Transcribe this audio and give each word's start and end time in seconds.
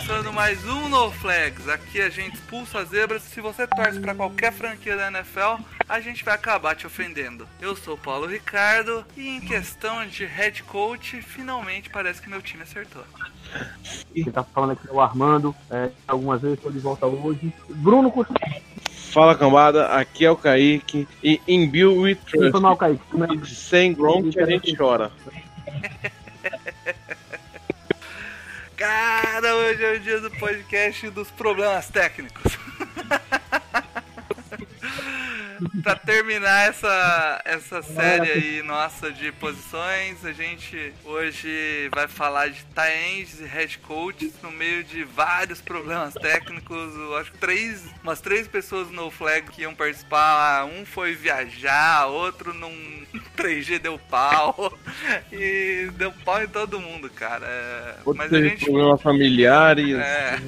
Começando 0.00 0.32
mais 0.32 0.66
um 0.66 0.88
No 0.88 1.10
Flags. 1.10 1.68
Aqui 1.68 2.00
a 2.00 2.08
gente 2.08 2.34
expulsa 2.34 2.78
as 2.78 2.88
zebras. 2.88 3.22
Se 3.22 3.38
você 3.38 3.66
torce 3.66 4.00
para 4.00 4.14
qualquer 4.14 4.50
franquia 4.50 4.96
da 4.96 5.08
NFL, 5.08 5.62
a 5.86 6.00
gente 6.00 6.24
vai 6.24 6.34
acabar 6.34 6.74
te 6.74 6.86
ofendendo. 6.86 7.46
Eu 7.60 7.76
sou 7.76 7.94
o 7.94 7.98
Paulo 7.98 8.26
Ricardo 8.26 9.04
e 9.14 9.28
em 9.28 9.40
questão 9.42 10.06
de 10.06 10.24
head 10.24 10.62
coach, 10.62 11.20
finalmente 11.20 11.90
parece 11.90 12.22
que 12.22 12.30
meu 12.30 12.40
time 12.40 12.62
acertou. 12.62 13.02
Quem 14.14 14.24
tá 14.24 14.42
falando 14.42 14.72
aqui 14.72 14.88
é 14.88 14.92
o 14.92 15.00
Armando. 15.02 15.54
É, 15.70 15.90
algumas 16.08 16.40
vezes 16.40 16.56
estou 16.56 16.72
de 16.72 16.78
volta 16.78 17.06
hoje. 17.06 17.52
Bruno 17.68 18.10
Coutinho. 18.10 18.38
Fala 19.12 19.34
cambada, 19.34 19.88
aqui 19.88 20.24
é 20.24 20.30
o 20.30 20.36
Kaique 20.36 21.06
e 21.22 21.38
em 21.46 21.68
Bill 21.68 22.00
We 22.00 22.14
Foi 22.14 22.50
Trust. 22.50 23.54
Sem 23.54 23.92
Gronk 23.92 24.40
a 24.40 24.46
gente 24.46 24.74
chora. 24.74 25.12
Cara, 28.80 29.56
hoje 29.56 29.84
é 29.84 29.92
o 29.92 30.00
dia 30.00 30.20
do 30.22 30.30
podcast 30.30 31.10
dos 31.10 31.30
problemas 31.30 31.90
técnicos. 31.90 32.56
pra 35.82 35.94
terminar 35.96 36.68
essa, 36.68 37.42
essa 37.44 37.82
série 37.82 38.30
aí 38.30 38.62
nossa 38.62 39.10
de 39.12 39.32
posições, 39.32 40.24
a 40.24 40.32
gente 40.32 40.92
hoje 41.04 41.88
vai 41.94 42.08
falar 42.08 42.48
de 42.48 42.64
tie-ends 42.74 43.40
e 43.40 43.44
head 43.44 43.78
coaches 43.78 44.32
no 44.42 44.50
meio 44.50 44.82
de 44.84 45.04
vários 45.04 45.60
problemas 45.60 46.14
técnicos. 46.14 46.94
Eu 46.94 47.16
acho 47.16 47.32
que 47.32 47.38
três, 47.38 47.84
umas 48.02 48.20
três 48.20 48.46
pessoas 48.48 48.90
no 48.90 49.10
flag 49.10 49.50
que 49.50 49.62
iam 49.62 49.74
participar. 49.74 50.64
Um 50.64 50.84
foi 50.84 51.14
viajar, 51.14 52.06
outro 52.06 52.54
num 52.54 53.04
3G 53.36 53.78
deu 53.78 53.98
pau. 53.98 54.72
E 55.32 55.90
deu 55.94 56.12
pau 56.24 56.42
em 56.42 56.48
todo 56.48 56.80
mundo, 56.80 57.08
cara. 57.08 57.46
É, 57.46 57.94
Outro 58.04 58.16
Mas 58.16 58.32
a 58.32 58.42
gente 58.42 58.64
problemas 58.64 59.00
familiares. 59.00 59.96
é. 59.96 60.38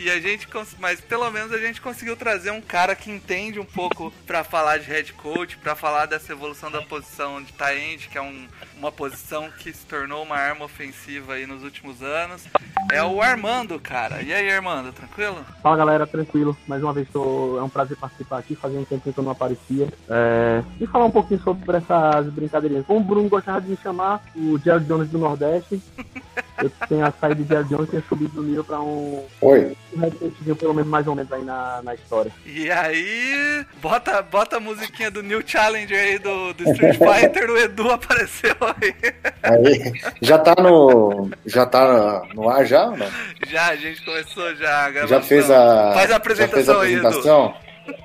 E 0.00 0.08
a 0.10 0.20
gente, 0.20 0.46
mas 0.78 1.00
pelo 1.00 1.28
menos 1.28 1.52
a 1.52 1.58
gente 1.58 1.80
conseguiu 1.80 2.16
trazer 2.16 2.52
um 2.52 2.60
cara 2.60 2.94
que 2.94 3.10
entende 3.10 3.58
um 3.58 3.64
pouco 3.64 4.12
pra 4.24 4.44
falar 4.44 4.78
de 4.78 4.84
head 4.86 5.12
coach, 5.14 5.56
pra 5.56 5.74
falar 5.74 6.06
dessa 6.06 6.30
evolução 6.32 6.70
da 6.70 6.80
posição 6.80 7.42
de 7.42 7.52
tight 7.52 7.80
end, 7.80 8.08
que 8.08 8.16
é 8.16 8.22
um- 8.22 8.46
uma 8.78 8.92
posição 8.92 9.50
que 9.50 9.72
se 9.72 9.84
tornou 9.86 10.22
uma 10.22 10.36
arma 10.36 10.64
ofensiva 10.64 11.34
aí 11.34 11.46
nos 11.46 11.62
últimos 11.62 12.02
anos. 12.02 12.44
É 12.90 13.02
o 13.02 13.20
Armando, 13.20 13.78
cara. 13.78 14.22
E 14.22 14.32
aí, 14.32 14.50
Armando, 14.50 14.92
tranquilo? 14.92 15.44
Fala 15.62 15.76
galera, 15.76 16.06
tranquilo. 16.06 16.56
Mais 16.66 16.82
uma 16.82 16.92
vez 16.92 17.08
tô... 17.08 17.58
é 17.58 17.62
um 17.62 17.68
prazer 17.68 17.96
participar 17.96 18.38
aqui, 18.38 18.54
fazia 18.54 18.78
um 18.78 18.84
tempo 18.84 19.12
que 19.12 19.18
eu 19.18 19.24
não 19.24 19.32
aparecia. 19.32 19.88
É, 20.08 20.62
E 20.80 20.86
falar 20.86 21.06
um 21.06 21.10
pouquinho 21.10 21.40
sobre 21.42 21.76
essas 21.76 22.26
brincadeirinhas. 22.32 22.86
Como 22.86 23.00
o 23.00 23.04
Bruno 23.04 23.28
gostava 23.28 23.60
de 23.60 23.68
me 23.68 23.76
chamar, 23.76 24.24
o 24.34 24.58
Jared 24.58 24.86
Jones 24.86 25.10
do 25.10 25.18
Nordeste. 25.18 25.82
Eu 26.60 26.70
tenho 26.88 27.06
a 27.06 27.12
saída 27.12 27.36
de 27.36 27.48
Jared 27.48 27.68
Jones, 27.68 27.88
tenho 27.88 28.02
subido 28.08 28.40
o 28.40 28.42
nível 28.42 28.64
pra 28.64 28.80
um, 28.80 29.24
Oi. 29.40 29.76
um 29.96 30.54
pelo 30.56 30.74
menos 30.74 30.90
mais 30.90 31.06
ou 31.06 31.14
menos 31.14 31.32
aí 31.32 31.44
na, 31.44 31.80
na 31.82 31.94
história. 31.94 32.32
E 32.44 32.68
aí, 32.68 33.64
bota, 33.80 34.20
bota 34.22 34.56
a 34.56 34.60
musiquinha 34.60 35.08
do 35.08 35.22
New 35.22 35.40
Challenger 35.46 35.96
aí 35.96 36.18
do, 36.18 36.52
do 36.54 36.68
Street 36.72 36.98
Fighter, 36.98 37.48
o 37.48 37.56
Edu 37.56 37.90
apareceu 37.90 38.56
aí. 38.80 38.94
Aí, 39.42 39.92
já 40.20 40.38
tá 40.38 40.54
no. 40.60 41.30
Já 41.46 41.66
tá 41.66 42.22
no 42.34 42.48
ar 42.48 42.64
já? 42.66 42.86
Não? 42.86 43.06
Já, 43.46 43.68
a 43.68 43.76
gente 43.76 44.04
começou 44.04 44.54
já 44.56 44.86
a 44.86 45.06
Já 45.06 45.20
fez 45.20 45.50
a. 45.50 45.92
Faz 45.94 46.04
a 46.06 46.08
já 46.08 46.16
apresentação 46.16 46.54
fez 46.54 46.68
a 46.68 46.80
aí, 46.82 46.94
Edu. 46.94 47.06
apresentação? 47.06 47.54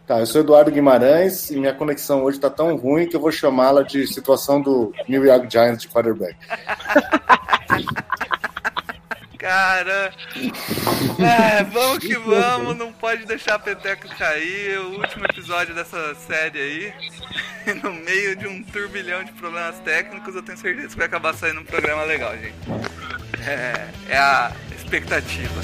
Tá, 0.08 0.20
eu 0.20 0.26
sou 0.26 0.42
Eduardo 0.42 0.72
Guimarães 0.72 1.50
e 1.52 1.58
minha 1.58 1.74
conexão 1.74 2.24
hoje 2.24 2.40
tá 2.40 2.50
tão 2.50 2.76
ruim 2.78 3.06
que 3.08 3.16
eu 3.16 3.20
vou 3.20 3.32
chamá-la 3.32 3.84
de 3.84 4.08
situação 4.08 4.62
do 4.62 4.94
New 5.10 5.26
York 5.26 5.48
Giants 5.52 5.82
de 5.82 5.90
quarterback. 5.90 6.36
Cara, 9.44 10.14
é, 11.20 11.66
vamos 11.66 11.98
que 11.98 12.16
vamos, 12.16 12.78
não 12.78 12.94
pode 12.94 13.26
deixar 13.26 13.56
a 13.56 13.60
peteca 13.60 14.08
cair. 14.16 14.80
O 14.80 15.02
último 15.02 15.26
episódio 15.26 15.76
dessa 15.76 16.16
série 16.16 16.62
aí, 16.62 17.74
no 17.84 17.92
meio 17.92 18.38
de 18.38 18.48
um 18.48 18.64
turbilhão 18.64 19.22
de 19.22 19.34
problemas 19.34 19.78
técnicos, 19.80 20.34
eu 20.34 20.44
tenho 20.44 20.58
certeza 20.58 20.88
que 20.88 20.96
vai 20.96 21.08
acabar 21.08 21.34
saindo 21.34 21.60
um 21.60 21.66
programa 21.66 22.04
legal, 22.04 22.32
gente. 22.38 22.56
É, 23.46 23.90
é 24.14 24.18
a 24.18 24.54
expectativa. 24.78 25.62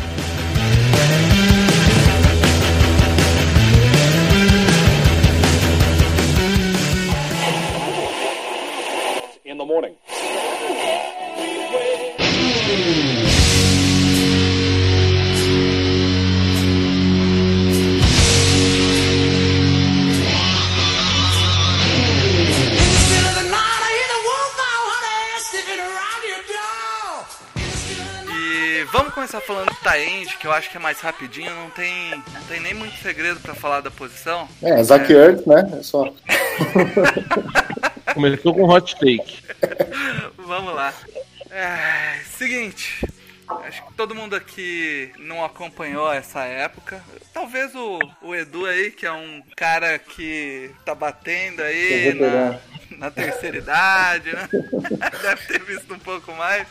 in 9.46 9.58
the 9.58 9.66
morning. 9.66 9.96
Vamos 28.92 29.14
começar 29.14 29.42
falando 29.42 29.70
do 29.70 29.76
Taend, 29.76 30.38
que 30.38 30.48
eu 30.48 30.52
acho 30.52 30.70
que 30.70 30.78
é 30.78 30.80
mais 30.80 31.00
rapidinho, 31.00 31.54
não 31.54 31.70
tem, 31.70 32.12
não 32.12 32.44
tem 32.48 32.60
nem 32.60 32.74
muito 32.74 32.98
segredo 33.02 33.40
pra 33.40 33.54
falar 33.54 33.82
da 33.82 33.92
posição. 33.92 34.48
É, 34.62 34.82
Zach 34.84 35.12
Ertz, 35.12 35.46
né? 35.46 35.80
É 35.80 35.84
só. 35.84 36.12
Começou 38.14 38.54
com 38.54 38.64
hot 38.64 38.96
take. 38.96 39.44
Vamos 40.38 40.74
lá. 40.74 40.94
É, 41.52 42.20
seguinte. 42.38 43.06
Acho 43.66 43.84
que 43.88 43.94
todo 43.94 44.14
mundo 44.14 44.36
aqui 44.36 45.12
não 45.18 45.44
acompanhou 45.44 46.12
essa 46.12 46.44
época. 46.44 47.04
Talvez 47.34 47.74
o, 47.74 48.00
o 48.22 48.36
Edu 48.36 48.66
aí, 48.66 48.92
que 48.92 49.08
é 49.08 49.12
um 49.12 49.42
cara 49.56 49.98
que 49.98 50.70
tá 50.86 50.94
batendo 50.94 51.64
aí 51.64 52.14
na, 52.14 52.60
na 52.98 53.12
terceira 53.12 53.58
idade, 53.58 54.32
né? 54.34 54.48
Deve 55.22 55.48
ter 55.48 55.64
visto 55.64 55.92
um 55.92 56.00
pouco 56.00 56.32
mais. 56.34 56.68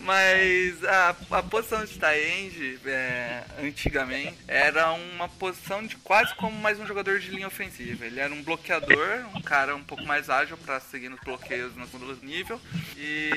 Mas 0.00 0.84
a, 0.84 1.16
a 1.30 1.42
posição 1.42 1.84
de 1.84 1.98
tie-end, 1.98 2.80
é, 2.86 3.42
antigamente, 3.62 4.34
era 4.46 4.92
uma 4.92 5.28
posição 5.28 5.84
de 5.86 5.96
quase 5.96 6.34
como 6.34 6.58
mais 6.58 6.78
um 6.78 6.86
jogador 6.86 7.18
de 7.18 7.30
linha 7.30 7.46
ofensiva. 7.46 8.06
Ele 8.06 8.20
era 8.20 8.32
um 8.32 8.42
bloqueador, 8.42 9.26
um 9.34 9.40
cara 9.40 9.74
um 9.74 9.84
pouco 9.84 10.04
mais 10.04 10.30
ágil 10.30 10.56
para 10.56 10.80
seguir 10.80 11.08
nos 11.08 11.20
bloqueios 11.20 11.74
no 11.76 11.86
segundo 11.86 12.18
nível. 12.24 12.60
E 12.96 13.30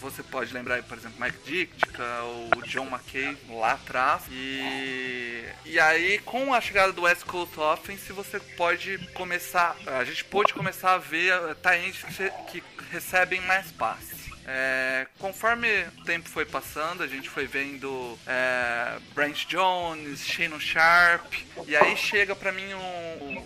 você 0.00 0.22
pode 0.22 0.52
lembrar, 0.52 0.82
por 0.82 0.96
exemplo, 0.96 1.20
Mike 1.20 1.38
Ditka 1.44 2.22
ou 2.22 2.62
John 2.66 2.86
McKay 2.86 3.36
lá 3.48 3.72
atrás. 3.72 4.22
E, 4.30 5.44
e 5.64 5.78
aí, 5.78 6.18
com 6.20 6.54
a 6.54 6.60
chegada 6.60 6.92
do 6.92 7.02
West 7.02 7.24
Coast 7.24 7.58
Offense, 7.58 8.12
você 8.12 8.38
pode 8.40 8.98
começar. 9.14 9.76
A 9.86 10.04
gente 10.04 10.24
pôde 10.24 10.52
começar 10.52 10.94
a 10.94 10.98
ver 10.98 11.34
uh, 11.34 11.54
tie-ends 11.56 12.02
que, 12.02 12.60
que 12.60 12.62
recebem 12.90 13.40
mais 13.42 13.70
passes. 13.72 14.21
É, 14.46 15.06
conforme 15.18 15.68
o 15.98 16.04
tempo 16.04 16.28
foi 16.28 16.44
passando, 16.44 17.02
a 17.02 17.06
gente 17.06 17.28
foi 17.28 17.46
vendo 17.46 18.18
é, 18.26 18.98
Branch 19.14 19.46
Jones, 19.46 20.26
Shannon 20.26 20.58
Sharp, 20.58 21.32
e 21.66 21.76
aí 21.76 21.96
chega 21.96 22.34
pra 22.34 22.50
mim 22.50 22.74
um, 22.74 23.38
um 23.38 23.42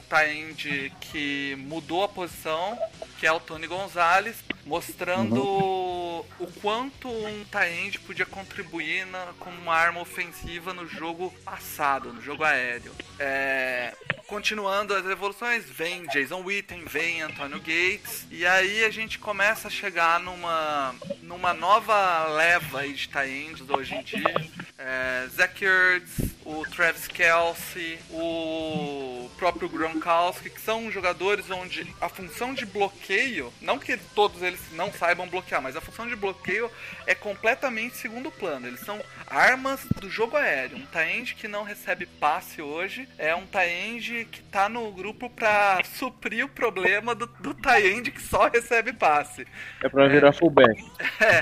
que 1.00 1.56
mudou 1.58 2.04
a 2.04 2.08
posição, 2.08 2.78
que 3.18 3.26
é 3.26 3.32
o 3.32 3.40
Tony 3.40 3.66
Gonzalez, 3.66 4.36
mostrando 4.64 5.42
o 5.42 6.52
quanto 6.60 7.08
um 7.08 7.44
tie-end 7.44 7.98
podia 8.00 8.26
contribuir 8.26 9.06
na, 9.06 9.32
como 9.38 9.56
uma 9.58 9.74
arma 9.74 10.00
ofensiva 10.00 10.72
no 10.72 10.86
jogo 10.86 11.30
passado, 11.44 12.12
no 12.12 12.22
jogo 12.22 12.44
aéreo. 12.44 12.92
É, 13.18 13.94
continuando 14.26 14.94
as 14.94 15.06
evoluções, 15.06 15.64
vem 15.70 16.06
Jason 16.08 16.42
Witten, 16.42 16.84
vem 16.84 17.22
Antônio 17.22 17.58
Gates, 17.58 18.26
e 18.30 18.44
aí 18.44 18.84
a 18.84 18.90
gente 18.90 19.18
começa 19.18 19.68
a 19.68 19.70
chegar 19.70 20.20
numa, 20.20 20.94
numa 21.22 21.54
nova 21.54 22.26
leva 22.28 22.86
de 22.86 23.08
tie-ends 23.08 23.68
hoje 23.68 23.94
em 23.94 24.02
dia. 24.02 24.34
É, 24.78 25.26
Zach 25.28 25.64
Ertz, 25.64 26.35
o 26.46 26.64
Travis 26.64 27.08
Kelsey, 27.08 27.98
o 28.10 29.28
próprio 29.36 29.68
Gronkowski, 29.68 30.48
que 30.48 30.60
são 30.60 30.90
jogadores 30.92 31.50
onde 31.50 31.92
a 32.00 32.08
função 32.08 32.54
de 32.54 32.64
bloqueio, 32.64 33.52
não 33.60 33.78
que 33.78 33.96
todos 34.14 34.40
eles 34.42 34.60
não 34.72 34.92
saibam 34.92 35.28
bloquear, 35.28 35.60
mas 35.60 35.76
a 35.76 35.80
função 35.80 36.06
de 36.06 36.14
bloqueio 36.14 36.70
é 37.04 37.14
completamente 37.14 37.96
segundo 37.96 38.30
plano. 38.30 38.68
Eles 38.68 38.80
são 38.80 39.02
armas 39.26 39.84
do 40.00 40.08
jogo 40.08 40.36
aéreo. 40.36 40.78
Um 40.78 40.86
Taend 40.86 41.34
que 41.34 41.48
não 41.48 41.64
recebe 41.64 42.06
passe 42.06 42.62
hoje 42.62 43.08
é 43.18 43.34
um 43.34 43.46
Taend 43.46 44.26
que 44.26 44.40
tá 44.42 44.68
no 44.68 44.92
grupo 44.92 45.28
pra 45.28 45.82
suprir 45.96 46.44
o 46.44 46.48
problema 46.48 47.14
do, 47.14 47.26
do 47.26 47.54
Taend 47.54 48.10
que 48.12 48.22
só 48.22 48.48
recebe 48.48 48.92
passe. 48.92 49.46
É 49.82 49.88
pra 49.88 50.06
virar 50.06 50.32
fullback. 50.32 50.84
É. 51.18 51.40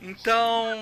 Então, 0.00 0.74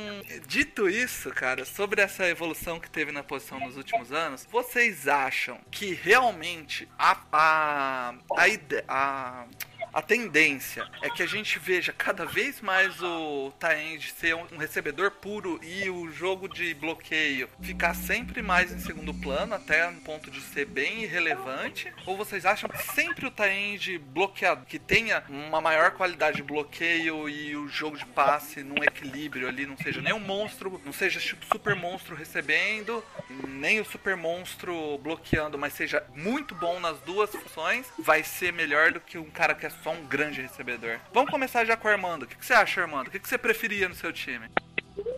dito 0.46 0.88
isso, 0.88 1.30
cara, 1.30 1.64
sobre 1.64 2.00
essa 2.00 2.28
evolução 2.28 2.78
que 2.78 2.88
teve 2.88 3.10
na 3.10 3.22
posição 3.22 3.49
nos 3.58 3.76
últimos 3.76 4.12
anos, 4.12 4.46
vocês 4.50 5.08
acham 5.08 5.58
que 5.70 5.94
realmente 5.94 6.88
a 6.98 7.18
a 7.32 8.14
a, 8.36 8.46
a 8.88 9.46
a 9.92 10.00
tendência 10.00 10.88
é 11.02 11.10
que 11.10 11.22
a 11.22 11.26
gente 11.26 11.58
veja 11.58 11.92
cada 11.92 12.24
vez 12.24 12.60
mais 12.60 13.00
o 13.02 13.52
Taend 13.58 14.12
ser 14.12 14.34
um 14.34 14.56
recebedor 14.56 15.10
puro 15.10 15.60
e 15.62 15.88
o 15.90 16.10
jogo 16.10 16.48
de 16.48 16.74
bloqueio 16.74 17.48
ficar 17.60 17.94
sempre 17.94 18.42
mais 18.42 18.72
em 18.72 18.78
segundo 18.78 19.12
plano, 19.14 19.54
até 19.54 19.90
no 19.90 20.00
ponto 20.00 20.30
de 20.30 20.40
ser 20.40 20.66
bem 20.66 21.02
irrelevante? 21.02 21.92
Ou 22.06 22.16
vocês 22.16 22.44
acham 22.44 22.68
que 22.68 22.82
sempre 22.92 23.26
o 23.26 23.30
Taend 23.30 23.98
bloqueado, 23.98 24.66
que 24.66 24.78
tenha 24.78 25.24
uma 25.28 25.60
maior 25.60 25.92
qualidade 25.92 26.36
de 26.36 26.42
bloqueio 26.42 27.28
e 27.28 27.56
o 27.56 27.68
jogo 27.68 27.96
de 27.96 28.06
passe 28.06 28.62
num 28.62 28.82
equilíbrio 28.82 29.48
ali, 29.48 29.66
não 29.66 29.76
seja 29.76 30.00
nem 30.00 30.12
um 30.12 30.20
monstro, 30.20 30.80
não 30.84 30.92
seja 30.92 31.18
tipo 31.18 31.44
super 31.46 31.74
monstro 31.74 32.14
recebendo, 32.14 33.04
nem 33.48 33.80
o 33.80 33.84
super 33.84 34.16
monstro 34.16 34.98
bloqueando, 34.98 35.58
mas 35.58 35.72
seja 35.72 36.04
muito 36.14 36.54
bom 36.54 36.78
nas 36.78 36.98
duas 37.00 37.30
funções, 37.30 37.86
vai 37.98 38.22
ser 38.22 38.52
melhor 38.52 38.92
do 38.92 39.00
que 39.00 39.18
um 39.18 39.30
cara 39.30 39.54
que 39.54 39.66
é 39.66 39.70
só 39.82 39.90
um 39.90 40.04
grande 40.08 40.42
recebedor. 40.42 40.96
Vamos 41.12 41.30
começar 41.30 41.64
já 41.64 41.76
com 41.76 41.88
o 41.88 41.90
Armando. 41.90 42.22
O 42.24 42.26
que, 42.26 42.36
que 42.36 42.44
você 42.46 42.52
acha, 42.54 42.80
Armando? 42.82 43.08
O 43.08 43.10
que, 43.10 43.18
que 43.18 43.28
você 43.28 43.38
preferia 43.38 43.88
no 43.88 43.94
seu 43.94 44.12
time? 44.12 44.46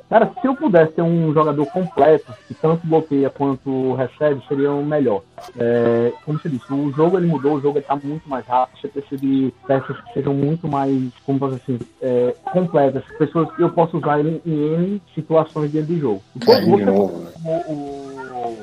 Cara, 0.08 0.30
se 0.40 0.46
eu 0.46 0.54
pudesse 0.54 0.92
ter 0.92 1.00
um 1.02 1.32
jogador 1.32 1.64
completo, 1.66 2.32
que 2.46 2.52
tanto 2.54 2.86
bloqueia 2.86 3.30
quanto 3.30 3.94
recebe, 3.94 4.42
seria 4.46 4.70
o 4.70 4.84
melhor. 4.84 5.22
É, 5.58 6.12
como 6.24 6.38
você 6.38 6.50
disse, 6.50 6.70
o 6.72 6.92
jogo 6.92 7.16
ele 7.16 7.26
mudou, 7.26 7.54
o 7.54 7.60
jogo 7.60 7.78
está 7.78 7.96
muito 7.96 8.28
mais 8.28 8.44
rápido, 8.46 8.78
você 8.78 8.88
precisa 8.88 9.16
de 9.20 9.52
peças 9.66 9.98
que 10.02 10.12
sejam 10.12 10.34
muito 10.34 10.68
mais, 10.68 11.10
como 11.24 11.38
posso 11.38 11.56
dizer 11.56 11.62
assim, 11.64 11.78
é, 12.02 12.34
completas, 12.52 13.02
pessoas 13.18 13.50
que 13.56 13.62
eu 13.62 13.70
posso 13.70 13.96
usar 13.96 14.20
ele 14.20 14.40
em 14.44 14.74
N 14.74 15.02
situações 15.14 15.72
dentro 15.72 15.94
do 15.94 15.98
jogo. 16.00 16.22
Aí, 16.46 16.64
Você- 16.70 16.84
novo, 16.84 17.18
né? 17.18 17.30
o, 17.44 17.72
o, 17.72 18.11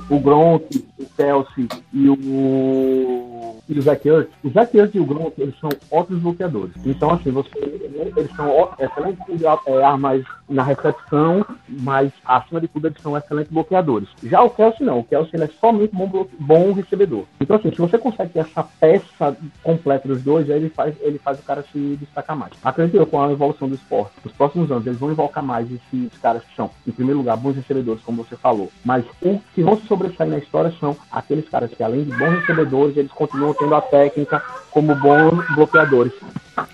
o 0.09 0.19
Gronk, 0.19 0.85
o 0.99 1.05
Kelsey 1.15 1.67
e 1.93 2.09
o, 2.09 3.55
e 3.67 3.77
o 3.77 3.81
Zach 3.81 4.07
Ertz, 4.07 4.31
o 4.43 4.49
Zach 4.49 4.77
Ertz 4.77 4.95
e 4.95 4.99
o 4.99 5.05
Gronk, 5.05 5.33
eles 5.39 5.57
são 5.59 5.69
ótimos 5.91 6.21
bloqueadores. 6.21 6.73
Então, 6.85 7.11
assim, 7.11 7.31
você, 7.31 7.49
eles 7.55 8.35
são 8.35 8.69
excelentes 8.79 9.43
é, 9.65 9.83
armas 9.83 10.23
na 10.49 10.63
recepção, 10.63 11.45
mas 11.67 12.11
acima 12.25 12.59
de 12.59 12.67
tudo 12.67 12.87
eles 12.87 13.01
são 13.01 13.15
excelentes 13.15 13.51
bloqueadores. 13.51 14.09
Já 14.23 14.41
o 14.41 14.49
Kelsey 14.49 14.85
não, 14.85 14.99
o 14.99 15.03
Kelsey 15.03 15.41
é 15.41 15.47
somente 15.59 15.95
bom, 15.95 16.27
bom 16.39 16.73
recebedor. 16.73 17.25
Então, 17.39 17.55
assim, 17.55 17.69
se 17.69 17.77
você 17.77 17.97
consegue 17.97 18.33
ter 18.33 18.39
essa 18.39 18.63
peça 18.63 19.37
completa 19.63 20.07
dos 20.07 20.23
dois, 20.23 20.49
aí 20.49 20.57
ele 20.57 20.69
faz, 20.69 20.95
ele 21.01 21.19
faz 21.19 21.39
o 21.39 21.43
cara 21.43 21.63
se 21.71 21.97
destacar 21.97 22.35
mais. 22.35 22.53
Acredito 22.63 22.97
eu 22.97 23.05
com 23.05 23.21
a 23.21 23.31
evolução 23.31 23.69
do 23.69 23.75
esporte. 23.75 24.13
Nos 24.23 24.33
próximos 24.33 24.71
anos, 24.71 24.87
eles 24.87 24.99
vão 24.99 25.11
invocar 25.11 25.43
mais 25.43 25.67
esses 25.71 26.17
caras 26.19 26.43
que 26.43 26.55
são, 26.55 26.69
em 26.87 26.91
primeiro 26.91 27.19
lugar, 27.19 27.37
bons 27.37 27.55
recebedores, 27.55 28.01
como 28.03 28.23
você 28.23 28.35
falou. 28.35 28.71
Mas 28.83 29.05
o 29.21 29.39
que 29.53 29.61
vão 29.69 29.79
se 29.81 29.87
sobressair 29.87 30.29
na 30.29 30.37
história 30.39 30.73
são 30.79 30.97
aqueles 31.11 31.47
caras 31.47 31.71
que, 31.71 31.83
além 31.83 32.03
de 32.03 32.11
bons 32.17 32.39
recebedores, 32.39 32.97
eles 32.97 33.11
continuam 33.11 33.53
tendo 33.53 33.75
a 33.75 33.81
técnica 33.81 34.39
como 34.71 34.95
bons 34.95 35.45
bloqueadores. 35.55 36.13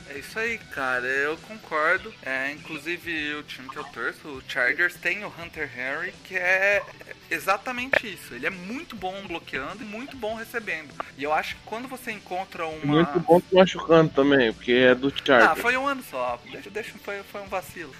É 0.09 0.19
isso 0.19 0.39
aí, 0.39 0.57
cara. 0.57 1.05
Eu 1.05 1.37
concordo. 1.37 2.11
É, 2.23 2.51
inclusive, 2.51 3.35
o 3.35 3.43
time 3.43 3.67
que 3.69 3.77
eu 3.77 3.83
torço, 3.85 4.27
o 4.27 4.41
Chargers, 4.47 4.95
tem 4.95 5.23
o 5.25 5.27
Hunter 5.27 5.69
Henry, 5.77 6.13
que 6.23 6.35
é 6.37 6.81
exatamente 7.29 8.07
isso. 8.07 8.33
Ele 8.33 8.45
é 8.45 8.49
muito 8.49 8.95
bom 8.95 9.13
bloqueando 9.27 9.83
e 9.83 9.85
muito 9.85 10.15
bom 10.15 10.35
recebendo. 10.35 10.89
E 11.17 11.23
eu 11.23 11.33
acho 11.33 11.55
que 11.55 11.61
quando 11.65 11.87
você 11.89 12.11
encontra 12.11 12.65
uma. 12.65 12.85
Muito 12.85 13.19
bom 13.19 13.41
te 13.41 13.53
machucando 13.53 14.09
também, 14.09 14.53
porque 14.53 14.71
é 14.71 14.95
do 14.95 15.09
Ah, 15.09 15.21
Chargers. 15.25 15.61
foi 15.61 15.75
um 15.77 15.85
ano 15.87 16.01
só. 16.09 16.39
Deixa, 16.49 16.69
deixa 16.69 16.93
foi, 17.03 17.21
foi 17.23 17.41
um 17.41 17.47
vacilo. 17.47 17.93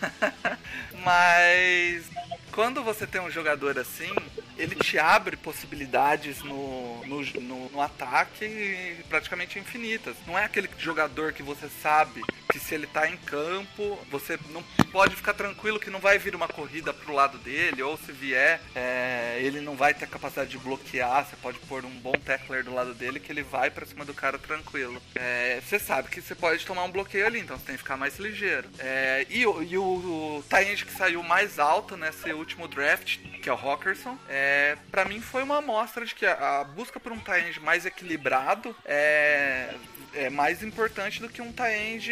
Mas 1.05 2.09
quando 2.51 2.83
você 2.83 3.05
tem 3.05 3.21
um 3.21 3.29
jogador 3.29 3.77
assim, 3.77 4.09
ele 4.57 4.75
te 4.75 4.97
abre 4.97 5.37
possibilidades 5.37 6.41
no, 6.41 7.05
no, 7.05 7.21
no, 7.21 7.69
no 7.69 7.81
ataque 7.81 8.97
praticamente 9.07 9.59
infinitas. 9.59 10.15
Não 10.25 10.37
é 10.37 10.45
aquele 10.45 10.69
jogador 10.77 11.33
que 11.33 11.43
você 11.43 11.69
sabe 11.81 12.23
que 12.51 12.57
se 12.59 12.73
ele 12.73 12.87
tá 12.87 13.09
em 13.09 13.17
campo, 13.17 13.99
você 14.09 14.39
não 14.49 14.63
pode 14.91 15.15
ficar 15.15 15.33
tranquilo 15.33 15.79
que 15.79 15.89
não 15.89 15.99
vai 15.99 16.17
vir 16.17 16.35
uma 16.35 16.47
corrida 16.47 16.93
pro 16.93 17.13
lado 17.13 17.37
dele, 17.39 17.83
ou 17.83 17.97
se 17.97 18.11
vier, 18.11 18.61
é, 18.73 19.37
ele 19.41 19.59
não 19.59 19.75
vai 19.75 19.93
ter 19.93 20.05
a 20.05 20.07
capacidade 20.07 20.51
de 20.51 20.57
bloquear, 20.57 21.25
você 21.25 21.35
pode 21.35 21.59
pôr 21.59 21.83
um 21.83 21.89
bom 21.89 22.13
tackler 22.13 22.63
do 22.63 22.73
lado 22.73 22.93
dele 22.93 23.19
que 23.19 23.31
ele 23.31 23.43
vai 23.43 23.69
pra 23.69 23.85
cima 23.85 24.05
do 24.05 24.13
cara 24.13 24.37
tranquilo. 24.37 25.01
É, 25.15 25.59
você 25.61 25.77
sabe 25.77 26.09
que 26.09 26.21
você 26.21 26.33
pode 26.33 26.65
tomar 26.65 26.85
um 26.85 26.91
bloqueio 26.91 27.25
ali, 27.25 27.39
então 27.39 27.57
você 27.57 27.65
tem 27.65 27.75
que 27.75 27.81
ficar 27.81 27.97
mais 27.97 28.17
ligeiro. 28.17 28.69
É, 28.79 29.25
e 29.29 29.41
e 29.41 29.77
o, 29.77 29.83
o 29.83 30.43
Tyrande 30.49 30.85
que 30.85 30.93
saiu 30.97 31.21
mais 31.23 31.59
alto 31.59 31.97
nesse 31.97 32.31
último 32.31 32.67
draft, 32.67 33.17
que 33.41 33.49
é 33.49 33.53
o 33.53 33.55
Hawkerson, 33.55 34.17
é, 34.29 34.77
para 34.91 35.05
mim 35.05 35.19
foi 35.19 35.43
uma 35.43 35.57
amostra 35.57 36.05
de 36.05 36.15
que 36.15 36.25
a, 36.25 36.61
a 36.61 36.63
busca 36.63 36.99
por 36.99 37.11
um 37.11 37.19
Tyrande 37.19 37.59
mais 37.59 37.85
equilibrado 37.85 38.75
é, 38.85 39.73
é 40.13 40.29
mais 40.29 40.63
importante 40.63 41.21
do 41.21 41.29
que 41.29 41.41
um 41.41 41.51
Taend 41.51 42.07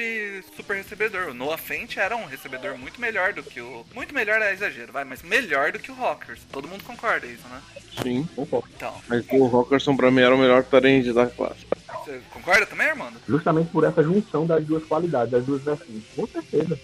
super 0.56 0.76
recebedor. 0.76 1.30
O 1.30 1.34
Noah 1.34 1.58
Fent 1.58 1.98
era 1.98 2.16
um 2.16 2.26
recebedor 2.26 2.78
muito 2.78 3.00
melhor 3.00 3.34
do 3.34 3.42
que 3.42 3.62
o. 3.62 3.86
Muito 3.96 4.14
melhor 4.14 4.42
é 4.42 4.54
exagero, 4.54 4.92
vai, 4.92 5.04
mas 5.04 5.22
melhor 5.24 5.72
do 5.72 5.80
que 5.80 5.92
o 5.92 5.96
Hawkers. 5.96 6.42
Todo 6.52 6.68
mundo 6.68 6.84
concorda 6.84 7.26
isso, 7.26 7.48
né? 7.48 7.62
Sim. 8.02 8.28
Então, 8.38 9.02
Mas 9.08 9.26
o 9.32 9.46
Rockerson 9.46 9.96
pra 9.96 10.12
mim 10.12 10.22
era 10.22 10.36
o 10.36 10.38
melhor 10.38 10.64
tarente 10.64 11.14
da 11.14 11.28
classe. 11.28 11.66
você 12.04 12.22
concorda 12.32 12.66
também, 12.66 12.88
Armando? 12.88 13.20
Justamente 13.28 13.70
por 13.72 13.84
essa 13.84 14.04
junção 14.04 14.46
das 14.46 14.66
duas 14.66 14.84
qualidades, 14.84 15.32
das 15.32 15.46
duas 15.46 15.62
vertentes. 15.62 16.04
Com 16.16 16.28
certeza. 16.28 16.80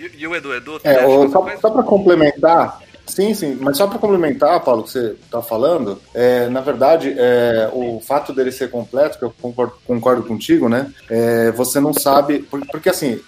E, 0.00 0.22
e 0.22 0.26
o 0.26 0.34
Edu 0.34 0.54
Edu? 0.54 0.80
É, 0.82 0.94
que 0.94 1.28
só, 1.30 1.56
só 1.60 1.70
para 1.70 1.82
complementar, 1.82 2.80
sim, 3.06 3.34
sim, 3.34 3.58
mas 3.60 3.76
só 3.76 3.86
para 3.86 3.98
complementar, 3.98 4.58
Paulo, 4.64 4.84
que 4.84 4.90
você 4.90 5.16
está 5.24 5.42
falando, 5.42 6.00
é, 6.14 6.48
na 6.48 6.60
verdade, 6.60 7.14
é, 7.18 7.68
o 7.72 8.00
fato 8.00 8.32
dele 8.32 8.50
ser 8.50 8.70
completo, 8.70 9.18
que 9.18 9.24
eu 9.24 9.32
concordo, 9.40 9.74
concordo 9.86 10.22
contigo, 10.22 10.68
né? 10.68 10.90
é, 11.08 11.50
você 11.52 11.78
não 11.80 11.92
sabe, 11.92 12.38
por- 12.40 12.66
porque 12.68 12.88
assim, 12.88 13.20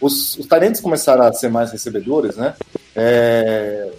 os, 0.00 0.36
os 0.36 0.46
talentos 0.46 0.80
começaram 0.80 1.24
a 1.24 1.32
ser 1.32 1.48
mais 1.48 1.72
recebedores, 1.72 2.36
né? 2.36 2.54
é, 2.94 3.90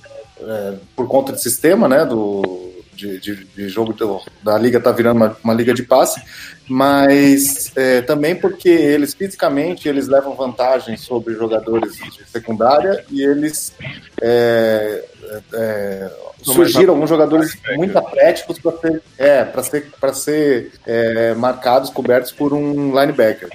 é, 0.41 0.73
por 0.95 1.07
conta 1.07 1.31
do 1.31 1.39
sistema, 1.39 1.87
né? 1.87 2.05
Do, 2.05 2.70
de, 3.01 3.19
de- 3.19 3.45
de 3.45 3.67
jogo 3.69 3.93
do- 3.93 4.21
da 4.43 4.57
liga 4.57 4.79
tá 4.79 4.91
virando 4.91 5.17
uma, 5.17 5.37
uma 5.43 5.53
liga 5.53 5.73
de 5.73 5.83
passe, 5.83 6.21
mas 6.69 7.71
é, 7.75 8.01
também 8.01 8.35
porque 8.35 8.69
eles 8.69 9.13
fisicamente 9.13 9.87
eles 9.89 10.07
levam 10.07 10.35
vantagem 10.35 10.95
sobre 10.97 11.33
jogadores 11.33 11.95
de 11.95 12.23
secundária 12.29 13.03
e 13.09 13.21
eles 13.23 13.73
é, 14.21 15.05
é, 15.53 15.99
mais 16.01 16.55
surgiram 16.55 16.93
alguns 16.93 17.09
jogadores 17.09 17.57
muito 17.75 17.97
atléticos 17.97 18.57
para 18.59 18.71
ser, 18.77 19.01
é, 19.17 19.43
para 19.43 19.63
ser, 19.63 19.91
pra 19.99 20.13
ser 20.13 20.71
é, 20.85 21.33
marcados, 21.33 21.89
cobertos 21.89 22.31
por 22.31 22.53
um 22.53 22.97
linebacker. 22.99 23.49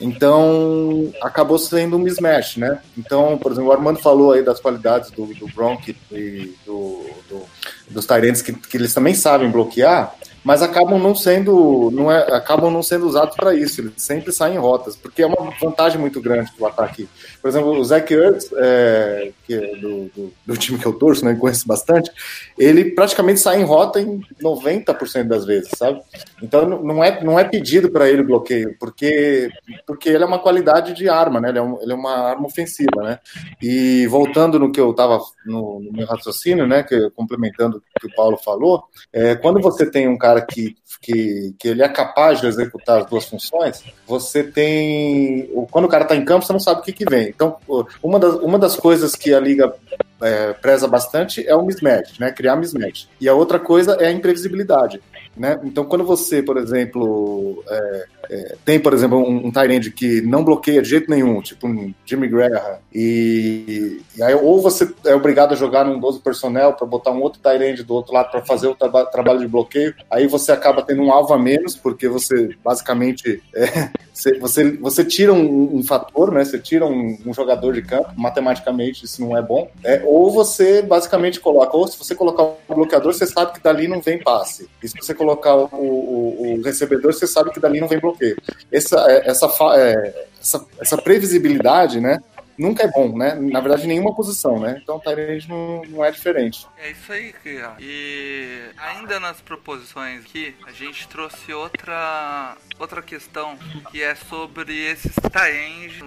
Então, 0.00 1.12
acabou 1.22 1.58
sendo 1.58 1.96
um 1.96 1.98
mismatch, 1.98 2.56
né? 2.58 2.78
Então, 2.96 3.36
por 3.36 3.50
exemplo, 3.52 3.70
o 3.70 3.72
Armando 3.72 3.98
falou 3.98 4.32
aí 4.32 4.42
das 4.44 4.60
qualidades 4.60 5.10
do, 5.10 5.26
do 5.34 5.46
Gronk 5.52 5.96
e 6.12 6.54
do, 6.64 7.04
do- 7.28 7.44
dos 7.90 8.06
Tyrants 8.06 8.42
que, 8.42 8.52
que 8.52 8.76
eles 8.76 8.92
também 8.94 9.14
sabem 9.14 9.50
bloquear, 9.50 10.14
mas 10.48 10.62
acabam 10.62 10.98
não 10.98 11.14
sendo, 11.14 11.90
não 11.92 12.10
é, 12.10 12.20
acabam 12.34 12.70
não 12.70 12.82
sendo 12.82 13.06
usados 13.06 13.36
para 13.36 13.54
isso. 13.54 13.82
Eles 13.82 13.92
sempre 13.98 14.32
saem 14.32 14.54
em 14.54 14.58
rotas, 14.58 14.96
porque 14.96 15.20
é 15.20 15.26
uma 15.26 15.50
vantagem 15.60 16.00
muito 16.00 16.22
grande 16.22 16.50
do 16.56 16.64
ataque. 16.64 17.06
Por 17.42 17.48
exemplo, 17.48 17.70
o 17.72 17.84
Zach 17.84 18.10
Ertz, 18.10 18.50
é, 18.56 19.30
que 19.46 19.52
é 19.52 19.76
do, 19.76 20.04
do, 20.06 20.32
do 20.46 20.56
time 20.56 20.78
que 20.78 20.86
eu 20.86 20.94
torço, 20.94 21.22
né, 21.22 21.34
conheço 21.34 21.68
bastante, 21.68 22.10
ele 22.56 22.86
praticamente 22.92 23.40
sai 23.40 23.60
em 23.60 23.64
rota 23.64 24.00
em 24.00 24.22
90% 24.42 25.24
das 25.28 25.44
vezes, 25.44 25.68
sabe? 25.76 26.00
Então 26.42 26.66
não- 26.66 27.04
é, 27.04 27.22
não 27.22 27.38
é 27.38 27.44
pedido 27.44 27.90
para 27.90 28.08
ele 28.08 28.22
bloqueio, 28.22 28.74
porque, 28.80 29.50
porque 29.86 30.08
ele 30.08 30.24
é 30.24 30.26
uma 30.26 30.38
qualidade 30.38 30.94
de 30.94 31.10
arma, 31.10 31.42
né? 31.42 31.50
Ele 31.50 31.58
é, 31.58 31.62
um- 31.62 31.82
ele 31.82 31.92
é 31.92 31.94
uma 31.94 32.14
arma 32.14 32.46
ofensiva, 32.46 33.02
né? 33.02 33.18
E 33.60 34.06
voltando 34.06 34.58
no 34.58 34.72
que 34.72 34.80
eu 34.80 34.92
estava 34.92 35.20
no, 35.44 35.78
no 35.80 35.92
meu 35.92 36.06
raciocínio, 36.06 36.66
né? 36.66 36.82
Que, 36.82 37.10
complementando 37.10 37.76
o 37.96 38.00
que 38.00 38.06
o 38.06 38.14
Paulo 38.16 38.38
falou, 38.38 38.84
é, 39.12 39.34
quando 39.34 39.60
você 39.60 39.84
tem 39.90 40.08
um 40.08 40.16
cara 40.16 40.37
que, 40.40 40.76
que, 41.00 41.54
que 41.58 41.68
ele 41.68 41.82
é 41.82 41.88
capaz 41.88 42.40
de 42.40 42.46
executar 42.46 43.00
as 43.00 43.06
duas 43.06 43.24
funções, 43.24 43.82
você 44.06 44.42
tem. 44.42 45.48
Quando 45.70 45.86
o 45.86 45.88
cara 45.88 46.04
está 46.04 46.16
em 46.16 46.24
campo, 46.24 46.44
você 46.44 46.52
não 46.52 46.60
sabe 46.60 46.80
o 46.80 46.82
que, 46.82 46.92
que 46.92 47.04
vem. 47.08 47.28
Então, 47.28 47.56
uma 48.02 48.18
das, 48.18 48.34
uma 48.36 48.58
das 48.58 48.76
coisas 48.76 49.14
que 49.14 49.32
a 49.32 49.40
liga 49.40 49.72
é, 50.20 50.52
preza 50.52 50.88
bastante 50.88 51.46
é 51.46 51.54
o 51.54 51.62
mismatch, 51.62 52.18
né? 52.18 52.32
Criar 52.32 52.56
mismatch. 52.56 53.06
E 53.20 53.28
a 53.28 53.34
outra 53.34 53.58
coisa 53.58 53.96
é 54.00 54.06
a 54.06 54.12
imprevisibilidade. 54.12 55.00
Né? 55.36 55.58
Então, 55.64 55.84
quando 55.84 56.04
você, 56.04 56.42
por 56.42 56.56
exemplo, 56.56 57.62
é, 57.68 58.06
é, 58.30 58.56
tem, 58.64 58.78
por 58.80 58.92
exemplo, 58.92 59.18
um, 59.18 59.46
um 59.46 59.50
tight 59.50 59.72
end 59.72 59.90
que 59.90 60.20
não 60.22 60.44
bloqueia 60.44 60.82
de 60.82 60.88
jeito 60.88 61.10
nenhum, 61.10 61.40
tipo 61.40 61.66
um 61.66 61.94
Jimmy 62.04 62.28
Graham, 62.28 62.78
e, 62.94 64.00
e 64.16 64.22
aí 64.22 64.34
ou 64.34 64.60
você 64.60 64.88
é 65.04 65.14
obrigado 65.14 65.52
a 65.52 65.56
jogar 65.56 65.84
num 65.84 65.98
12 65.98 66.20
personnel 66.20 66.72
para 66.72 66.86
botar 66.86 67.10
um 67.10 67.20
outro 67.20 67.40
tight 67.40 67.62
end 67.62 67.82
do 67.82 67.94
outro 67.94 68.12
lado 68.12 68.30
para 68.30 68.44
fazer 68.44 68.66
o 68.66 68.74
traba- 68.74 69.06
trabalho 69.06 69.40
de 69.40 69.48
bloqueio, 69.48 69.94
aí 70.10 70.26
você 70.26 70.52
acaba 70.52 70.82
tendo 70.82 71.02
um 71.02 71.12
alvo 71.12 71.32
a 71.32 71.38
menos, 71.38 71.76
porque 71.76 72.08
você 72.08 72.50
basicamente 72.62 73.42
é, 73.54 73.90
você, 74.12 74.38
você, 74.38 74.70
você 74.72 75.04
tira 75.04 75.32
um, 75.32 75.76
um 75.76 75.84
fator, 75.84 76.32
né? 76.32 76.44
Você 76.44 76.58
tira 76.58 76.84
um, 76.84 77.16
um 77.24 77.32
jogador 77.32 77.72
de 77.72 77.82
campo, 77.82 78.10
matematicamente 78.16 79.04
isso 79.04 79.20
não 79.20 79.36
é 79.36 79.42
bom. 79.42 79.70
É, 79.84 80.02
ou 80.04 80.30
você 80.30 80.82
basicamente 80.82 81.38
coloca, 81.38 81.76
ou 81.76 81.86
se 81.86 81.96
você 81.96 82.14
colocar 82.14 82.42
um 82.42 82.74
bloqueador, 82.74 83.14
você 83.14 83.26
sabe 83.26 83.52
que 83.52 83.62
dali 83.62 83.86
não 83.86 84.00
vem 84.00 84.18
passe. 84.18 84.68
E 84.82 84.88
se 84.88 84.96
você 84.96 85.14
colocar 85.18 85.54
o, 85.54 85.66
o- 85.74 86.58
o 86.58 86.62
recebedor, 86.62 87.12
você 87.12 87.26
sabe 87.26 87.50
que 87.50 87.60
dali 87.60 87.80
não 87.80 87.88
vem 87.88 87.98
bloqueio. 88.00 88.36
Essa, 88.72 88.96
é, 89.10 89.28
essa, 89.28 89.46
é, 89.76 90.26
essa, 90.40 90.66
essa 90.80 90.96
previsibilidade, 90.96 92.00
né? 92.00 92.18
Nunca 92.56 92.82
é 92.82 92.88
bom, 92.90 93.16
né? 93.16 93.36
Na 93.36 93.60
verdade, 93.60 93.86
nenhuma 93.86 94.12
posição, 94.12 94.58
né? 94.58 94.80
Então, 94.82 94.96
o 94.96 95.00
Tyrande 95.00 95.48
não, 95.48 95.80
não 95.88 96.04
é 96.04 96.10
diferente. 96.10 96.66
É 96.76 96.90
isso 96.90 97.12
aí, 97.12 97.32
Kira. 97.40 97.76
E 97.78 98.62
ainda 98.76 99.20
nas 99.20 99.40
proposições 99.40 100.22
aqui, 100.24 100.56
a 100.66 100.72
gente 100.72 101.06
trouxe 101.06 101.52
outra 101.52 102.56
outra 102.76 103.00
questão 103.00 103.56
que 103.92 104.02
é 104.02 104.14
sobre 104.16 104.74
esses 104.76 105.12
taengs 105.32 106.00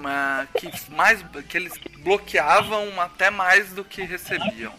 que 0.59 0.69
mais 0.91 1.23
que 1.47 1.57
eles 1.57 1.73
bloqueavam 2.03 2.99
até 2.99 3.29
mais 3.29 3.71
do 3.71 3.83
que 3.85 4.01
recebiam. 4.03 4.73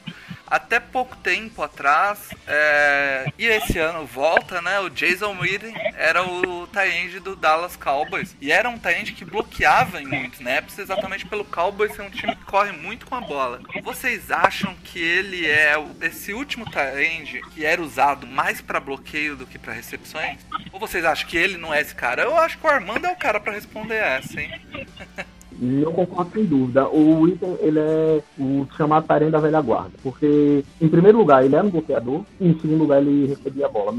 Até 0.46 0.78
pouco 0.78 1.16
tempo 1.16 1.62
atrás, 1.62 2.30
é, 2.46 3.26
e 3.38 3.46
esse 3.46 3.78
ano 3.78 4.04
volta, 4.04 4.60
né? 4.60 4.80
O 4.80 4.90
Jason 4.90 5.36
Witten 5.40 5.74
era 5.96 6.22
o 6.22 6.66
Taend 6.66 7.20
do 7.20 7.34
Dallas 7.34 7.76
Cowboys. 7.76 8.36
E 8.40 8.52
era 8.52 8.68
um 8.68 8.78
Taend 8.78 9.12
que 9.12 9.24
bloqueava 9.24 10.00
em 10.00 10.06
muitos 10.06 10.40
snaps, 10.40 10.78
exatamente 10.78 11.24
pelo 11.26 11.44
Cowboys 11.44 11.94
ser 11.94 12.02
um 12.02 12.10
time 12.10 12.36
que 12.36 12.44
corre 12.44 12.72
muito 12.72 13.06
com 13.06 13.14
a 13.14 13.20
bola. 13.20 13.60
Vocês 13.82 14.30
acham 14.30 14.74
que 14.84 15.00
ele 15.00 15.46
é 15.46 15.74
esse 16.02 16.32
último 16.32 16.70
Taend 16.70 17.40
que 17.54 17.64
era 17.64 17.80
usado 17.80 18.26
mais 18.26 18.60
pra 18.60 18.80
bloqueio 18.80 19.36
do 19.36 19.46
que 19.46 19.58
pra 19.58 19.72
recepções? 19.72 20.38
Ou 20.70 20.78
vocês 20.78 21.04
acham 21.04 21.28
que 21.28 21.36
ele 21.36 21.56
não 21.56 21.72
é 21.72 21.80
esse 21.80 21.94
cara? 21.94 22.22
Eu 22.22 22.36
acho 22.36 22.58
que 22.58 22.66
o 22.66 22.70
Armando 22.70 23.06
é 23.06 23.12
o 23.12 23.16
cara 23.16 23.40
pra 23.40 23.52
responder 23.52 23.96
essa, 23.96 24.40
hein? 24.40 24.60
Não 25.62 25.92
concordo 25.92 26.32
sem 26.32 26.44
dúvida. 26.44 26.88
O 26.88 27.28
item, 27.28 27.56
ele 27.60 27.78
é 27.78 28.20
o 28.36 28.66
chamado 28.76 29.06
Tyrene 29.06 29.30
da 29.30 29.38
velha 29.38 29.60
guarda. 29.60 29.92
Porque, 30.02 30.64
em 30.80 30.88
primeiro 30.88 31.18
lugar, 31.18 31.44
ele 31.44 31.54
era 31.54 31.64
um 31.64 31.70
bloqueador. 31.70 32.22
E, 32.40 32.48
em 32.48 32.58
segundo 32.58 32.80
lugar, 32.80 33.00
ele 33.00 33.26
recebia 33.26 33.66
a 33.66 33.68
bola. 33.68 33.94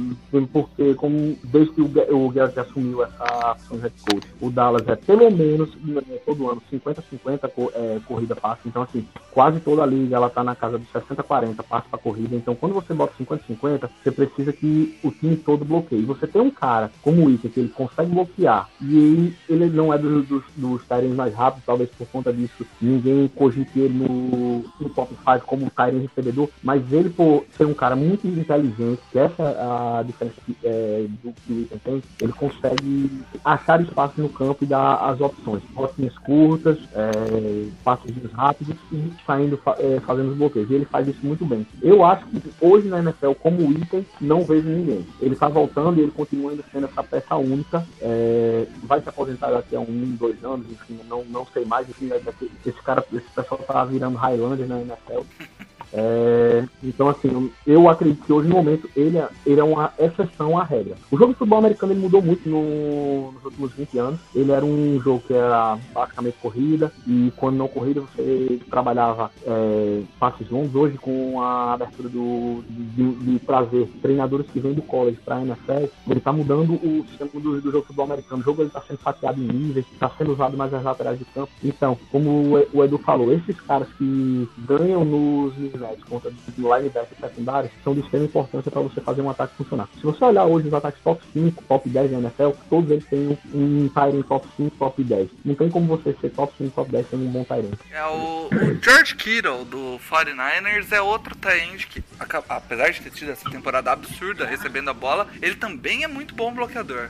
Porque, 0.52 0.94
como, 0.96 1.38
desde 1.44 1.72
que 1.74 1.82
o, 1.82 1.86
o 1.86 2.30
Garrett 2.30 2.60
assumiu 2.60 3.02
essa 3.04 3.56
função 3.60 3.78
de 3.78 3.84
head 3.84 3.96
coach, 4.02 4.26
o 4.42 4.50
Dallas 4.50 4.88
é 4.88 4.96
pelo 4.96 5.32
menos, 5.32 5.70
né, 5.84 6.02
todo 6.26 6.50
ano, 6.50 6.62
50-50 6.72 7.48
co- 7.50 7.72
é, 7.74 8.00
corrida-passe. 8.06 8.62
Então, 8.66 8.82
assim, 8.82 9.08
quase 9.32 9.60
toda 9.62 9.84
a 9.84 9.86
liga, 9.86 10.18
ela 10.18 10.30
tá 10.30 10.44
na 10.44 10.56
casa 10.56 10.78
dos 10.78 10.88
60-40 10.92 11.64
passe 11.64 11.88
para 11.88 12.00
corrida. 12.00 12.36
Então, 12.36 12.56
quando 12.56 12.74
você 12.74 12.94
bota 12.94 13.14
50-50, 13.18 13.90
você 14.04 14.12
precisa 14.12 14.52
que 14.52 14.98
o 15.02 15.12
time 15.12 15.38
todo 15.38 15.64
bloqueie. 15.64 16.04
Você 16.04 16.28
tem 16.28 16.42
um 16.42 16.52
cara 16.52 16.92
como 17.02 17.26
o 17.26 17.30
Iker, 17.32 17.52
que 17.52 17.60
ele 17.62 17.70
consegue 17.70 18.12
bloquear, 18.12 18.70
e 18.82 18.98
ele, 18.98 19.36
ele 19.48 19.66
não 19.70 19.94
é 19.94 19.98
dos, 19.98 20.28
dos, 20.28 20.44
dos 20.56 20.82
mais 21.16 21.34
rápidos, 21.34 21.53
talvez 21.66 21.90
por 21.92 22.08
conta 22.08 22.32
disso 22.32 22.66
ninguém 22.82 23.28
cogite 23.28 23.80
ele 23.80 23.94
no, 23.94 24.66
no 24.80 24.90
top 24.90 25.14
5 25.16 25.46
como 25.46 25.66
um 25.66 25.70
Tyrant 25.70 26.02
recebedor, 26.02 26.50
mas 26.62 26.92
ele, 26.92 27.10
por 27.10 27.46
ser 27.56 27.66
um 27.66 27.74
cara 27.74 27.96
muito 27.96 28.28
inteligente, 28.28 29.02
que 29.12 29.20
essa 29.20 29.44
é 29.44 29.62
a 29.62 30.04
diferença 30.06 30.36
que, 30.46 30.56
é, 30.64 31.06
do 31.24 31.34
que 31.34 31.54
o 31.54 31.62
Iker 31.62 31.80
tem, 31.80 32.04
ele 32.22 32.34
consegue 32.34 33.22
achar 33.44 33.82
espaço 33.82 34.20
no 34.22 34.30
campo 34.30 34.64
e 34.64 34.68
dar 34.68 34.96
as 34.96 35.20
opções. 35.20 35.62
Botinhas 35.74 36.18
curtas, 36.20 36.78
é, 36.94 37.68
passos 37.84 38.12
rápidos 38.34 38.76
e 38.92 39.12
saindo 39.26 39.60
é, 39.78 40.00
fazendo 40.02 40.32
os 40.32 40.38
bloqueios. 40.38 40.70
E 40.70 40.74
ele 40.74 40.86
faz 40.86 41.08
isso 41.08 41.26
muito 41.26 41.46
bem. 41.46 41.66
Eu 41.82 42.04
acho 42.04 42.26
que 42.28 42.42
hoje 42.62 42.88
na 42.88 43.00
NFL, 43.00 43.32
como 43.34 43.72
item, 43.72 44.06
não 44.20 44.44
vejo 44.44 44.68
ninguém. 44.68 45.06
Ele 45.22 45.36
tá 45.36 45.48
voltando 45.48 45.98
e 46.00 46.02
ele 46.02 46.12
continua 46.12 46.54
sendo 46.72 46.86
essa 46.86 47.04
peça 47.04 47.36
única. 47.36 47.86
É, 48.02 48.66
vai 48.84 49.02
se 49.02 49.10
aposentar 49.10 49.52
daqui 49.52 49.76
a 49.76 49.80
um, 49.80 50.16
dois 50.20 50.44
anos, 50.44 50.66
enfim, 50.70 51.00
não, 51.08 51.24
não 51.26 51.43
sei 51.54 51.66
mais. 51.66 51.88
Daqui- 51.88 52.52
esse 52.66 52.82
cara, 52.82 53.06
esse 53.14 53.30
pessoal 53.30 53.60
tá 53.62 53.84
virando 53.86 54.18
Highlander 54.18 54.68
na 54.68 54.82
NFL. 54.82 55.22
É, 55.94 56.64
então, 56.84 57.08
assim, 57.10 57.52
eu 57.68 57.88
acredito 57.88 58.26
que 58.26 58.34
hoje, 58.34 58.50
no 58.50 58.56
momento, 58.56 58.90
ele 58.96 59.18
é, 59.18 59.28
ele 59.46 59.60
é 59.60 59.64
uma 59.64 59.94
exceção 60.00 60.58
à 60.58 60.64
regra. 60.64 60.96
O 61.12 61.18
jogo 61.18 61.34
de 61.34 61.38
futebol 61.38 61.60
americano 61.60 61.94
ele 61.94 62.02
mudou 62.02 62.22
muito 62.22 62.48
no- 62.50 63.32
nos 63.34 63.46
últimos 63.46 63.72
20 63.74 63.98
anos. 64.00 64.20
Ele 64.34 64.52
era 64.52 64.66
um 64.66 65.00
jogo 65.02 65.22
que 65.28 65.34
era 65.34 65.78
basicamente 65.94 66.36
corrida, 66.42 66.92
e 67.08 67.32
quando 67.36 67.58
não 67.58 67.68
corrida, 67.68 68.02
você 68.02 68.60
trabalhava 68.70 69.32
é, 69.46 70.02
passes 70.20 70.50
longos. 70.50 70.74
Hoje, 70.76 70.98
com 70.98 71.42
a 71.42 71.74
abertura 71.74 72.10
do, 72.10 72.64
de, 72.70 73.12
de 73.14 73.40
trazer 73.40 73.88
treinadores 74.02 74.48
que 74.48 74.60
vêm 74.60 74.74
do 74.74 74.82
college 74.82 75.20
para 75.24 75.38
a 75.38 75.42
NFL, 75.42 75.86
ele 76.10 76.18
está 76.18 76.34
mudando 76.34 76.74
o 76.74 77.06
sistema 77.08 77.30
do, 77.34 77.40
do 77.40 77.72
jogo 77.72 77.82
de 77.82 77.88
futebol 77.88 78.06
americano. 78.06 78.42
O 78.42 78.46
jogo 78.46 78.64
está 78.64 78.82
sendo 78.82 78.98
fatiado 78.98 79.40
em 79.40 79.46
níveis, 79.48 79.86
está 79.94 80.10
sendo 80.18 80.34
usado 80.34 80.58
mais 80.58 80.72
nas 80.72 80.84
laterais 80.84 81.20
de 81.20 81.26
campo. 81.26 81.52
Então, 81.64 81.98
como 82.12 82.30
o 82.30 82.64
o 82.74 82.84
Edu 82.84 82.98
falou, 82.98 83.32
esses 83.32 83.60
caras 83.62 83.88
que 83.98 84.48
ganham 84.60 85.04
nos 85.06 85.54
mismatches 85.84 86.04
contra 86.06 86.32
do 86.32 86.76
linebacker 86.76 87.18
secundário 87.20 87.72
são 87.84 87.94
de 87.94 88.00
extrema 88.02 88.26
importância 88.26 88.72
para 88.72 88.82
você 88.82 89.02
fazer 89.02 89.22
um 89.22 89.30
ataque 89.30 89.56
funcionar. 89.56 89.88
Se 89.96 90.04
você 90.04 90.24
olhar 90.24 90.46
hoje 90.46 90.68
os 90.68 90.74
ataques 90.74 91.02
top 91.04 91.22
5, 91.34 91.64
top 91.64 91.90
10 91.90 92.12
da 92.12 92.18
NFL, 92.18 92.50
todos 92.70 92.90
eles 92.90 93.06
têm 93.06 93.38
um, 93.54 93.90
Tyrant 93.90 94.26
top 94.26 94.48
5, 94.58 94.78
top 94.78 95.04
10. 95.04 95.30
Não 95.46 95.56
tem 95.56 95.70
como 95.70 95.88
você 95.88 96.16
ser 96.20 96.30
top 96.32 96.54
5, 96.58 96.72
top 96.72 96.92
10 96.92 97.10
sendo 97.10 97.26
um 97.26 97.32
bom 97.32 97.44
Tyrant. 97.44 97.74
É 97.92 98.06
o, 98.06 98.48
o 98.48 98.84
George 98.84 99.16
Kittle 99.16 99.66
do 99.66 100.00
49ers 100.10 100.92
é 100.92 101.02
outro 101.02 101.36
tight 101.36 101.88
que, 101.88 102.04
apesar 102.50 102.90
de 102.90 103.02
ter 103.02 103.12
tido 103.12 103.32
essa 103.32 103.50
temporada 103.50 103.92
absurda 103.92 104.46
recebendo 104.46 104.90
a 104.90 104.94
bola, 104.94 105.28
ele 105.42 105.56
também 105.56 106.04
é 106.04 106.08
muito 106.08 106.34
bom 106.34 106.54
bloqueador. 106.54 107.10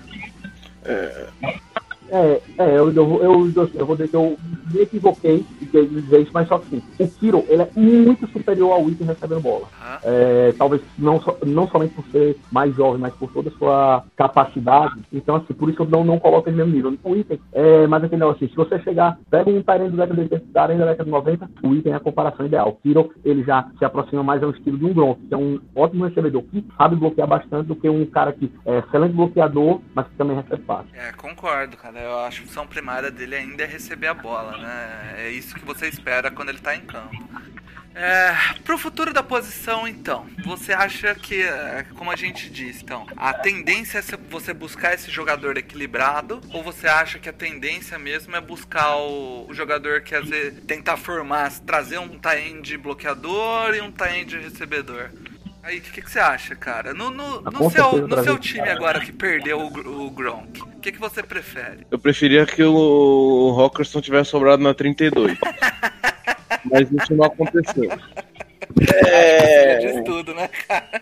É, 0.86 1.28
é, 2.10 2.42
eu, 2.58 2.92
eu, 2.92 3.24
eu, 3.24 3.52
eu, 3.56 3.70
eu 3.74 3.86
vou 3.86 3.96
dizer 3.96 4.10
que 4.10 4.16
eu 4.16 4.38
me 4.72 4.82
equivoquei 4.82 5.46
e 5.62 5.66
que 5.66 5.86
dizer 5.86 6.22
isso, 6.22 6.32
mas 6.34 6.48
só 6.48 6.60
que 6.60 6.70
sim, 6.70 6.82
o 7.00 7.08
Kiro, 7.08 7.46
ele 7.48 7.62
é 7.64 7.70
muito 7.76 8.28
superior 8.28 8.72
ao 8.74 8.84
Witten 8.84 9.08
recebendo 9.08 9.42
bola. 9.42 9.68
Aham. 9.82 10.00
É, 10.04 10.52
talvez 10.54 10.82
não, 10.98 11.22
so- 11.22 11.38
não 11.46 11.68
somente 11.70 11.94
por 11.94 12.06
ser 12.08 12.38
mais 12.52 12.76
jovem, 12.76 13.00
mas 13.00 13.14
por 13.16 13.32
toda 13.32 13.50
a 13.50 13.54
sua 13.54 14.04
capacidade. 14.16 14.94
Então, 15.12 15.36
assim, 15.36 15.54
por 15.54 15.70
isso 15.70 15.82
eu 15.82 15.88
não, 15.88 16.04
não 16.04 16.20
coloco 16.20 16.50
ele 16.50 16.58
no 16.58 16.66
mesmo 16.68 16.92
nível. 16.92 16.98
O 17.04 17.16
Item 17.16 17.40
é 17.54 17.88
mais 17.88 18.04
aquele 18.04 18.20
negócio 18.20 18.44
assim, 18.46 18.50
se 18.54 18.58
você 18.58 18.80
chegar, 18.80 19.18
pega 19.30 19.50
um 19.50 19.62
Tyrant 19.62 19.92
do 19.92 19.98
década 19.98 20.16
de 20.16 20.22
80, 20.22 20.46
Tyrant 20.54 20.78
da 20.80 20.86
década 20.86 21.06
de 21.06 21.12
90, 21.12 21.50
o 21.64 21.74
Item 21.74 21.94
é 21.94 21.96
a 21.96 22.00
comparação 22.00 22.46
ideal. 22.46 22.70
O 22.70 22.74
Kiro, 22.82 23.12
ele 23.24 23.44
já 23.44 23.68
se 23.78 23.86
aproxima 23.86 24.24
mais 24.24 24.44
ao 24.44 24.52
estilo 24.52 24.78
de 24.78 24.86
um 24.86 24.94
Gronk, 24.94 25.20
que 25.28 25.34
é 25.34 25.38
um 25.38 25.60
ótimo 25.76 26.06
recebedor, 26.06 26.44
que 26.44 26.66
sabe 26.78 26.96
bloquear 26.96 27.28
bastante 27.28 27.68
do 27.68 27.76
que 27.76 27.90
um 27.90 28.06
cara 28.06 28.34
que 28.34 28.52
é 28.66 28.80
excelente 28.80 29.14
bloqueador, 29.14 29.80
mas 29.94 30.08
que 30.08 30.16
também 30.18 30.36
recebe 30.36 30.64
fácil. 30.64 30.88
É, 30.94 31.12
concordo, 31.14 31.78
cara. 31.78 31.93
Eu 31.96 32.20
acho 32.20 32.42
que 32.42 32.44
a 32.46 32.48
função 32.48 32.68
primária 32.68 33.12
dele 33.12 33.36
ainda 33.36 33.64
é 33.64 33.68
receber 33.68 34.08
a 34.08 34.14
bola, 34.14 34.58
né? 34.58 35.16
É 35.18 35.30
isso 35.30 35.54
que 35.56 35.66
você 35.66 35.88
espera 35.88 36.32
quando 36.32 36.50
ele 36.50 36.60
tá 36.60 36.76
em 36.76 36.82
campo. 36.82 37.24
É, 37.96 38.34
pro 38.64 38.76
futuro 38.76 39.14
da 39.14 39.22
posição, 39.22 39.88
então, 39.88 40.26
você 40.44 40.74
acha 40.74 41.14
que, 41.14 41.44
é, 41.44 41.86
como 41.96 42.10
a 42.10 42.16
gente 42.16 42.50
disse, 42.50 42.84
então, 42.84 43.06
a 43.16 43.32
tendência 43.34 44.00
é 44.00 44.18
você 44.32 44.52
buscar 44.52 44.96
esse 44.96 45.12
jogador 45.12 45.58
equilibrado, 45.58 46.42
ou 46.52 46.64
você 46.64 46.88
acha 46.88 47.20
que 47.20 47.30
a 47.30 47.34
tendência 47.34 48.00
mesmo 48.00 48.36
é 48.36 48.42
buscar 48.42 48.96
o, 48.96 49.48
o 49.48 49.54
jogador 49.54 50.02
que 50.02 50.16
às 50.16 50.28
vezes 50.28 50.60
tentar 50.66 50.98
formar, 50.98 51.52
trazer 51.60 52.00
um 52.00 52.18
tie-end 52.18 52.76
bloqueador 52.78 53.76
e 53.76 53.82
um 53.82 53.92
tie-end 53.92 54.40
recebedor? 54.40 55.12
Aí, 55.64 55.78
o 55.80 55.82
que, 55.82 56.02
que 56.02 56.12
você 56.12 56.20
acha, 56.20 56.56
cara? 56.56 56.94
No, 56.94 57.10
no, 57.10 57.42
Ah, 57.46 57.52
no 57.52 57.72
seu, 57.72 58.06
no 58.08 58.24
seu 58.24 58.38
time 58.38 58.68
agora 58.70 59.00
que 59.00 59.14
perdeu 59.14 59.60
o, 59.60 60.06
o 60.08 60.12
Gronk, 60.12 60.62
o 60.62 60.80
que, 60.82 60.92
que 60.92 61.00
você 61.00 61.24
prefere? 61.24 61.88
Eu 61.90 61.98
preferia 61.98 62.46
que 62.46 62.62
o 62.62 63.50
Rockerson 63.56 64.02
tivesse 64.02 64.32
sobrado 64.32 64.62
na 64.62 64.74
32. 64.74 65.38
Mas 66.70 66.92
isso 66.92 67.16
não 67.16 67.26
aconteceu. 67.26 67.90
Você 68.76 69.08
É. 69.08 69.78
diz 69.78 70.04
tudo, 70.04 70.34
né, 70.34 70.50
cara? 70.68 71.02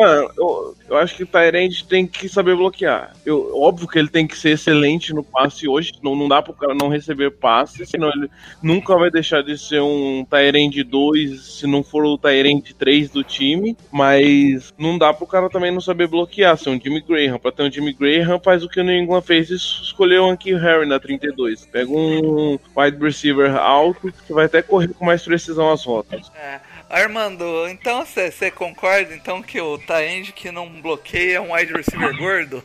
Mano, 0.00 0.30
eu- 0.36 0.74
Eu 0.88 0.96
acho 0.96 1.14
que 1.16 1.22
o 1.22 1.26
Tyrande 1.26 1.84
tem 1.86 2.06
que 2.06 2.30
saber 2.30 2.56
bloquear. 2.56 3.14
Eu, 3.26 3.54
óbvio 3.60 3.86
que 3.86 3.98
ele 3.98 4.08
tem 4.08 4.26
que 4.26 4.38
ser 4.38 4.52
excelente 4.52 5.12
no 5.12 5.22
passe 5.22 5.68
hoje. 5.68 5.92
Não, 6.02 6.16
não 6.16 6.26
dá 6.26 6.40
pro 6.40 6.54
cara 6.54 6.74
não 6.74 6.88
receber 6.88 7.30
passe, 7.30 7.84
senão 7.84 8.08
ele 8.08 8.30
nunca 8.62 8.96
vai 8.96 9.10
deixar 9.10 9.42
de 9.42 9.58
ser 9.58 9.82
um 9.82 10.24
Tyrande 10.24 10.82
2, 10.82 11.58
se 11.58 11.66
não 11.66 11.82
for 11.82 12.06
o 12.06 12.16
Tyrande 12.16 12.74
3 12.74 13.10
do 13.10 13.22
time. 13.22 13.76
Mas 13.92 14.72
não 14.78 14.96
dá 14.96 15.12
pro 15.12 15.26
cara 15.26 15.50
também 15.50 15.70
não 15.70 15.80
saber 15.82 16.06
bloquear, 16.06 16.56
ser 16.56 16.70
um 16.70 16.80
Jimmy 16.80 17.02
Graham. 17.02 17.38
Pra 17.38 17.52
ter 17.52 17.64
um 17.64 17.70
Jimmy 17.70 17.92
Graham, 17.92 18.40
faz 18.42 18.64
o 18.64 18.68
que 18.68 18.80
o 18.80 18.84
New 18.84 18.96
England 18.96 19.20
fez 19.20 19.50
e 19.50 19.56
escolheu 19.56 20.22
o 20.24 20.30
Anki 20.30 20.54
Harry 20.54 20.86
na 20.86 20.98
32. 20.98 21.66
Pega 21.66 21.90
um 21.90 22.58
wide 22.74 22.96
receiver 22.98 23.54
alto 23.56 24.10
que 24.26 24.32
vai 24.32 24.46
até 24.46 24.62
correr 24.62 24.88
com 24.94 25.04
mais 25.04 25.22
precisão 25.22 25.70
as 25.70 25.84
rotas. 25.84 26.32
É. 26.34 26.60
Armando, 26.88 27.68
então 27.68 28.04
você 28.04 28.50
concorda 28.50 29.14
então 29.14 29.42
que 29.42 29.60
o 29.60 29.76
Taend 29.78 30.32
que 30.32 30.50
não 30.50 30.68
bloqueia 30.80 31.36
é 31.36 31.40
um 31.40 31.52
wide 31.52 31.72
receiver 31.72 32.16
gordo? 32.16 32.62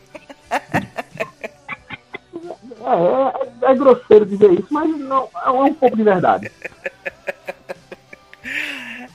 É, 2.84 3.66
é, 3.66 3.72
é 3.72 3.74
grosseiro 3.74 4.26
dizer 4.26 4.52
isso, 4.52 4.66
mas 4.70 4.86
não, 4.98 5.30
é 5.42 5.50
um 5.50 5.72
pouco 5.72 5.96
de 5.96 6.02
verdade. 6.02 6.52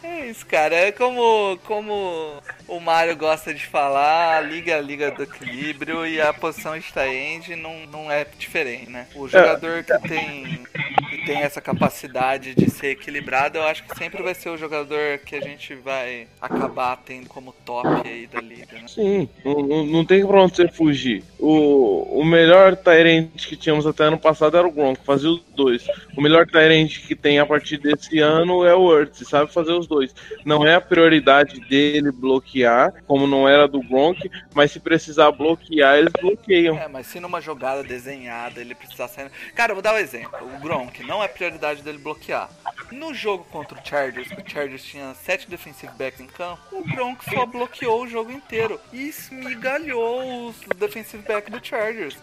É 0.01 0.25
isso, 0.25 0.45
cara. 0.45 0.75
É 0.75 0.91
como, 0.91 1.57
como 1.65 2.41
o 2.69 2.79
Mário 2.79 3.15
gosta 3.15 3.53
de 3.53 3.65
falar, 3.65 4.37
a 4.37 4.41
liga 4.41 4.71
é 4.71 4.77
a 4.77 4.81
liga 4.81 5.11
do 5.11 5.23
equilíbrio 5.23 6.05
e 6.05 6.21
a 6.21 6.33
posição 6.33 6.77
de 6.77 6.85
end 6.99 7.55
não, 7.55 7.85
não 7.87 8.11
é 8.11 8.25
diferente, 8.37 8.89
né? 8.89 9.07
O 9.15 9.27
jogador 9.27 9.83
que 9.83 10.07
tem, 10.07 10.63
que 11.09 11.25
tem 11.25 11.41
essa 11.41 11.59
capacidade 11.59 12.53
de 12.53 12.69
ser 12.69 12.91
equilibrado, 12.91 13.57
eu 13.57 13.63
acho 13.63 13.83
que 13.83 13.97
sempre 13.97 14.21
vai 14.21 14.33
ser 14.33 14.49
o 14.49 14.57
jogador 14.57 15.17
que 15.25 15.35
a 15.35 15.41
gente 15.41 15.73
vai 15.75 16.27
acabar 16.39 16.97
tendo 16.97 17.27
como 17.27 17.53
top 17.65 17.87
aí 18.07 18.27
da 18.27 18.39
liga, 18.39 18.73
né? 18.73 18.87
Sim, 18.87 19.27
não, 19.43 19.61
não, 19.61 19.85
não 19.85 20.05
tem 20.05 20.25
pra 20.25 20.41
onde 20.41 20.55
você 20.55 20.67
fugir. 20.67 21.23
O, 21.39 22.19
o 22.19 22.23
melhor 22.23 22.75
Tyrant 22.75 23.29
que 23.35 23.55
tínhamos 23.55 23.87
até 23.87 24.03
ano 24.03 24.19
passado 24.19 24.57
era 24.57 24.67
o 24.67 24.71
Gronk, 24.71 24.99
fazia 25.03 25.29
os 25.29 25.43
dois. 25.55 25.85
O 26.15 26.21
melhor 26.21 26.45
Tyrant 26.45 26.89
que 27.07 27.15
tem 27.15 27.39
a 27.39 27.45
partir 27.45 27.77
desse 27.77 28.19
ano 28.19 28.63
é 28.65 28.75
o 28.75 28.97
Ertz, 28.97 29.27
sabe 29.27 29.51
fazer 29.51 29.73
os 29.73 29.87
dois. 29.87 30.13
Não 30.45 30.65
é 30.65 30.75
a 30.75 30.81
prioridade 30.81 31.59
dele 31.61 32.11
bloquear, 32.11 32.58
como 33.07 33.27
não 33.27 33.47
era 33.47 33.67
do 33.67 33.81
Gronk, 33.81 34.29
mas 34.53 34.71
se 34.71 34.79
precisar 34.79 35.31
bloquear, 35.31 35.97
eles 35.97 36.13
bloqueiam. 36.19 36.77
É, 36.77 36.87
mas 36.87 37.07
se 37.07 37.19
numa 37.19 37.41
jogada 37.41 37.83
desenhada 37.83 38.61
ele 38.61 38.75
precisar 38.75 39.07
sair. 39.07 39.31
Cara, 39.55 39.71
eu 39.71 39.75
vou 39.75 39.81
dar 39.81 39.93
um 39.93 39.97
exemplo. 39.97 40.39
O 40.55 40.59
Gronk 40.59 41.03
não 41.03 41.23
é 41.23 41.27
prioridade 41.27 41.81
dele 41.81 41.97
bloquear. 41.97 42.49
No 42.91 43.13
jogo 43.13 43.45
contra 43.51 43.79
o 43.79 43.85
Chargers, 43.85 44.29
o 44.31 44.49
Chargers 44.49 44.83
tinha 44.83 45.13
sete 45.13 45.49
defensive 45.49 45.91
backs 45.97 46.19
em 46.19 46.27
campo, 46.27 46.61
o 46.71 46.83
Gronk 46.83 47.23
só 47.25 47.45
bloqueou 47.45 48.03
o 48.03 48.07
jogo 48.07 48.31
inteiro 48.31 48.79
e 48.91 49.09
esmigalhou 49.09 50.47
os 50.47 50.55
defensive 50.77 51.23
backs 51.23 51.51
do 51.51 51.65
Chargers. 51.65 52.17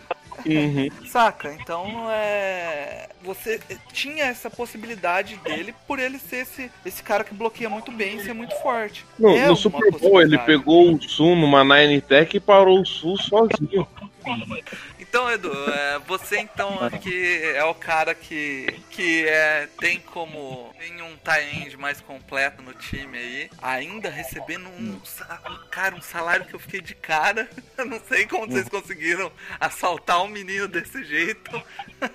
Uhum. 0.44 0.88
Saca? 1.06 1.52
Então 1.52 2.10
é. 2.10 3.08
Você 3.22 3.60
tinha 3.92 4.24
essa 4.24 4.48
possibilidade 4.48 5.36
dele 5.36 5.74
por 5.86 5.98
ele 5.98 6.18
ser 6.18 6.42
esse, 6.42 6.70
esse 6.84 7.02
cara 7.02 7.24
que 7.24 7.34
bloqueia 7.34 7.68
muito 7.68 7.90
bem 7.90 8.16
e 8.16 8.24
ser 8.24 8.32
muito 8.32 8.54
forte. 8.62 9.04
No, 9.18 9.36
É 9.36 9.48
no 9.48 9.56
Super 9.56 9.90
Bowl 9.90 10.20
ele 10.20 10.38
pegou 10.38 10.94
o 10.94 11.02
Sul 11.02 11.34
numa 11.34 11.64
Nine 11.64 12.00
Tech 12.00 12.36
e 12.36 12.40
parou 12.40 12.80
o 12.80 12.86
Sul 12.86 13.16
sozinho. 13.16 13.86
Então, 14.98 15.30
Edu, 15.30 15.52
é, 15.70 15.98
você 16.00 16.38
então 16.38 16.78
que 17.00 17.42
é 17.54 17.64
o 17.64 17.74
cara 17.74 18.14
que, 18.14 18.80
que 18.90 19.26
é, 19.26 19.68
tem 19.78 20.00
como 20.00 20.74
tem 20.78 21.02
um 21.02 21.16
tie-end 21.16 21.76
mais 21.76 22.00
completo 22.00 22.62
no 22.62 22.72
time 22.72 23.18
aí, 23.18 23.50
ainda 23.62 24.08
recebendo 24.08 24.68
um, 24.68 24.92
um, 24.92 25.68
cara, 25.70 25.94
um 25.94 26.00
salário 26.00 26.44
que 26.44 26.54
eu 26.54 26.60
fiquei 26.60 26.80
de 26.80 26.94
cara. 26.94 27.48
Eu 27.76 27.84
não 27.84 28.00
sei 28.00 28.26
como 28.26 28.46
vocês 28.46 28.68
conseguiram 28.68 29.30
assaltar 29.60 30.22
um 30.22 30.28
menino 30.28 30.66
desse 30.66 31.04
jeito. 31.04 31.62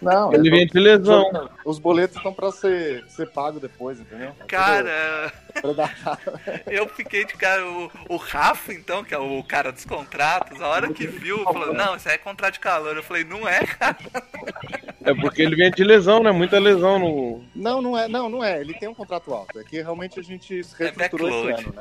Não, 0.02 0.34
Ele 0.34 0.50
vem 0.50 0.66
de 0.66 0.80
lesão. 0.80 1.50
os 1.64 1.78
boletos 1.78 2.18
estão 2.18 2.34
pra 2.34 2.52
ser, 2.52 3.06
ser 3.08 3.30
pago 3.30 3.60
depois, 3.60 4.00
entendeu? 4.00 4.36
É 4.40 4.44
Cara, 4.46 5.32
eu 6.66 6.88
fiquei 6.90 7.26
de 7.26 7.34
cara. 7.36 7.64
O, 7.66 7.92
o 8.10 8.16
Rafa, 8.18 8.74
então, 8.74 9.04
que 9.04 9.14
é 9.14 9.18
o 9.18 9.44
cara 9.44 9.72
dos 9.72 9.86
contratos, 9.86 10.60
a 10.62 10.68
hora 10.68 10.92
que 10.92 11.06
viu, 11.06 11.44
falou: 11.44 11.74
Não, 11.74 11.94
isso 12.02 12.10
aí 12.10 12.16
é 12.16 12.18
contrato 12.18 12.54
de 12.54 12.60
calor. 12.60 12.98
Eu 12.98 13.04
falei: 13.04 13.24
Não 13.24 13.48
é, 13.48 13.66
cara. 13.66 13.98
É 15.04 15.16
porque 15.16 15.42
ele 15.42 15.56
vem 15.56 15.72
de 15.72 15.84
lesão, 15.84 16.22
né? 16.22 16.32
Muita 16.32 16.60
lesão 16.60 17.00
no. 17.00 17.44
Não, 17.56 17.82
não 17.82 17.98
é, 17.98 18.08
não, 18.08 18.30
não 18.30 18.44
é. 18.44 18.62
Ele 18.62 18.72
tem 18.76 18.88
um 18.88 18.94
contrato 18.94 19.34
alto. 19.34 19.60
É 19.60 19.64
que 19.64 19.82
realmente 19.82 20.20
a 20.20 20.24
gente 20.24 20.64
se 20.64 20.76
É 20.76 20.86
reestruturou 20.86 21.50
esse 21.50 21.64
backload. 21.64 21.66
ano, 21.66 21.76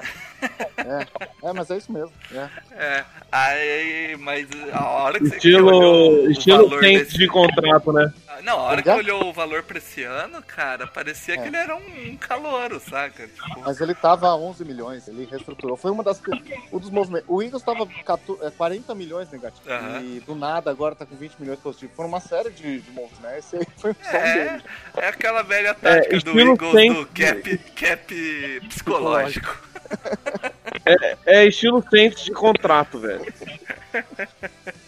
né? 0.88 1.06
É, 1.42 1.48
é, 1.48 1.52
mas 1.52 1.70
é 1.70 1.76
isso 1.76 1.92
mesmo. 1.92 2.12
É. 2.32 2.48
É, 2.72 3.04
aí, 3.30 4.16
mas 4.18 4.48
a 4.72 4.88
hora 4.88 5.18
que 5.18 5.28
você 5.28 5.54
olhou 5.54 5.66
Estilo, 5.66 6.28
o 6.28 6.30
estilo 6.30 6.68
valor 6.70 6.80
desse... 6.80 7.18
de 7.18 7.26
contrato, 7.26 7.92
né? 7.92 8.10
Não, 8.42 8.58
a 8.58 8.62
hora 8.62 8.82
que 8.82 8.88
olhou 8.88 9.26
o 9.28 9.32
valor 9.32 9.62
pra 9.62 9.78
esse 9.78 10.02
ano, 10.02 10.42
cara, 10.42 10.86
parecia 10.86 11.36
que 11.36 11.44
É. 11.44 11.46
ele 11.46 11.56
era 11.56 11.76
um, 11.76 12.10
um 12.10 12.16
calouro, 12.16 12.80
saca? 12.80 13.26
Tipo, 13.28 13.60
Mas 13.60 13.80
ele 13.80 13.94
tava 13.94 14.28
a 14.28 14.36
11 14.36 14.64
milhões, 14.64 15.06
ele 15.08 15.26
reestruturou. 15.30 15.76
Foi 15.76 15.90
uma 15.90 16.02
das. 16.02 16.20
Um 16.72 16.78
dos 16.78 16.90
movimentos. 16.90 17.28
O 17.28 17.42
Eagles 17.42 17.62
tava 17.62 17.86
14 17.86 18.44
é, 18.44 18.50
40 18.50 18.94
milhões 18.94 19.30
negativo. 19.30 19.68
E 20.02 20.20
do 20.20 20.34
nada 20.34 20.70
agora 20.70 20.94
tá 20.94 21.04
com 21.04 21.16
20 21.16 21.34
milhões 21.38 21.58
positivo. 21.58 21.92
Foram 21.94 22.08
uma 22.08 22.20
série 22.20 22.50
de, 22.50 22.80
de 22.80 22.90
movimentos, 22.90 23.18
né? 23.20 23.38
Esse 23.38 23.56
aí 23.56 23.66
foi 23.76 23.94
só 24.02 24.10
um 24.10 24.20
é, 24.20 24.48
deles. 24.48 24.62
é 24.96 25.06
aquela 25.08 25.42
velha 25.42 25.74
tática 25.74 26.10
do 26.10 26.16
estilo 26.16 26.40
Eagles 26.40 26.94
do 26.96 27.06
cap, 27.06 27.58
cap 27.74 28.60
psicológico. 28.68 29.70
É 31.26 31.46
estilo 31.46 31.84
Saints 31.90 32.24
de 32.24 32.32
contrato, 32.32 32.98
velho. 32.98 33.26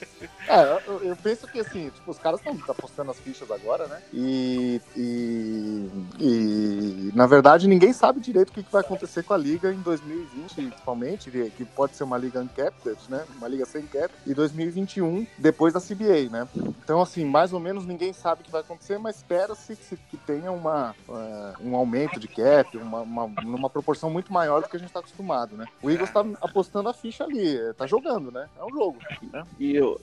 É, 0.53 0.79
eu, 0.87 1.03
eu 1.03 1.17
penso 1.17 1.47
que 1.47 1.61
assim, 1.61 1.88
tipo, 1.88 2.11
os 2.11 2.19
caras 2.19 2.38
estão 2.41 2.55
apostando 2.69 3.11
as 3.11 3.19
fichas 3.19 3.51
agora, 3.51 3.87
né? 3.87 4.03
E, 4.12 4.83
e, 4.95 5.91
e, 6.21 7.12
na 7.15 7.27
verdade 7.27 7.67
ninguém 7.67 7.91
sabe 7.95 8.21
direito 8.21 8.51
o 8.51 8.53
que, 8.53 8.62
que 8.62 8.71
vai 8.71 8.83
acontecer 8.83 9.23
com 9.23 9.33
a 9.33 9.38
liga 9.38 9.73
em 9.73 9.81
2020, 9.81 10.55
principalmente, 10.55 11.31
que 11.57 11.65
pode 11.65 11.97
ser 11.97 12.05
uma 12.05 12.19
liga 12.19 12.41
uncapped, 12.41 12.99
né? 13.09 13.25
Uma 13.38 13.49
liga 13.49 13.65
sem 13.65 13.87
cap, 13.87 14.12
e 14.27 14.35
2021 14.35 15.27
depois 15.38 15.73
da 15.73 15.81
CBA, 15.81 16.29
né? 16.31 16.47
Então, 16.85 17.01
assim, 17.01 17.25
mais 17.25 17.55
ou 17.55 17.61
menos 17.61 17.87
ninguém 17.87 18.12
sabe 18.12 18.43
o 18.43 18.45
que 18.45 18.51
vai 18.51 18.61
acontecer, 18.61 18.99
mas 18.99 19.17
espera-se 19.17 19.75
que, 19.75 19.97
que 19.97 20.17
tenha 20.19 20.53
uma, 20.53 20.95
eh, 21.09 21.53
um 21.62 21.75
aumento 21.75 22.21
de 22.21 22.29
cap, 22.29 22.77
uma, 22.77 23.01
uma, 23.01 23.27
numa 23.43 23.71
proporção 23.71 24.11
muito 24.11 24.31
maior 24.31 24.61
do 24.61 24.69
que 24.69 24.77
a 24.77 24.79
gente 24.79 24.88
está 24.88 25.01
acostumado, 25.01 25.57
né? 25.57 25.65
O 25.83 25.91
Eagles 25.91 26.11
tá 26.11 26.23
apostando 26.43 26.91
a 26.91 26.93
ficha 26.93 27.25
ali, 27.25 27.57
eh, 27.57 27.73
tá 27.73 27.87
jogando, 27.87 28.31
né? 28.31 28.49
É 28.59 28.65
um 28.65 28.71
jogo. 28.71 28.99
Né? 29.33 29.43
E 29.59 29.77
eu, 29.77 29.99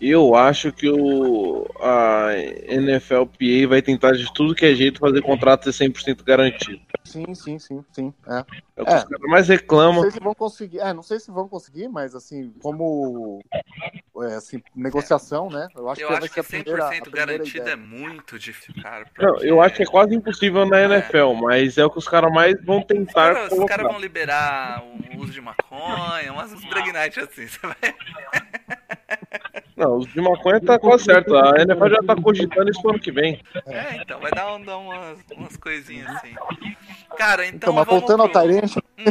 eu 0.00 0.34
acho 0.34 0.72
que 0.72 0.88
o 0.88 1.66
a 1.80 2.28
NFLPA 2.68 3.68
vai 3.68 3.82
tentar 3.82 4.12
de 4.12 4.32
tudo 4.34 4.54
que 4.54 4.66
é 4.66 4.74
jeito 4.74 5.00
fazer 5.00 5.22
contrato 5.22 5.70
ser 5.72 5.88
100% 5.88 6.22
garantido. 6.24 6.80
Sim, 7.04 7.34
sim, 7.34 7.58
sim, 7.58 7.84
sim. 7.92 8.14
É. 8.26 8.44
É 8.76 8.82
o 8.82 8.84
que 8.84 8.92
É. 8.92 8.96
os 8.96 9.04
caras 9.04 9.30
mais 9.30 9.48
Não 9.48 9.54
reclamam. 9.56 10.02
sei 10.02 10.10
se 10.10 10.20
vão 10.20 10.34
conseguir. 10.34 10.78
É, 10.80 10.92
não 10.92 11.02
sei 11.02 11.18
se 11.20 11.30
vão 11.30 11.48
conseguir, 11.48 11.88
mas 11.88 12.14
assim, 12.14 12.52
como 12.60 13.40
é, 14.22 14.34
assim, 14.34 14.60
negociação, 14.74 15.48
né? 15.48 15.68
Eu 15.74 15.88
acho 15.88 16.00
Eu 16.02 16.08
que 16.08 16.14
acho 16.14 16.28
que 16.28 16.34
ser 16.34 16.40
a 16.40 16.44
primeira, 16.44 16.84
a 16.86 16.90
100% 16.90 17.02
primeira 17.02 17.26
garantido 17.32 17.58
ideia. 17.58 17.72
é 17.72 17.76
muito 17.76 18.38
difícil, 18.38 18.74
cara. 18.82 19.06
Não, 19.18 19.32
porque- 19.34 19.48
eu 19.50 19.60
acho 19.62 19.74
que 19.76 19.82
é 19.82 19.86
quase 19.86 20.14
impossível 20.14 20.66
na 20.66 20.80
NFL, 20.82 21.32
mas 21.40 21.78
é 21.78 21.84
o 21.84 21.90
que 21.90 21.98
os 21.98 22.08
caras 22.08 22.30
mais 22.32 22.54
vão 22.64 22.82
tentar 22.82 23.48
os 23.52 23.64
caras 23.64 23.86
vão 23.86 23.98
liberar 24.00 24.82
o 24.82 25.18
uso 25.18 25.32
de 25.32 25.40
maconha, 25.40 26.32
umas 26.32 26.52
breguinite 26.64 27.20
assim, 27.20 27.46
você 27.46 27.58
vai. 27.66 27.76
Não, 29.78 29.96
os 29.98 30.12
de 30.12 30.20
maconha 30.20 30.60
tá 30.60 30.76
quase 30.78 31.04
certo. 31.04 31.36
A 31.36 31.60
NFL 31.62 31.88
já 31.88 32.02
tá 32.04 32.16
cogitando 32.20 32.68
isso 32.70 32.80
pro 32.82 32.90
ano 32.90 32.98
que 32.98 33.12
vem. 33.12 33.40
É, 33.66 33.96
então, 34.02 34.18
vai 34.20 34.30
dar, 34.32 34.52
um- 34.54 34.62
dar 34.64 34.76
umas, 34.76 35.18
umas 35.36 35.56
coisinhas 35.56 36.08
assim. 36.16 36.34
Cara, 37.16 37.46
então. 37.46 37.56
Então, 37.56 37.72
mas 37.72 37.86
voltando 37.86 38.22
ao 38.22 38.28
pro- 38.28 38.40
Tyrant, 38.40 38.76
Hum, 38.98 39.04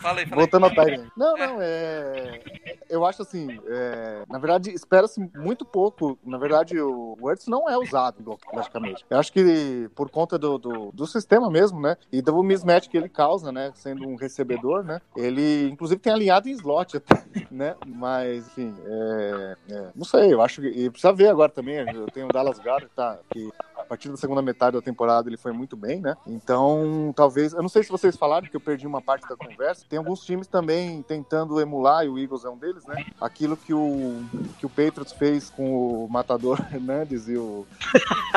fala 0.00 0.20
aí. 0.20 0.24
voltando 0.26 0.64
ao 0.64 0.70
Tyrant. 0.74 1.08
Não, 1.16 1.36
não, 1.36 1.58
é. 1.60 2.40
Eu 2.88 3.04
acho 3.04 3.20
assim, 3.22 3.60
é, 3.66 4.22
na 4.28 4.38
verdade, 4.38 4.70
espera-se 4.70 5.20
muito 5.36 5.64
pouco. 5.64 6.18
Na 6.24 6.38
verdade, 6.38 6.80
o 6.80 7.16
Words 7.20 7.46
não 7.46 7.68
é 7.68 7.76
usado, 7.76 8.38
logicamente. 8.52 9.04
Eu 9.10 9.18
acho 9.18 9.30
que 9.32 9.90
por 9.94 10.08
conta 10.10 10.38
do, 10.38 10.56
do, 10.58 10.90
do 10.92 11.06
sistema 11.06 11.50
mesmo, 11.50 11.80
né? 11.80 11.96
E 12.10 12.22
do 12.22 12.42
mismatch 12.42 12.88
que 12.88 12.96
ele 12.96 13.08
causa, 13.08 13.52
né? 13.52 13.72
Sendo 13.74 14.06
um 14.08 14.16
recebedor, 14.16 14.82
né? 14.82 15.00
Ele, 15.14 15.68
inclusive, 15.68 16.00
tem 16.00 16.12
alinhado 16.12 16.48
em 16.48 16.52
slot 16.52 16.96
até, 16.96 17.22
né? 17.50 17.76
Mas, 17.86 18.46
enfim, 18.48 18.74
é, 18.86 19.56
é, 19.70 19.88
não 19.94 20.04
sei, 20.04 20.32
eu 20.32 20.40
acho 20.40 20.62
que. 20.62 20.68
E 20.68 20.88
precisa 20.90 21.12
ver 21.12 21.28
agora 21.28 21.50
também. 21.52 21.76
Eu 21.94 22.06
tenho 22.06 22.26
o 22.26 22.32
Dallas 22.32 22.58
Goddard, 22.58 22.88
tá, 22.96 23.18
que 23.30 23.50
partir 23.88 24.08
da 24.08 24.16
segunda 24.16 24.42
metade 24.42 24.76
da 24.76 24.82
temporada 24.82 25.28
ele 25.28 25.36
foi 25.36 25.52
muito 25.52 25.76
bem, 25.76 26.00
né? 26.00 26.16
Então, 26.26 27.12
talvez. 27.16 27.52
Eu 27.52 27.62
não 27.62 27.68
sei 27.68 27.82
se 27.82 27.90
vocês 27.90 28.16
falaram, 28.16 28.46
que 28.46 28.56
eu 28.56 28.60
perdi 28.60 28.86
uma 28.86 29.00
parte 29.00 29.28
da 29.28 29.36
conversa. 29.36 29.84
Tem 29.88 29.98
alguns 29.98 30.24
times 30.24 30.46
também 30.46 31.02
tentando 31.02 31.60
emular, 31.60 32.04
e 32.04 32.08
o 32.08 32.18
Eagles 32.18 32.44
é 32.44 32.50
um 32.50 32.56
deles, 32.56 32.84
né? 32.86 33.04
Aquilo 33.20 33.56
que 33.56 33.72
o, 33.72 34.22
que 34.58 34.66
o 34.66 34.68
Patriots 34.68 35.12
fez 35.12 35.50
com 35.50 36.04
o 36.04 36.08
Matador 36.08 36.60
Hernandes 36.72 37.28
e 37.28 37.36
o, 37.36 37.66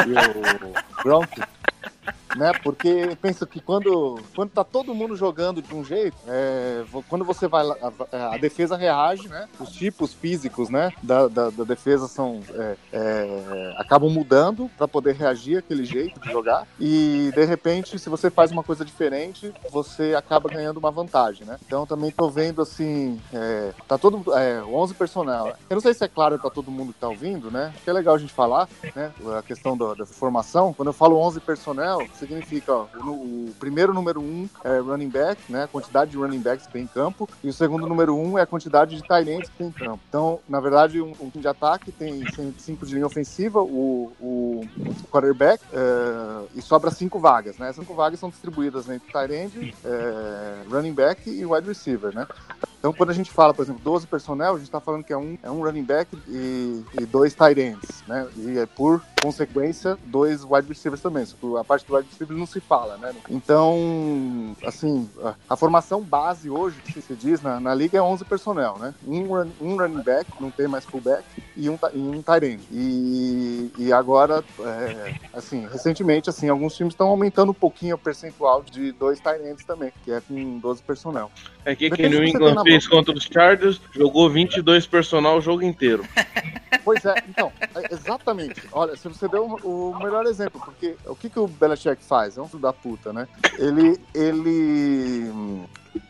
e 0.08 0.12
o 0.12 1.04
Gronk. 1.04 1.42
Né? 2.36 2.52
Porque 2.64 3.18
pensa 3.22 3.46
que 3.46 3.60
quando, 3.60 4.20
quando 4.36 4.52
tá 4.52 4.64
todo 4.64 4.94
mundo 4.94 5.16
jogando 5.16 5.62
de 5.62 5.74
um 5.74 5.84
jeito, 5.84 6.16
é, 6.28 6.84
quando 7.10 7.26
você 7.26 7.48
vai 7.48 7.64
lá, 7.64 7.76
a, 8.12 8.36
a 8.36 8.38
defesa 8.38 8.76
reage, 8.76 9.28
né? 9.28 9.48
Os 9.60 9.72
tipos 9.72 10.14
físicos, 10.14 10.70
né? 10.70 10.92
Da, 11.02 11.28
da, 11.28 11.50
da 11.50 11.64
defesa 11.64 12.08
são 12.08 12.42
é, 12.54 12.76
é, 12.92 13.74
acabam 13.78 14.10
mudando 14.10 14.70
para 14.78 14.88
poder 14.88 15.16
reagir 15.16 15.58
àquele 15.58 15.86
jeito 15.86 16.20
de 16.20 16.32
jogar 16.32 16.68
e 16.80 17.32
de 17.34 17.46
repente, 17.46 17.98
se 17.98 18.10
você 18.10 18.30
faz 18.30 18.52
uma 18.52 18.64
coisa 18.64 18.84
diferente, 18.84 19.54
você 19.70 20.14
acaba 20.16 20.50
ganhando 20.50 20.78
uma 20.78 20.92
vantagem, 20.92 21.46
né? 21.46 21.58
Então 21.66 21.86
também 21.86 22.12
tô 22.12 22.30
vendo 22.30 22.62
assim, 22.62 23.20
é, 23.34 23.74
tá 23.88 23.98
todo 23.98 24.34
é, 24.36 24.62
11 24.62 24.94
personal. 24.96 25.48
Eu 25.70 25.76
não 25.76 25.82
sei 25.82 25.94
se 25.94 26.04
é 26.04 26.08
claro 26.08 26.38
para 26.40 26.50
todo 26.50 26.72
mundo 26.72 26.94
que 26.94 27.00
tá 27.00 27.08
ouvindo, 27.08 27.52
né? 27.52 27.74
Que 27.84 27.90
é 27.90 27.94
legal 27.94 28.16
a 28.16 28.18
gente 28.18 28.34
falar, 28.34 28.68
né? 28.96 29.12
A 29.38 29.42
questão 29.42 29.78
da, 29.78 29.94
da 29.94 30.06
formação. 30.06 30.74
Quando 30.74 30.88
eu 30.88 30.94
falo 30.94 31.18
11 31.18 31.40
personnel, 31.40 32.00
significa 32.22 32.74
ó, 32.74 32.88
o, 32.96 33.50
o 33.50 33.54
primeiro 33.60 33.94
número 33.94 34.22
1 34.22 34.50
é 34.64 34.78
running 34.80 35.10
back, 35.10 35.42
né? 35.50 35.64
A 35.64 35.68
quantidade 35.68 36.12
de 36.12 36.18
running 36.18 36.40
backs 36.40 36.68
que 36.68 36.74
tem 36.74 36.84
em 36.84 36.88
campo, 36.88 37.28
e 37.44 37.50
o 37.50 37.54
segundo 37.54 37.88
número 37.88 38.16
1 38.16 38.38
é 38.38 38.42
a 38.44 38.46
quantidade 38.46 38.96
de 38.96 39.02
tight 39.02 39.30
ends 39.30 39.50
que 39.50 39.58
tem 39.58 39.68
em 39.68 39.72
campo. 39.72 40.00
Então, 40.08 40.40
na 40.48 40.60
verdade, 40.60 41.02
um, 41.02 41.12
um 41.20 41.30
time 41.30 41.42
de 41.42 41.48
ataque 41.48 41.92
tem 41.92 42.24
5 42.58 42.86
de 42.86 42.94
linha 42.94 43.06
ofensiva, 43.06 43.62
o, 43.62 44.12
o 44.20 44.62
quarterback, 45.12 45.64
é, 45.74 46.46
e 46.56 46.62
sobra 46.62 46.92
5 46.92 47.20
vagas, 47.20 47.58
né? 47.58 47.72
5 47.74 47.94
vagas 47.94 48.20
são 48.20 48.30
distribuídas 48.30 48.90
entre 48.90 49.12
tight 49.12 49.34
end, 49.34 49.76
é, 49.84 50.64
running 50.70 50.94
back 50.94 51.30
e 51.30 51.46
wide 51.46 51.68
receiver, 51.68 52.14
né? 52.14 52.28
Então, 52.80 52.92
quando 52.92 53.12
a 53.12 53.14
gente 53.14 53.32
fala, 53.32 53.54
por 53.54 53.62
exemplo, 53.62 53.82
12 53.84 54.08
personnel, 54.08 54.56
a 54.56 54.58
gente 54.58 54.66
está 54.66 54.80
falando 54.80 55.04
que 55.04 55.14
é 55.14 55.18
um, 55.18 55.38
é 55.44 55.52
um 55.52 55.62
running 55.64 55.84
back 55.84 56.18
e, 56.28 56.84
e 57.00 57.06
dois 57.06 57.36
tight 57.36 57.60
ends, 57.62 58.04
né? 58.08 58.28
E 58.36 58.58
é 58.58 58.66
por 58.66 59.04
consequência, 59.22 59.98
dois 60.04 60.44
wide 60.44 60.68
receivers 60.68 61.02
também. 61.02 61.26
A 61.60 61.64
parte 61.64 61.86
do 61.86 61.96
wide 61.96 62.08
receiver 62.10 62.36
não 62.36 62.46
se 62.46 62.60
fala, 62.60 62.98
né? 62.98 63.14
Então, 63.30 64.56
assim, 64.66 65.08
a, 65.24 65.36
a 65.50 65.56
formação 65.56 66.02
base 66.02 66.50
hoje, 66.50 66.82
que 66.92 67.02
se 67.02 67.16
diz 67.16 67.42
na, 67.42 67.60
na 67.60 67.74
liga, 67.76 67.98
é 67.98 68.02
11 68.02 68.26
personnel, 68.26 68.78
né? 68.80 68.94
Um, 69.08 69.24
run- 69.28 69.52
um 69.62 69.78
running 69.78 70.02
back, 70.02 70.30
não 70.40 70.50
tem 70.50 70.68
mais 70.68 70.86
fullback, 70.86 71.24
e 71.56 71.70
um, 71.70 71.78
e 71.94 72.00
um 72.00 72.22
tight 72.22 72.46
end. 72.46 72.64
E, 72.72 73.72
e 73.78 73.94
agora, 73.94 74.44
é, 74.60 75.14
assim, 75.34 75.68
recentemente, 75.68 76.30
assim, 76.30 76.50
alguns 76.50 76.76
times 76.76 76.94
estão 76.94 77.08
aumentando 77.08 77.52
um 77.52 77.56
pouquinho 77.56 77.96
o 77.96 78.00
percentual 78.00 78.64
de 78.64 78.92
dois 78.94 79.20
tight 79.20 79.42
ends 79.46 79.64
também, 79.64 79.92
que 80.04 80.12
é 80.12 80.22
com 80.22 80.60
12 80.60 80.82
personnel. 80.82 81.30
É 81.64 81.76
que, 81.76 81.90
que 81.92 82.10
New 82.10 82.20
você 82.20 82.30
England 82.30 82.64
fez 82.64 82.88
contra 82.88 83.14
os 83.14 83.24
Chargers, 83.24 83.80
jogou 83.94 84.30
22 84.30 84.88
personal 84.88 85.38
o 85.38 85.42
jogo 85.42 85.62
inteiro. 85.62 86.04
Pois 86.84 87.06
é, 87.06 87.14
então, 87.30 87.52
é, 87.76 87.94
exatamente. 87.94 88.62
Olha, 88.72 88.96
se 88.96 89.08
você 89.14 89.28
deu 89.28 89.46
o 89.46 89.98
melhor 90.00 90.26
exemplo, 90.26 90.62
porque 90.64 90.96
o 91.06 91.16
que, 91.16 91.30
que 91.30 91.40
o 91.40 91.48
Belichick 91.48 92.04
faz? 92.04 92.38
É 92.38 92.42
um 92.42 92.48
filho 92.48 92.62
da 92.62 92.74
puta, 92.74 93.12
né? 93.12 93.28
Ele, 93.58 94.00
ele, 94.14 95.32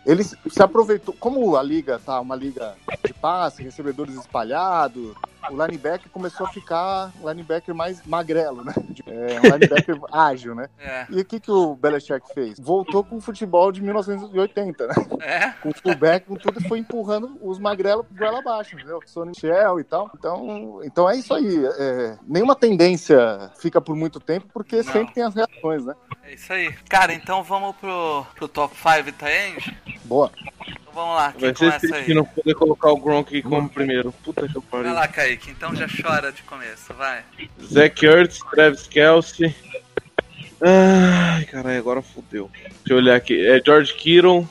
ele 0.05 0.23
se 0.23 0.61
aproveitou, 0.61 1.15
como 1.19 1.55
a 1.55 1.63
liga 1.63 1.99
tá 1.99 2.19
uma 2.19 2.35
liga 2.35 2.75
de 3.05 3.13
passe, 3.13 3.63
recebedores 3.63 4.15
espalhados, 4.15 5.13
o 5.49 5.65
linebacker 5.65 6.09
começou 6.11 6.45
a 6.45 6.49
ficar 6.49 7.11
linebacker 7.23 7.73
mais 7.73 8.05
magrelo, 8.05 8.63
né? 8.63 8.73
É, 9.07 9.39
um 9.39 9.53
linebacker 9.53 9.99
ágil, 10.11 10.55
né? 10.55 10.67
É. 10.79 11.05
E 11.09 11.21
o 11.21 11.25
que, 11.25 11.39
que 11.39 11.51
o 11.51 11.75
Belichick 11.75 12.33
fez? 12.33 12.59
Voltou 12.59 13.03
com 13.03 13.17
o 13.17 13.21
futebol 13.21 13.71
de 13.71 13.81
1980, 13.81 14.87
né? 14.87 14.93
É? 15.21 15.49
com 15.61 15.69
o 15.69 15.73
fullback, 15.73 16.25
com 16.25 16.35
tudo, 16.35 16.59
e 16.59 16.67
foi 16.67 16.79
empurrando 16.79 17.37
os 17.41 17.59
magrelos 17.59 18.05
pro 18.05 18.17
goela 18.17 18.39
abaixo, 18.39 18.75
entendeu? 18.75 18.99
Sonny 19.05 19.33
Shell 19.37 19.79
e 19.79 19.83
tal. 19.83 20.09
Então, 20.15 20.81
então 20.83 21.09
é 21.09 21.17
isso 21.17 21.33
aí. 21.33 21.65
É, 21.77 22.17
nenhuma 22.27 22.55
tendência 22.55 23.51
fica 23.59 23.79
por 23.81 23.95
muito 23.95 24.19
tempo, 24.19 24.47
porque 24.53 24.77
Não. 24.77 24.83
sempre 24.83 25.13
tem 25.13 25.23
as 25.23 25.35
reações, 25.35 25.85
né? 25.85 25.95
É 26.23 26.33
isso 26.33 26.51
aí. 26.51 26.71
Cara, 26.89 27.13
então 27.13 27.43
vamos 27.43 27.75
pro, 27.75 28.25
pro 28.35 28.47
top 28.47 28.75
5 28.75 29.11
Taend? 29.17 29.77
Boa. 30.05 30.31
Então 30.67 30.93
vamos 30.93 31.15
lá, 31.15 31.31
quem 31.31 31.41
Vai 31.41 31.49
ser 31.49 31.55
começa 31.57 31.79
triste 31.79 31.95
aí? 31.97 32.05
que 32.05 32.13
não 32.13 32.25
poder 32.25 32.53
colocar 32.55 32.89
o 32.91 32.97
Gronk 32.97 33.41
como 33.43 33.69
primeiro. 33.69 34.11
Puta 34.23 34.47
que 34.47 34.53
Vai 34.53 34.63
pariu. 34.69 34.93
lá, 34.93 35.07
Kaique, 35.07 35.51
então 35.51 35.75
já 35.75 35.87
chora 35.87 36.31
de 36.31 36.41
começo, 36.43 36.93
vai. 36.93 37.23
Zach 37.63 38.05
Ertz, 38.05 38.39
Travis 38.51 38.87
Kelsey. 38.87 39.55
Ai, 40.61 41.43
caralho, 41.45 41.77
agora 41.79 42.01
fodeu. 42.01 42.49
Deixa 42.53 42.75
eu 42.89 42.97
olhar 42.97 43.15
aqui. 43.15 43.45
É 43.47 43.59
George 43.63 43.93
Kittle. 43.95 44.47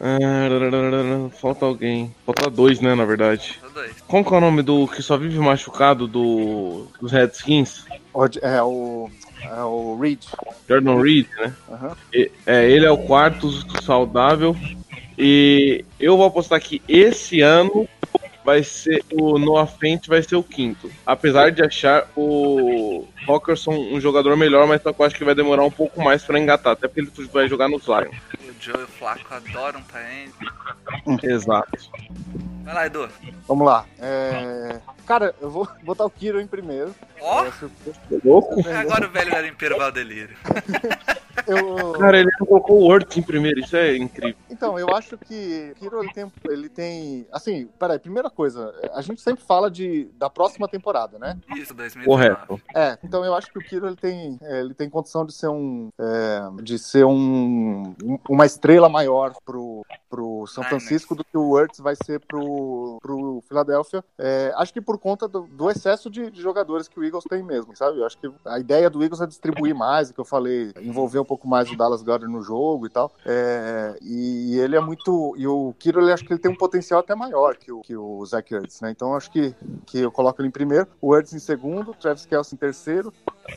Ah, 0.00 1.30
falta 1.40 1.64
alguém. 1.64 2.12
Falta 2.26 2.50
dois, 2.50 2.80
né, 2.80 2.94
na 2.94 3.04
verdade. 3.04 3.60
Dois. 3.72 3.92
Como 4.08 4.24
que 4.24 4.34
é 4.34 4.36
o 4.36 4.40
nome 4.40 4.62
do 4.62 4.88
que 4.88 5.00
só 5.02 5.16
vive 5.16 5.38
machucado 5.38 6.06
do, 6.08 6.88
dos 7.00 7.12
Redskins? 7.12 7.84
É 8.42 8.62
o, 8.62 9.08
é 9.42 9.62
o 9.62 9.98
Reed. 10.00 10.20
Jordan 10.68 11.00
Reed, 11.00 11.26
né? 11.36 11.52
Aham. 11.70 11.96
E- 12.12 12.30
É, 12.46 12.68
ele 12.68 12.84
é 12.86 12.90
o 12.90 12.98
quarto 12.98 13.48
saudável. 13.82 14.56
E 15.18 15.84
eu 15.98 16.16
vou 16.16 16.26
apostar 16.26 16.60
que 16.60 16.82
esse 16.88 17.40
ano 17.40 17.88
vai 18.44 18.62
ser 18.62 19.02
o 19.12 19.38
Noah 19.38 19.66
Fent 19.66 20.06
vai 20.06 20.22
ser 20.22 20.36
o 20.36 20.42
quinto. 20.42 20.90
Apesar 21.06 21.50
de 21.50 21.64
achar 21.64 22.06
o 22.14 23.06
Hawkerson 23.26 23.72
um 23.72 24.00
jogador 24.00 24.36
melhor, 24.36 24.66
mas 24.66 24.82
só 24.82 24.92
que 24.92 25.00
eu 25.00 25.06
acho 25.06 25.16
que 25.16 25.24
vai 25.24 25.34
demorar 25.34 25.64
um 25.64 25.70
pouco 25.70 26.02
mais 26.02 26.22
pra 26.22 26.38
engatar, 26.38 26.74
até 26.74 26.86
porque 26.86 27.00
ele 27.00 27.28
vai 27.32 27.48
jogar 27.48 27.68
nos 27.68 27.86
Lions. 27.86 28.14
O 28.42 28.54
Joe 28.60 28.80
e 28.80 28.84
o 28.84 28.86
Flaco 28.86 29.32
adoram 29.32 29.80
Taend. 29.82 30.32
Exato. 31.22 31.90
Vai 32.64 32.74
lá, 32.74 32.86
Edu. 32.86 33.08
Vamos 33.46 33.66
lá. 33.66 33.86
É, 33.98 34.78
Cara, 35.06 35.34
eu 35.40 35.50
vou 35.50 35.68
botar 35.82 36.04
o 36.04 36.10
Kiro 36.10 36.40
em 36.40 36.46
primeiro. 36.46 36.94
Ó, 37.20 37.44
É, 37.44 37.50
surpresa. 37.52 37.98
Louco? 38.24 38.68
agora 38.68 39.06
o 39.06 39.10
velho 39.10 39.30
garimpeiro 39.30 39.76
vai 39.76 39.86
ao 39.86 39.92
delírio. 39.92 40.36
Eu, 41.46 41.92
Cara, 41.92 42.18
ele 42.18 42.30
não 42.38 42.46
colocou 42.46 42.80
o 42.80 42.84
Words 42.84 43.16
em 43.16 43.22
primeiro, 43.22 43.60
isso 43.60 43.76
é 43.76 43.96
incrível. 43.96 44.36
Então, 44.54 44.78
eu 44.78 44.88
acho 44.94 45.16
que 45.18 45.72
o 45.72 45.74
Kiro 45.74 46.02
ele 46.02 46.12
tem, 46.12 46.32
ele 46.48 46.68
tem. 46.68 47.26
Assim, 47.32 47.66
peraí, 47.78 47.98
primeira 47.98 48.30
coisa, 48.30 48.72
a 48.94 49.02
gente 49.02 49.20
sempre 49.20 49.44
fala 49.44 49.70
de, 49.70 50.04
da 50.16 50.30
próxima 50.30 50.66
temporada, 50.68 51.18
né? 51.18 51.36
Isso, 51.56 51.74
2019. 51.74 52.04
Correto. 52.06 52.60
É, 52.74 52.98
então 53.02 53.24
eu 53.24 53.34
acho 53.34 53.50
que 53.52 53.58
o 53.58 53.62
Kiro 53.62 53.86
ele 53.86 53.96
tem, 53.96 54.38
é, 54.42 54.60
ele 54.60 54.74
tem 54.74 54.88
condição 54.88 55.24
de 55.26 55.32
ser 55.32 55.48
um. 55.48 55.90
é, 55.98 56.62
de 56.62 56.78
ser 56.78 57.04
um, 57.04 57.94
um- 58.02 58.18
uma 58.28 58.46
estrela 58.46 58.88
maior 58.88 59.34
pro, 59.44 59.84
pro 60.08 60.33
São 60.46 60.62
Ai, 60.62 60.70
Francisco 60.70 61.14
do 61.14 61.24
que 61.24 61.36
o 61.36 61.50
Wurtz 61.50 61.78
vai 61.78 61.94
ser 61.96 62.20
pro, 62.20 62.98
pro 63.00 63.42
Philadelphia. 63.48 64.04
É, 64.18 64.52
acho 64.56 64.72
que 64.72 64.80
por 64.80 64.98
conta 64.98 65.26
do, 65.28 65.42
do 65.42 65.70
excesso 65.70 66.10
de, 66.10 66.30
de 66.30 66.40
jogadores 66.40 66.88
que 66.88 66.98
o 66.98 67.04
Eagles 67.04 67.24
tem 67.28 67.42
mesmo, 67.42 67.76
sabe? 67.76 67.98
Eu 67.98 68.06
acho 68.06 68.18
que 68.18 68.30
a 68.44 68.58
ideia 68.58 68.88
do 68.88 69.02
Eagles 69.02 69.20
é 69.20 69.26
distribuir 69.26 69.74
mais, 69.74 70.10
o 70.10 70.14
que 70.14 70.20
eu 70.20 70.24
falei, 70.24 70.72
envolver 70.80 71.18
um 71.18 71.24
pouco 71.24 71.46
mais 71.48 71.70
o 71.70 71.76
Dallas 71.76 72.02
Goddard 72.02 72.32
no 72.32 72.42
jogo 72.42 72.86
e 72.86 72.90
tal. 72.90 73.12
É, 73.24 73.96
e 74.02 74.58
ele 74.58 74.76
é 74.76 74.80
muito. 74.80 75.34
E 75.36 75.46
o 75.46 75.74
Kiro, 75.78 76.00
ele 76.00 76.12
acho 76.12 76.24
que 76.24 76.32
ele 76.32 76.40
tem 76.40 76.50
um 76.50 76.56
potencial 76.56 77.00
até 77.00 77.14
maior 77.14 77.56
que 77.56 77.72
o, 77.72 77.80
que 77.80 77.96
o 77.96 78.24
Zach 78.24 78.52
Ertz, 78.52 78.80
né? 78.80 78.90
Então 78.90 79.14
acho 79.14 79.30
que, 79.30 79.54
que 79.86 79.98
eu 79.98 80.10
coloco 80.10 80.40
ele 80.40 80.48
em 80.48 80.52
primeiro, 80.52 80.86
o 81.00 81.14
Ertz 81.16 81.32
em 81.32 81.38
segundo, 81.38 81.94
Travis 81.94 82.26
Kelce 82.26 82.54
em 82.54 82.58
terceiro, 82.58 83.12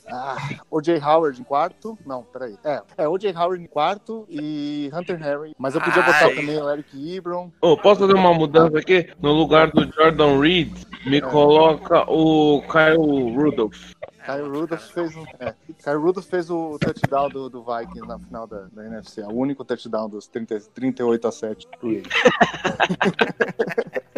ah, 0.08 0.38
O.J. 0.70 1.00
Howard 1.00 1.40
em 1.40 1.44
quarto. 1.44 1.98
Não, 2.06 2.24
peraí. 2.24 2.58
É, 2.64 2.82
é 2.98 3.08
O.J. 3.08 3.34
Howard 3.36 3.64
em 3.64 3.68
quarto 3.68 4.26
e 4.30 4.90
Hunter 4.94 5.22
Henry. 5.22 5.56
Mas 5.58 5.76
eu 5.76 5.82
podia 5.82 6.02
botar 6.02 6.26
Ai. 6.26 6.36
também 6.36 6.62
o 6.62 6.70
Eric 6.70 7.16
Ebron. 7.16 7.52
Ô, 7.62 7.78
posso 7.78 8.02
fazer 8.02 8.14
uma 8.14 8.34
mudança 8.34 8.78
aqui? 8.78 9.10
No 9.22 9.32
lugar 9.34 9.72
do 9.72 9.90
Jordan 9.94 10.40
Reed, 10.40 10.74
me 11.06 11.22
coloca 11.22 12.10
o 12.10 12.62
Kyle 12.64 13.36
Rudolph. 13.36 13.94
Kyle 14.26 14.50
Rudolph 14.50 14.92
fez 14.92 15.16
um. 15.16 15.24
É, 15.40 15.54
Kyle 15.82 15.98
Rudolph 15.98 16.26
fez 16.26 16.50
o 16.50 16.78
touchdown 16.80 17.30
do, 17.30 17.50
do 17.50 17.64
Vikings 17.64 18.06
na 18.06 18.20
final 18.20 18.46
da, 18.46 18.68
da 18.74 18.86
NFC. 18.86 19.22
O 19.22 19.32
único 19.32 19.64
touchdown 19.64 20.10
dos 20.10 20.28
30, 20.28 20.60
38 20.74 21.28
a 21.28 21.32
7 21.32 21.68
pro 21.80 21.94
Eagles. 21.94 22.14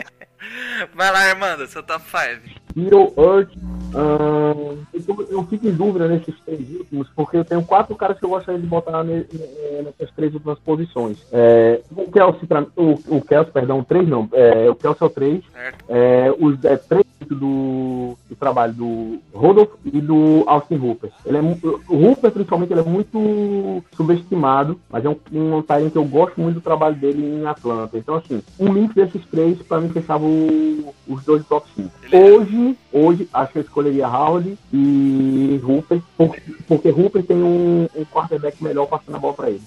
Vai 0.96 1.12
lá, 1.12 1.30
Armando, 1.30 1.68
seu 1.68 1.84
top 1.84 2.04
5. 2.06 2.60
Hero 2.88 3.14
Earth. 3.18 3.50
ahn, 3.94 4.78
eu, 4.94 5.28
eu 5.32 5.44
fico 5.46 5.68
em 5.68 5.72
dúvida 5.72 6.08
nesses 6.08 6.36
três 6.46 6.60
últimos, 6.78 7.08
porque 7.16 7.38
eu 7.38 7.46
tenho 7.46 7.64
quatro 7.64 7.96
caras 7.96 8.20
que 8.20 8.26
eu 8.26 8.30
gostaria 8.30 8.60
de 8.62 8.68
botar 8.68 9.04
ne- 9.04 9.26
ne- 9.32 9.82
nessas 9.84 10.12
três 10.16 10.34
últimas 10.34 10.60
posições. 10.60 11.18
É, 11.32 11.82
o 11.96 12.12
Kelsey, 12.12 12.48
pra, 12.48 12.66
o, 12.76 12.92
o 13.08 13.22
Kelsey, 13.22 13.52
perdão, 13.52 13.84
três 13.84 14.08
não. 14.08 14.28
É, 14.34 14.70
o 14.70 14.76
Kelsey 14.76 15.02
é 15.02 15.06
o 15.06 15.10
três. 15.10 15.44
É, 15.88 16.34
os 16.40 16.64
é, 16.66 16.78
três 16.78 17.04
do, 17.30 18.16
do 18.30 18.36
trabalho 18.40 18.74
do 18.74 19.20
Rodolfo 19.34 19.78
e 19.86 20.00
do 20.02 20.44
Austin 20.48 20.76
Hooper. 20.78 21.12
Ele 21.26 21.38
é, 21.38 21.42
o 21.42 21.96
Hooper, 22.08 22.32
principalmente, 22.32 22.72
ele 22.74 22.80
é 22.82 22.84
muito 22.84 23.84
subestimado, 23.96 24.80
mas 24.90 25.06
é 25.06 25.10
um, 25.10 25.18
um 25.32 25.62
talento 25.62 25.92
que 25.94 25.98
eu 25.98 26.06
gosto 26.06 26.40
muito 26.40 26.56
do 26.56 26.62
trabalho 26.62 26.96
dele 26.96 27.24
em 27.24 27.46
Atlanta. 27.46 27.98
Então, 27.98 28.16
assim, 28.16 28.42
um 28.60 28.72
link 28.74 28.94
desses 28.94 29.24
três, 29.26 29.62
pra 29.62 29.80
mim, 29.80 29.90
fechava 29.90 30.24
o- 30.26 30.94
os 31.08 31.24
dois 31.24 31.46
top 31.48 31.68
5. 31.76 31.90
Beleza. 32.10 32.69
Hoje, 32.70 32.78
hoje, 33.24 33.30
acho 33.34 33.52
que 33.54 33.58
eu 33.60 33.64
escolheria 33.64 34.08
Howard 34.08 34.58
e 34.74 35.60
Hooper, 35.64 36.02
porque, 36.18 36.42
porque 36.68 36.90
Hooper 36.90 37.24
tem 37.24 37.38
um, 37.38 37.88
um 37.96 38.06
quarterback 38.06 38.62
melhor 38.64 38.86
passando 38.88 39.16
a 39.16 39.20
bola 39.20 39.34
pra 39.34 39.50
ele. 39.50 39.62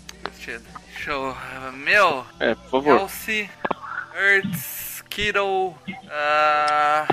Show. 0.96 1.34
Meu, 1.84 2.24
É, 2.38 2.54
por 2.54 2.70
favor. 2.82 2.98
Kelsey, 2.98 3.50
Ertz, 4.14 5.02
Kittle. 5.10 5.74
ah, 6.10 7.06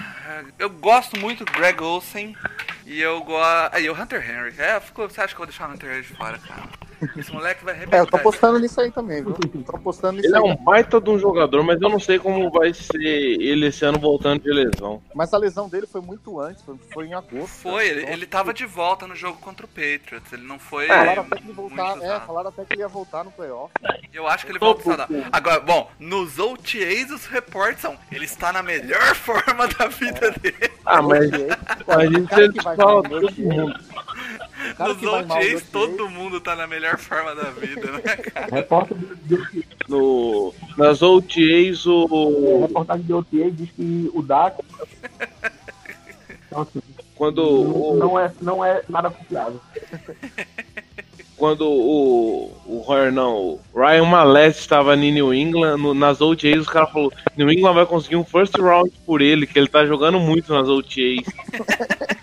eu 0.58 0.70
gosto 0.70 1.20
muito 1.20 1.44
do 1.46 1.52
Greg 1.52 1.82
Olsen. 1.82 2.36
E 2.86 3.00
eu 3.00 3.22
gosto. 3.22 3.74
Aí 3.76 3.90
o 3.90 3.94
Hunter 3.94 4.22
Henry. 4.28 4.54
É, 4.58 4.80
ficou... 4.80 5.08
você 5.08 5.22
acha 5.22 5.28
que 5.30 5.36
eu 5.36 5.46
vou 5.46 5.48
deixar 5.48 5.70
o 5.70 5.74
Hunter 5.74 5.92
Henry 5.92 6.02
de 6.02 6.16
fora, 6.16 6.40
cara? 6.40 6.64
Esse 7.18 7.32
moleque 7.32 7.64
vai 7.64 7.74
É, 7.74 7.78
eu 7.78 7.82
arrebentar. 7.82 8.06
tô 8.08 8.18
apostando 8.18 8.60
nisso 8.60 8.80
aí 8.82 8.92
também, 8.92 9.24
viu? 9.24 9.34
Tô 9.34 9.76
apostando 9.76 10.18
nisso 10.18 10.28
Ele 10.28 10.36
é 10.36 10.40
aí. 10.40 10.52
um 10.52 10.56
baita 10.64 11.00
de 11.00 11.10
um 11.10 11.18
jogador, 11.20 11.64
mas 11.64 11.82
eu 11.82 11.90
não 11.90 12.00
sei 12.00 12.20
como 12.20 12.50
vai 12.52 12.74
ser 12.74 12.98
ele 13.02 13.68
esse 13.68 13.86
ano 13.86 14.00
voltando 14.00 14.42
de 14.44 14.52
lesão. 14.52 15.02
Mas 15.16 15.34
a 15.34 15.38
lesão 15.38 15.70
dele 15.70 15.88
foi 15.88 16.02
muito 16.02 16.40
antes, 16.40 16.62
foi, 16.64 16.76
foi 16.94 17.08
em 17.08 17.14
agosto. 17.14 17.48
Foi, 17.48 17.88
ele, 17.88 18.02
Então, 18.02 18.14
ele 18.14 18.26
tava 18.26 18.54
de 18.54 18.66
volta 18.66 19.08
no 19.08 19.16
jogo 19.16 19.38
contra 19.40 19.66
o 19.66 19.70
Patriots. 19.70 20.32
Ele 20.34 20.44
não 20.46 20.60
foi. 20.60 20.88
Falaram 20.88 21.22
até 21.22 21.36
que 21.36 21.44
ele 21.44 21.54
muito 21.54 21.56
voltar, 21.56 22.02
é, 22.02 22.20
falaram 22.22 22.50
até 22.50 22.66
que 22.66 22.74
ele 22.74 22.82
ia 22.82 22.88
voltar 22.88 23.24
no 23.24 23.32
playoff. 23.32 23.72
Eu 24.14 24.28
acho 24.28 24.46
que 24.46 24.52
ele 24.52 24.60
volta 24.60 24.84
saudável. 24.84 25.24
Agora, 25.32 25.60
bom, 25.60 25.90
nos 26.00 26.38
OTAs 26.40 27.12
os 27.12 27.26
reportes 27.26 27.82
são. 27.82 27.96
Ele 28.12 28.26
está 28.26 28.52
na 28.52 28.62
melhor 28.64 29.14
forma 29.16 29.68
da 29.68 29.88
vida 29.88 30.32
dele. 30.32 30.72
Ah, 30.86 31.02
mas 31.02 31.30
a 31.88 32.06
gente 32.06 32.34
sempre 32.34 32.58
que 32.58 32.64
vai 32.64 32.76
fala 32.76 33.04
todo 33.04 33.32
mundo. 33.38 33.74
O 34.72 34.76
cara 34.76 34.90
Nos 34.90 35.00
que 35.00 35.06
vai 35.06 35.26
mal 35.26 35.38
no 35.38 35.44
OTAs 35.44 35.62
OTA, 35.62 35.68
todo 35.72 36.10
mundo 36.10 36.42
tá 36.42 36.56
na 36.56 36.68
melhor 36.68 36.98
forma 36.98 37.36
da 37.36 37.50
vida, 37.52 37.92
né, 37.92 38.00
cara? 38.02 38.48
Repórter 38.56 38.98
No, 39.88 40.54
nas 40.78 41.02
OTAs, 41.02 41.86
o, 41.86 42.62
reportagem 42.62 43.06
de 43.06 43.14
OTA 43.14 43.52
diz 43.52 43.70
que 43.72 44.10
o 44.14 44.22
Dak. 44.22 44.58
Então, 46.48 46.62
assim, 46.62 46.82
quando, 47.16 47.42
não, 47.44 47.72
o, 47.72 47.96
não 47.98 48.20
é, 48.20 48.32
não 48.42 48.66
é 48.66 48.82
nada 48.90 49.10
confiável. 49.10 49.60
quando 51.36 51.70
o, 51.70 52.52
o 52.66 52.80
Royer, 52.80 53.12
não, 53.12 53.36
o 53.38 53.60
Ryan 53.76 54.06
Mallet 54.06 54.58
estava 54.58 54.96
em 54.96 55.12
New 55.12 55.34
England, 55.34 55.78
no- 55.78 55.94
nas 55.94 56.22
OTAs, 56.22 56.60
os 56.62 56.68
caras 56.68 56.92
falaram: 56.92 57.12
New 57.38 57.52
England 57.52 57.74
vai 57.74 57.86
conseguir 57.86 58.16
um 58.16 58.26
first 58.26 58.56
round 58.58 58.92
por 59.06 59.22
ele, 59.22 59.46
que 59.48 59.58
ele 59.58 59.68
tá 59.68 59.86
jogando 59.86 60.20
muito 60.20 60.54
nas 60.54 60.68
OTAs. 60.68 61.24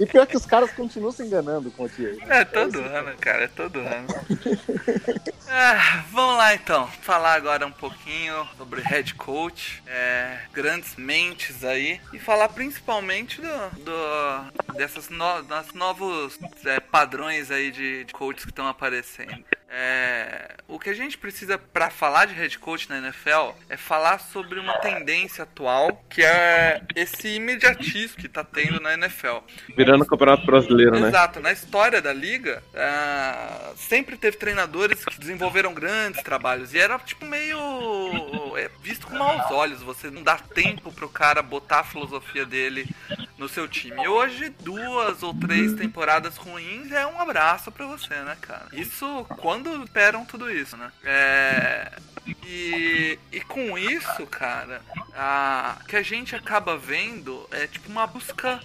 E 0.00 0.06
pior 0.06 0.26
que 0.26 0.36
os 0.36 0.44
caras 0.46 0.72
continuam 0.72 1.12
se 1.12 1.22
enganando 1.22 1.70
com 1.70 1.84
o 1.84 1.86
OTA. 1.86 2.16
É 2.28 2.44
todo 2.44 2.80
ano, 2.80 3.16
cara, 3.18 3.44
é 3.44 3.48
todo 3.48 3.78
ano. 3.78 4.06
Ah, 5.56 6.02
vamos 6.10 6.36
lá 6.38 6.52
então, 6.54 6.88
falar 7.02 7.34
agora 7.34 7.64
um 7.64 7.70
pouquinho 7.70 8.44
sobre 8.56 8.80
head 8.80 9.14
coach, 9.14 9.80
é, 9.86 10.38
grandes 10.52 10.96
mentes 10.96 11.62
aí, 11.62 12.00
e 12.12 12.18
falar 12.18 12.48
principalmente 12.48 13.40
do, 13.40 13.70
do- 13.84 14.72
dessas 14.74 15.08
no, 15.10 15.42
das 15.42 15.72
novos 15.72 16.40
é, 16.64 16.80
padrões 16.80 17.52
aí 17.52 17.70
de, 17.70 18.02
de 18.04 18.12
coaches 18.12 18.44
que 18.44 18.50
estão 18.50 18.66
aparecendo. 18.66 19.44
É, 19.76 20.54
o 20.68 20.78
que 20.78 20.88
a 20.88 20.94
gente 20.94 21.18
precisa 21.18 21.58
para 21.58 21.90
falar 21.90 22.26
de 22.26 22.34
head 22.34 22.56
coach 22.60 22.88
na 22.88 22.98
NFL 22.98 23.58
é 23.68 23.76
falar 23.76 24.20
sobre 24.20 24.60
uma 24.60 24.74
tendência 24.74 25.42
atual 25.42 26.00
que 26.08 26.22
é 26.22 26.80
esse 26.94 27.26
imediatismo 27.34 28.16
que 28.16 28.28
tá 28.28 28.44
tendo 28.44 28.78
na 28.78 28.94
NFL. 28.94 29.38
Virando 29.76 30.04
o 30.04 30.06
Campeonato 30.06 30.46
Brasileiro, 30.46 31.00
né? 31.00 31.08
Exato, 31.08 31.40
na 31.40 31.50
história 31.50 32.00
da 32.00 32.12
liga, 32.12 32.62
ah, 32.72 33.72
sempre 33.76 34.16
teve 34.16 34.36
treinadores 34.36 35.04
que 35.04 35.18
desenvolveram 35.18 35.74
grandes 35.74 36.22
trabalhos 36.22 36.72
e 36.72 36.78
era 36.78 36.96
tipo 37.00 37.26
meio 37.26 38.56
é, 38.56 38.70
visto 38.80 39.08
com 39.08 39.18
maus 39.18 39.50
olhos. 39.50 39.82
Você 39.82 40.08
não 40.08 40.22
dá 40.22 40.38
tempo 40.38 40.92
pro 40.92 41.08
cara 41.08 41.42
botar 41.42 41.80
a 41.80 41.84
filosofia 41.84 42.46
dele 42.46 42.88
no 43.36 43.48
seu 43.48 43.66
time. 43.66 44.06
Hoje, 44.06 44.50
duas 44.60 45.22
ou 45.22 45.34
três 45.34 45.74
temporadas 45.74 46.36
ruins 46.36 46.92
é 46.92 47.04
um 47.04 47.20
abraço 47.20 47.72
pra 47.72 47.86
você, 47.86 48.14
né, 48.14 48.36
cara? 48.40 48.66
Isso 48.72 49.26
quando 49.38 49.63
esperam 49.82 50.24
tudo 50.24 50.50
isso, 50.50 50.76
né? 50.76 50.90
É. 51.04 51.92
E, 52.46 53.18
e 53.30 53.40
com 53.42 53.76
isso, 53.76 54.26
cara, 54.26 54.80
a, 55.14 55.76
que 55.86 55.96
a 55.96 56.02
gente 56.02 56.34
acaba 56.34 56.76
vendo 56.76 57.46
é 57.50 57.66
tipo 57.66 57.90
uma 57.90 58.06
busca 58.06 58.60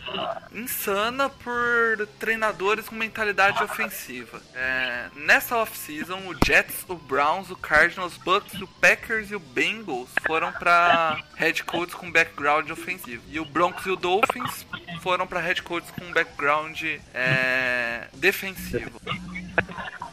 insana 0.54 1.30
por 1.30 2.08
treinadores 2.20 2.88
com 2.88 2.96
mentalidade 2.96 3.62
ofensiva. 3.62 4.42
É, 4.54 5.10
nessa 5.16 5.58
off-season, 5.58 6.20
o 6.28 6.36
Jets, 6.46 6.86
o 6.88 6.96
Browns, 6.96 7.50
o 7.50 7.56
Cardinals, 7.56 8.16
o 8.16 8.20
Bucks, 8.22 8.62
o 8.62 8.68
Packers 8.68 9.30
e 9.32 9.36
o 9.36 9.40
Bengals 9.40 10.10
foram 10.26 10.52
para 10.54 11.22
head 11.36 11.64
coaches 11.64 11.96
com 11.96 12.12
background 12.12 12.70
ofensivo. 12.70 13.24
E 13.28 13.40
o 13.40 13.46
Broncos 13.46 13.86
e 13.86 13.90
o 13.90 13.96
Dolphins 13.96 14.66
foram 15.02 15.28
para 15.28 15.42
head 15.42 15.62
coaches 15.64 15.92
com 15.92 16.12
background 16.14 16.82
é, 17.14 18.08
defensivo. 18.14 19.02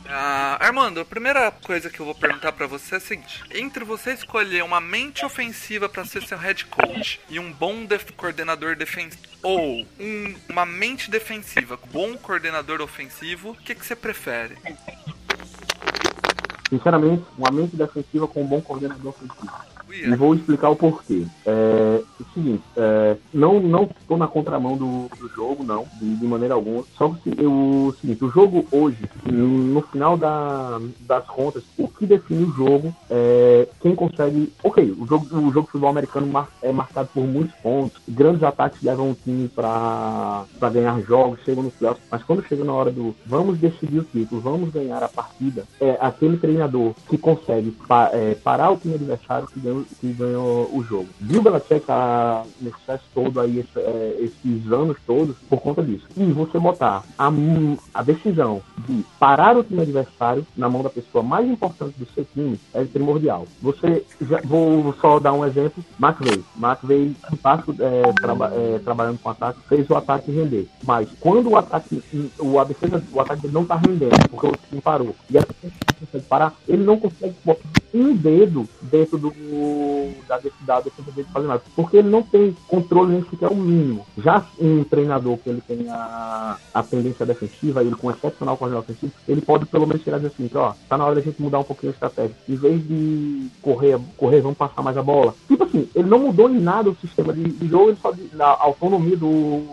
Ah, 0.08 0.56
Armando, 0.66 0.98
a 0.98 1.04
primeira 1.04 1.48
coisa 1.52 1.88
que 1.88 2.00
eu 2.00 2.04
vou 2.04 2.12
perguntar 2.12 2.50
pra 2.50 2.66
você 2.66 2.94
é 2.94 2.98
a 2.98 3.00
seguinte: 3.00 3.40
entre 3.54 3.84
você 3.84 4.10
escolher 4.14 4.64
uma 4.64 4.80
mente 4.80 5.24
ofensiva 5.24 5.88
pra 5.88 6.04
ser 6.04 6.24
seu 6.24 6.36
head 6.36 6.64
coach 6.64 7.20
e 7.30 7.38
um 7.38 7.52
bom 7.52 7.84
def- 7.84 8.10
coordenador 8.16 8.74
defensivo, 8.74 9.22
ou 9.44 9.86
um- 10.00 10.34
uma 10.48 10.66
mente 10.66 11.08
defensiva 11.08 11.76
com 11.76 11.86
bom 11.86 12.16
coordenador 12.16 12.80
ofensivo, 12.80 13.50
o 13.50 13.54
que, 13.54 13.76
que 13.76 13.86
você 13.86 13.94
prefere? 13.94 14.56
Sinceramente, 16.68 17.24
uma 17.38 17.52
mente 17.52 17.76
defensiva 17.76 18.26
com 18.26 18.42
um 18.42 18.46
bom 18.48 18.60
coordenador 18.60 19.10
ofensivo. 19.10 19.52
E 20.04 20.14
vou 20.16 20.34
explicar 20.34 20.70
o 20.70 20.76
porquê. 20.76 21.26
É 21.46 22.04
o 22.20 22.24
seguinte, 22.32 22.64
é, 22.76 23.16
não 23.32 23.60
não 23.60 23.84
estou 23.84 24.16
na 24.16 24.26
contramão 24.28 24.76
do, 24.76 25.08
do 25.18 25.28
jogo, 25.34 25.64
não, 25.64 25.86
de, 25.92 26.16
de 26.16 26.26
maneira 26.26 26.54
alguma. 26.54 26.84
Só 26.96 27.08
que 27.10 27.30
eu- 27.38 27.52
o 27.88 27.94
seguinte, 28.00 28.24
o 28.24 28.30
jogo 28.30 28.66
hoje, 28.72 28.98
no, 29.26 29.82
final 29.82 30.16
da- 30.16 30.80
das 31.00 31.26
contas, 31.26 31.62
o 31.78 31.88
que 31.88 32.06
define 32.06 32.44
o 32.44 32.52
jogo 32.52 32.94
é 33.10 33.68
quem 33.80 33.94
consegue. 33.94 34.52
Ok, 34.64 34.92
o 34.98 35.06
jogo, 35.06 35.26
o 35.36 35.52
jogo 35.52 35.62
de 35.66 35.72
futebol 35.72 35.90
americano 35.90 36.26
mar- 36.26 36.50
é 36.62 36.72
marcado 36.72 37.08
por 37.12 37.24
muitos 37.26 37.54
pontos, 37.62 38.00
grandes 38.08 38.42
ataques 38.42 38.80
levam 38.82 39.10
o 39.12 39.14
time 39.14 39.48
para 39.48 40.46
ganhar 40.72 41.00
jogos, 41.02 41.40
chegam 41.44 41.62
no 41.64 41.70
playoffs, 41.72 42.02
mas 42.10 42.22
quando 42.24 42.46
chega 42.46 42.64
na 42.64 42.72
hora 42.72 42.90
do 42.90 43.14
vamos 43.26 43.58
decidir 43.58 44.00
o 44.00 44.04
título, 44.04 44.40
vamos 44.40 44.70
ganhar 44.70 45.02
a 45.02 45.08
partida, 45.08 45.64
é 45.80 45.96
aquele 46.00 46.36
treinador 46.38 46.94
que 47.08 47.18
consegue 47.18 47.70
pa- 47.88 48.10
é, 48.12 48.34
parar 48.34 48.70
o 48.70 48.76
time 48.78 48.94
adversário 48.94 49.48
que 49.48 49.60
ganhou, 49.60 49.85
que 50.00 50.12
ganhou 50.12 50.70
o 50.72 50.82
jogo. 50.84 51.08
Bill 51.20 51.42
Belichick 51.42 51.86
tá 51.86 52.42
nesse 52.60 52.76
sucesso 52.80 53.04
todo 53.14 53.40
aí, 53.40 53.60
esse- 53.60 53.78
é, 53.78 54.16
esses 54.20 54.72
anos 54.72 54.96
todos, 55.06 55.36
por 55.48 55.60
conta 55.60 55.82
disso. 55.82 56.06
E 56.16 56.24
você 56.32 56.58
botar 56.58 57.02
a, 57.18 57.30
a 57.94 58.02
decisão 58.02 58.62
de 58.86 59.04
parar 59.18 59.56
o 59.56 59.64
time 59.64 59.82
adversário 59.82 60.46
na 60.56 60.68
mão 60.68 60.82
da 60.82 60.90
pessoa 60.90 61.22
mais 61.22 61.48
importante 61.48 61.94
do 61.98 62.06
seu 62.14 62.24
time 62.34 62.58
é 62.74 62.84
primordial. 62.84 63.46
Você, 63.62 64.04
já, 64.28 64.40
vou 64.44 64.94
só 65.00 65.18
dar 65.18 65.32
um 65.32 65.44
exemplo, 65.44 65.84
McVeigh. 66.00 66.44
McVeigh, 66.56 67.14
fantástico, 67.28 67.74
é, 67.80 68.12
traba- 68.20 68.52
é, 68.54 68.78
trabalhando 68.78 69.18
com 69.18 69.30
ataque, 69.30 69.58
fez 69.68 69.88
o 69.90 69.94
ataque 69.96 70.30
render. 70.30 70.66
Mas 70.84 71.08
quando 71.20 71.50
o 71.50 71.56
ataque, 71.56 72.02
o, 72.38 72.58
a 72.58 72.64
defesa, 72.64 73.02
o 73.12 73.20
ataque 73.20 73.48
não 73.48 73.64
tá 73.64 73.76
rendendo, 73.76 74.16
porque 74.30 74.46
o 74.46 74.52
time 74.68 74.80
parou, 74.80 75.14
e 75.30 75.38
a 75.38 75.40
defesa 75.40 75.72
não 75.88 75.94
consegue 76.06 76.24
parar, 76.26 76.54
ele 76.68 76.84
não 76.84 76.98
consegue 76.98 77.34
botar 77.44 77.68
um 77.94 78.14
dedo 78.14 78.68
dentro 78.82 79.16
do 79.18 79.30
da, 80.28 80.38
de- 80.38 80.52
da 80.60 80.80
defesa 80.80 81.10
dele 81.12 81.28
fazer 81.32 81.46
nada. 81.46 81.62
Porque 81.74 81.96
ele 81.96 82.08
não 82.08 82.22
tem 82.22 82.54
controle 82.68 83.12
nem 83.12 83.24
sequer 83.30 83.48
o 83.50 83.56
mínimo. 83.56 84.06
Já 84.18 84.44
um 84.60 84.84
treinador 84.84 85.38
que 85.38 85.48
ele 85.50 85.60
tem 85.60 85.88
a, 85.90 86.56
a 86.74 86.82
tendência 86.82 87.26
defensiva, 87.26 87.82
ele 87.82 87.94
com 87.94 88.10
excepcional 88.10 88.56
coordenador 88.56 88.84
ofensivo, 88.88 89.12
ele 89.28 89.40
pode 89.40 89.66
pelo 89.66 89.86
menos 89.86 90.02
dizer 90.02 90.14
assim, 90.14 90.50
ó, 90.54 90.72
tá 90.88 90.96
na 90.96 91.04
hora 91.06 91.14
da 91.16 91.20
gente 91.20 91.40
mudar 91.40 91.58
um 91.58 91.64
pouquinho 91.64 91.92
a 91.92 91.94
estratégia. 91.94 92.36
Em 92.48 92.56
vez 92.56 92.86
de 92.86 93.48
correr, 93.62 93.98
correr, 94.16 94.40
vamos 94.40 94.58
passar 94.58 94.82
mais 94.82 94.96
a 94.96 95.02
bola. 95.02 95.34
Tipo 95.48 95.64
assim, 95.64 95.88
ele 95.94 96.08
não 96.08 96.18
mudou 96.18 96.48
em 96.50 96.58
nada 96.60 96.90
o 96.90 96.96
sistema 96.96 97.32
de, 97.32 97.44
de 97.44 97.68
jogo, 97.68 97.90
ele 97.90 97.98
só 98.00 98.10
de- 98.12 98.34
na 98.34 98.46
autonomia 98.46 99.16
do 99.16 99.66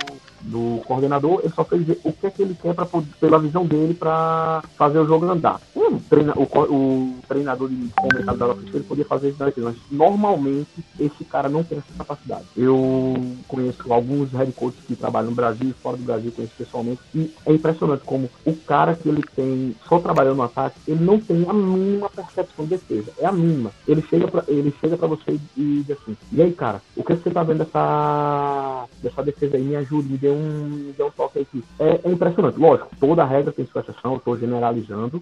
do 0.43 0.81
coordenador, 0.85 1.39
ele 1.43 1.53
só 1.53 1.63
fez 1.63 1.87
o 2.03 2.13
que 2.13 2.27
é 2.27 2.29
que 2.29 2.41
ele 2.41 2.55
quer 2.55 2.73
pra, 2.73 2.87
pela 3.19 3.39
visão 3.39 3.65
dele 3.65 3.93
para 3.93 4.61
fazer 4.77 4.99
o 4.99 5.07
jogo 5.07 5.25
andar. 5.25 5.61
Um 5.75 5.99
treina, 5.99 6.33
o, 6.35 6.43
o 6.43 7.17
treinador 7.27 7.69
de 7.69 7.89
com 7.95 8.13
mentalidade 8.13 8.51
ofensiva 8.51 8.77
ele 8.77 8.83
podia 8.83 9.05
fazer 9.05 9.29
isso 9.29 9.37
mas 9.57 9.75
normalmente 9.89 10.69
esse 10.99 11.23
cara 11.25 11.49
não 11.49 11.63
tem 11.63 11.77
essa 11.77 11.97
capacidade. 11.97 12.45
Eu 12.55 13.13
conheço 13.47 13.91
alguns 13.91 14.31
head 14.31 14.51
coaches 14.53 14.79
que 14.85 14.95
trabalham 14.95 15.29
no 15.29 15.35
Brasil 15.35 15.69
e 15.69 15.81
fora 15.81 15.97
do 15.97 16.03
Brasil, 16.03 16.31
conheço 16.31 16.53
pessoalmente, 16.57 17.01
e 17.15 17.33
é 17.45 17.53
impressionante 17.53 18.03
como 18.03 18.29
o 18.45 18.55
cara 18.57 18.95
que 18.95 19.07
ele 19.07 19.23
tem 19.35 19.75
só 19.87 19.99
trabalhando 19.99 20.37
no 20.37 20.43
ataque, 20.43 20.79
ele 20.87 21.03
não 21.03 21.19
tem 21.19 21.45
a 21.47 21.53
mínima 21.53 22.09
percepção 22.09 22.65
de 22.65 22.71
defesa, 22.71 23.11
é 23.19 23.25
a 23.25 23.31
mínima. 23.31 23.71
Ele 23.87 24.01
chega 24.09 24.27
pra, 24.27 24.43
ele 24.47 24.73
chega 24.81 24.97
para 24.97 25.07
você 25.07 25.39
e 25.55 25.83
diz 25.83 25.91
assim: 25.91 26.17
"E 26.31 26.41
aí, 26.41 26.51
cara, 26.51 26.81
o 26.95 27.03
que 27.03 27.15
você 27.15 27.29
tá 27.29 27.43
vendo 27.43 27.59
dessa 27.59 28.87
dessa 29.01 29.23
defesa 29.23 29.57
aí? 29.57 29.63
Me 29.63 29.75
ajude, 29.75 30.09
me 30.09 30.17
dê 30.17 30.29
um, 30.33 30.69
me 30.87 30.93
dê 30.93 31.03
um 31.03 31.11
toque 31.11 31.39
aqui". 31.39 31.63
É, 31.79 32.01
é 32.03 32.11
impressionante. 32.11 32.59
Lógico, 32.59 32.89
toda 32.99 33.25
regra 33.25 33.51
tem 33.51 33.65
sua 33.67 33.81
exceção, 33.81 34.13
eu 34.13 34.19
tô 34.19 34.37
generalizando, 34.37 35.21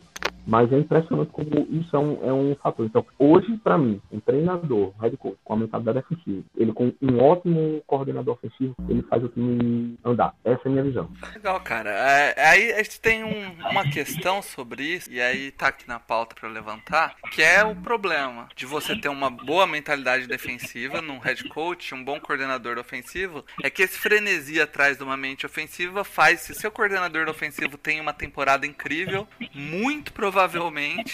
Mas 0.52 0.72
é 0.74 0.78
impressionante 0.78 1.32
como 1.32 1.66
isso 1.72 1.96
é 1.96 2.00
um, 2.00 2.30
é 2.30 2.34
um 2.34 2.54
fator. 2.62 2.86
Então, 2.86 3.06
hoje, 3.18 3.58
para 3.64 3.78
mim, 3.78 4.02
um 4.12 4.20
treinador, 4.20 4.92
head 5.02 5.16
coach, 5.16 5.38
com 5.46 5.54
a 5.54 5.56
mentalidade 5.56 6.00
defensiva, 6.00 6.44
ele 6.58 6.74
com 6.74 6.92
um 7.02 7.24
ótimo 7.24 7.82
coordenador 7.88 8.34
ofensivo, 8.34 8.76
ele 8.90 9.02
faz 9.04 9.24
o 9.24 9.30
time 9.30 9.98
andar. 10.04 10.36
Essa 10.44 10.64
é 10.66 10.68
a 10.68 10.70
minha 10.70 10.84
visão. 10.84 11.10
Legal, 11.34 11.58
cara. 11.62 11.90
É, 11.92 12.50
aí 12.50 12.74
a 12.74 12.84
gente 12.84 13.00
tem 13.00 13.24
um- 13.24 13.70
uma 13.70 13.90
questão 13.90 14.42
sobre 14.42 14.84
isso, 14.84 15.10
e 15.10 15.22
aí 15.22 15.52
tá 15.52 15.70
aqui 15.70 15.88
na 15.88 16.02
pauta 16.02 16.36
eu 16.44 16.50
levantar, 16.50 17.16
que 17.32 17.42
é 17.42 17.64
o 17.64 17.74
problema 17.74 18.50
de 18.54 18.66
você 18.66 18.94
ter 19.00 19.08
uma 19.08 19.30
boa 19.30 19.66
mentalidade 19.66 20.28
defensiva 20.28 21.02
num 21.02 21.20
head 21.20 21.48
coach, 21.48 21.96
um 21.96 22.04
bom 22.04 22.20
coordenador 22.20 22.78
ofensivo, 22.78 23.46
é 23.64 23.70
que 23.70 23.84
esse 23.84 23.98
frenesi 23.98 24.60
atrás 24.60 24.98
de 24.98 25.04
uma 25.04 25.16
mente 25.16 25.46
ofensiva 25.46 26.04
faz, 26.04 26.42
se 26.42 26.54
seu 26.54 26.70
coordenador 26.70 27.30
ofensivo 27.30 27.78
tem 27.78 28.02
uma 28.02 28.12
temporada 28.12 28.68
incrível, 28.68 29.26
muito 29.56 30.12
provavelmente 30.12 30.41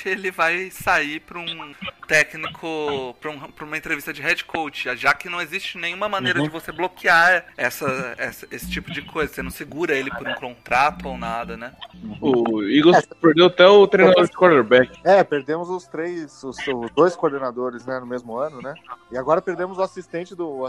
ele 0.09 0.31
vai 0.31 0.69
sair 0.71 1.19
pra 1.21 1.39
um 1.39 1.73
técnico, 2.07 3.15
pra, 3.19 3.31
um, 3.31 3.39
uma 3.61 3.77
entrevista 3.77 4.11
de 4.13 4.21
head 4.21 4.43
coach, 4.45 4.95
já 4.95 5.13
que 5.13 5.29
não 5.29 5.41
existe 5.41 5.77
nenhuma 5.77 6.07
maneira 6.09 6.41
de 6.41 6.49
você 6.49 6.71
bloquear 6.71 7.45
essa, 7.55 8.15
essa- 8.17 8.47
esse 8.51 8.69
tipo 8.69 8.91
de 8.91 9.01
coisa, 9.01 9.33
você 9.33 9.41
não 9.41 9.51
segura 9.51 9.95
ele 9.95 10.09
por 10.11 10.27
um 10.27 10.33
contrato 10.35 11.07
ou 11.07 11.17
nada, 11.17 11.55
né? 11.57 11.73
O 12.21 12.63
Eagles 12.63 13.05
perdeu 13.21 13.47
até 13.47 13.67
o 13.67 13.87
treinador 13.87 14.25
de 14.25 14.31
quarterback. 14.31 14.99
É, 15.03 15.23
perdemos 15.23 15.69
os 15.69 15.85
três, 15.85 16.43
os, 16.43 16.57
os 16.67 16.91
dois 16.91 17.15
coordenadores 17.15 17.85
né, 17.85 17.99
no 17.99 18.05
mesmo 18.05 18.37
ano, 18.37 18.61
né? 18.61 18.73
E 19.11 19.17
agora 19.17 19.41
perdemos 19.41 19.77
o 19.77 19.81
assistente 19.81 20.35
do. 20.35 20.67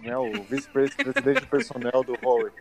né, 0.00 0.16
o 0.18 0.42
vice-presidente 0.44 1.40
de 1.40 1.46
personnel 1.46 2.02
do 2.04 2.14
Huawei. 2.22 2.52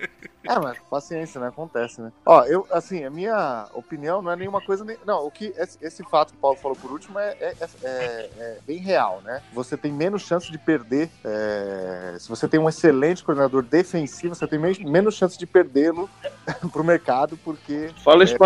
É, 0.48 0.60
mas 0.60 0.78
paciência, 0.90 1.40
né? 1.42 1.48
Acontece, 1.48 2.02
né? 2.02 2.12
Ó, 2.26 2.44
eu, 2.46 2.66
assim, 2.72 3.04
a 3.04 3.10
minha 3.10 3.68
opinião 3.74 4.22
não 4.22 4.32
é 4.32 4.36
nenhuma 4.36 4.62
coisa. 4.62 4.84
Nem, 4.86 4.98
não, 5.06 5.27
o 5.28 5.32
que. 5.32 5.54
Esse, 5.58 5.78
esse 5.82 6.04
fato 6.04 6.32
que 6.32 6.38
o 6.38 6.42
Paulo 6.42 6.58
falou 6.58 6.76
por 6.78 6.92
último 6.92 7.20
é, 7.20 7.36
é, 7.40 7.56
é- 7.84 8.30
é- 8.40 8.58
bem 8.66 8.78
real, 8.78 9.22
né? 9.24 9.42
Você 9.54 9.76
tem 9.78 9.92
menos 9.92 10.22
chance 10.24 10.52
de 10.52 10.58
perder. 10.58 11.10
é, 11.24 12.16
se 12.20 12.28
você 12.30 12.48
tem 12.48 12.60
um 12.60 12.68
excelente 12.70 13.24
coordenador 13.24 13.62
defensivo, 13.64 14.34
você 14.36 14.48
tem 14.48 14.58
men- 14.60 14.84
menos 14.86 15.16
chance 15.16 15.38
de 15.38 15.46
perdê-lo 15.46 16.10
pro 16.72 16.84
mercado, 16.84 17.38
porque. 17.44 17.90
Fala 18.04 18.24
isso 18.24 18.34
É. 18.34 18.38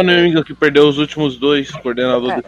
que 0.43 0.53
perdeu 0.53 0.87
os 0.87 0.97
últimos 0.97 1.37
dois 1.37 1.71
coordenadores 1.71 2.37
É. 2.37 2.41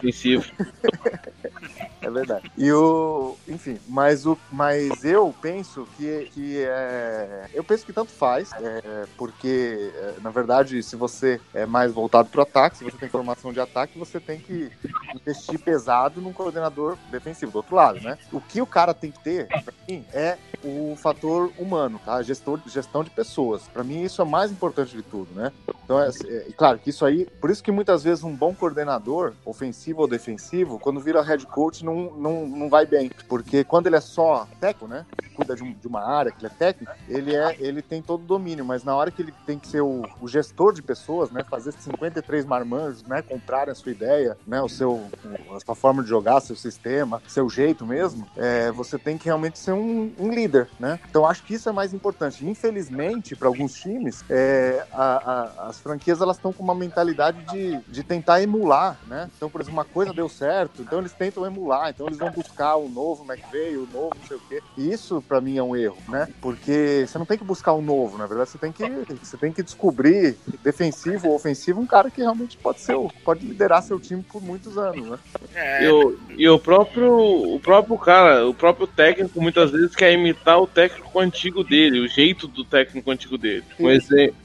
É 2.04 2.10
verdade. 2.10 2.50
E 2.56 2.70
o. 2.72 3.36
Enfim, 3.48 3.78
mas, 3.88 4.26
o, 4.26 4.36
mas 4.52 5.04
eu 5.04 5.34
penso 5.40 5.88
que, 5.96 6.30
que 6.32 6.62
é. 6.62 7.48
Eu 7.52 7.64
penso 7.64 7.86
que 7.86 7.92
tanto 7.92 8.10
faz, 8.10 8.50
é, 8.52 9.06
porque, 9.16 9.92
é, 9.94 10.14
na 10.22 10.30
verdade, 10.30 10.82
se 10.82 10.96
você 10.96 11.40
é 11.54 11.64
mais 11.64 11.92
voltado 11.92 12.28
para 12.28 12.40
o 12.40 12.42
ataque, 12.42 12.78
se 12.78 12.84
você 12.84 12.96
tem 12.96 13.08
formação 13.08 13.52
de 13.52 13.60
ataque, 13.60 13.98
você 13.98 14.20
tem 14.20 14.38
que 14.38 14.70
investir 15.14 15.58
pesado 15.58 16.20
num 16.20 16.32
coordenador 16.32 16.96
defensivo. 17.10 17.52
Do 17.52 17.56
outro 17.56 17.76
lado, 17.76 18.00
né? 18.00 18.18
O 18.32 18.40
que 18.40 18.60
o 18.60 18.66
cara 18.66 18.92
tem 18.92 19.10
que 19.10 19.22
ter, 19.22 19.46
pra 19.46 19.74
mim, 19.88 20.04
é 20.12 20.36
o 20.62 20.96
fator 20.96 21.52
humano, 21.58 22.00
tá? 22.04 22.22
Gestor, 22.22 22.60
gestão 22.66 23.04
de 23.04 23.10
pessoas. 23.10 23.68
Para 23.68 23.84
mim, 23.84 24.02
isso 24.02 24.20
é 24.20 24.24
mais 24.24 24.50
importante 24.50 24.96
de 24.96 25.02
tudo, 25.02 25.28
né? 25.34 25.52
Então, 25.84 26.00
é, 26.00 26.08
é, 26.08 26.48
claro 26.56 26.78
que 26.78 26.90
isso 26.90 27.04
aí, 27.04 27.26
por 27.40 27.50
isso 27.50 27.62
que 27.62 27.70
muitas 27.70 28.02
vezes 28.02 28.24
um 28.24 28.34
bom 28.34 28.54
coordenador, 28.54 29.34
ofensivo 29.44 30.00
ou 30.00 30.08
defensivo, 30.08 30.78
quando 30.78 31.00
vira 31.00 31.22
head 31.22 31.46
coach, 31.46 31.84
não, 31.84 31.93
não, 32.16 32.46
não 32.46 32.68
vai 32.68 32.86
bem. 32.86 33.10
Porque 33.28 33.64
quando 33.64 33.86
ele 33.86 33.96
é 33.96 34.00
só 34.00 34.46
técnico, 34.60 34.88
né? 34.88 35.06
Cuida 35.34 35.56
de, 35.56 35.64
um- 35.64 35.72
de 35.74 35.88
uma 35.88 36.00
área, 36.00 36.30
que 36.30 36.38
ele 36.46 36.52
é 36.52 36.56
técnico, 36.56 36.92
ele, 37.08 37.34
é, 37.34 37.56
ele 37.58 37.82
tem 37.82 38.00
todo 38.00 38.22
o 38.22 38.26
domínio, 38.26 38.64
mas 38.64 38.84
na 38.84 38.94
hora 38.94 39.10
que 39.10 39.20
ele 39.20 39.32
tem 39.44 39.58
que 39.58 39.66
ser 39.66 39.80
o, 39.80 40.08
o 40.20 40.28
gestor 40.28 40.72
de 40.72 40.80
pessoas, 40.80 41.30
né? 41.32 41.42
Fazer 41.50 41.72
53 41.72 42.44
marmanjos, 42.46 43.02
né? 43.04 43.20
Comprarem 43.20 43.72
a 43.72 43.74
sua 43.74 43.90
ideia, 43.90 44.38
né? 44.46 44.62
O 44.62 44.68
seu, 44.68 45.10
a 45.56 45.58
sua 45.60 45.74
forma 45.74 46.04
de 46.04 46.08
jogar, 46.08 46.40
seu 46.40 46.54
sistema, 46.54 47.20
seu 47.26 47.48
jeito 47.50 47.84
mesmo, 47.84 48.28
é, 48.36 48.70
você 48.70 48.96
tem 48.96 49.18
que 49.18 49.24
realmente 49.24 49.58
ser 49.58 49.72
um, 49.72 50.14
um 50.18 50.30
líder, 50.30 50.70
né? 50.78 51.00
Então 51.10 51.26
acho 51.26 51.42
que 51.44 51.54
isso 51.54 51.68
é 51.68 51.72
mais 51.72 51.92
importante. 51.92 52.46
Infelizmente, 52.46 53.34
para 53.34 53.48
alguns 53.48 53.74
times, 53.74 54.24
é, 54.30 54.86
a- 54.92 55.32
a- 55.64 55.68
as 55.68 55.80
franquias 55.80 56.20
elas 56.20 56.36
estão 56.36 56.52
com 56.52 56.62
uma 56.62 56.74
mentalidade 56.76 57.42
de, 57.42 57.80
de 57.88 58.04
tentar 58.04 58.40
emular, 58.40 59.00
né? 59.04 59.30
Então, 59.36 59.50
por 59.50 59.60
exemplo, 59.60 59.78
uma 59.78 59.84
coisa 59.84 60.14
deu 60.14 60.28
certo, 60.28 60.80
então 60.82 61.00
eles 61.00 61.12
tentam 61.12 61.44
emular, 61.44 61.83
então 61.90 62.06
eles 62.06 62.18
vão 62.18 62.30
buscar 62.30 62.76
o 62.76 62.88
novo 62.88 63.24
McVeigh, 63.24 63.76
o 63.76 63.88
novo 63.92 64.12
não 64.18 64.26
sei 64.26 64.36
o 64.36 64.40
quê. 64.48 64.62
E 64.76 64.92
isso, 64.92 65.22
para 65.26 65.40
mim, 65.40 65.56
é 65.56 65.62
um 65.62 65.76
erro, 65.76 65.96
né? 66.08 66.28
Porque 66.40 67.04
você 67.06 67.18
não 67.18 67.26
tem 67.26 67.38
que 67.38 67.44
buscar 67.44 67.72
o 67.72 67.82
novo, 67.82 68.18
na 68.18 68.26
verdade, 68.26 68.50
você 68.50 68.58
tem 68.58 68.72
que, 68.72 68.84
você 69.22 69.36
tem 69.36 69.52
que 69.52 69.62
descobrir, 69.62 70.36
defensivo 70.62 71.28
ou 71.28 71.36
ofensivo, 71.36 71.80
um 71.80 71.86
cara 71.86 72.10
que 72.10 72.20
realmente 72.20 72.56
pode 72.56 72.80
ser, 72.80 72.96
pode 73.24 73.46
liderar 73.46 73.82
seu 73.82 73.98
time 73.98 74.22
por 74.22 74.42
muitos 74.42 74.78
anos, 74.78 75.06
né? 75.08 75.18
É, 75.54 75.84
E 75.84 75.88
o, 75.88 76.18
e 76.36 76.48
o 76.48 76.58
próprio 76.58 77.54
o 77.54 77.60
próprio 77.60 77.98
cara, 77.98 78.46
o 78.46 78.54
próprio 78.54 78.86
técnico 78.86 79.40
muitas 79.40 79.70
vezes 79.70 79.94
quer 79.94 80.12
imitar 80.12 80.60
o 80.60 80.66
técnico 80.66 81.18
antigo 81.18 81.62
dele, 81.62 82.00
o 82.00 82.08
jeito 82.08 82.46
do 82.48 82.64
técnico 82.64 83.10
antigo 83.10 83.36
dele. 83.38 83.64
Um 83.78 83.88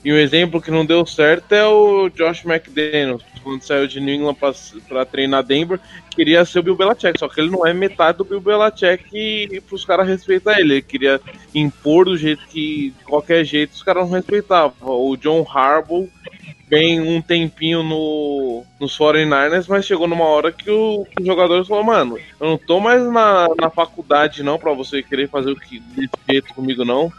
e 0.03 0.13
um 0.13 0.17
exemplo 0.17 0.61
que 0.61 0.71
não 0.71 0.85
deu 0.85 1.05
certo 1.05 1.53
é 1.53 1.65
o 1.65 2.09
Josh 2.09 2.45
McDaniels, 2.45 3.23
quando 3.43 3.63
saiu 3.63 3.87
de 3.87 3.99
New 3.99 4.13
England 4.13 4.35
pra, 4.35 4.53
pra 4.87 5.05
treinar 5.05 5.43
Denver, 5.43 5.79
queria 6.11 6.43
ser 6.43 6.59
o 6.59 6.63
Bill 6.63 6.75
Belichick, 6.75 7.17
só 7.17 7.28
que 7.33 7.41
ele 7.41 7.49
não 7.49 7.65
é 7.65 7.73
metade 7.73 8.17
do 8.17 8.25
Bill 8.25 8.41
Belichick 8.41 9.05
e, 9.13 9.47
e 9.51 9.61
pros 9.61 9.85
caras 9.85 10.07
respeitar 10.07 10.59
ele. 10.59 10.73
Ele 10.75 10.81
queria 10.81 11.19
impor 11.53 12.05
do 12.05 12.17
jeito 12.17 12.45
que, 12.47 12.93
de 12.97 13.03
qualquer 13.05 13.43
jeito, 13.43 13.71
os 13.73 13.83
caras 13.83 14.03
não 14.05 14.11
respeitavam. 14.15 14.73
O 14.81 15.15
John 15.17 15.45
Harbaugh 15.49 16.09
bem 16.67 17.01
um 17.01 17.19
tempinho 17.19 17.81
no, 17.81 18.63
nos 18.79 18.95
49ers, 18.95 19.65
mas 19.67 19.85
chegou 19.85 20.07
numa 20.07 20.25
hora 20.25 20.51
que 20.51 20.69
o- 20.69 21.03
os 21.19 21.25
jogadores 21.25 21.67
falaram, 21.67 21.87
mano, 21.87 22.19
eu 22.39 22.47
não 22.49 22.57
tô 22.59 22.79
mais 22.79 23.01
na, 23.11 23.47
na 23.59 23.71
faculdade 23.71 24.43
não 24.43 24.59
pra 24.59 24.71
você 24.73 25.01
querer 25.01 25.27
fazer 25.27 25.49
o 25.49 25.55
que 25.55 25.79
desse 25.79 26.09
jeito 26.29 26.53
comigo 26.53 26.85
não. 26.85 27.11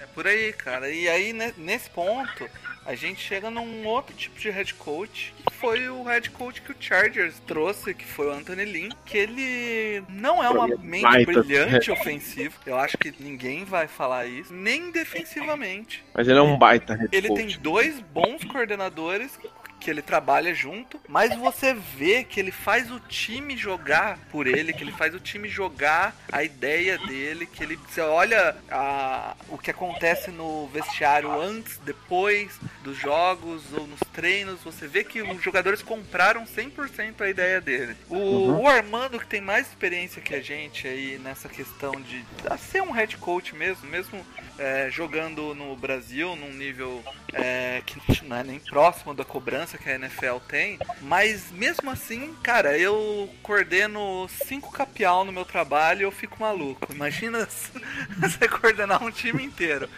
É 0.00 0.06
por 0.12 0.26
aí, 0.26 0.52
cara. 0.54 0.90
E 0.90 1.08
aí, 1.08 1.32
ne- 1.32 1.54
nesse 1.56 1.88
ponto, 1.90 2.44
a 2.88 2.94
gente 2.94 3.20
chega 3.20 3.50
num 3.50 3.86
outro 3.86 4.16
tipo 4.16 4.40
de 4.40 4.48
head 4.48 4.72
coach, 4.72 5.34
que 5.46 5.54
foi 5.54 5.90
o 5.90 6.02
head 6.04 6.30
coach 6.30 6.62
que 6.62 6.72
o 6.72 6.76
Chargers 6.80 7.38
trouxe, 7.46 7.92
que 7.92 8.04
foi 8.04 8.28
o 8.28 8.32
Anthony 8.32 8.64
Lynn, 8.64 8.88
que 9.04 9.18
ele 9.18 10.02
não 10.08 10.42
é 10.42 10.48
uma 10.48 10.66
mente 10.78 11.02
Baita 11.02 11.42
brilhante 11.42 11.90
ofensivo. 11.90 12.54
Eu 12.64 12.78
acho 12.78 12.96
que 12.96 13.12
ninguém 13.20 13.62
vai 13.62 13.86
falar 13.86 14.24
isso, 14.24 14.54
nem 14.54 14.90
defensivamente. 14.90 16.02
Mas 16.14 16.26
ele 16.28 16.38
é 16.38 16.42
um 16.42 16.56
baita 16.56 16.94
head 16.94 17.10
Ele 17.14 17.28
coach. 17.28 17.38
tem 17.46 17.58
dois 17.58 18.00
bons 18.00 18.42
coordenadores 18.44 19.38
que 19.78 19.90
ele 19.90 20.02
trabalha 20.02 20.54
junto, 20.54 21.00
mas 21.08 21.34
você 21.36 21.74
vê 21.74 22.24
que 22.24 22.40
ele 22.40 22.50
faz 22.50 22.90
o 22.90 23.00
time 23.00 23.56
jogar 23.56 24.18
por 24.30 24.46
ele, 24.46 24.72
que 24.72 24.82
ele 24.82 24.92
faz 24.92 25.14
o 25.14 25.20
time 25.20 25.48
jogar 25.48 26.14
a 26.30 26.42
ideia 26.42 26.98
dele, 26.98 27.46
que 27.46 27.62
ele 27.62 27.76
você 27.76 28.00
olha 28.00 28.56
a, 28.70 29.36
o 29.48 29.58
que 29.58 29.70
acontece 29.70 30.30
no 30.30 30.66
vestiário 30.68 31.30
antes, 31.40 31.78
depois 31.78 32.58
dos 32.82 32.96
jogos 32.96 33.62
ou 33.72 33.86
nos 33.86 34.00
treinos, 34.12 34.60
você 34.62 34.86
vê 34.86 35.04
que 35.04 35.22
os 35.22 35.42
jogadores 35.42 35.82
compraram 35.82 36.44
100% 36.44 37.20
a 37.20 37.28
ideia 37.28 37.60
dele. 37.60 37.96
O, 38.08 38.62
o 38.62 38.68
Armando 38.68 39.18
que 39.18 39.26
tem 39.26 39.40
mais 39.40 39.68
experiência 39.68 40.20
que 40.20 40.34
a 40.34 40.40
gente 40.40 40.86
aí 40.86 41.18
nessa 41.18 41.48
questão 41.48 41.92
de 42.00 42.24
ser 42.58 42.82
um 42.82 42.90
head 42.90 43.16
coach 43.16 43.54
mesmo, 43.54 43.88
mesmo 43.88 44.24
é, 44.58 44.90
jogando 44.90 45.54
no 45.54 45.76
Brasil 45.76 46.34
num 46.36 46.52
nível 46.52 47.02
é, 47.32 47.82
que 47.86 48.24
não 48.24 48.36
é 48.36 48.42
nem 48.42 48.58
próximo 48.58 49.14
da 49.14 49.24
cobrança 49.24 49.78
que 49.78 49.88
a 49.88 49.94
NFL 49.94 50.38
tem, 50.48 50.78
mas 51.00 51.50
mesmo 51.52 51.90
assim, 51.90 52.34
cara, 52.42 52.76
eu 52.76 53.30
coordeno 53.42 54.28
cinco 54.28 54.72
capial 54.72 55.24
no 55.24 55.32
meu 55.32 55.44
trabalho 55.44 56.00
e 56.00 56.04
eu 56.04 56.10
fico 56.10 56.40
maluco. 56.40 56.92
Imagina 56.92 57.46
você 58.18 58.48
coordenar 58.48 59.02
um 59.02 59.10
time 59.10 59.42
inteiro. 59.42 59.88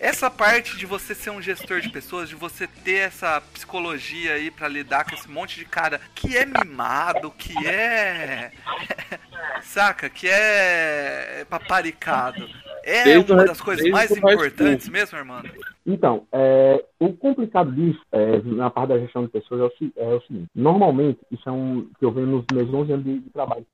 Essa 0.00 0.30
parte 0.30 0.76
de 0.76 0.86
você 0.86 1.12
ser 1.12 1.30
um 1.30 1.42
gestor 1.42 1.80
de 1.80 1.88
pessoas, 1.88 2.28
de 2.28 2.36
você 2.36 2.68
ter 2.68 2.98
essa 2.98 3.40
psicologia 3.52 4.34
aí 4.34 4.48
pra 4.48 4.68
lidar 4.68 5.04
com 5.04 5.14
esse 5.14 5.28
monte 5.28 5.56
de 5.56 5.64
cara 5.64 6.00
que 6.14 6.36
é 6.36 6.46
mimado, 6.46 7.32
que 7.32 7.66
é. 7.66 8.52
Saca? 9.62 10.08
Que 10.08 10.28
é 10.28 11.44
paparicado. 11.50 12.48
É 12.88 13.04
Desde 13.04 13.32
uma 13.32 13.44
das 13.44 13.60
coisas 13.60 13.86
mais 13.90 14.10
importantes 14.10 14.88
mesmo, 14.88 15.18
irmão? 15.18 15.42
Então, 15.86 16.26
é, 16.32 16.82
o 16.98 17.12
complicado 17.12 17.70
disso, 17.70 18.00
é, 18.10 18.40
na 18.42 18.70
parte 18.70 18.88
da 18.88 18.98
gestão 18.98 19.24
de 19.24 19.28
pessoas, 19.28 19.60
é 19.60 19.84
o, 19.84 19.92
é 19.96 20.14
o 20.14 20.20
seguinte: 20.22 20.48
normalmente, 20.54 21.20
isso 21.30 21.46
é 21.46 21.52
um 21.52 21.86
que 21.98 22.04
eu 22.06 22.10
venho 22.10 22.26
nos 22.28 22.44
meus 22.50 22.72
11 22.72 22.92
anos 22.94 23.04
de 23.04 23.20
trabalho. 23.30 23.66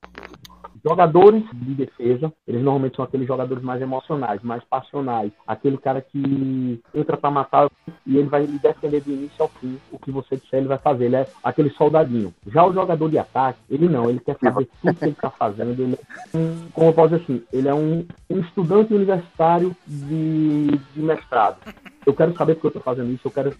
Jogadores 0.85 1.43
de 1.55 1.75
defesa, 1.75 2.31
eles 2.47 2.63
normalmente 2.63 2.97
são 2.97 3.05
aqueles 3.07 3.27
jogadores 3.27 3.65
mais 3.65 3.81
emocionais, 3.81 4.43
mais 4.43 4.63
passionais. 4.65 5.33
Aquele 5.47 5.79
cara 5.79 6.03
que 6.03 6.79
entra 6.95 7.17
pra 7.17 7.31
matar 7.31 7.71
e 8.07 8.19
ele 8.19 8.29
vai 8.29 8.45
lhe 8.45 8.59
defender 8.59 9.01
do 9.01 9.11
início 9.11 9.43
ao 9.43 9.49
fim. 9.49 9.79
O 9.91 9.99
que 9.99 10.11
você 10.11 10.37
disser, 10.37 10.59
ele 10.59 10.69
vai 10.69 10.77
fazer. 10.77 11.07
Ele 11.07 11.17
é 11.17 11.27
aquele 11.43 11.71
soldadinho. 11.71 12.35
Já 12.49 12.67
o 12.67 12.75
jogador 12.75 13.09
de 13.09 13.19
ataque, 13.19 13.61
ele 13.71 13.89
não. 13.89 14.11
Ele 14.11 14.21
quer 14.21 14.37
saber 14.39 14.69
tudo 14.83 14.95
que 14.95 15.05
ele 15.07 15.15
tá 15.15 15.31
fazendo. 15.31 15.71
Ele 15.71 15.95
é 15.95 16.37
um, 16.37 16.69
como 16.75 16.89
eu 16.89 16.93
posso 16.93 17.15
dizer 17.15 17.23
assim, 17.23 17.43
ele 17.51 17.69
é 17.69 17.75
um, 17.75 18.07
um 18.29 18.41
estudante 18.41 18.93
universitário 18.93 19.75
de, 19.87 20.67
de 20.67 21.01
mestrado. 21.01 21.57
Eu 22.05 22.13
quero 22.13 22.37
saber 22.37 22.57
porque 22.57 22.67
eu 22.67 22.73
tô 22.73 22.81
fazendo 22.81 23.11
isso, 23.11 23.27
eu 23.27 23.31
quero. 23.31 23.57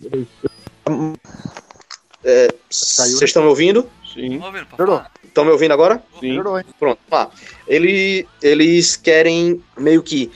É, 2.23 2.49
Vocês 2.69 3.23
estão 3.23 3.43
me 3.43 3.49
ouvindo? 3.49 3.89
Sim, 4.15 4.41
Melhorou. 4.79 5.03
Estão 5.25 5.45
me 5.45 5.51
ouvindo 5.51 5.73
agora? 5.73 6.01
sim. 6.21 6.29
Melhorou, 6.29 6.59
hein? 6.59 6.65
Pronto, 6.79 7.01
lá. 7.11 7.29
Ele, 7.67 8.27
eles 8.41 8.95
querem 8.95 9.61
meio 9.77 10.03
que 10.03 10.31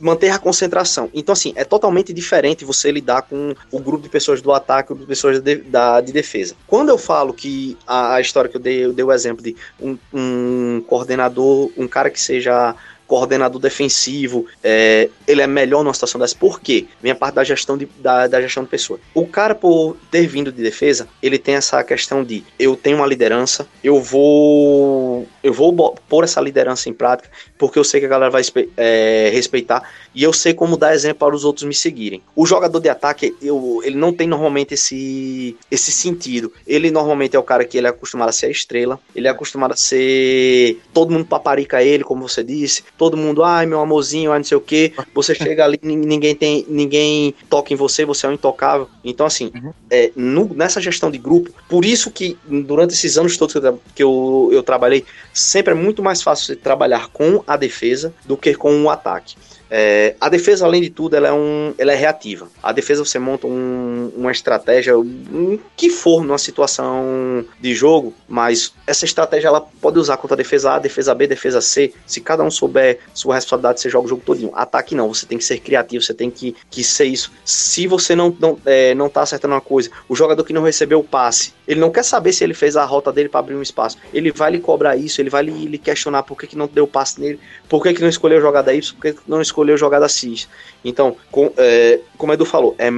manter 0.00 0.30
a 0.30 0.38
concentração. 0.38 1.10
Então, 1.12 1.32
assim, 1.32 1.52
é 1.56 1.64
totalmente 1.64 2.12
diferente 2.12 2.64
você 2.64 2.92
lidar 2.92 3.22
com 3.22 3.54
o 3.72 3.80
grupo 3.80 4.04
de 4.04 4.08
pessoas 4.08 4.40
do 4.40 4.52
ataque 4.52 4.90
e 4.90 4.92
o 4.92 4.96
grupo 4.96 5.06
de 5.06 5.08
pessoas 5.08 5.40
de, 5.40 5.56
da, 5.56 6.00
de 6.00 6.12
defesa. 6.12 6.54
Quando 6.66 6.90
eu 6.90 6.98
falo 6.98 7.34
que 7.34 7.76
a, 7.86 8.14
a 8.14 8.20
história 8.20 8.48
que 8.48 8.56
eu 8.56 8.60
dei, 8.60 8.84
eu 8.84 8.92
dei 8.92 9.04
o 9.04 9.12
exemplo 9.12 9.42
de 9.42 9.56
um, 9.80 9.98
um 10.12 10.84
coordenador, 10.86 11.70
um 11.76 11.88
cara 11.88 12.10
que 12.10 12.20
seja 12.20 12.76
coordenador 13.10 13.60
defensivo, 13.60 14.46
é, 14.62 15.08
ele 15.26 15.42
é 15.42 15.46
melhor 15.48 15.82
numa 15.82 15.92
situação 15.92 16.20
dessa. 16.20 16.36
Por 16.36 16.60
quê? 16.60 16.86
Minha 17.02 17.16
parte 17.16 17.34
da 17.34 17.42
gestão 17.42 17.76
de, 17.76 17.86
da, 17.98 18.28
da 18.28 18.40
gestão 18.40 18.62
de 18.62 18.68
pessoa. 18.70 19.00
O 19.12 19.26
cara, 19.26 19.52
por 19.52 19.96
ter 20.12 20.28
vindo 20.28 20.52
de 20.52 20.62
defesa, 20.62 21.08
ele 21.20 21.36
tem 21.36 21.56
essa 21.56 21.82
questão 21.82 22.22
de 22.22 22.44
eu 22.56 22.76
tenho 22.76 22.98
uma 22.98 23.06
liderança, 23.08 23.66
eu 23.82 24.00
vou 24.00 25.26
eu 25.42 25.52
vou 25.52 25.96
pôr 26.08 26.22
essa 26.22 26.40
liderança 26.40 26.88
em 26.88 26.92
prática, 26.92 27.28
porque 27.58 27.80
eu 27.80 27.84
sei 27.84 27.98
que 27.98 28.06
a 28.06 28.08
galera 28.08 28.30
vai 28.30 28.42
é, 28.76 29.30
respeitar 29.32 29.82
e 30.14 30.22
eu 30.22 30.32
sei 30.32 30.54
como 30.54 30.76
dar 30.76 30.94
exemplo 30.94 31.18
para 31.18 31.34
os 31.34 31.44
outros 31.44 31.66
me 31.66 31.74
seguirem. 31.74 32.22
O 32.34 32.46
jogador 32.46 32.80
de 32.80 32.88
ataque, 32.88 33.34
eu, 33.40 33.80
ele 33.84 33.96
não 33.96 34.12
tem 34.12 34.26
normalmente 34.26 34.74
esse, 34.74 35.56
esse 35.70 35.90
sentido. 35.90 36.52
Ele 36.66 36.90
normalmente 36.90 37.36
é 37.36 37.38
o 37.38 37.42
cara 37.42 37.64
que 37.64 37.78
ele 37.78 37.86
é 37.86 37.90
acostumado 37.90 38.28
a 38.28 38.32
ser 38.32 38.46
a 38.46 38.50
estrela, 38.50 39.00
ele 39.14 39.26
é 39.26 39.30
acostumado 39.30 39.72
a 39.72 39.76
ser. 39.76 40.80
Todo 40.92 41.12
mundo 41.12 41.24
paparica 41.24 41.82
ele, 41.82 42.04
como 42.04 42.28
você 42.28 42.42
disse, 42.42 42.84
todo 43.00 43.16
mundo, 43.16 43.42
ai 43.42 43.64
meu 43.64 43.80
amorzinho, 43.80 44.30
ai 44.30 44.40
não 44.40 44.44
sei 44.44 44.58
o 44.58 44.60
que. 44.60 44.92
Você 45.14 45.34
chega 45.34 45.64
ali, 45.64 45.80
nin- 45.82 45.96
ninguém 45.96 46.34
tem. 46.34 46.66
ninguém 46.68 47.34
toca 47.48 47.72
em 47.72 47.76
você, 47.76 48.04
você 48.04 48.26
é 48.26 48.28
um 48.28 48.34
intocável. 48.34 48.90
Então, 49.02 49.24
assim, 49.24 49.50
é, 49.88 50.12
no- 50.14 50.52
nessa 50.52 50.82
gestão 50.82 51.10
de 51.10 51.16
grupo, 51.16 51.50
por 51.66 51.82
isso 51.86 52.10
que 52.10 52.36
durante 52.46 52.92
esses 52.92 53.16
anos 53.16 53.38
todos 53.38 53.54
que 53.54 53.58
eu, 53.66 53.80
que 53.94 54.02
eu, 54.02 54.50
eu 54.52 54.62
trabalhei, 54.62 55.06
sempre 55.32 55.72
é 55.72 55.74
muito 55.74 56.02
mais 56.02 56.20
fácil 56.20 56.54
trabalhar 56.56 57.08
com 57.08 57.42
a 57.46 57.56
defesa 57.56 58.12
do 58.26 58.36
que 58.36 58.54
com 58.54 58.82
o 58.82 58.90
ataque. 58.90 59.34
É, 59.70 60.16
a 60.20 60.28
defesa, 60.28 60.64
além 60.64 60.82
de 60.82 60.90
tudo, 60.90 61.14
ela 61.14 61.28
é, 61.28 61.32
um, 61.32 61.72
ela 61.78 61.92
é 61.92 61.94
reativa. 61.94 62.48
A 62.62 62.72
defesa 62.72 63.04
você 63.04 63.18
monta 63.18 63.46
um- 63.46 64.10
uma 64.16 64.32
estratégia, 64.32 64.98
um, 64.98 65.58
que 65.76 65.88
for 65.88 66.24
numa 66.24 66.38
situação 66.38 67.44
de 67.60 67.74
jogo, 67.74 68.12
mas 68.28 68.72
essa 68.86 69.04
estratégia 69.04 69.48
ela 69.48 69.60
pode 69.60 69.98
usar 69.98 70.16
contra 70.16 70.34
a 70.34 70.36
defesa 70.36 70.72
A, 70.72 70.78
defesa 70.78 71.14
B, 71.14 71.26
defesa 71.26 71.60
C. 71.60 71.92
Se 72.04 72.20
cada 72.20 72.42
um 72.42 72.50
souber 72.50 72.98
sua 73.14 73.36
responsabilidade, 73.36 73.80
você 73.80 73.88
joga 73.88 74.06
o 74.06 74.08
jogo 74.08 74.22
todinho. 74.24 74.50
Ataque 74.54 74.94
não, 74.94 75.06
você 75.12 75.24
tem 75.24 75.38
que 75.38 75.44
ser 75.44 75.58
criativo, 75.60 76.02
você 76.02 76.14
tem 76.14 76.30
que, 76.30 76.56
que 76.68 76.82
ser 76.82 77.04
isso. 77.04 77.30
Se 77.44 77.86
você 77.86 78.16
não, 78.16 78.34
não, 78.40 78.58
é, 78.66 78.94
não 78.96 79.08
tá 79.08 79.22
acertando 79.22 79.54
uma 79.54 79.60
coisa, 79.60 79.88
o 80.08 80.16
jogador 80.16 80.42
que 80.42 80.52
não 80.52 80.62
recebeu 80.62 80.98
o 80.98 81.04
passe, 81.04 81.52
ele 81.68 81.78
não 81.78 81.90
quer 81.90 82.02
saber 82.02 82.32
se 82.32 82.42
ele 82.42 82.54
fez 82.54 82.76
a 82.76 82.84
rota 82.84 83.12
dele 83.12 83.28
para 83.28 83.38
abrir 83.38 83.54
um 83.54 83.62
espaço. 83.62 83.96
Ele 84.12 84.32
vai 84.32 84.50
lhe 84.50 84.58
cobrar 84.58 84.96
isso, 84.96 85.20
ele 85.20 85.30
vai 85.30 85.44
lhe, 85.44 85.66
lhe 85.66 85.78
questionar 85.78 86.24
por 86.24 86.36
que, 86.36 86.48
que 86.48 86.56
não 86.56 86.66
deu 86.66 86.86
passe 86.88 87.20
nele, 87.20 87.38
por 87.68 87.80
que, 87.82 87.94
que 87.94 88.00
não 88.02 88.08
escolheu 88.08 88.38
a 88.38 88.40
jogada 88.40 88.74
Y, 88.74 88.92
por 88.94 89.02
que, 89.02 89.12
que 89.12 89.20
não 89.28 89.40
escolheu 89.40 89.59
a 89.62 89.76
jogada 89.76 90.08
X. 90.08 90.48
Então, 90.84 91.16
com, 91.30 91.52
é, 91.56 92.00
como 92.16 92.32
o 92.32 92.34
Edu 92.34 92.44
falou, 92.44 92.74
é, 92.78 92.88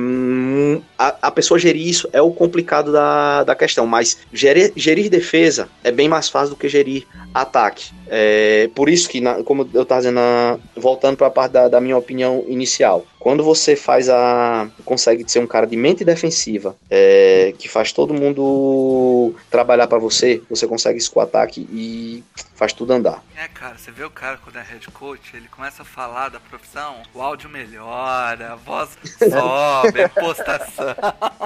a, 0.98 1.16
a 1.22 1.30
pessoa 1.30 1.58
gerir 1.58 1.86
isso 1.86 2.08
é 2.12 2.22
o 2.22 2.30
complicado 2.30 2.92
da, 2.92 3.44
da 3.44 3.54
questão, 3.54 3.86
mas 3.86 4.18
gerir, 4.32 4.72
gerir 4.76 5.10
defesa 5.10 5.68
é 5.82 5.90
bem 5.90 6.08
mais 6.08 6.28
fácil 6.28 6.50
do 6.50 6.56
que 6.56 6.68
gerir 6.68 7.06
ataque. 7.34 7.92
É, 8.08 8.68
por 8.74 8.88
isso 8.88 9.08
que, 9.08 9.20
na- 9.20 9.42
como 9.42 9.68
eu 9.72 9.82
estava 9.82 10.00
dizendo, 10.00 10.16
na- 10.16 10.58
voltando 10.76 11.16
para 11.16 11.28
a 11.28 11.30
parte 11.30 11.52
da, 11.52 11.68
da 11.68 11.80
minha 11.80 11.96
opinião 11.96 12.44
inicial, 12.46 13.06
quando 13.18 13.42
você 13.44 13.74
faz 13.76 14.08
a. 14.08 14.68
consegue 14.84 15.24
ser 15.30 15.38
um 15.38 15.46
cara 15.46 15.66
de 15.66 15.76
mente 15.76 16.04
defensiva, 16.04 16.76
é, 16.90 17.54
que 17.58 17.68
faz 17.68 17.92
todo 17.92 18.12
mundo 18.12 19.34
trabalhar 19.50 19.86
para 19.86 19.98
você, 19.98 20.42
você 20.50 20.66
consegue 20.66 20.98
isso 20.98 21.10
com 21.12 21.20
o 21.20 21.22
ataque 21.22 21.66
e 21.72 22.22
faz 22.54 22.72
tudo 22.72 22.92
andar. 22.92 23.22
É, 23.36 23.48
cara, 23.48 23.76
você 23.78 23.90
vê 23.90 24.04
o 24.04 24.10
cara 24.10 24.38
quando 24.42 24.56
é 24.58 24.62
head 24.62 24.86
coach, 24.88 25.34
ele 25.34 25.48
começa 25.48 25.82
a 25.82 25.84
falar 25.84 26.28
da 26.28 26.38
profissão, 26.40 26.96
o 27.14 27.20
áudio 27.22 27.48
melhora, 27.48 28.52
a 28.52 28.56
voz 28.56 28.90
sobe, 29.18 30.02
a 30.02 30.08
postação. 30.08 30.94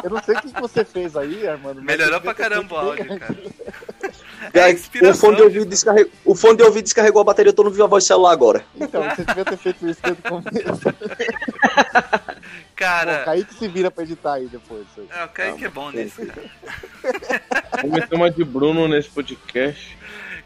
Eu 0.03 0.11
não 0.11 0.22
sei 0.22 0.34
o 0.37 0.41
que 0.43 0.61
você 0.61 0.84
fez 0.84 1.16
aí, 1.16 1.47
Armando. 1.47 1.80
Melhorou 1.82 2.20
pra 2.20 2.34
caramba 2.34 2.74
o 2.74 2.78
áudio, 2.78 3.18
cara. 3.18 3.37
É, 4.53 5.09
o, 5.11 5.14
fone 5.14 5.37
de 5.37 5.43
ouvido 5.43 5.66
descarregou, 5.66 6.12
o 6.24 6.34
fone 6.34 6.57
de 6.57 6.62
ouvido 6.62 6.84
descarregou 6.84 7.20
a 7.20 7.24
bateria, 7.24 7.51
eu 7.51 7.55
tô 7.55 7.64
no 7.64 7.70
Viva 7.70 7.87
Voz 7.87 8.05
celular 8.05 8.32
agora. 8.32 8.64
Então, 8.74 9.03
você 9.03 9.24
devia 9.24 9.45
ter 9.45 9.57
feito 9.57 9.89
isso 9.89 10.01
desde 10.03 10.20
o 10.20 10.30
começo. 10.30 10.93
Pô, 12.37 12.72
Cara, 12.76 13.24
Kaique 13.24 13.55
se 13.55 13.68
vira 13.68 13.91
pra 13.91 14.05
editar 14.05 14.34
aí 14.34 14.47
depois. 14.47 14.87
é, 15.11 15.24
o 15.24 15.28
Kaique 15.28 15.64
é 15.64 15.68
bom 15.68 15.91
nisso, 15.91 16.24
cara. 16.26 16.51
Vamos 17.82 18.01
meter 18.01 18.14
uma 18.14 18.30
de 18.30 18.45
Bruno 18.45 18.87
nesse 18.87 19.09
podcast. 19.09 19.97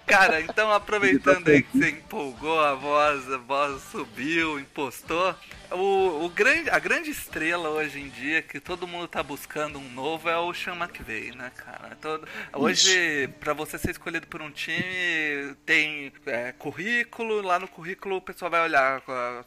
Cara, 0.07 0.41
então 0.41 0.73
aproveitando 0.73 1.49
aí 1.49 1.63
que 1.63 1.79
você 1.79 1.91
empolgou, 1.91 2.61
a 2.61 2.75
voz, 2.75 3.31
a 3.33 3.37
voz 3.39 3.83
subiu, 3.91 4.59
impostou. 4.59 5.35
O, 5.73 6.25
o 6.25 6.29
grande, 6.29 6.69
a 6.71 6.79
grande 6.79 7.11
estrela 7.11 7.69
hoje 7.71 8.01
em 8.01 8.09
dia 8.09 8.43
que 8.43 8.59
todo 8.59 8.87
mundo 8.87 9.07
tá 9.07 9.23
buscando 9.23 9.79
um 9.79 9.89
novo 9.93 10.29
é 10.29 10.37
o 10.37 10.53
Sean 10.53 10.75
McVay, 10.75 11.33
né, 11.33 11.51
cara? 11.57 11.97
Todo, 12.01 12.27
hoje, 12.53 13.29
pra 13.39 13.53
você 13.53 13.79
ser 13.79 13.91
escolhido 13.93 14.27
por 14.27 14.43
um 14.43 14.51
time, 14.51 15.55
tem 15.65 16.13
é, 16.27 16.53
currículo, 16.53 17.41
lá 17.41 17.59
no 17.59 17.69
currículo 17.69 18.17
o 18.17 18.21
pessoal 18.21 18.51
vai 18.51 18.63
olhar 18.63 19.03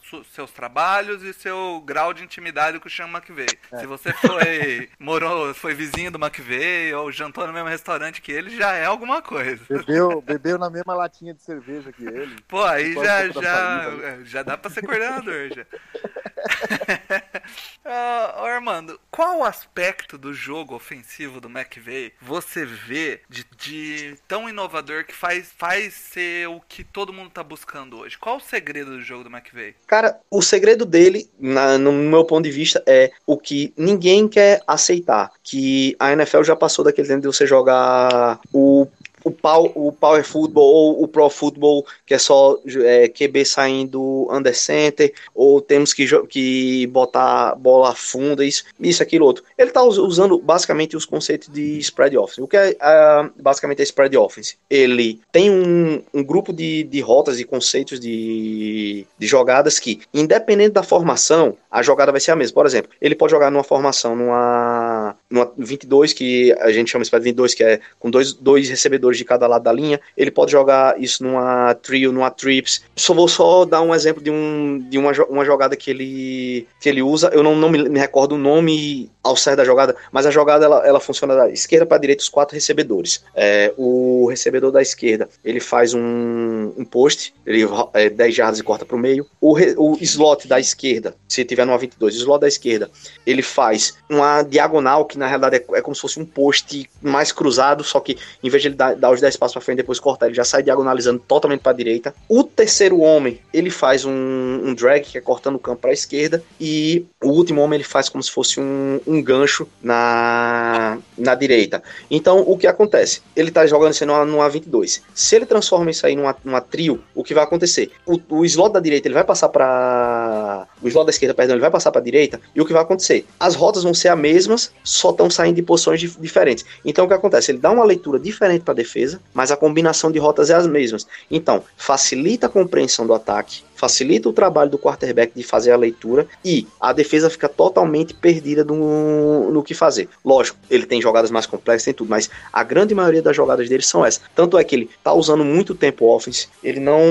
su- 0.10 0.24
seus 0.34 0.52
trabalhos 0.52 1.24
e 1.24 1.34
seu 1.34 1.82
grau 1.86 2.14
de 2.14 2.24
intimidade 2.24 2.80
com 2.80 2.88
o 2.88 2.92
Sean 2.92 3.08
McVay. 3.10 3.48
Se 3.80 3.86
você 3.86 4.14
foi, 4.14 4.90
morou, 4.98 5.54
foi 5.54 5.74
vizinho 5.74 6.10
do 6.12 6.18
McVay 6.24 6.94
ou 6.94 7.12
jantou 7.12 7.46
no 7.46 7.54
mesmo 7.54 7.68
restaurante 7.70 8.22
que 8.22 8.32
ele, 8.32 8.56
já 8.56 8.74
é 8.74 8.86
alguma 8.86 9.22
coisa. 9.22 9.62
Bebeu, 9.68 10.22
bebeu 10.22 10.58
na 10.58 10.70
mesma 10.70 10.94
latinha 10.96 11.34
de 11.34 11.42
cerveja 11.42 11.92
que 11.92 12.06
ele. 12.06 12.36
Pô, 12.48 12.64
aí 12.64 12.94
já, 12.94 13.28
já, 13.28 13.42
saliva, 13.42 14.08
é, 14.08 14.20
já 14.26 14.44
dá 14.44 14.58
pra 14.58 14.72
ser 14.72 14.82
coordenador 14.86 15.50
já. 15.54 15.66
Ô, 17.86 18.46
Armando, 18.46 19.00
qual 19.12 19.44
aspecto 19.44 20.18
do 20.18 20.34
jogo 20.34 20.76
ofensivo 20.76 21.42
do 21.42 21.50
McVay 21.50 22.14
você 22.22 22.66
vê 22.66 23.22
de, 23.30 23.46
de 23.58 24.16
tão 24.28 24.48
inovador 24.48 25.06
que 25.06 25.14
faz, 25.14 25.50
faz 25.58 25.94
ser 25.94 26.48
o 26.48 26.62
que 26.62 26.84
todo 26.84 27.14
mundo 27.14 27.30
tá 27.30 27.44
buscando 27.44 27.98
hoje? 27.98 28.18
Qual 28.18 28.38
o 28.38 28.42
segredo 28.42 28.92
do 28.92 29.02
jogo 29.02 29.24
do 29.24 29.30
McVay? 29.30 29.76
Cara, 29.88 30.20
o 30.30 30.42
segredo 30.42 30.86
dele, 30.86 31.30
na- 31.40 31.78
no 31.78 31.92
meu 31.92 32.24
ponto 32.26 32.44
de 32.46 32.52
vista, 32.52 32.82
é 32.88 33.12
o 33.26 33.38
que 33.38 33.74
ninguém 33.78 34.28
quer 34.28 34.62
aceitar. 34.68 35.32
Que 35.44 35.96
a 36.00 36.14
NFL 36.14 36.44
já 36.44 36.56
passou 36.56 36.86
daquele 36.86 37.08
tempo 37.08 37.22
de 37.22 37.28
você 37.28 37.46
jogar 37.46 38.40
o, 38.54 38.88
o, 39.24 39.32
pow, 39.32 39.72
o 39.76 39.92
Power 39.92 40.24
Football 40.24 40.64
ou 40.66 41.04
o 41.04 41.08
Pro 41.08 41.30
Football, 41.30 41.86
que 42.06 42.14
é 42.14 42.18
só 42.18 42.58
é, 42.84 43.08
QB 43.08 43.46
saindo 43.46 44.28
under 44.32 44.56
center, 44.56 45.14
ou 45.34 45.62
temos 45.62 45.94
que, 45.94 46.06
que 46.28 46.88
botar 46.88 47.56
bola 47.56 47.94
funda, 47.96 48.46
isso, 48.46 48.64
isso, 48.80 49.02
aquilo, 49.02 49.26
outro. 49.26 49.44
Ele 49.58 49.72
tá 49.72 49.84
us- 49.84 49.98
usando 49.98 50.38
basicamente 50.38 50.96
os 50.96 51.06
conceitos 51.06 51.50
de 51.50 51.78
spread 51.80 52.18
offense. 52.18 52.42
O 52.42 52.48
que 52.48 52.58
é 52.58 52.76
ah, 52.80 53.30
basicamente 53.40 53.82
a 53.82 53.84
spread 53.84 54.16
offense? 54.18 54.58
Ele 54.70 55.20
tem 55.32 55.50
um, 55.50 56.02
um 56.14 56.24
grupo 56.24 56.52
de, 56.54 56.84
de 56.84 57.00
rotas 57.02 57.40
e 57.40 57.44
conceitos 57.44 58.00
de, 58.00 59.06
de 59.18 59.28
jogadas 59.28 59.80
que, 59.80 60.02
independente 60.14 60.72
da 60.74 60.84
formação, 60.84 61.58
a 61.70 61.82
jogada 61.82 62.12
vai 62.12 62.22
ser 62.22 62.32
a 62.32 62.36
mesma. 62.36 62.54
Por 62.54 62.66
exemplo, 62.66 62.92
ele 63.02 63.16
pode 63.16 63.32
jogar 63.32 63.50
numa 63.52 63.64
formação, 63.64 64.16
numa, 64.16 65.16
numa 65.30 65.52
22, 65.58 66.14
que 66.14 66.54
a 66.60 66.72
gente 66.72 66.92
chama 66.92 67.04
spread 67.04 67.24
22, 67.24 67.54
que 67.54 67.64
é 67.64 67.80
com 68.00 68.10
dois, 68.10 68.34
dois 68.34 68.70
recebedores 68.70 69.13
de 69.18 69.26
cada 69.26 69.48
lado 69.48 69.64
da 69.64 69.72
linha. 69.72 70.00
Ele 70.18 70.32
pode 70.32 70.52
jogar 70.52 71.00
isso 71.00 71.24
numa 71.24 71.74
trio, 71.76 72.12
numa 72.12 72.32
trips. 72.32 72.84
Só 72.96 73.14
vou 73.14 73.28
só 73.28 73.66
dar 73.66 73.82
um 73.82 73.94
exemplo 73.94 74.24
de, 74.24 74.32
um, 74.32 74.80
de 74.90 74.98
uma, 74.98 75.12
uma 75.30 75.46
jogada 75.46 75.76
que 75.76 75.90
ele, 75.90 76.68
que 76.80 76.90
ele 76.90 77.02
usa. 77.02 77.30
Eu 77.34 77.44
não, 77.44 77.56
não 77.56 77.70
me, 77.70 77.90
me 77.90 78.00
recordo 78.00 78.36
o 78.36 78.38
nome 78.38 79.10
ao 79.24 79.38
certo 79.38 79.58
da 79.58 79.66
jogada, 79.66 79.96
mas 80.12 80.26
a 80.26 80.32
jogada 80.32 80.66
ela, 80.66 80.86
ela 80.86 81.00
funciona 81.00 81.36
da 81.36 81.50
esquerda 81.50 81.86
para 81.86 81.98
direita 81.98 82.22
os 82.22 82.30
quatro 82.30 82.54
recebedores. 82.54 83.24
É, 83.34 83.74
o 83.78 84.28
recebedor 84.30 84.72
da 84.72 84.82
esquerda 84.82 85.30
ele 85.44 85.60
faz 85.60 85.94
um, 85.94 86.74
um 86.78 86.84
post, 86.84 87.34
ele 87.46 87.66
é, 87.94 88.10
10 88.10 88.36
jardas 88.36 88.60
e 88.60 88.64
corta 88.64 88.86
para 88.86 88.96
o 88.96 89.00
meio. 89.00 89.26
O, 89.40 89.58
slot 90.02 90.48
da 90.48 90.60
esquerda, 90.60 91.16
se 91.28 91.46
tiver 91.46 91.66
numa 91.66 91.78
22, 91.78 92.16
o 92.16 92.18
slot 92.18 92.42
da 92.42 92.48
esquerda, 92.48 92.90
ele 93.26 93.42
faz 93.42 93.94
uma 94.10 94.44
diagonal 94.44 95.06
que 95.06 95.18
na 95.18 95.28
realidade 95.28 95.56
é, 95.56 95.78
é 95.78 95.82
como 95.82 95.96
se 95.96 96.02
fosse 96.02 96.20
um 96.20 96.26
post 96.26 96.90
mais 97.02 97.32
cruzado, 97.32 97.84
só 97.84 98.00
que 98.00 98.18
em 98.44 98.50
vez 98.50 98.62
de 98.62 98.70
ele 98.70 98.76
dar, 98.76 98.94
dar 99.04 99.12
os 99.12 99.20
10 99.20 99.36
passos 99.36 99.54
para 99.54 99.62
frente 99.62 99.78
depois 99.78 100.00
cortar, 100.00 100.28
ele 100.28 100.36
já 100.36 100.46
sai 100.46 100.64
diagonalizando 100.64 101.20
totalmente 101.28 101.60
para 101.60 101.74
a 101.74 101.76
direita. 101.76 102.16
O 102.30 102.42
terceiro 102.42 103.02
homem, 103.02 103.42
ele 103.54 103.70
faz 103.70 104.06
um, 104.06 104.12
um 104.12 104.74
drag, 104.74 105.02
que 105.04 105.18
é 105.18 105.22
cortando 105.22 105.56
o 105.56 105.60
campo 105.60 105.82
para 105.82 105.90
a 105.90 105.94
esquerda, 105.94 106.42
e 106.60 107.06
o 107.22 107.30
último 107.30 107.60
homem 107.62 107.76
ele 107.78 107.84
faz 107.84 108.08
como 108.08 108.24
se 108.24 108.32
fosse 108.32 108.62
um, 108.62 109.02
um 109.06 109.22
gancho 109.22 109.68
na, 109.82 110.98
na 111.18 111.36
direita. 111.36 111.84
Então, 112.10 112.44
o 112.48 112.58
que 112.58 112.66
acontece? 112.66 113.22
Ele 113.36 113.52
tá 113.52 113.68
jogando 113.68 113.92
isso 113.92 114.06
numa, 114.06 114.24
numa 114.24 114.50
22. 114.50 115.02
Se 115.14 115.36
ele 115.36 115.46
transforma 115.46 115.92
isso 115.92 116.06
aí 116.06 116.16
numa, 116.16 116.34
numa 116.44 116.62
trio, 116.62 117.04
o 117.14 117.24
que 117.26 117.34
vai 117.34 117.44
acontecer? 117.44 117.92
O, 118.06 118.18
o 118.30 118.46
slot 118.46 118.72
da 118.72 118.80
direita 118.80 119.08
ele 119.10 119.16
vai 119.16 119.26
passar 119.26 119.50
para 119.50 120.66
o 120.82 120.88
slot 120.88 121.06
da 121.06 121.10
esquerda, 121.12 121.34
perdão, 121.34 121.56
ele 121.56 121.62
vai 121.62 121.72
passar 121.72 121.92
para 121.92 122.00
a 122.00 122.04
direita, 122.04 122.40
e 122.56 122.62
o 122.62 122.66
que 122.66 122.72
vai 122.72 122.82
acontecer? 122.82 123.26
As 123.38 123.54
rotas 123.56 123.84
vão 123.84 123.94
ser 123.94 124.08
as 124.08 124.18
mesmas, 124.18 124.72
só 124.82 125.10
estão 125.10 125.30
saindo 125.30 125.56
de 125.58 125.62
posições 125.62 126.00
dif- 126.00 126.20
diferentes. 126.22 126.64
Então 126.86 127.04
o 127.04 127.08
que 127.10 127.14
acontece? 127.14 127.52
Ele 127.52 127.60
dá 127.60 127.70
uma 127.72 127.84
leitura 127.84 128.18
diferente 128.18 128.62
para 128.64 128.74
a 128.74 128.76
defesa, 128.94 129.20
mas 129.34 129.52
a 129.52 129.58
combinação 129.58 130.12
de 130.12 130.20
rotas 130.20 130.50
é 130.52 130.54
as 130.54 130.68
mesmas. 130.68 131.08
Então, 131.30 131.64
facilita 131.76 132.46
a 132.46 132.50
compreensão 132.50 133.08
do 133.08 133.14
ataque, 133.14 133.64
facilita 133.76 134.30
o 134.30 134.34
trabalho 134.34 134.70
do 134.70 134.78
quarterback 134.78 135.34
de 135.36 135.44
fazer 135.44 135.72
a 135.72 135.78
leitura 135.78 136.28
e 136.46 136.68
a 136.80 136.94
defesa 136.94 137.30
fica 137.30 137.50
totalmente 137.50 138.14
perdida 138.14 138.64
no, 138.64 139.52
no 139.52 139.64
que 139.64 139.74
fazer. 139.74 140.08
Lógico, 140.24 140.58
ele 140.70 140.86
tem 140.86 141.02
jogadas 141.02 141.32
mais 141.32 141.46
complexas, 141.46 141.86
tem 141.86 141.94
tudo, 141.94 142.10
mas 142.10 142.30
a 142.52 142.64
grande 142.64 142.94
maioria 142.94 143.22
das 143.22 143.36
jogadas 143.36 143.68
dele 143.68 143.84
são 143.84 144.06
essas. 144.06 144.22
Tanto 144.36 144.58
é 144.58 144.64
que 144.64 144.76
ele 144.76 144.90
tá 145.04 145.12
usando 145.12 145.44
muito 145.44 145.74
tempo 145.74 146.06
offense, 146.06 146.48
ele 146.64 146.80
não. 146.80 147.02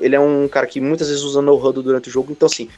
Ele 0.00 0.14
é 0.14 0.20
um 0.20 0.46
cara 0.46 0.66
que 0.66 0.80
muitas 0.80 1.08
vezes 1.08 1.22
usa 1.22 1.40
no 1.40 1.54
huddle 1.54 1.82
durante 1.82 2.08
o 2.08 2.12
jogo, 2.12 2.30
então 2.30 2.46
assim. 2.46 2.68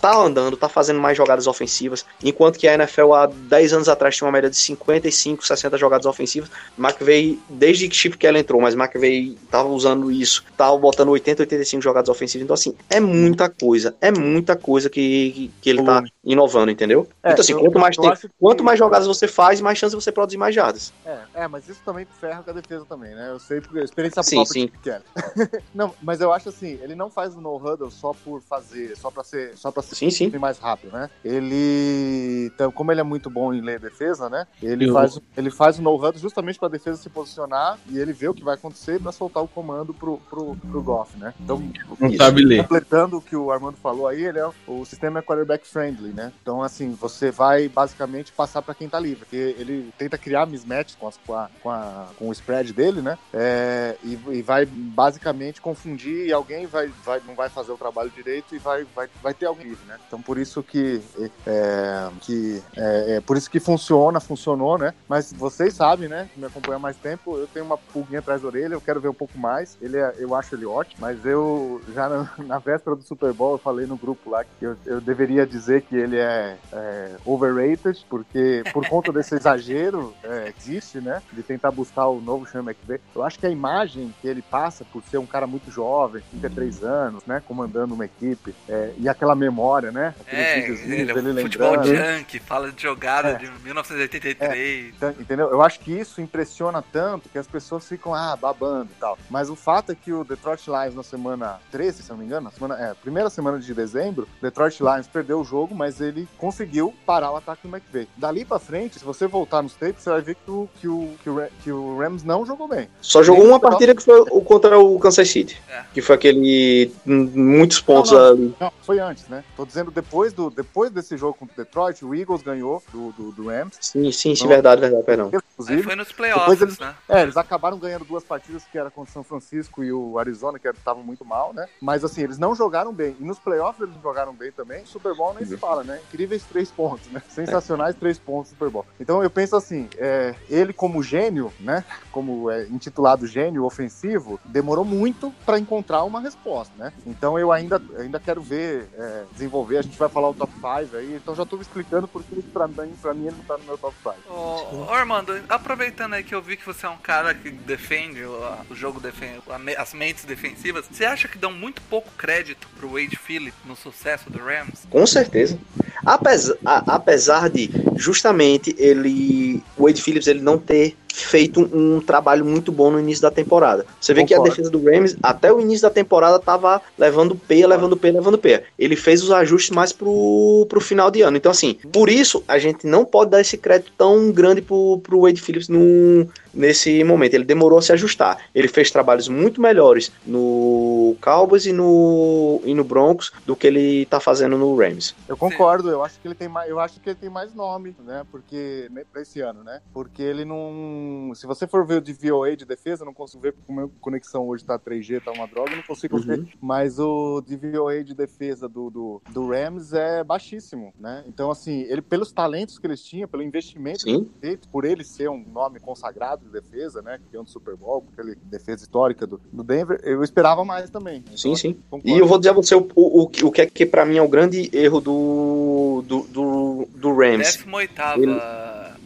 Tá 0.00 0.14
andando, 0.16 0.56
tá 0.56 0.68
fazendo 0.68 1.00
mais 1.00 1.16
jogadas 1.16 1.46
ofensivas, 1.46 2.04
enquanto 2.22 2.58
que 2.58 2.68
a 2.68 2.74
NFL 2.74 3.12
há 3.14 3.26
10 3.26 3.72
anos 3.72 3.88
atrás 3.88 4.16
tinha 4.16 4.26
uma 4.26 4.32
média 4.32 4.50
de 4.50 4.56
55, 4.56 5.44
60 5.46 5.76
jogadas 5.78 6.06
ofensivas. 6.06 6.50
McVay, 6.76 7.38
desde 7.48 7.88
que 7.88 7.96
Chip 7.96 8.16
Kelly 8.16 8.40
entrou, 8.40 8.60
mas 8.60 8.74
McVay 8.74 9.36
tava 9.50 9.68
usando 9.68 10.10
isso, 10.12 10.44
tava 10.56 10.76
botando 10.78 11.08
80, 11.10 11.42
85 11.42 11.82
jogadas 11.82 12.08
ofensivas. 12.08 12.44
Então, 12.44 12.54
assim, 12.54 12.74
é 12.88 13.00
muita 13.00 13.48
coisa, 13.48 13.96
é 14.00 14.10
muita 14.10 14.54
coisa 14.56 14.88
que, 14.90 15.32
que, 15.32 15.50
que 15.62 15.70
ele 15.70 15.82
tá 15.82 16.02
inovando, 16.24 16.70
entendeu? 16.70 17.08
É, 17.22 17.32
então, 17.32 17.40
assim, 17.40 17.52
eu- 17.52 17.60
quanto 17.60 17.78
mais, 17.78 17.96
tem- 17.96 18.14
que- 18.14 18.28
quanto 18.38 18.62
mais 18.64 18.78
jogadas 18.78 19.06
você 19.06 19.26
faz, 19.26 19.60
mais 19.60 19.78
chance 19.78 19.94
você 19.94 20.12
produzir 20.12 20.36
mais 20.36 20.54
jardas. 20.54 20.92
É, 21.04 21.18
é, 21.34 21.48
mas 21.48 21.68
isso 21.68 21.80
também 21.84 22.06
ferra 22.20 22.42
com 22.42 22.50
a 22.50 22.52
defesa 22.52 22.84
também, 22.84 23.14
né? 23.14 23.30
Eu 23.30 23.38
sei 23.38 23.60
por 23.60 23.78
experiência 23.78 24.22
Sim, 24.22 24.36
própria 24.36 24.52
sim. 24.52 24.66
de 24.66 24.78
Kelly. 24.78 25.04
não, 25.74 25.94
mas 26.02 26.20
eu 26.20 26.32
acho 26.32 26.48
assim, 26.50 26.78
ele 26.82 26.94
não 26.94 27.10
faz 27.10 27.34
o 27.34 27.40
no 27.40 27.56
huddle 27.56 27.90
só 27.90 28.12
por 28.12 28.40
fazer, 28.42 28.96
só 28.96 29.10
pra 29.10 29.24
ser, 29.24 29.56
só 29.56 29.70
para 29.78 29.82
ser 29.88 29.94
Sim, 29.94 30.10
sim. 30.10 30.38
mais 30.38 30.58
rápido, 30.58 30.92
né? 30.92 31.08
Ele, 31.24 32.50
então, 32.54 32.70
como 32.70 32.90
ele 32.92 33.00
é 33.00 33.04
muito 33.04 33.30
bom 33.30 33.52
em 33.52 33.60
ler 33.60 33.78
defesa, 33.80 34.28
né? 34.28 34.46
Ele 34.62 34.88
Eu- 34.88 34.92
faz, 34.92 35.18
ele 35.36 35.50
faz 35.50 35.78
o 35.78 35.82
no 35.82 35.94
huddle 35.94 36.18
justamente 36.20 36.58
pra 36.58 36.68
defesa 36.68 37.00
se 37.00 37.08
posicionar 37.08 37.78
e 37.88 37.98
ele 37.98 38.12
vê 38.12 38.28
o 38.28 38.34
que 38.34 38.44
vai 38.44 38.54
acontecer 38.54 39.00
pra 39.00 39.12
soltar 39.12 39.42
o 39.42 39.48
comando 39.48 39.94
pro, 39.94 40.18
pro, 40.30 40.56
pro 40.56 40.82
Goff, 40.82 41.16
né? 41.18 41.34
Então, 41.40 41.62
Não 41.98 42.12
sabe 42.14 42.44
ler. 42.44 42.62
completando 42.62 43.16
o 43.18 43.22
que 43.22 43.36
o 43.36 43.50
Armando 43.50 43.76
falou 43.76 44.06
aí, 44.08 44.24
ele 44.24 44.38
é, 44.38 44.48
o 44.66 44.84
sistema 44.84 45.18
é 45.20 45.22
quarterback 45.22 45.66
friendly, 45.66 46.12
né? 46.12 46.32
Então, 46.42 46.62
assim, 46.62 46.92
você 46.92 47.30
vai 47.30 47.68
basicamente 47.68 48.32
passar 48.32 48.62
para 48.62 48.74
quem 48.74 48.88
tá 48.88 48.98
livre, 48.98 49.24
porque 49.24 49.54
ele 49.58 49.90
tenta 49.96 50.18
criar 50.18 50.46
mismatch 50.46 50.94
com, 50.98 51.06
as- 51.08 51.18
com, 51.26 51.34
a- 51.34 51.50
com, 51.62 51.70
a- 51.70 52.08
com 52.18 52.28
o 52.28 52.32
spread 52.32 52.72
dele, 52.72 53.00
né? 53.02 53.18
É, 53.32 53.96
e, 54.02 54.18
e 54.32 54.42
vai 54.42 54.66
basicamente 54.66 55.60
confundir 55.60 56.26
e 56.26 56.32
alguém 56.32 56.66
vai, 56.66 56.88
vai, 57.04 57.20
não 57.26 57.34
vai 57.34 57.48
fazer 57.48 57.72
o 57.72 57.76
trabalho 57.76 58.10
direito 58.10 58.54
e 58.54 58.58
vai, 58.58 58.84
vai, 58.94 59.08
vai 59.22 59.34
ter 59.34 59.46
alguém 59.46 59.67
livre, 59.68 59.84
né? 59.86 59.96
Então, 60.06 60.20
por 60.20 60.38
isso 60.38 60.62
que, 60.62 61.00
é, 61.46 62.08
que 62.20 62.62
é, 62.76 63.16
é 63.16 63.20
por 63.20 63.36
isso 63.36 63.50
que 63.50 63.60
funciona, 63.60 64.20
funcionou, 64.20 64.78
né? 64.78 64.94
Mas 65.08 65.32
vocês 65.32 65.74
sabem, 65.74 66.08
né? 66.08 66.28
Me 66.36 66.46
acompanham 66.46 66.76
há 66.76 66.80
mais 66.80 66.96
tempo, 66.96 67.36
eu 67.38 67.46
tenho 67.46 67.64
uma 67.66 67.76
pulguinha 67.76 68.20
atrás 68.20 68.42
da 68.42 68.48
orelha, 68.48 68.74
eu 68.74 68.80
quero 68.80 69.00
ver 69.00 69.08
um 69.08 69.14
pouco 69.14 69.38
mais. 69.38 69.76
Ele 69.80 69.96
é- 69.98 70.14
eu 70.18 70.34
acho 70.34 70.54
ele 70.54 70.66
ótimo, 70.66 71.00
mas 71.00 71.24
eu 71.24 71.82
já 71.94 72.08
na, 72.08 72.30
na 72.46 72.58
véspera 72.58 72.96
do 72.96 73.02
Super 73.02 73.32
Bowl 73.32 73.52
eu 73.54 73.58
falei 73.58 73.86
no 73.86 73.96
grupo 73.96 74.30
lá 74.30 74.44
que 74.44 74.64
eu, 74.64 74.76
eu 74.86 75.00
deveria 75.00 75.46
dizer 75.46 75.82
que 75.82 75.96
ele 75.96 76.18
é, 76.18 76.56
é, 76.72 77.16
overrated, 77.24 78.06
porque 78.08 78.62
por 78.72 78.86
conta 78.88 79.12
desse 79.12 79.34
exagero 79.34 80.14
é, 80.22 80.52
existe, 80.56 81.00
né? 81.00 81.22
De 81.32 81.42
tentar 81.42 81.70
buscar 81.70 82.06
o 82.08 82.20
novo 82.20 82.46
Sean 82.46 82.62
McVay. 82.62 83.00
Eu 83.14 83.22
acho 83.22 83.38
que 83.38 83.46
a 83.46 83.50
imagem 83.50 84.12
que 84.20 84.28
ele 84.28 84.42
passa 84.42 84.84
por 84.84 85.02
ser 85.04 85.18
um 85.18 85.26
cara 85.26 85.46
muito 85.46 85.70
jovem, 85.70 86.22
33 86.30 86.82
anos, 86.82 87.24
né? 87.26 87.42
Comandando 87.44 87.94
uma 87.94 88.04
equipe, 88.04 88.54
é, 88.68 88.92
e 88.98 89.08
aquela 89.08 89.34
memória, 89.34 89.57
né? 89.92 90.14
Aqueles 90.20 90.44
É, 90.46 90.60
videozinhos 90.60 90.90
ele 91.00 91.10
é 91.10 91.14
dele 91.14 91.40
um 91.40 91.42
futebol 91.42 91.70
lembrando. 91.72 91.96
junk, 92.18 92.38
fala 92.40 92.72
de 92.72 92.82
jogada 92.82 93.28
É. 93.30 93.34
de 93.34 93.50
1983. 93.64 94.94
Então, 94.96 95.10
Entendeu? 95.18 95.50
Eu 95.50 95.62
acho 95.62 95.80
que 95.80 95.92
isso 95.92 96.20
impressiona 96.20 96.82
tanto 96.92 97.28
que 97.28 97.38
as 97.38 97.46
pessoas 97.46 97.86
ficam, 97.88 98.14
ah, 98.14 98.36
babando 98.36 98.90
e 98.96 99.00
tal. 99.00 99.18
Mas 99.30 99.50
o 99.50 99.56
fato 99.56 99.92
é 99.92 99.94
que 99.94 100.12
o 100.12 100.24
Detroit 100.24 100.66
Lions 100.66 100.94
na 100.94 101.02
semana 101.02 101.58
13, 101.70 102.02
se 102.02 102.10
não 102.10 102.16
me 102.18 102.24
engano, 102.24 102.44
na 102.44 102.50
semana, 102.50 102.76
é, 102.80 102.94
primeira 102.94 103.28
semana 103.30 103.58
de 103.58 103.74
dezembro, 103.74 104.28
Detroit 104.40 104.80
Lions 104.80 105.06
perdeu 105.06 105.40
o 105.40 105.44
jogo, 105.44 105.74
mas 105.74 106.00
ele 106.00 106.28
conseguiu 106.38 106.94
parar 107.04 107.30
o 107.32 107.36
ataque 107.36 107.66
do 107.66 107.74
McVay. 107.76 108.08
Dali 108.16 108.44
pra 108.44 108.58
frente, 108.58 108.98
se 108.98 109.04
você 109.04 109.26
voltar 109.26 109.62
nos 109.62 109.74
tapes, 109.74 110.02
você 110.02 110.10
vai 110.10 110.20
ver 110.20 110.34
que 110.36 110.50
o, 110.50 110.68
que 110.80 110.88
o, 110.88 111.10
que 111.22 111.30
o, 111.30 111.46
que 111.64 111.72
o 111.72 111.98
Rams 111.98 112.22
não 112.24 112.44
jogou 112.46 112.68
bem. 112.68 112.88
Só 113.00 113.22
jogou 113.22 113.44
uma 113.46 113.60
partida 113.60 113.94
que 113.94 114.02
foi 114.02 114.20
o 114.20 114.40
contra 114.42 114.78
o 114.78 114.98
Kansas 114.98 115.28
City. 115.28 115.60
É. 115.68 115.82
Que 115.92 116.00
foi 116.00 116.14
aquele. 116.14 116.92
hum, 117.06 117.30
Muitos 117.34 117.80
pontos 117.80 118.12
Não, 118.12 118.18
não. 118.18 118.26
ali. 118.30 118.54
Não, 118.60 118.72
foi 118.82 118.98
antes, 118.98 119.26
né? 119.28 119.42
Tô 119.56 119.66
dizendo 119.66 119.90
depois, 119.90 120.32
do, 120.32 120.50
depois 120.50 120.90
desse 120.90 121.16
jogo 121.16 121.34
contra 121.34 121.54
o 121.54 121.64
Detroit, 121.64 122.04
o 122.04 122.14
Eagles 122.14 122.42
ganhou 122.42 122.82
do, 122.92 123.12
do, 123.12 123.32
do 123.32 123.48
Rams. 123.48 123.76
Sim, 123.80 124.10
sim, 124.12 124.34
sim, 124.36 124.42
Não. 124.44 124.48
verdade, 124.50 124.80
verdade, 124.80 125.02
perdão. 125.04 125.30
Inclusive, 125.52 125.82
foi 125.82 125.96
nos 125.96 126.08
Depois 126.08 126.30
playoffs, 126.32 126.60
eles- 126.62 126.78
né? 126.78 126.94
É, 127.08 127.22
eles 127.22 127.36
acabaram 127.36 127.76
ganhando 127.78 128.04
duas 128.04 128.22
partidas 128.22 128.62
que 128.70 128.78
era 128.78 128.90
contra 128.90 129.10
o 129.10 129.12
São 129.12 129.24
Francisco 129.24 129.82
e 129.82 129.92
o 129.92 130.18
Arizona, 130.18 130.58
que 130.58 130.68
estavam 130.68 131.02
muito 131.02 131.24
mal, 131.24 131.52
né? 131.52 131.66
Mas 131.80 132.04
assim, 132.04 132.22
eles 132.22 132.38
não 132.38 132.54
jogaram 132.54 132.92
bem. 132.92 133.16
E 133.18 133.24
nos 133.24 133.38
playoffs 133.40 133.80
eles 133.80 133.94
não 133.96 134.02
jogaram 134.02 134.32
bem 134.32 134.52
também. 134.52 134.84
Super 134.86 135.14
Bowl 135.14 135.34
nem 135.34 135.44
se 135.44 135.56
fala, 135.56 135.82
né? 135.82 136.00
Incríveis 136.08 136.44
três 136.44 136.70
pontos, 136.70 137.08
né? 137.10 137.20
Sensacionais 137.28 137.96
três 137.96 138.18
pontos 138.18 138.50
Super 138.50 138.70
Bowl. 138.70 138.86
Então 139.00 139.22
eu 139.22 139.30
penso 139.30 139.56
assim, 139.56 139.88
é, 139.96 140.34
ele 140.48 140.72
como 140.72 141.02
gênio, 141.02 141.52
né? 141.58 141.84
Como 142.12 142.48
é 142.50 142.64
intitulado 142.68 143.26
gênio 143.26 143.64
ofensivo, 143.64 144.38
demorou 144.44 144.84
muito 144.84 145.32
pra 145.44 145.58
encontrar 145.58 146.04
uma 146.04 146.20
resposta, 146.20 146.72
né? 146.76 146.92
Então 147.06 147.38
eu 147.38 147.50
ainda, 147.50 147.82
ainda 147.98 148.20
quero 148.20 148.40
ver, 148.40 148.88
é, 148.94 149.24
desenvolver. 149.38 149.78
A 149.78 149.82
gente 149.82 149.96
vai 149.98 150.08
falar 150.08 150.28
o 150.30 150.34
top 150.34 150.52
5 150.54 150.96
aí. 150.96 151.14
Então 151.14 151.34
já 151.34 151.46
tô 151.46 151.60
explicando 151.60 152.06
porque 152.08 152.36
pra 152.52 152.66
mim, 152.68 152.92
pra 153.00 153.14
mim 153.14 153.26
ele 153.28 153.36
não 153.36 153.44
tá 153.44 153.56
no 153.56 153.64
meu 153.64 153.78
top 153.78 153.94
5. 154.02 154.14
Ô, 154.28 154.84
ô, 154.86 154.90
Armando, 154.92 155.32
aproveitando 155.48 156.14
aí 156.14 156.22
que 156.24 156.34
eu 156.34 156.42
vi 156.42 156.56
que 156.56 156.66
você 156.66 156.84
é 156.86 156.88
um 156.88 156.96
cara 156.98 157.34
que 157.34 157.50
defende 157.50 158.22
o, 158.24 158.38
o 158.70 158.74
jogo, 158.74 159.00
defende, 159.00 159.40
as 159.76 159.94
mentes 159.94 160.24
defensivas, 160.24 160.84
você 160.90 161.04
acha 161.04 161.28
que 161.28 161.38
dão 161.38 161.52
muito 161.52 161.80
pouco 161.82 162.10
crédito 162.18 162.66
pro 162.78 162.90
Wade 162.90 163.16
Phillips 163.16 163.58
no 163.64 163.76
sucesso 163.76 164.28
do 164.30 164.38
Rams? 164.38 164.86
Com 164.90 165.06
certeza. 165.06 165.58
Apesar, 166.04 166.56
a- 166.64 166.94
apesar 166.94 167.48
de 167.48 167.70
justamente 167.96 168.74
ele. 168.78 169.62
O 169.76 169.84
Wade 169.86 170.02
Phillips 170.02 170.26
ele 170.26 170.40
não 170.40 170.58
ter 170.58 170.96
feito 171.24 171.68
um 171.72 172.00
trabalho 172.00 172.44
muito 172.44 172.70
bom 172.70 172.90
no 172.90 173.00
início 173.00 173.22
da 173.22 173.30
temporada. 173.30 173.84
Você 174.00 174.14
vê 174.14 174.24
que 174.24 174.34
a 174.34 174.40
defesa 174.40 174.70
do 174.70 174.82
Rams, 174.84 175.16
até 175.22 175.52
o 175.52 175.60
início 175.60 175.82
da 175.82 175.90
temporada, 175.90 176.38
tava 176.38 176.80
levando 176.98 177.34
peia, 177.34 177.66
levando 177.66 177.96
peia, 177.96 178.14
levando 178.14 178.38
peia. 178.38 178.64
Ele 178.78 178.96
fez 178.96 179.22
os 179.22 179.30
ajustes 179.30 179.70
mais 179.70 179.92
pro, 179.92 180.66
pro 180.68 180.80
final 180.80 181.10
de 181.10 181.22
ano. 181.22 181.36
Então, 181.36 181.50
assim, 181.50 181.76
por 181.92 182.08
isso 182.08 182.42
a 182.46 182.58
gente 182.58 182.86
não 182.86 183.04
pode 183.04 183.30
dar 183.30 183.40
esse 183.40 183.56
crédito 183.56 183.92
tão 183.96 184.30
grande 184.30 184.60
pro, 184.60 185.00
pro 185.02 185.22
Wade 185.22 185.40
Phillips 185.40 185.68
no, 185.68 186.28
nesse 186.58 187.02
momento. 187.04 187.34
Ele 187.34 187.44
demorou 187.44 187.78
a 187.78 187.82
se 187.82 187.92
ajustar. 187.92 188.38
Ele 188.54 188.68
fez 188.68 188.90
trabalhos 188.90 189.28
muito 189.28 189.60
melhores 189.60 190.12
no 190.26 191.16
Cowboys 191.22 191.64
e 191.66 191.72
no, 191.72 192.60
e 192.64 192.74
no 192.74 192.84
Broncos 192.84 193.32
do 193.46 193.56
que 193.56 193.66
ele 193.66 194.04
tá 194.06 194.20
fazendo 194.20 194.58
no 194.58 194.76
Rams. 194.76 195.14
Eu 195.28 195.36
concordo, 195.36 195.88
eu 195.88 196.04
acho 196.04 196.20
que 196.20 196.26
ele 196.28 196.34
tem 196.34 196.48
mais, 196.48 196.68
eu 196.68 196.80
acho 196.80 197.00
que 197.00 197.08
ele 197.10 197.16
tem 197.18 197.30
mais 197.30 197.54
nome, 197.54 197.94
né? 198.04 198.26
Porque 198.30 198.88
né, 198.90 199.04
pra 199.10 199.22
esse 199.22 199.40
ano, 199.40 199.62
né? 199.62 199.80
Porque 199.94 200.22
ele 200.22 200.44
não, 200.44 201.32
se 201.34 201.46
você 201.46 201.66
for 201.66 201.86
ver 201.86 201.98
o 201.98 202.00
de 202.00 202.12
VOA 202.12 202.56
de 202.56 202.64
defesa, 202.64 203.04
não 203.04 203.14
consigo 203.14 203.42
ver 203.42 203.52
porque 203.52 203.70
a 203.70 203.74
minha 203.74 203.90
conexão 204.00 204.46
hoje 204.48 204.64
tá 204.64 204.78
3G, 204.78 205.20
tá 205.20 205.30
uma 205.32 205.46
droga, 205.46 205.76
não 205.76 205.82
consigo 205.82 206.16
Uhum. 206.16 206.22
ver. 206.22 206.48
Mas 206.60 206.98
o 206.98 207.40
de 207.40 207.56
VOA 207.56 208.02
de 208.02 208.14
defesa 208.14 208.68
do, 208.68 208.90
do, 208.90 209.22
do 209.32 209.48
Rams 209.48 209.92
é 209.92 210.24
baixíssimo, 210.24 210.92
né? 210.98 211.22
Então 211.28 211.50
assim, 211.50 211.82
ele 211.82 212.02
pelos 212.02 212.32
talentos 212.32 212.78
que 212.78 212.86
eles 212.86 213.02
tinham, 213.02 213.28
pelo 213.28 213.42
investimento 213.42 214.04
feito, 214.40 214.68
por 214.68 214.84
ele 214.84 215.04
ser 215.04 215.28
um 215.28 215.44
nome 215.52 215.78
consagrado 215.78 216.47
de 216.48 216.52
defesa, 216.60 217.00
né? 217.02 217.18
Campeão 217.18 217.44
do 217.44 217.50
Super 217.50 217.76
Bowl, 217.76 218.02
com 218.02 218.08
aquele 218.12 218.34
defesa 218.44 218.82
histórica 218.82 219.26
do, 219.26 219.40
do 219.52 219.62
Denver, 219.62 220.00
eu 220.02 220.22
esperava 220.24 220.64
mais 220.64 220.90
também. 220.90 221.18
Então, 221.24 221.36
Sim, 221.36 221.54
sim. 221.54 221.76
concordo. 221.90 222.08
E 222.08 222.18
eu 222.18 222.26
vou 222.26 222.38
dizer 222.38 222.50
a 222.50 222.54
você 222.54 222.74
o, 222.74 222.88
o, 222.94 223.22
o, 223.22 223.28
que- 223.28 223.44
o 223.44 223.50
que 223.52 223.60
é 223.62 223.66
que 223.66 223.86
pra 223.86 224.04
mim 224.04 224.16
é 224.16 224.22
o 224.22 224.28
grande 224.28 224.68
erro 224.72 225.00
do, 225.00 226.02
do, 226.06 226.22
do, 226.24 226.88
do 226.94 227.14
Rams. 227.16 227.56
18 227.58 228.02
Ele- 228.16 228.40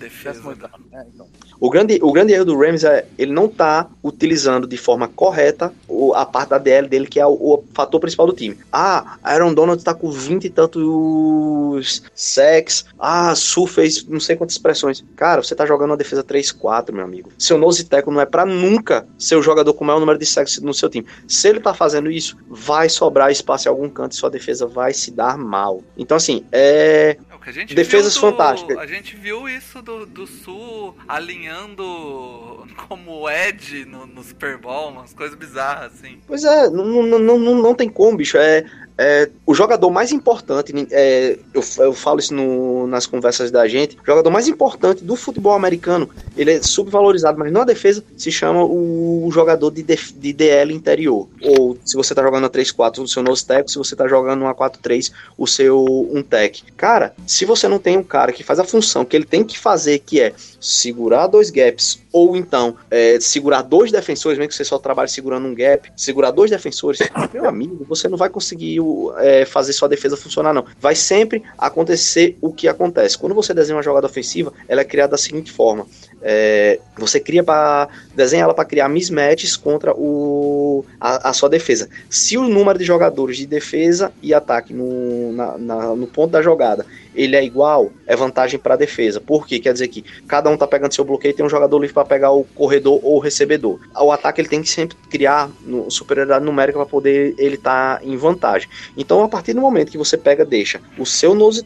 defesa. 0.02 0.46
Oitavo. 0.46 0.74
É, 0.92 1.04
então. 1.14 1.26
O 1.60 1.70
grande, 1.70 1.98
o 2.02 2.12
grande 2.12 2.32
erro 2.32 2.44
do 2.44 2.58
Rams 2.58 2.84
é 2.84 3.06
ele 3.16 3.32
não 3.32 3.48
tá 3.48 3.88
utilizando 4.02 4.66
de 4.66 4.76
forma 4.76 5.06
correta 5.06 5.72
a 6.14 6.26
parte 6.26 6.50
da 6.50 6.58
DL 6.58 6.88
dele, 6.88 7.06
que 7.06 7.20
é 7.20 7.26
o, 7.26 7.32
o 7.32 7.64
fator 7.72 8.00
principal 8.00 8.26
do 8.26 8.32
time. 8.32 8.58
Ah, 8.72 9.16
Aaron 9.22 9.54
Donald 9.54 9.82
tá 9.82 9.94
com 9.94 10.10
20 10.10 10.44
e 10.44 10.50
tantos 10.50 12.02
sacks. 12.14 12.84
Ah, 12.98 13.34
Su 13.34 13.66
fez 13.66 14.04
não 14.06 14.18
sei 14.18 14.34
quantas 14.36 14.56
expressões. 14.56 15.04
Cara, 15.14 15.42
você 15.42 15.54
tá 15.54 15.64
jogando 15.64 15.90
uma 15.90 15.96
defesa 15.96 16.24
3-4, 16.24 16.92
meu 16.92 17.04
amigo. 17.04 17.30
Seu 17.38 17.56
nose 17.56 17.84
tackle 17.84 18.12
não 18.12 18.20
é 18.20 18.26
pra 18.26 18.44
nunca 18.44 19.06
ser 19.16 19.36
o 19.36 19.42
jogador 19.42 19.72
com 19.74 19.84
o 19.84 19.86
maior 19.86 20.00
número 20.00 20.18
de 20.18 20.26
sacks 20.26 20.60
no 20.60 20.74
seu 20.74 20.90
time. 20.90 21.06
Se 21.28 21.48
ele 21.48 21.60
tá 21.60 21.72
fazendo 21.72 22.10
isso, 22.10 22.36
vai 22.48 22.88
sobrar 22.88 23.30
espaço 23.30 23.68
em 23.68 23.70
algum 23.70 23.88
canto 23.88 24.12
e 24.12 24.16
sua 24.16 24.30
defesa 24.30 24.66
vai 24.66 24.92
se 24.92 25.10
dar 25.10 25.38
mal. 25.38 25.80
Então, 25.96 26.16
assim, 26.16 26.44
é. 26.50 27.16
Que 27.42 27.50
a 27.50 27.52
gente 27.52 27.74
Defesas 27.74 28.14
viu 28.14 28.22
do- 28.22 28.30
fantásticas. 28.30 28.78
A 28.78 28.86
gente 28.86 29.16
viu 29.16 29.48
isso 29.48 29.82
do, 29.82 30.06
do 30.06 30.26
Sul 30.26 30.96
alinhando 31.08 32.66
como 32.88 33.28
Ed 33.28 33.84
no, 33.84 34.06
no 34.06 34.22
Super 34.22 34.56
Bowl, 34.58 34.90
umas 34.90 35.12
coisas 35.12 35.36
bizarras, 35.36 35.92
assim. 35.94 36.20
Pois 36.26 36.44
é, 36.44 36.70
não, 36.70 36.84
não, 36.84 37.18
não, 37.18 37.38
não, 37.38 37.54
não 37.56 37.74
tem 37.74 37.88
como, 37.88 38.16
bicho. 38.16 38.36
É, 38.38 38.64
é, 38.98 39.28
o 39.46 39.54
jogador 39.54 39.90
mais 39.90 40.12
importante, 40.12 40.72
é, 40.90 41.38
eu, 41.54 41.62
eu 41.78 41.92
falo 41.92 42.20
isso 42.20 42.34
no- 42.34 42.86
nas 42.86 43.06
conversas 43.06 43.50
da 43.50 43.66
gente, 43.66 43.96
o 43.96 44.06
jogador 44.06 44.30
mais 44.30 44.48
importante 44.48 45.02
do 45.04 45.16
futebol 45.16 45.52
americano, 45.54 46.08
ele 46.36 46.52
é 46.52 46.62
subvalorizado, 46.62 47.38
mas 47.38 47.52
na 47.52 47.64
defesa 47.64 48.04
se 48.16 48.30
chama 48.30 48.64
o 48.64 49.28
jogador 49.32 49.70
de, 49.70 49.82
def- 49.82 50.12
de 50.12 50.32
DL 50.32 50.72
interior. 50.74 51.28
Ou 51.42 51.76
se 51.84 51.96
você 51.96 52.14
tá 52.14 52.22
jogando 52.22 52.46
a 52.46 52.50
3-4, 52.50 52.98
o 53.02 53.08
seu 53.08 53.22
nose 53.22 53.44
tackle, 53.44 53.70
se 53.70 53.78
você 53.78 53.96
tá 53.96 54.06
jogando 54.06 54.42
uma 54.42 54.54
4-3, 54.54 55.12
o 55.36 55.46
seu 55.46 55.84
um 56.12 56.22
tech. 56.22 56.62
Cara, 56.76 57.14
se 57.26 57.44
você 57.44 57.68
não 57.68 57.78
tem 57.78 57.96
um 57.96 58.02
cara 58.04 58.32
que 58.32 58.42
faz 58.42 58.58
a 58.58 58.64
função 58.64 59.04
que 59.04 59.16
ele 59.16 59.24
tem 59.24 59.44
que 59.44 59.58
fazer, 59.58 59.98
que 60.00 60.20
é 60.20 60.32
segurar 60.62 61.26
dois 61.26 61.50
gaps, 61.50 62.00
ou 62.12 62.36
então 62.36 62.76
é, 62.90 63.18
segurar 63.20 63.62
dois 63.62 63.90
defensores, 63.90 64.38
mesmo 64.38 64.50
que 64.50 64.54
você 64.54 64.64
só 64.64 64.78
trabalhe 64.78 65.10
segurando 65.10 65.46
um 65.46 65.54
gap, 65.54 65.92
segurar 65.96 66.30
dois 66.30 66.50
defensores, 66.50 67.00
meu 67.34 67.48
amigo, 67.48 67.84
você 67.88 68.08
não 68.08 68.16
vai 68.16 68.30
conseguir 68.30 68.78
é, 69.18 69.44
fazer 69.44 69.72
sua 69.72 69.88
defesa 69.88 70.16
funcionar, 70.16 70.54
não. 70.54 70.64
Vai 70.80 70.94
sempre 70.94 71.42
acontecer 71.58 72.38
o 72.40 72.52
que 72.52 72.68
acontece. 72.68 73.18
Quando 73.18 73.34
você 73.34 73.52
desenha 73.52 73.76
uma 73.76 73.82
jogada 73.82 74.06
ofensiva, 74.06 74.52
ela 74.68 74.80
é 74.80 74.84
criada 74.84 75.12
da 75.12 75.18
seguinte 75.18 75.50
forma: 75.50 75.86
é, 76.22 76.78
você 76.96 77.18
cria 77.18 77.42
para 77.42 77.88
desenha 78.14 78.44
ela 78.44 78.54
para 78.54 78.64
criar 78.64 78.88
mismatches 78.88 79.56
contra 79.56 79.92
o, 79.94 80.84
a, 81.00 81.30
a 81.30 81.32
sua 81.32 81.48
defesa. 81.48 81.88
Se 82.08 82.36
o 82.38 82.48
número 82.48 82.78
de 82.78 82.84
jogadores 82.84 83.36
de 83.36 83.46
defesa 83.46 84.12
e 84.22 84.32
ataque 84.34 84.72
no, 84.72 85.32
na- 85.32 85.58
na- 85.58 85.94
no 85.96 86.06
ponto 86.06 86.30
da 86.32 86.42
jogada 86.42 86.84
ele 87.14 87.36
é 87.36 87.44
igual, 87.44 87.90
é 88.06 88.16
vantagem 88.16 88.58
para 88.58 88.72
a 88.72 88.76
defesa. 88.76 89.20
Por 89.20 89.46
quê? 89.46 89.58
Quer 89.58 89.74
dizer 89.74 89.88
que 89.88 90.02
cada 90.26 90.48
um 90.48 90.56
tá 90.56 90.66
pegando 90.66 90.94
seu 90.94 91.04
bloqueio 91.04 91.34
tem 91.34 91.44
um 91.44 91.48
jogador 91.48 91.78
livre 91.78 91.92
para 91.92 92.06
pegar 92.06 92.30
o 92.32 92.42
corredor 92.54 92.98
ou 93.02 93.16
o 93.16 93.18
recebedor. 93.18 93.78
O 94.00 94.10
ataque 94.10 94.40
ele 94.40 94.48
tem 94.48 94.62
que 94.62 94.68
sempre 94.68 94.96
criar 95.10 95.50
no- 95.60 95.90
superioridade 95.90 96.42
numérica 96.44 96.78
para 96.78 96.86
poder 96.88 97.34
ele 97.36 97.56
estar 97.56 98.00
em 98.02 98.16
vantagem. 98.16 98.66
Então, 98.96 99.22
a 99.22 99.28
partir 99.28 99.52
do 99.52 99.60
momento 99.60 99.90
que 99.90 99.98
você 99.98 100.16
pega, 100.16 100.42
deixa 100.44 100.80
o 100.98 101.04
seu 101.04 101.34
nose 101.34 101.62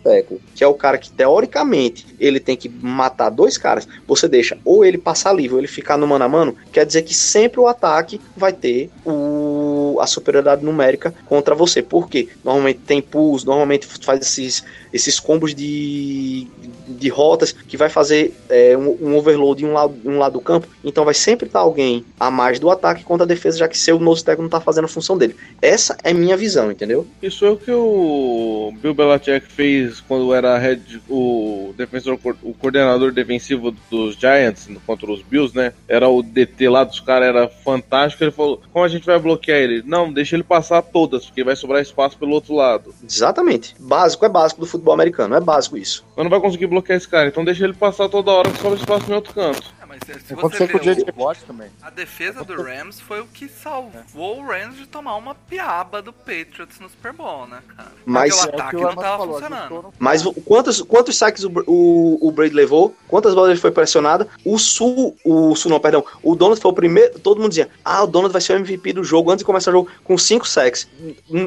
que 0.55 0.63
é 0.63 0.67
o 0.67 0.75
cara 0.75 0.99
que 0.99 1.11
teoricamente 1.11 2.07
ele 2.19 2.39
tem 2.41 2.57
que 2.57 2.69
matar 2.69 3.31
dois 3.31 3.57
caras, 3.59 3.87
você 4.07 4.29
deixa 4.29 4.59
ou 4.65 4.85
ele 4.85 4.99
passar 4.99 5.33
livre 5.33 5.55
ou 5.55 5.61
ele 5.61 5.67
ficar 5.69 5.97
no 5.97 6.07
mano 6.07 6.25
a 6.25 6.29
mano, 6.29 6.36
quer 6.73 6.85
dizer 6.85 7.03
que 7.03 7.15
sempre 7.15 7.61
o 7.61 7.67
ataque 7.67 8.21
vai 8.37 8.53
ter 8.53 8.91
o, 9.05 9.99
a 10.01 10.07
superioridade 10.07 10.65
numérica 10.65 11.15
contra 11.27 11.55
você. 11.55 11.83
Por 11.83 12.09
quê? 12.09 12.29
Normalmente 12.45 12.81
tem 12.81 13.01
pulls, 13.01 13.45
normalmente 13.45 13.87
faz 13.87 14.21
esses, 14.21 14.65
esses 14.97 15.21
combos 15.21 15.55
de, 15.55 16.49
de 16.89 17.09
rotas 17.09 17.53
que 17.53 17.77
vai 17.77 17.89
fazer 17.89 18.35
é, 18.49 18.77
um, 18.77 18.97
um 19.01 19.17
overload 19.17 19.63
em 19.63 19.69
um 19.69 19.73
lado, 19.73 19.95
um 20.05 20.19
lado 20.19 20.33
do 20.35 20.41
campo. 20.41 20.67
Então 20.85 21.05
vai 21.05 21.15
sempre 21.15 21.47
estar 21.47 21.61
alguém 21.61 22.05
a 22.19 22.31
mais 22.31 22.59
do 22.59 22.71
ataque 22.71 23.05
contra 23.05 23.25
a 23.25 23.27
defesa, 23.27 23.59
já 23.59 23.69
que 23.69 23.79
seu 23.79 23.99
nose 23.99 24.25
tackle 24.25 24.43
não 24.43 24.47
está 24.47 24.61
fazendo 24.61 24.87
a 24.87 24.89
função 24.89 25.17
dele. 25.17 25.37
Essa 25.63 25.97
é 26.03 26.13
minha 26.13 26.37
visão, 26.37 26.71
entendeu? 26.71 27.07
Isso 27.23 27.45
é 27.45 27.51
o 27.51 27.57
que 27.57 27.71
o 27.71 28.73
Bill 28.81 28.95
Belichick 28.95 29.47
fez 29.53 30.01
quando 30.01 30.35
era 30.35 30.59
head, 30.59 31.01
o 31.09 31.75
defensor, 31.77 32.19
o 32.43 32.55
coordenador 32.55 33.13
defensivo 33.13 33.75
dos 33.91 34.17
Giants 34.17 34.69
contra 34.87 35.11
os 35.11 35.23
Bills, 35.23 35.57
né? 35.57 35.73
Era 35.89 36.09
o 36.09 36.23
DT 36.23 36.69
lá 36.69 36.85
dos 36.85 37.01
caras, 37.01 37.29
era 37.29 37.49
fantástico. 37.49 38.25
Ele 38.25 38.31
falou: 38.31 38.61
Como 38.73 38.85
a 38.85 38.89
gente 38.89 39.05
vai 39.07 39.19
bloquear 39.19 39.59
ele? 39.59 39.83
Não, 39.85 40.13
deixa 40.13 40.37
ele 40.37 40.43
passar 40.43 40.83
todas, 40.83 41.27
porque 41.27 41.45
vai 41.45 41.57
sobrar 41.57 41.83
espaço 41.83 42.17
pelo 42.17 42.33
outro 42.33 42.55
lado. 42.55 42.95
Exatamente. 43.03 43.75
Básico 43.79 44.25
é 44.25 44.29
básico 44.29 44.61
do 44.61 44.67
futebol 44.67 44.86
americano, 44.93 45.35
é 45.35 45.41
básico 45.41 45.77
isso. 45.77 46.05
Eu 46.17 46.25
não 46.25 46.31
vai 46.31 46.41
conseguir 46.41 46.67
bloquear 46.67 46.97
esse 46.97 47.09
cara, 47.09 47.29
então 47.29 47.45
deixa 47.45 47.65
ele 47.65 47.73
passar 47.75 48.09
toda 48.09 48.31
hora 48.31 48.51
que 48.51 48.59
sobra 48.59 48.79
espaço 48.79 49.11
em 49.11 49.15
outro 49.15 49.35
canto. 49.35 49.76
É, 50.09 50.13
mas 50.15 50.23
se 50.23 50.33
Aconteceu 50.35 50.67
você 50.67 51.13
com 51.13 51.25
o 51.25 51.35
também. 51.47 51.71
a 51.83 51.91
defesa 51.91 52.45
do 52.45 52.55
Rams 52.63 53.01
foi 53.01 53.21
o 53.21 53.27
que 53.27 53.49
salvou 53.49 54.39
o 54.41 54.47
Rams 54.47 54.77
de 54.77 54.87
tomar 54.87 55.17
uma 55.17 55.35
piaba 55.35 56.01
do 56.03 56.13
Patriots 56.13 56.79
no 56.81 56.89
Super 56.89 57.13
Bowl, 57.13 57.47
né, 57.47 57.59
cara? 57.77 57.93
Mas- 58.05 58.35
Porque 58.37 58.47
É 58.47 58.47
o 58.47 58.49
o 58.49 58.51
que 58.57 58.61
ataque 58.63 58.77
o 58.77 58.81
não 58.81 58.89
Armando 58.89 59.05
tava 59.05 59.19
falou, 59.19 59.35
funcionando. 59.35 59.71
no- 59.83 59.95
Mas 59.99 60.23
quantos, 60.45 60.83
quantos 60.83 61.17
saques 61.17 61.45
o, 61.45 61.51
o, 61.67 62.29
o 62.29 62.33
Brady 62.33 62.55
levou? 62.55 62.95
Quantas 63.09 63.35
bolas 63.35 63.51
ele 63.51 63.61
foi 63.61 63.71
pressionado? 63.71 64.27
O 64.45 64.59
Sul, 64.59 65.17
o 65.25 65.55
Sul 65.55 65.71
não, 65.71 65.81
perdão. 65.81 66.05
O 66.23 66.35
Donald 66.35 66.61
foi 66.61 66.71
o 66.71 66.75
primeiro. 66.75 67.19
Todo 67.19 67.39
mundo 67.41 67.49
dizia: 67.51 67.69
Ah, 67.85 68.03
o 68.03 68.07
Donald 68.07 68.33
vai 68.33 68.41
ser 68.41 68.53
o 68.55 68.57
MVP 68.57 68.93
do 68.93 69.05
jogo 69.05 69.31
antes 69.31 69.41
de 69.41 69.45
começar 69.47 69.71
o 69.71 69.73
jogo 69.75 69.91
com 70.05 70.17
cinco 70.19 70.47
sacks. 70.47 70.89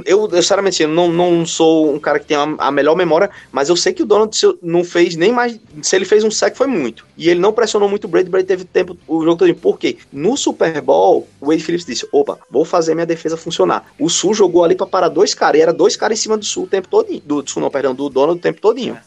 Eu, 0.05 0.27
eu 0.29 0.41
sinceramente, 0.41 0.81
eu 0.83 0.89
não, 0.89 1.09
não 1.11 1.45
sou 1.45 1.93
um 1.93 1.99
cara 1.99 2.19
que 2.19 2.25
tem 2.25 2.37
a, 2.37 2.43
a 2.57 2.71
melhor 2.71 2.95
memória, 2.95 3.29
mas 3.51 3.69
eu 3.69 3.75
sei 3.75 3.93
que 3.93 4.03
o 4.03 4.05
Donald 4.05 4.35
se- 4.35 4.57
não 4.61 4.83
fez 4.83 5.15
nem 5.15 5.31
mais. 5.31 5.59
Se 5.81 5.95
ele 5.95 6.05
fez 6.05 6.23
um 6.23 6.31
sack, 6.31 6.57
foi 6.57 6.67
muito. 6.67 7.05
E 7.17 7.29
ele 7.29 7.39
não 7.39 7.51
pressionou 7.53 7.89
muito 7.89 8.05
o 8.05 8.07
Brady. 8.07 8.29
Brady 8.39 8.47
teve 8.47 8.65
tempo 8.65 8.97
o 9.07 9.23
jogo 9.23 9.37
todo. 9.37 9.53
Por 9.55 9.77
quê? 9.77 9.97
No 10.11 10.37
Super 10.37 10.81
Bowl, 10.81 11.27
o 11.39 11.47
Wade 11.47 11.63
Phillips 11.63 11.85
disse: 11.85 12.07
Opa, 12.11 12.39
vou 12.49 12.65
fazer 12.65 12.95
minha 12.95 13.05
defesa 13.05 13.37
funcionar. 13.37 13.91
O 13.99 14.09
Sul 14.09 14.33
jogou 14.33 14.63
ali 14.63 14.75
pra 14.75 14.87
parar 14.87 15.09
dois 15.09 15.33
caras. 15.33 15.59
E 15.59 15.61
era 15.61 15.73
dois 15.73 15.95
caras 15.95 16.19
em 16.19 16.21
cima 16.21 16.37
do 16.37 16.45
Sul 16.45 16.63
o 16.63 16.67
tempo 16.67 16.87
todinho. 16.87 17.21
Do, 17.25 17.47
Sul, 17.47 17.61
não, 17.61 17.69
perdão, 17.69 17.93
do 17.93 18.09
Donald 18.09 18.39
o 18.39 18.41
tempo 18.41 18.61
todinho. 18.61 18.97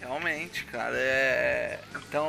Realmente, 0.00 0.64
cara, 0.64 0.96
é. 0.96 1.78
Então, 2.08 2.26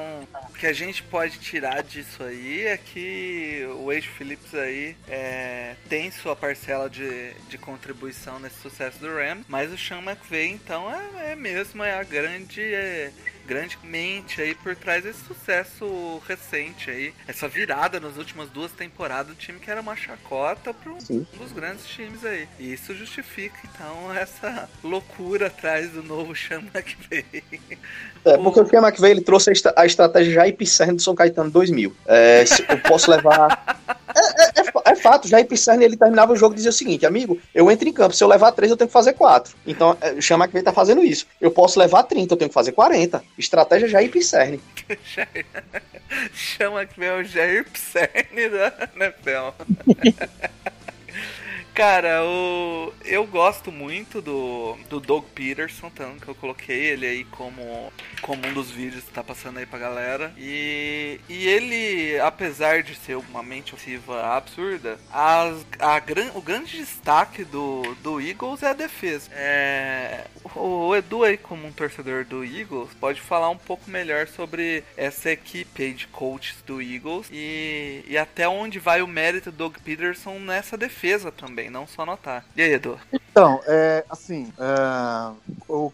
que 0.63 0.67
a 0.67 0.71
gente 0.71 1.03
pode 1.03 1.39
tirar 1.39 1.83
disso 1.83 2.23
aí 2.23 2.61
é 2.61 2.77
que 2.77 3.67
o 3.75 3.87
Wade 3.87 4.07
Phillips 4.07 4.55
aí 4.55 4.95
é, 5.09 5.75
tem 5.89 6.09
sua 6.09 6.37
parcela 6.37 6.89
de, 6.89 7.33
de 7.49 7.57
contribuição 7.57 8.39
nesse 8.39 8.61
sucesso 8.61 8.97
do 8.97 9.13
Rams, 9.13 9.43
mas 9.49 9.73
o 9.73 9.77
Sean 9.77 9.99
McVay, 9.99 10.47
então, 10.47 10.89
é, 10.89 11.33
é 11.33 11.35
mesmo 11.35 11.83
é 11.83 11.99
a 11.99 12.03
grande. 12.03 12.61
É, 12.61 13.11
grande 13.45 13.77
mente 13.83 14.41
aí 14.41 14.55
por 14.55 14.75
trás 14.75 15.03
desse 15.03 15.23
sucesso 15.25 16.21
recente 16.27 16.89
aí, 16.89 17.13
essa 17.27 17.47
virada 17.47 17.99
nas 17.99 18.17
últimas 18.17 18.49
duas 18.49 18.71
temporadas 18.71 19.27
do 19.27 19.35
time 19.35 19.59
que 19.59 19.69
era 19.69 19.81
uma 19.81 19.95
chacota 19.95 20.73
para 20.73 20.91
um, 20.91 20.97
dos 20.97 21.51
grandes 21.53 21.85
times 21.85 22.23
aí. 22.23 22.47
E 22.59 22.73
isso 22.73 22.95
justifica 22.95 23.57
então 23.63 24.13
essa 24.15 24.69
loucura 24.83 25.47
atrás 25.47 25.91
do 25.91 26.01
novo 26.01 26.35
Sean 26.35 26.63
McVay. 26.73 27.43
É, 28.25 28.37
porque 28.37 28.61
o 28.61 28.67
Sean 28.67 28.81
McVay 28.81 29.11
ele 29.11 29.21
trouxe 29.21 29.49
a, 29.49 29.53
estra- 29.53 29.73
a 29.75 29.85
estratégia 29.85 30.33
Jair 30.33 30.52
Pisserni 30.55 30.95
do 30.95 31.01
São 31.01 31.15
Caetano 31.15 31.49
2000. 31.49 31.93
É, 32.07 32.43
eu 32.69 32.79
posso 32.79 33.09
levar. 33.09 33.83
É, 34.15 34.43
é- 34.43 34.61
é 34.61 34.63
é 34.85 34.95
fato, 34.95 35.27
Jair 35.27 35.45
Pisserni 35.47 35.83
ele 35.83 35.97
terminava 35.97 36.33
o 36.33 36.35
jogo 36.35 36.53
e 36.53 36.57
dizia 36.57 36.69
o 36.69 36.73
seguinte: 36.73 37.05
amigo, 37.05 37.39
eu 37.53 37.69
entro 37.71 37.87
em 37.87 37.93
campo, 37.93 38.15
se 38.15 38.23
eu 38.23 38.27
levar 38.27 38.51
três, 38.51 38.69
eu 38.69 38.77
tenho 38.77 38.87
que 38.87 38.93
fazer 38.93 39.13
quatro. 39.13 39.55
Então, 39.65 39.97
é, 40.01 40.11
o 40.11 40.21
Sean 40.21 40.37
McVay 40.37 40.61
tá 40.61 40.71
fazendo 40.71 41.03
isso. 41.03 41.25
Eu 41.41 41.49
posso 41.51 41.79
levar 41.79 42.03
30, 42.03 42.33
eu 42.33 42.37
tenho 42.37 42.49
que 42.49 42.53
fazer 42.53 42.73
40. 42.73 43.23
Estratégia 43.37 43.87
Jair 43.87 44.11
Pisserni. 44.11 44.61
Chama 46.33 46.85
que 46.85 47.03
é 47.03 47.13
o 47.15 47.23
Jair 47.23 47.65
Pisserni 47.69 48.49
da 48.49 48.89
NFL. 48.95 49.63
Cara, 51.73 52.23
o... 52.23 52.93
eu 53.03 53.25
gosto 53.25 53.71
muito 53.71 54.21
do, 54.21 54.77
do 54.89 54.99
Doug 54.99 55.25
Peterson, 55.33 55.89
tanto 55.89 56.23
que 56.23 56.27
eu 56.27 56.35
coloquei 56.35 56.79
ele 56.79 57.07
aí 57.07 57.25
como, 57.25 57.91
como 58.21 58.45
um 58.47 58.53
dos 58.53 58.69
vídeos 58.69 59.03
que 59.03 59.11
tá 59.11 59.23
passando 59.23 59.57
aí 59.57 59.65
pra 59.65 59.79
galera. 59.79 60.31
E, 60.37 61.19
e 61.27 61.47
ele, 61.47 62.19
apesar 62.19 62.83
de 62.83 62.93
ser 62.95 63.17
uma 63.17 63.41
mente 63.41 63.73
ofensiva 63.73 64.35
absurda, 64.35 64.99
as, 65.11 65.65
a 65.79 65.99
gran, 65.99 66.29
o 66.35 66.41
grande 66.41 66.77
destaque 66.77 67.43
do, 67.43 67.81
do 68.03 68.21
Eagles 68.21 68.61
é 68.61 68.69
a 68.69 68.73
defesa. 68.73 69.31
É, 69.33 70.25
o 70.55 70.95
Edu 70.95 71.23
aí, 71.23 71.37
como 71.37 71.67
um 71.67 71.71
torcedor 71.71 72.23
do 72.23 72.43
Eagles, 72.43 72.89
pode 72.99 73.19
falar 73.19 73.49
um 73.49 73.57
pouco 73.57 73.89
melhor 73.89 74.27
sobre 74.27 74.83
essa 74.95 75.31
equipe 75.31 75.83
aí 75.83 75.93
de 75.93 76.07
coaches 76.07 76.57
do 76.65 76.81
Eagles 76.81 77.27
e, 77.31 78.03
e 78.07 78.17
até 78.17 78.47
onde 78.47 78.77
vai 78.77 79.01
o 79.01 79.07
mérito 79.07 79.51
do 79.51 79.57
Doug 79.57 79.77
Peterson 79.83 80.37
nessa 80.39 80.77
defesa 80.77 81.31
também, 81.31 81.62
não 81.69 81.85
só 81.87 82.05
no 82.05 82.13
ataque. 82.13 82.47
E 82.55 82.61
aí, 82.61 82.73
Edu? 82.73 82.97
Então, 83.11 83.59
é, 83.65 84.05
assim, 84.09 84.53
é, 84.59 85.33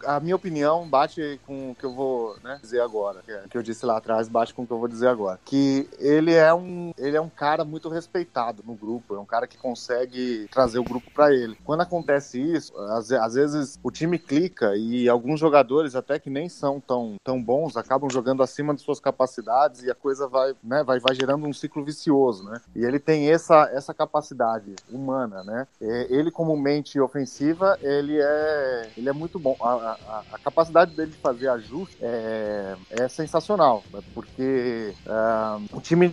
a 0.05 0.19
minha 0.19 0.35
opinião 0.35 0.87
bate 0.87 1.39
com 1.47 1.71
o 1.71 1.75
que 1.75 1.85
eu 1.85 1.93
vou 1.93 2.35
né, 2.43 2.59
dizer 2.61 2.81
agora, 2.81 3.21
que, 3.23 3.31
é- 3.31 3.43
que 3.49 3.57
eu 3.57 3.63
disse 3.63 3.85
lá 3.85 3.97
atrás, 3.97 4.27
bate 4.27 4.53
com 4.53 4.63
o 4.63 4.67
que 4.67 4.73
eu 4.73 4.79
vou 4.79 4.87
dizer 4.89 5.07
agora. 5.07 5.39
Que 5.45 5.89
ele 5.99 6.33
é 6.33 6.53
um, 6.53 6.91
ele 6.97 7.15
é 7.15 7.21
um 7.21 7.29
cara 7.29 7.63
muito 7.63 7.87
respeitado 7.87 8.61
no 8.65 8.73
grupo, 8.75 9.15
é 9.15 9.19
um 9.19 9.25
cara 9.25 9.47
que 9.47 9.57
consegue 9.57 10.47
trazer 10.51 10.79
o 10.79 10.83
grupo 10.83 11.09
pra 11.11 11.33
ele. 11.33 11.57
Quando 11.63 11.81
acontece 11.81 12.41
isso, 12.41 12.75
às, 12.77 13.11
às 13.11 13.33
vezes 13.35 13.79
o 13.81 13.89
time 13.89 14.19
clica 14.19 14.75
e 14.75 15.07
alguns 15.07 15.39
jogadores 15.39 15.95
até 15.95 16.19
que 16.19 16.29
nem 16.29 16.49
são 16.49 16.79
tão, 16.81 17.15
tão 17.23 17.41
bons 17.41 17.77
acabam 17.77 18.09
jogando 18.11 18.43
acima 18.43 18.73
de 18.75 18.81
suas 18.81 18.99
capacidades 18.99 19.83
e 19.83 19.89
a 19.89 19.95
coisa 19.95 20.27
vai, 20.27 20.53
né, 20.63 20.83
vai, 20.83 20.99
vai 20.99 21.15
gerando 21.15 21.45
um 21.47 21.53
ciclo 21.53 21.83
vicioso, 21.85 22.43
né? 22.43 22.59
E 22.75 22.83
ele 22.83 22.99
tem 22.99 23.29
essa, 23.31 23.69
essa 23.71 23.93
capacidade 23.93 24.75
humana, 24.89 25.43
né? 25.43 25.58
É, 25.81 26.07
ele 26.09 26.31
como 26.31 26.55
mente 26.57 26.99
ofensiva, 26.99 27.77
ele 27.81 28.17
é, 28.19 28.89
ele 28.97 29.09
é 29.09 29.13
muito 29.13 29.39
bom. 29.39 29.55
A, 29.61 29.71
a- 29.73 30.23
a 30.33 30.37
capacidade 30.39 30.91
dele 30.95 31.11
de 31.11 31.17
fazer 31.17 31.47
ajuste 31.49 31.97
é, 32.01 32.75
é 32.91 33.07
sensacional, 33.07 33.83
né? 33.93 33.99
porque 34.13 34.93
ah, 35.07 35.59
o 35.73 35.81
time, 35.81 36.09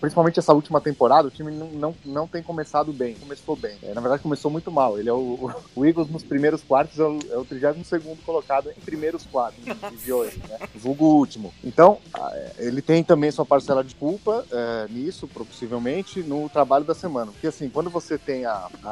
principalmente 0.00 0.38
essa 0.38 0.52
última 0.52 0.80
temporada, 0.80 1.28
o 1.28 1.30
time 1.30 1.50
não, 1.50 1.94
não, 2.04 2.26
tem 2.26 2.42
começado 2.42 2.92
bem, 2.92 3.14
começou 3.14 3.56
bem. 3.56 3.76
É, 3.82 3.92
na 3.94 4.00
verdade, 4.00 4.22
começou 4.22 4.50
muito 4.50 4.70
mal. 4.70 4.98
Ele 4.98 5.08
é 5.08 5.12
o, 5.12 5.50
o 5.74 5.84
Eagles 5.86 6.08
nos 6.10 6.22
primeiros 6.22 6.62
quartos, 6.62 6.98
é 6.98 7.04
o, 7.04 7.18
é 7.30 7.36
o 7.38 7.44
32 7.44 8.20
colocado 8.24 8.70
em 8.70 8.80
primeiros 8.80 9.24
quartos 9.26 9.62
de 10.04 10.12
hoje, 10.12 10.40
né? 10.48 10.58
Vulgo 10.74 11.06
último. 11.06 11.52
Então, 11.64 11.98
ah, 12.14 12.30
é, 12.34 12.52
ele 12.66 12.82
tem 12.82 13.02
também 13.04 13.30
sua 13.30 13.44
parcela 13.44 13.82
de 13.84 13.94
culpa 13.94 14.44
é, 14.50 14.86
nisso, 14.90 15.26
possivelmente, 15.28 16.22
no 16.22 16.48
trabalho 16.48 16.84
da 16.84 16.94
semana. 16.94 17.32
Porque 17.32 17.46
assim, 17.46 17.68
quando 17.68 17.90
você 17.90 18.18
tem 18.18 18.44
a, 18.44 18.66
a- 18.84 18.89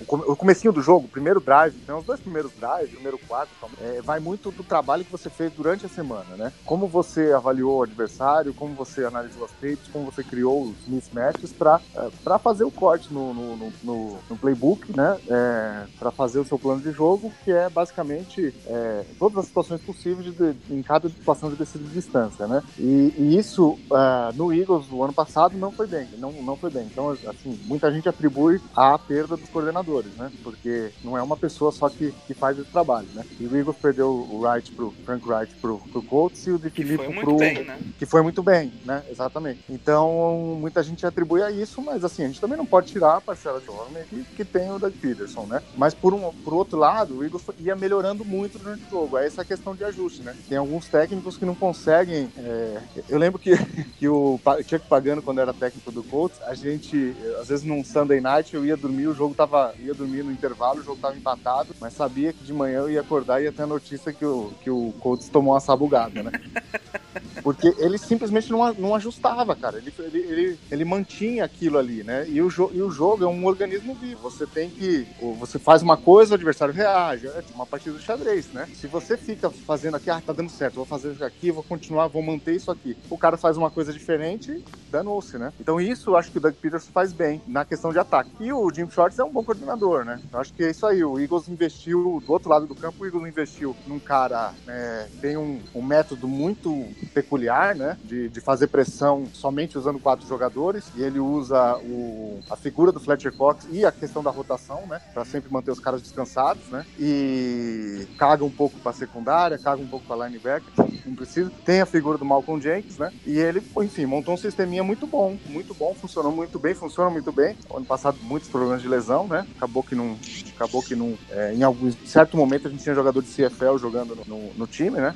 o 0.00 0.04
come- 0.06 0.24
o 0.26 0.36
comecinho 0.36 0.72
do 0.72 0.80
jogo, 0.82 1.06
o 1.06 1.10
primeiro 1.10 1.40
drive, 1.40 1.74
então 1.82 1.98
os 1.98 2.04
dois 2.04 2.20
primeiros 2.20 2.52
drives, 2.52 2.90
primeiro 2.90 3.18
quarto, 3.26 3.50
é, 3.80 4.00
vai 4.02 4.20
muito 4.20 4.50
do 4.50 4.62
trabalho 4.62 5.04
que 5.04 5.10
você 5.10 5.28
fez 5.30 5.52
durante 5.52 5.86
a 5.86 5.88
semana, 5.88 6.36
né? 6.36 6.52
Como 6.64 6.86
você 6.88 7.32
avaliou 7.32 7.78
o 7.78 7.82
adversário, 7.82 8.54
como 8.54 8.74
você 8.74 9.04
analisou 9.04 9.44
as 9.44 9.52
tapes, 9.52 9.88
como 9.92 10.04
você 10.04 10.22
criou 10.22 10.62
os 10.62 10.86
mismatches 10.86 11.52
para 11.52 11.80
para 12.24 12.38
fazer 12.38 12.64
o 12.64 12.70
corte 12.70 13.12
no, 13.12 13.32
no, 13.34 13.56
no, 13.56 13.72
no- 13.82 14.38
playbook, 14.38 14.96
né? 14.96 15.18
É, 15.28 15.86
para 15.98 16.10
fazer 16.10 16.38
o 16.40 16.44
seu 16.44 16.58
plano 16.58 16.80
de 16.80 16.92
jogo, 16.92 17.32
que 17.44 17.50
é 17.52 17.68
basicamente 17.68 18.54
é, 18.66 19.04
todas 19.18 19.38
as 19.38 19.46
situações 19.46 19.80
possíveis 19.82 20.34
de- 20.34 20.56
em 20.70 20.82
cada 20.82 21.08
situação 21.08 21.50
de 21.50 21.56
descida 21.56 21.84
de 21.84 21.90
distância, 21.92 22.46
né? 22.46 22.62
E, 22.78 23.12
e 23.18 23.38
isso 23.38 23.78
ah, 23.92 24.32
no 24.34 24.52
Eagles 24.52 24.90
o 24.90 25.02
ano 25.02 25.12
passado 25.12 25.56
não 25.58 25.72
foi 25.72 25.86
bem, 25.86 26.08
não, 26.18 26.32
não 26.32 26.56
foi 26.56 26.70
bem. 26.70 26.84
Então, 26.86 27.10
assim, 27.10 27.58
muita 27.64 27.90
gente 27.92 28.08
atribui 28.08 28.60
a 28.74 28.98
perda 28.98 29.36
dos 29.40 29.48
coordenadores, 29.50 30.12
né? 30.16 30.30
Porque 30.42 30.90
não 31.02 31.16
é 31.16 31.22
uma 31.22 31.36
pessoa 31.36 31.72
só 31.72 31.88
que, 31.88 32.12
que 32.26 32.34
faz 32.34 32.58
esse 32.58 32.70
trabalho, 32.70 33.08
né? 33.14 33.24
E 33.38 33.46
o 33.46 33.56
Eagles 33.56 33.76
perdeu 33.76 34.08
o 34.08 34.40
Wright 34.40 34.70
pro 34.72 34.92
Frank 35.04 35.26
Wright 35.28 35.54
pro, 35.56 35.78
pro 35.78 36.02
Colts 36.02 36.46
e 36.46 36.50
o 36.50 36.58
de 36.58 36.70
muito 36.98 37.20
pro 37.20 37.36
bem, 37.36 37.64
né? 37.64 37.78
que 37.98 38.06
foi 38.06 38.22
muito 38.22 38.42
bem, 38.42 38.72
né? 38.84 39.02
Exatamente. 39.10 39.60
Então, 39.68 40.56
muita 40.60 40.82
gente 40.82 41.06
atribui 41.06 41.42
a 41.42 41.50
isso, 41.50 41.82
mas 41.82 42.04
assim, 42.04 42.24
a 42.24 42.26
gente 42.26 42.40
também 42.40 42.56
não 42.56 42.66
pode 42.66 42.92
tirar 42.92 43.16
a 43.16 43.20
parcela 43.20 43.60
de 43.60 43.70
homem 43.70 44.02
que, 44.08 44.24
que 44.36 44.44
tem 44.44 44.70
o 44.70 44.78
Doug 44.78 44.94
Peterson, 44.94 45.46
né? 45.46 45.62
Mas 45.76 45.94
por, 45.94 46.14
um, 46.14 46.32
por 46.44 46.54
outro 46.54 46.78
lado, 46.78 47.18
o 47.18 47.24
Eagles 47.24 47.42
ia 47.58 47.76
melhorando 47.76 48.24
muito 48.24 48.58
durante 48.58 48.84
o 48.86 48.90
jogo. 48.90 49.18
É 49.18 49.26
essa 49.26 49.44
questão 49.44 49.74
de 49.74 49.84
ajuste, 49.84 50.22
né? 50.22 50.36
Tem 50.48 50.58
alguns 50.58 50.86
técnicos 50.86 51.36
que 51.36 51.44
não 51.44 51.54
conseguem. 51.54 52.28
é, 52.36 52.78
Eu 53.08 53.18
lembro 53.18 53.38
que, 53.38 53.52
que 53.98 54.08
o 54.08 54.38
Chuck 54.68 54.86
Pagano, 54.88 55.22
quando 55.22 55.40
era 55.40 55.52
técnico 55.52 55.90
do 55.90 56.02
Colts, 56.02 56.40
a 56.42 56.54
gente, 56.54 57.14
às 57.40 57.48
vezes 57.48 57.64
num 57.64 57.84
Sunday 57.84 58.20
night, 58.20 58.54
eu 58.54 58.64
ia 58.64 58.76
dormir, 58.76 59.06
o 59.06 59.14
jogo 59.14 59.29
tava. 59.34 59.74
ia 59.78 59.94
dormir 59.94 60.22
no 60.22 60.32
intervalo, 60.32 60.80
o 60.80 60.82
jogo 60.82 61.00
tava 61.00 61.16
empatado, 61.16 61.74
mas 61.80 61.94
sabia 61.94 62.32
que 62.32 62.44
de 62.44 62.52
manhã 62.52 62.80
eu 62.80 62.90
ia 62.90 63.00
acordar 63.00 63.40
e 63.40 63.44
ia 63.44 63.52
ter 63.52 63.62
a 63.62 63.66
notícia 63.66 64.12
que 64.12 64.24
o, 64.24 64.52
que 64.62 64.70
o 64.70 64.92
Colts 65.00 65.28
tomou 65.28 65.54
uma 65.54 65.60
sabugada, 65.60 66.22
né? 66.22 66.30
Porque 67.42 67.74
ele 67.78 67.98
simplesmente 67.98 68.50
não, 68.50 68.72
não 68.74 68.94
ajustava, 68.94 69.56
cara. 69.56 69.78
Ele, 69.78 69.92
ele, 69.98 70.18
ele, 70.18 70.58
ele 70.70 70.84
mantinha 70.84 71.44
aquilo 71.44 71.78
ali, 71.78 72.04
né? 72.04 72.26
E 72.28 72.40
o, 72.42 72.48
jo- 72.50 72.70
e 72.72 72.82
o 72.82 72.90
jogo 72.90 73.24
é 73.24 73.28
um 73.28 73.44
organismo 73.46 73.94
vivo. 73.94 74.20
Você 74.22 74.46
tem 74.46 74.70
que. 74.70 75.06
Você 75.38 75.58
faz 75.58 75.82
uma 75.82 75.96
coisa, 75.96 76.32
o 76.32 76.36
adversário 76.36 76.74
reage. 76.74 77.26
É 77.28 77.42
tipo 77.42 77.54
uma 77.54 77.66
partida 77.66 77.96
de 77.98 78.04
xadrez, 78.04 78.52
né? 78.52 78.68
Se 78.74 78.86
você 78.86 79.16
fica 79.16 79.50
fazendo 79.50 79.96
aqui, 79.96 80.10
ah, 80.10 80.20
tá 80.24 80.32
dando 80.32 80.50
certo, 80.50 80.76
vou 80.76 80.84
fazer 80.86 81.12
isso 81.12 81.24
aqui, 81.24 81.50
vou 81.50 81.62
continuar, 81.64 82.08
vou 82.08 82.22
manter 82.22 82.54
isso 82.54 82.70
aqui. 82.70 82.96
O 83.10 83.18
cara 83.18 83.36
faz 83.36 83.56
uma 83.56 83.70
coisa 83.70 83.92
diferente, 83.92 84.64
danou-se, 84.90 85.38
né? 85.38 85.52
Então 85.60 85.80
isso 85.80 86.10
eu 86.10 86.16
acho 86.16 86.30
que 86.30 86.38
o 86.38 86.40
Doug 86.40 86.54
Peterson 86.54 86.90
faz 86.92 87.12
bem 87.12 87.42
na 87.46 87.64
questão 87.64 87.92
de 87.92 87.98
ataque. 87.98 88.30
E 88.40 88.52
o 88.52 88.70
Jim 88.72 88.88
Shorts 88.90 89.18
é 89.18 89.24
um 89.24 89.32
bom 89.32 89.44
coordenador, 89.44 90.04
né? 90.04 90.20
Eu 90.32 90.40
acho 90.40 90.52
que 90.54 90.64
é 90.64 90.70
isso 90.70 90.86
aí. 90.86 91.02
O 91.04 91.18
Eagles 91.18 91.48
investiu, 91.48 92.22
do 92.24 92.32
outro 92.32 92.50
lado 92.50 92.66
do 92.66 92.74
campo, 92.74 93.02
o 93.02 93.06
Eagles 93.06 93.28
investiu 93.28 93.76
num 93.86 93.98
cara, 93.98 94.54
né, 94.66 95.08
tem 95.20 95.36
um, 95.36 95.60
um 95.74 95.82
método 95.82 96.28
muito 96.28 96.86
peculiar, 97.06 97.74
né? 97.74 97.96
De, 98.04 98.28
de 98.28 98.40
fazer 98.40 98.66
pressão 98.68 99.26
somente 99.32 99.76
usando 99.78 99.98
quatro 99.98 100.26
jogadores. 100.26 100.84
E 100.96 101.02
ele 101.02 101.18
usa 101.18 101.76
o, 101.78 102.40
a 102.50 102.56
figura 102.56 102.92
do 102.92 103.00
Fletcher 103.00 103.32
Cox 103.32 103.66
e 103.70 103.84
a 103.84 103.92
questão 103.92 104.22
da 104.22 104.30
rotação, 104.30 104.86
né? 104.86 105.00
Pra 105.12 105.24
sempre 105.24 105.52
manter 105.52 105.70
os 105.70 105.80
caras 105.80 106.02
descansados, 106.02 106.68
né? 106.70 106.84
E 106.98 108.06
caga 108.18 108.44
um 108.44 108.50
pouco 108.50 108.78
pra 108.80 108.92
secundária, 108.92 109.58
caga 109.58 109.82
um 109.82 109.86
pouco 109.86 110.06
pra 110.06 110.26
linebacker, 110.26 110.72
não 111.06 111.14
precisa. 111.14 111.50
Tem 111.64 111.80
a 111.80 111.86
figura 111.86 112.18
do 112.18 112.24
Malcolm 112.24 112.60
Jenkins, 112.62 112.98
né? 112.98 113.12
E 113.26 113.38
ele, 113.38 113.62
enfim, 113.82 114.06
montou 114.06 114.34
um 114.34 114.36
sisteminha 114.36 114.82
muito 114.84 115.06
bom, 115.06 115.36
muito 115.46 115.74
bom, 115.74 115.94
funcionou 115.94 116.32
muito 116.32 116.58
bem, 116.58 116.74
funciona 116.74 117.10
muito 117.10 117.32
bem. 117.32 117.56
Ano 117.74 117.84
passado, 117.86 118.18
muitos 118.22 118.48
problemas 118.48 118.82
de 118.82 118.88
lesão, 118.88 119.26
né? 119.26 119.46
Acabou 119.56 119.82
que 119.82 119.94
não. 119.94 120.16
Acabou 120.54 120.82
que 120.82 120.94
não. 120.94 121.16
é, 121.30 121.54
em 121.54 121.62
algum 121.62 121.90
certo 122.04 122.36
momento 122.36 122.68
a 122.68 122.70
gente 122.70 122.82
tinha 122.82 122.94
jogador 122.94 123.22
de 123.22 123.28
CFL 123.28 123.78
jogando 123.78 124.14
no, 124.16 124.24
no- 124.26 124.52
no 124.54 124.66
time, 124.66 124.98
né? 124.98 125.14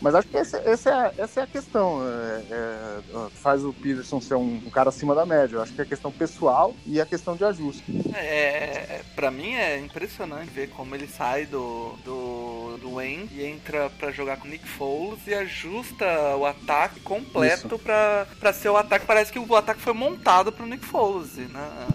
Mas 0.00 0.14
acho 0.14 0.28
que 0.28 0.36
essa, 0.36 0.58
essa, 0.64 0.90
é, 1.16 1.21
essa 1.22 1.40
é 1.40 1.42
a 1.44 1.46
questão. 1.46 2.02
é, 2.06 2.42
é, 2.50 3.28
faz 3.42 3.64
o 3.64 3.72
Peterson 3.72 4.20
ser 4.20 4.34
um, 4.34 4.60
um 4.66 4.70
cara 4.70 4.88
acima 4.88 5.14
da 5.14 5.24
média. 5.24 5.56
Eu 5.56 5.62
acho 5.62 5.72
que 5.72 5.80
é 5.80 5.84
a 5.84 5.86
questão 5.86 6.10
pessoal 6.10 6.74
e 6.86 7.00
a 7.00 7.06
questão 7.06 7.36
de 7.36 7.44
ajuste. 7.44 7.84
É, 8.14 9.00
pra 9.14 9.30
mim 9.30 9.54
é 9.54 9.78
impressionante 9.78 10.50
ver 10.50 10.68
como 10.70 10.94
ele 10.94 11.06
sai 11.06 11.46
do, 11.46 11.94
do, 12.04 12.78
do 12.80 12.94
Wayne 12.94 13.28
e 13.32 13.44
entra 13.44 13.90
pra 13.98 14.10
jogar 14.10 14.36
com 14.38 14.46
o 14.46 14.50
Nick 14.50 14.66
Foles 14.66 15.20
e 15.26 15.34
ajusta 15.34 16.04
o 16.36 16.44
ataque 16.46 17.00
completo 17.00 17.78
pra, 17.78 18.26
pra 18.40 18.52
ser 18.52 18.68
o 18.68 18.76
ataque. 18.76 19.06
Parece 19.06 19.32
que 19.32 19.38
o 19.38 19.56
ataque 19.56 19.80
foi 19.80 19.92
montado 19.92 20.52
pro 20.52 20.66
Nick 20.66 20.84
Foles, 20.84 21.36
né? 21.36 21.88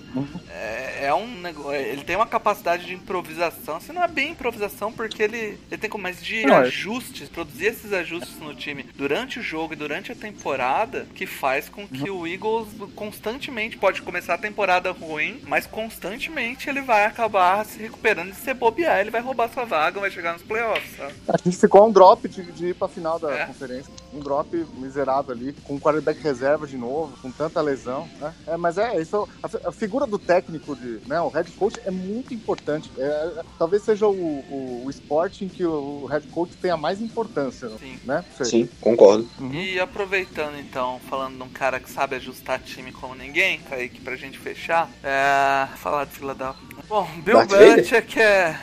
É, 0.50 1.06
é 1.08 1.14
um 1.14 1.28
negócio. 1.42 1.74
Ele 1.74 2.04
tem 2.04 2.16
uma 2.16 2.26
capacidade 2.28 2.86
de 2.86 2.94
improvisação. 2.94 3.80
Se 3.80 3.92
não 3.94 4.04
é 4.04 4.08
bem 4.08 4.32
improvisação, 4.32 4.92
porque 4.92 5.22
ele, 5.24 5.60
ele 5.70 5.78
tem 5.80 5.90
como 5.90 6.04
mais 6.04 6.24
de 6.24 6.46
Não, 6.46 6.56
é- 6.56 6.68
ajustes, 6.68 7.30
produzir 7.30 7.66
esses 7.68 7.94
ajustes 7.94 8.38
no 8.40 8.56
time 8.56 8.84
durante 8.96 9.17
o 9.18 9.42
jogo 9.42 9.74
e 9.74 9.76
durante 9.76 10.12
a 10.12 10.16
temporada, 10.16 11.08
que 11.16 11.26
faz 11.26 11.68
com 11.70 11.88
que 11.88 12.10
o 12.10 12.28
Eagles 12.28 12.68
constantemente 12.96 13.76
pode 13.78 14.02
começar 14.04 14.36
a 14.36 14.38
temporada 14.38 14.92
ruim, 14.92 15.42
mas 15.48 15.66
constantemente 15.66 16.70
ele 16.70 16.82
vai 16.82 17.06
acabar 17.06 17.66
se 17.66 17.80
recuperando 17.80 18.30
e 18.30 18.36
se 18.36 18.54
bobear, 18.54 19.00
ele 19.00 19.10
vai 19.10 19.22
roubar 19.22 19.50
sua 19.52 19.66
vaga, 19.66 20.00
vai 20.00 20.12
chegar 20.12 20.34
nos 20.34 20.44
playoffs, 20.44 20.96
sabe? 20.96 21.14
A 21.28 21.38
gente 21.38 21.58
ficou 21.58 21.88
um 21.88 21.92
drop 21.92 22.28
de, 22.28 22.44
de 22.52 22.68
ir 22.68 22.76
pra 22.76 22.88
final 22.88 23.18
da 23.18 23.34
É. 23.34 23.46
conferência. 23.46 23.92
Um 24.14 24.20
drop 24.20 24.56
miserável 24.76 25.34
ali, 25.34 25.54
com 25.64 25.76
o 25.76 25.80
quarterback 25.80 26.22
reserva 26.22 26.66
de 26.66 26.78
novo, 26.78 27.18
com 27.22 27.32
tanta 27.32 27.62
lesão, 27.62 28.08
né? 28.20 28.34
É, 28.46 28.58
mas 28.58 28.78
é, 28.78 29.00
isso, 29.00 29.28
a, 29.44 29.70
a 29.70 29.72
figura 29.72 30.06
do 30.06 30.18
técnico, 30.18 30.76
de, 30.76 31.00
né, 31.08 31.20
o 31.22 31.30
head 31.30 31.52
coach 31.52 31.80
é 31.86 31.92
muito 31.92 32.34
importante. 32.34 32.90
É, 32.98 33.44
talvez 33.58 33.84
seja 33.84 34.08
o, 34.08 34.14
o, 34.14 34.84
o 34.86 34.90
esporte 34.90 35.46
em 35.46 35.50
que 35.50 35.66
o 35.66 36.06
head 36.06 36.28
coach 36.28 36.56
tenha 36.58 36.78
mais 36.78 37.02
importância, 37.02 37.70
Sim. 37.78 38.00
né? 38.04 38.24
Sei. 38.36 38.46
Sim, 38.46 38.70
concordo. 38.80 39.28
Uhum. 39.40 39.54
E 39.54 39.80
aproveitando 39.80 40.58
então, 40.60 41.00
falando 41.10 41.38
de 41.38 41.44
um 41.44 41.50
cara 41.50 41.80
que 41.80 41.90
sabe 41.90 42.16
ajustar 42.16 42.60
time 42.60 42.92
como 42.92 43.16
ninguém, 43.16 43.60
Kaique, 43.60 44.02
pra 44.02 44.16
gente 44.16 44.38
fechar, 44.38 44.90
é. 45.04 45.68
falar 45.78 46.06
de 46.06 46.12
Philadelphia. 46.12 46.68
Bom, 46.88 47.08
Bill? 47.24 47.46
Belichick 47.46 48.20
é, 48.20 48.56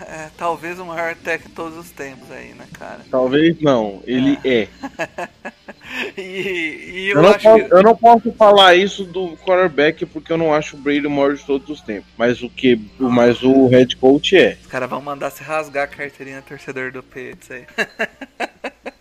é 0.00 0.30
talvez 0.36 0.78
o 0.78 0.84
maior 0.84 1.14
técnico 1.14 1.50
de 1.50 1.54
todos 1.54 1.78
os 1.78 1.90
tempos 1.90 2.30
aí, 2.30 2.54
né, 2.54 2.66
cara? 2.72 3.00
Talvez 3.10 3.60
não, 3.60 4.02
ele 4.06 4.38
é. 4.44 4.68
E, 6.16 6.20
e 6.20 7.08
eu, 7.10 7.16
Eu 7.16 7.22
não, 7.22 7.32
posso, 7.32 7.68
que. 7.68 7.74
eu 7.74 7.82
não 7.82 7.96
posso 7.96 8.32
falar 8.32 8.74
isso 8.74 9.04
do 9.04 9.36
quarterback 9.38 10.04
porque 10.06 10.32
eu 10.32 10.36
não 10.36 10.52
acho 10.52 10.76
o 10.76 10.78
Brady 10.78 11.06
o 11.06 11.10
maior 11.10 11.34
de 11.34 11.44
todos 11.44 11.68
os 11.68 11.80
tempos. 11.80 12.10
Mas 12.18 12.42
o 12.42 12.50
que, 12.50 12.78
mas 12.98 13.42
o 13.42 13.66
head 13.68 13.96
coach 13.96 14.36
é. 14.36 14.58
Os 14.60 14.66
caras 14.66 14.90
vão 14.90 15.00
mandar 15.00 15.30
se 15.30 15.42
rasgar 15.42 15.84
a 15.84 15.86
carteirinha 15.86 16.42
torcedor 16.42 16.92
do 16.92 17.02
Pets 17.02 17.50
aí. 17.50 17.64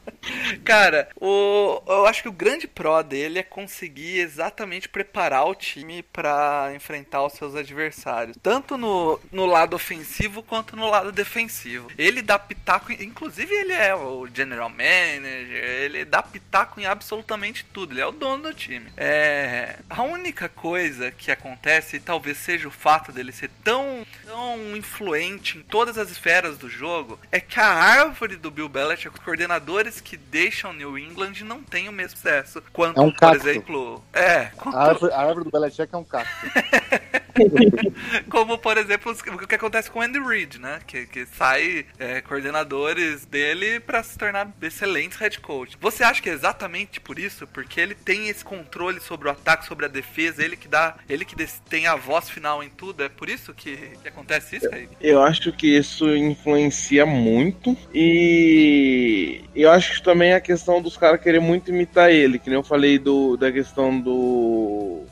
Cara, 0.64 1.10
o, 1.20 1.82
eu 1.88 2.06
acho 2.06 2.24
que 2.24 2.30
o 2.30 2.34
grande 2.34 2.68
pró 2.68 3.02
dele 3.02 3.40
é 3.40 3.44
conseguir 3.44 4.20
exatamente 4.20 4.90
preparar 4.90 5.46
o 5.46 5.56
time 5.56 6.04
pra 6.04 6.72
enfrentar 6.76 7.24
os 7.24 7.34
seus 7.34 7.56
adversários, 7.56 8.38
tanto 8.42 8.78
no, 8.78 9.20
no 9.32 9.46
lado 9.46 9.76
ofensivo 9.76 10.44
quanto 10.44 10.76
no 10.76 10.90
lado 10.90 11.12
defensivo. 11.12 11.92
Ele 11.98 12.22
dá 12.22 12.38
pitaco, 12.40 12.92
inclusive 12.92 13.54
ele 13.54 13.74
é 13.74 13.96
o 13.96 14.28
general 14.34 14.70
manager, 14.70 15.64
ele 15.64 16.06
dá 16.06 16.22
pitaco 16.22 16.80
em 16.80 16.86
absolutamente 16.86 17.66
tudo, 17.66 17.94
ele 17.94 18.02
é 18.02 18.08
o 18.08 18.12
dono 18.12 18.44
do 18.44 18.54
time. 18.54 18.92
É, 18.98 19.78
a 19.90 20.04
única 20.04 20.50
coisa 20.50 21.12
que 21.12 21.32
acontece, 21.32 21.98
e 21.98 22.00
talvez 22.00 22.38
seja 22.38 22.68
o 22.68 22.72
fato 22.72 23.12
dele 23.12 23.32
ser 23.32 23.50
tão, 23.64 24.06
tão 24.26 24.76
influente 24.76 25.58
em 25.58 25.62
todas 25.62 25.98
as 25.98 26.10
esferas 26.10 26.58
do 26.58 26.70
jogo, 26.70 27.20
é 27.32 27.40
que 27.40 27.60
a 27.60 27.68
árvore 27.68 28.36
do 28.36 28.52
Bill 28.52 28.70
Belichick, 28.70 29.16
os 29.16 29.24
coordenadores 29.24 30.02
que 30.02 30.15
deixam 30.18 30.72
New 30.74 30.98
England 30.98 31.34
não 31.44 31.62
tem 31.64 31.88
o 31.90 31.92
mesmo 31.92 32.18
sucesso 32.18 32.62
quanto, 32.74 33.00
É 33.00 33.04
um 33.04 33.12
por 33.12 33.20
cacto. 33.20 33.48
exemplo, 33.48 34.04
é, 34.14 34.46
quanto- 34.58 34.78
A 34.78 34.84
árvore, 34.84 35.14
a 35.14 35.20
árvore 35.20 35.44
do 35.46 35.52
Belichick 35.52 35.94
é 35.94 35.98
um 35.98 36.04
cacto. 36.04 36.32
como 38.30 38.58
por 38.58 38.78
exemplo 38.78 39.12
o 39.12 39.48
que 39.48 39.56
acontece 39.56 39.90
com 39.90 40.00
o 40.00 40.02
Andy 40.02 40.20
Reid, 40.20 40.60
né? 40.60 40.80
Que, 40.86 41.06
que 41.06 41.26
sai 41.26 41.86
é, 42.00 42.22
coordenadores 42.22 43.26
dele 43.26 43.80
pra 43.80 44.04
se 44.04 44.18
tornar 44.18 44.52
excelentes 44.62 45.18
head 45.18 45.40
coach. 45.40 45.78
Você 45.80 46.04
acha 46.04 46.22
que 46.22 46.30
é 46.30 46.34
exatamente 46.34 47.00
por 47.00 47.20
isso? 47.20 47.48
Porque 47.48 47.80
ele 47.80 47.96
tem 47.96 48.30
esse 48.30 48.44
controle 48.44 49.00
sobre 49.00 49.28
o 49.28 49.32
ataque, 49.32 49.66
sobre 49.66 49.86
a 49.86 49.90
defesa, 49.90 50.44
ele 50.44 50.56
que 50.56 50.68
dá, 50.68 50.96
ele 51.10 51.26
que 51.26 51.36
tem 51.70 51.88
a 51.88 51.96
voz 51.96 52.30
final 52.30 52.64
em 52.64 52.70
tudo. 52.70 53.04
É 53.04 53.10
por 53.10 53.30
isso 53.30 53.54
que, 53.54 53.76
que 54.02 54.08
acontece 54.08 54.58
isso, 54.58 54.70
Kaique? 54.70 54.96
Eu 55.02 55.22
acho 55.22 55.52
que 55.52 55.68
isso 55.68 56.08
influencia 56.16 57.06
muito. 57.06 57.78
E 57.94 59.44
eu 59.56 59.72
acho 59.72 59.96
que 59.96 60.04
também 60.04 60.34
a 60.34 60.42
questão 60.42 60.82
dos 60.82 60.98
caras 60.98 61.22
querer 61.22 61.40
muito 61.40 61.72
imitar 61.72 62.10
ele, 62.10 62.40
que 62.40 62.50
nem 62.50 62.58
eu 62.58 62.64
falei 62.64 62.98
do, 63.00 63.38
da 63.38 63.52
questão 63.52 64.00
do. 64.00 65.04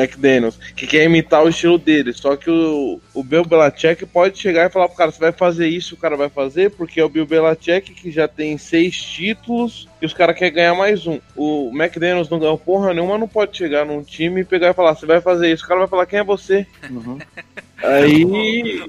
McDaniels, 0.00 0.58
que 0.74 0.86
quer 0.86 1.04
imitar 1.04 1.44
o 1.44 1.48
estilo 1.48 1.78
dele. 1.78 2.12
Só 2.12 2.36
que 2.36 2.50
o, 2.50 3.00
o 3.14 3.22
Bill 3.22 3.44
Belichick 3.44 4.06
pode 4.06 4.38
chegar 4.38 4.66
e 4.66 4.72
falar 4.72 4.88
pro 4.88 4.96
cara: 4.96 5.10
você 5.10 5.20
vai 5.20 5.32
fazer 5.32 5.68
isso, 5.68 5.94
o 5.94 5.98
cara 5.98 6.16
vai 6.16 6.28
fazer, 6.28 6.70
porque 6.70 7.00
é 7.00 7.04
o 7.04 7.08
Bill 7.08 7.26
Belichick 7.26 7.92
que 7.92 8.10
já 8.10 8.26
tem 8.28 8.56
seis 8.58 9.00
títulos 9.00 9.88
e 10.00 10.06
os 10.06 10.14
caras 10.14 10.36
querem 10.36 10.54
ganhar 10.54 10.74
mais 10.74 11.06
um. 11.06 11.20
O 11.36 11.70
McDaniels 11.74 12.28
não 12.28 12.38
ganhou 12.38 12.58
porra 12.58 12.94
nenhuma, 12.94 13.18
não 13.18 13.28
pode 13.28 13.56
chegar 13.56 13.84
num 13.84 14.02
time 14.02 14.40
e 14.40 14.44
pegar 14.44 14.70
e 14.70 14.74
falar: 14.74 14.94
você 14.94 15.06
vai 15.06 15.20
fazer 15.20 15.52
isso. 15.52 15.64
O 15.64 15.68
cara 15.68 15.80
vai 15.80 15.88
falar: 15.88 16.06
quem 16.06 16.18
é 16.18 16.24
você? 16.24 16.66
Uhum. 16.88 17.18
Aí. 17.82 18.24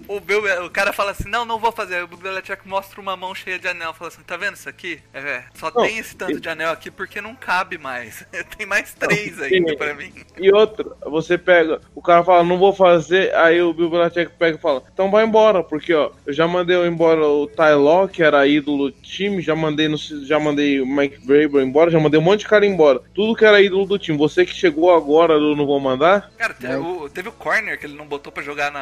O, 0.08 0.20
Bill, 0.20 0.42
o 0.66 0.70
cara 0.70 0.92
fala 0.94 1.12
assim, 1.12 1.30
não, 1.30 1.46
não 1.46 1.60
vou 1.60 1.72
fazer. 1.72 1.96
Aí 1.96 2.04
o 2.04 2.08
Bill 2.08 2.18
Belichick 2.18 2.68
mostra 2.68 3.00
uma 3.02 3.16
mão 3.16 3.34
cheia 3.34 3.58
de 3.60 3.68
anel. 3.68 3.94
Fala 3.94 4.10
assim, 4.10 4.22
tá 4.24 4.38
vendo 4.38 4.56
isso 4.56 4.70
aqui? 4.70 5.00
É, 5.14 5.20
é, 5.20 5.44
só 5.54 5.72
Não, 5.74 5.84
tem 5.84 5.98
esse 5.98 6.16
tanto 6.16 6.38
e- 6.38 6.40
de 6.42 6.50
anel 6.50 6.72
aqui 6.72 6.92
porque 6.92 7.22
não 7.22 7.36
cabe 7.36 7.78
mais. 7.78 8.26
tem 8.58 8.66
mais 8.66 8.94
três 8.94 9.42
ainda 9.42 9.76
pra 9.76 9.94
mim. 9.94 10.14
E 10.38 10.52
outra, 10.54 10.86
você 11.06 11.38
pega, 11.38 11.82
o 11.96 12.02
cara 12.02 12.24
fala, 12.24 12.44
não 12.44 12.58
vou 12.58 12.74
fazer, 12.74 13.34
aí 13.36 13.62
o 13.62 13.74
Bill 13.74 13.90
Belichick 13.90 14.32
pega 14.38 14.58
e 14.58 14.62
fala, 14.62 14.84
então 14.94 15.10
vai 15.12 15.24
embora, 15.26 15.64
porque 15.64 15.94
ó, 15.94 16.12
eu 16.26 16.34
já 16.34 16.48
mandei 16.48 16.78
embora 16.86 17.26
o 17.26 17.48
Ty 17.48 17.74
Law, 17.78 18.08
que 18.08 18.24
era 18.24 18.46
ídolo 18.48 18.90
do 18.90 18.92
time, 19.02 19.42
já 19.42 19.56
mandei 19.56 19.88
no, 19.88 19.98
já 19.98 20.40
mandei 20.40 20.82
o 20.82 20.86
Mike 20.86 21.26
Vrabel 21.26 21.62
embora, 21.62 21.92
já 21.92 22.00
mandei 22.00 22.20
um 22.20 22.24
monte 22.24 22.42
de 22.42 22.48
cara 22.48 22.66
embora. 22.66 23.02
Tudo 23.14 23.36
que 23.36 23.46
era 23.46 23.62
ídolo 23.62 23.86
do 23.86 24.00
time. 24.00 24.18
Você 24.18 24.46
que 24.46 24.54
chegou 24.54 24.94
agora, 24.96 25.34
eu 25.34 25.56
não 25.56 25.66
vou 25.66 25.80
mandar? 25.80 26.32
Cara, 26.38 26.54
te- 26.54 26.68
o- 26.68 27.10
teve 27.10 27.30
o 27.30 27.32
corner 27.32 27.80
que 27.80 27.86
ele 27.86 27.96
não 27.96 28.06
botou 28.06 28.32
pra 28.32 28.44
jogar 28.44 28.72
na, 28.72 28.81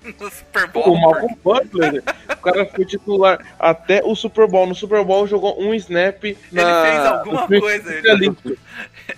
no 0.18 0.30
Super 0.30 0.64
O 0.64 0.68
Bowl. 0.68 0.98
Malcolm 0.98 1.36
Butler, 1.42 2.02
o 2.30 2.36
cara 2.36 2.66
foi 2.66 2.84
titular 2.84 3.44
até 3.58 4.02
o 4.04 4.14
Super 4.14 4.46
Bowl. 4.46 4.66
No 4.66 4.74
Super 4.74 5.04
Bowl 5.04 5.26
jogou 5.26 5.60
um 5.60 5.74
snap 5.74 6.22
na. 6.50 6.62
Ele 6.62 6.90
fez 6.90 7.06
alguma 7.06 7.46
coisa, 7.46 7.94
ele-. 7.94 8.34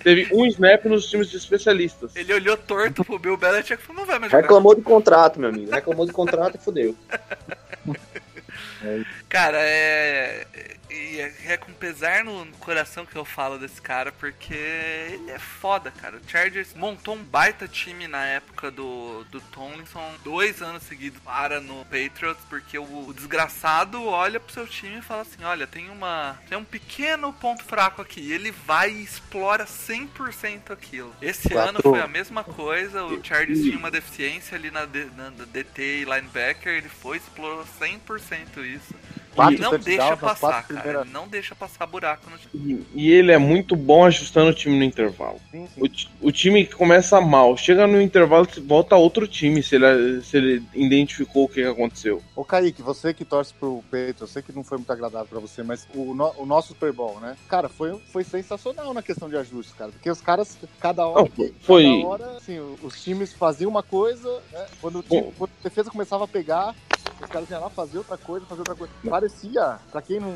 Teve 0.03 0.29
um 0.33 0.47
snap 0.47 0.85
nos 0.87 1.09
times 1.09 1.31
de 1.31 1.37
especialistas. 1.37 2.17
Ele 2.17 2.35
olhou 2.35 2.57
torto 2.57 3.05
pro 3.05 3.19
Bill 3.19 3.37
Belichick 3.37 3.81
e 3.83 3.87
falou, 3.87 4.01
não 4.01 4.07
vai 4.07 4.19
mais 4.19 4.33
jogar. 4.33 4.43
Reclamou 4.43 4.75
de 4.75 4.83
contrato, 4.83 5.39
meu 5.39 5.51
amigo. 5.51 5.71
Reclamou 5.71 6.07
de 6.07 6.13
contrato 6.13 6.57
e 6.57 6.65
fudeu. 6.65 6.97
Cara, 9.29 9.59
é. 9.61 10.45
E 10.93 11.21
é, 11.21 11.35
é 11.53 11.57
com 11.57 11.73
pesar 11.73 12.23
no 12.25 12.45
coração 12.59 13.07
que 13.07 13.17
eu 13.17 13.25
falo 13.25 13.59
desse 13.59 13.81
cara, 13.81 14.13
porque 14.13 14.53
ele 14.55 15.31
é 15.31 15.39
foda, 15.39 15.91
cara. 15.91 16.17
O 16.19 16.29
Chargers 16.31 16.75
montou 16.75 17.15
um 17.15 17.23
baita 17.23 17.67
time 17.67 18.07
na 18.07 18.25
época 18.27 18.71
do, 18.71 19.25
do 19.31 19.41
Tomlinson, 19.41 20.15
dois 20.23 20.61
anos 20.61 20.83
seguidos 20.83 21.21
para 21.23 21.61
no 21.61 21.85
Patriots, 21.87 22.43
porque 22.49 22.79
o, 22.79 23.09
o 23.09 23.15
desgraçado 23.15 24.05
olha 24.05 24.39
pro 24.39 24.53
seu 24.53 24.67
time 24.67 24.99
e 24.99 25.03
fala 25.03 25.23
assim: 25.23 25.43
olha, 25.45 25.67
tem 25.67 25.89
uma. 25.89 26.39
Tem 26.49 26.59
um 26.59 26.65
pequeno 26.65 27.33
ponto 27.33 27.65
fraco 27.65 28.03
aqui. 28.03 28.31
Ele 28.31 28.51
vai 28.51 28.91
e 28.91 29.03
explora 29.03 29.65
100% 29.65 30.71
aquilo. 30.71 31.15
Esse 31.23 31.49
Quatro- 31.49 31.71
ano 31.71 31.81
foi 31.83 32.01
a 32.01 32.07
mesma 32.09 32.45
coisa, 32.45 33.05
o 33.05 33.25
Chargers 33.25 33.61
tinha 33.63 33.79
uma 33.79 33.91
deficiência 33.91 34.57
ali 34.57 34.71
na, 34.71 34.85
D- 34.85 35.09
na 35.17 35.31
DT 35.31 36.03
e 36.03 36.05
linebacker, 36.05 36.73
ele 36.75 36.89
foi 36.89 37.17
e 37.17 37.21
explorou 37.21 37.65
100% 37.81 38.59
isso. 38.65 38.95
Quatro 39.35 39.59
não 39.59 39.79
deixa 39.79 40.17
passar, 40.17 40.39
quatro 40.41 40.69
cara. 40.69 40.81
primeiras- 40.83 41.11
Não 41.13 41.29
deixa 41.29 41.55
passar 41.55 41.87
buraco 41.87 42.29
no 42.31 42.37
time. 42.39 42.87
E, 42.95 43.03
e 43.07 43.11
ele 43.13 43.33
é 43.33 43.39
muito 43.39 43.75
bom 43.75 44.05
ajustando 44.05 44.51
o 44.51 44.55
time 44.55 44.77
no 44.79 44.85
intervalo. 44.85 45.41
Sim, 45.51 45.67
sim. 45.75 45.81
O, 46.21 46.29
o 46.29 46.33
time 46.33 46.67
que 46.67 46.75
começa 46.75 47.21
mal, 47.21 47.57
chega 47.57 47.87
no 47.87 48.01
intervalo, 48.01 48.47
volta 48.67 48.95
outro 48.97 49.27
time 49.27 49.63
se 49.63 49.77
ele, 49.77 50.21
se 50.23 50.37
ele 50.37 50.63
identificou 50.75 51.45
o 51.45 51.49
que 51.49 51.63
aconteceu. 51.63 52.23
Ô 52.37 52.45
Kaique, 52.45 52.83
você 52.83 53.15
que 53.15 53.25
torce 53.25 53.55
pro 53.55 53.83
Peito, 53.91 54.25
eu 54.25 54.29
sei 54.29 54.43
que 54.43 54.53
não 54.53 54.63
foi 54.65 54.79
muito 54.79 54.93
agradável 54.93 55.27
pra 55.29 55.41
você, 55.41 55.63
mas 55.63 55.87
o, 55.95 56.15
no- 56.15 56.35
o 56.39 56.47
nosso 56.47 56.69
Super 56.69 56.93
Bowl, 56.93 57.19
né? 57.21 57.37
Cara, 57.49 57.69
foi, 57.69 57.99
foi 58.13 58.25
sensacional 58.25 58.93
na 58.95 59.03
questão 59.03 59.29
de 59.29 59.37
ajustes, 59.37 59.75
cara. 59.75 59.91
Porque 59.93 60.11
os 60.11 60.21
caras, 60.21 60.57
cada 60.81 61.07
hora. 61.07 61.23
Não, 61.23 61.49
foi- 61.61 61.85
Cada 61.85 62.07
hora, 62.07 62.37
assim, 62.37 62.59
os 62.83 63.03
times 63.03 63.33
faziam 63.33 63.71
uma 63.71 63.83
coisa, 63.83 64.41
né? 64.53 64.67
Quando, 64.81 64.99
o 64.99 65.03
time- 65.03 65.33
quando 65.39 65.51
a 65.61 65.63
defesa 65.65 65.91
começava 65.91 66.25
a 66.25 66.29
pegar, 66.29 66.75
os 67.23 67.31
caras 67.31 67.51
iam 67.51 67.61
lá 67.61 67.71
fazer 67.71 67.99
outra 67.99 68.17
coisa, 68.17 68.47
fazer 68.47 68.61
outra 68.61 68.75
coisa. 68.75 68.93
Parecia, 69.09 69.79
pra 69.91 70.03
quem 70.03 70.21
não. 70.21 70.35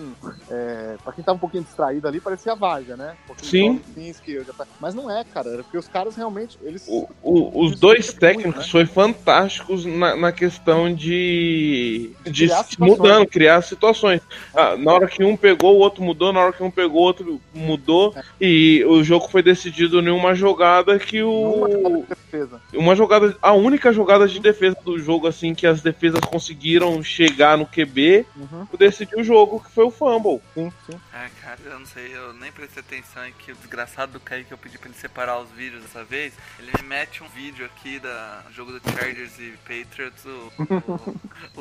É, 0.50 0.96
pra 1.02 1.12
quem 1.12 1.24
tava 1.24 1.36
um 1.36 1.40
pouquinho 1.40 1.64
distraído 1.64 2.06
ali, 2.06 2.20
parecia 2.20 2.54
Varga, 2.54 2.96
né? 2.96 3.16
Porque 3.26 3.44
Sim. 3.44 3.80
Kinski, 3.94 4.42
já 4.44 4.52
tá- 4.52 4.66
Mas 4.80 4.94
não 4.94 5.10
é, 5.10 5.24
cara. 5.24 5.50
Era 5.50 5.62
porque 5.62 5.76
os 5.78 5.88
caras 5.88 6.14
realmente. 6.16 6.58
Eles, 6.62 6.86
O- 6.88 7.08
o- 7.22 7.64
os 7.64 7.72
Isso 7.72 7.80
dois 7.80 8.12
técnicos 8.12 8.64
né? 8.66 8.70
foram 8.70 8.86
fantásticos 8.86 9.84
na, 9.84 10.16
na 10.16 10.32
questão 10.32 10.92
de, 10.94 12.12
de 12.24 12.46
Criar 12.46 12.66
mudando, 12.78 13.26
criar 13.26 13.62
situações. 13.62 14.20
Ah, 14.54 14.76
na 14.76 14.92
hora 14.92 15.06
que 15.06 15.24
um 15.24 15.36
pegou, 15.36 15.74
o 15.76 15.78
outro 15.80 16.02
mudou, 16.02 16.32
na 16.32 16.40
hora 16.40 16.52
que 16.52 16.62
um 16.62 16.70
pegou, 16.70 17.00
o 17.02 17.04
outro 17.04 17.40
mudou. 17.54 18.12
É. 18.16 18.22
E 18.40 18.84
o 18.86 19.02
jogo 19.02 19.28
foi 19.28 19.42
decidido 19.42 20.00
em 20.00 20.10
uma 20.10 20.34
jogada 20.34 20.98
que 20.98 21.22
o. 21.22 22.04
de 22.36 22.44
defesa. 22.44 22.60
Uma 22.74 22.94
jogada. 22.96 23.36
A 23.40 23.52
única 23.52 23.92
jogada 23.92 24.26
de 24.28 24.38
defesa 24.40 24.76
do 24.84 24.98
jogo, 24.98 25.26
assim, 25.26 25.54
que 25.54 25.66
as 25.66 25.80
defesas 25.82 26.20
conseguiram 26.20 27.02
chegar 27.02 27.56
no 27.56 27.66
QB, 27.66 28.26
Uhum. 28.36 28.66
decidiu 28.78 29.18
o 29.20 29.24
jogo, 29.24 29.60
que 29.60 29.70
foi 29.70 29.84
o 29.84 29.90
fumble. 29.90 30.40
Sim, 30.54 30.72
sim. 30.86 30.98
Ah, 31.12 31.28
cara, 31.42 31.58
eu 31.64 31.78
não 31.78 31.86
sei, 31.86 32.14
eu 32.14 32.32
nem 32.34 32.52
prestei 32.52 32.82
atenção 32.82 33.26
em 33.26 33.32
que 33.32 33.52
o 33.52 33.56
desgraçado 33.56 34.12
do 34.12 34.20
Kaique, 34.20 34.52
eu 34.52 34.58
pedi 34.58 34.78
pra 34.78 34.88
ele 34.88 34.98
separar 34.98 35.40
os 35.40 35.50
vídeos 35.50 35.82
dessa 35.82 36.04
vez. 36.04 36.32
Ele 36.58 36.70
me 36.80 36.88
mete 36.88 37.22
um 37.22 37.28
vídeo 37.28 37.64
aqui 37.66 37.98
da 37.98 38.42
jogo 38.54 38.72
do 38.72 38.80
Chargers 38.90 39.38
e 39.38 39.54
Patriots, 39.66 40.24
o, 40.24 41.60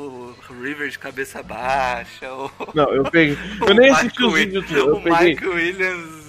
o 0.50 0.62
River 0.62 0.88
de 0.90 0.98
cabeça 0.98 1.42
baixa, 1.42 2.32
o, 2.32 2.50
Não, 2.74 2.92
eu 2.92 3.04
peguei. 3.04 3.36
Eu 3.66 3.74
nem 3.74 3.90
assisti 3.90 4.22
os 4.22 4.32
vídeos, 4.34 4.70
eu 4.70 4.96
o 4.96 5.02
peguei. 5.02 5.28
Mike 5.30 5.46
Williams 5.46 6.26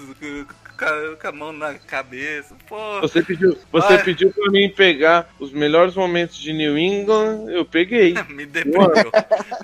com 0.77 1.27
a, 1.27 1.31
mão 1.31 1.51
na 1.51 1.73
cabeça, 1.75 2.55
pô. 2.67 3.01
Você 3.01 3.23
pediu, 3.23 3.57
você 3.71 3.93
Ai. 3.93 4.03
pediu 4.03 4.31
pra 4.31 4.51
mim 4.51 4.69
pegar 4.69 5.29
os 5.39 5.51
melhores 5.51 5.95
momentos 5.95 6.37
de 6.37 6.53
New 6.53 6.77
England, 6.77 7.49
eu 7.49 7.65
peguei. 7.65 8.13
Me 8.29 8.45
deprimiu. 8.45 9.11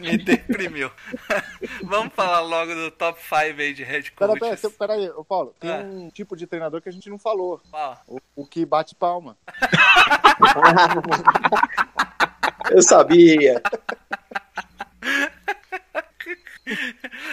Me 0.02 0.18
deprimiu. 0.18 0.92
Vamos 1.84 2.14
falar 2.14 2.40
logo 2.42 2.74
do 2.74 2.90
top 2.92 3.20
5 3.22 3.36
aí 3.62 3.74
de 3.74 3.84
head 3.84 4.12
Pera, 4.12 4.38
coaches. 4.38 4.76
pera, 4.78 4.94
aí, 4.94 5.10
ô 5.12 5.24
Paulo, 5.24 5.54
tem 5.60 5.70
Ah. 5.70 5.80
um 5.84 6.10
tipo 6.10 6.36
de 6.36 6.48
treinador 6.48 6.82
que 6.82 6.90
a 6.90 6.92
gente 6.92 7.10
não 7.10 7.20
falou. 7.20 7.62
Ó, 7.72 7.96
O, 8.08 8.20
o 8.36 8.46
que 8.46 8.66
bate 8.66 8.96
palma. 8.96 9.38
Eu 12.72 12.82
sabia. 12.82 13.62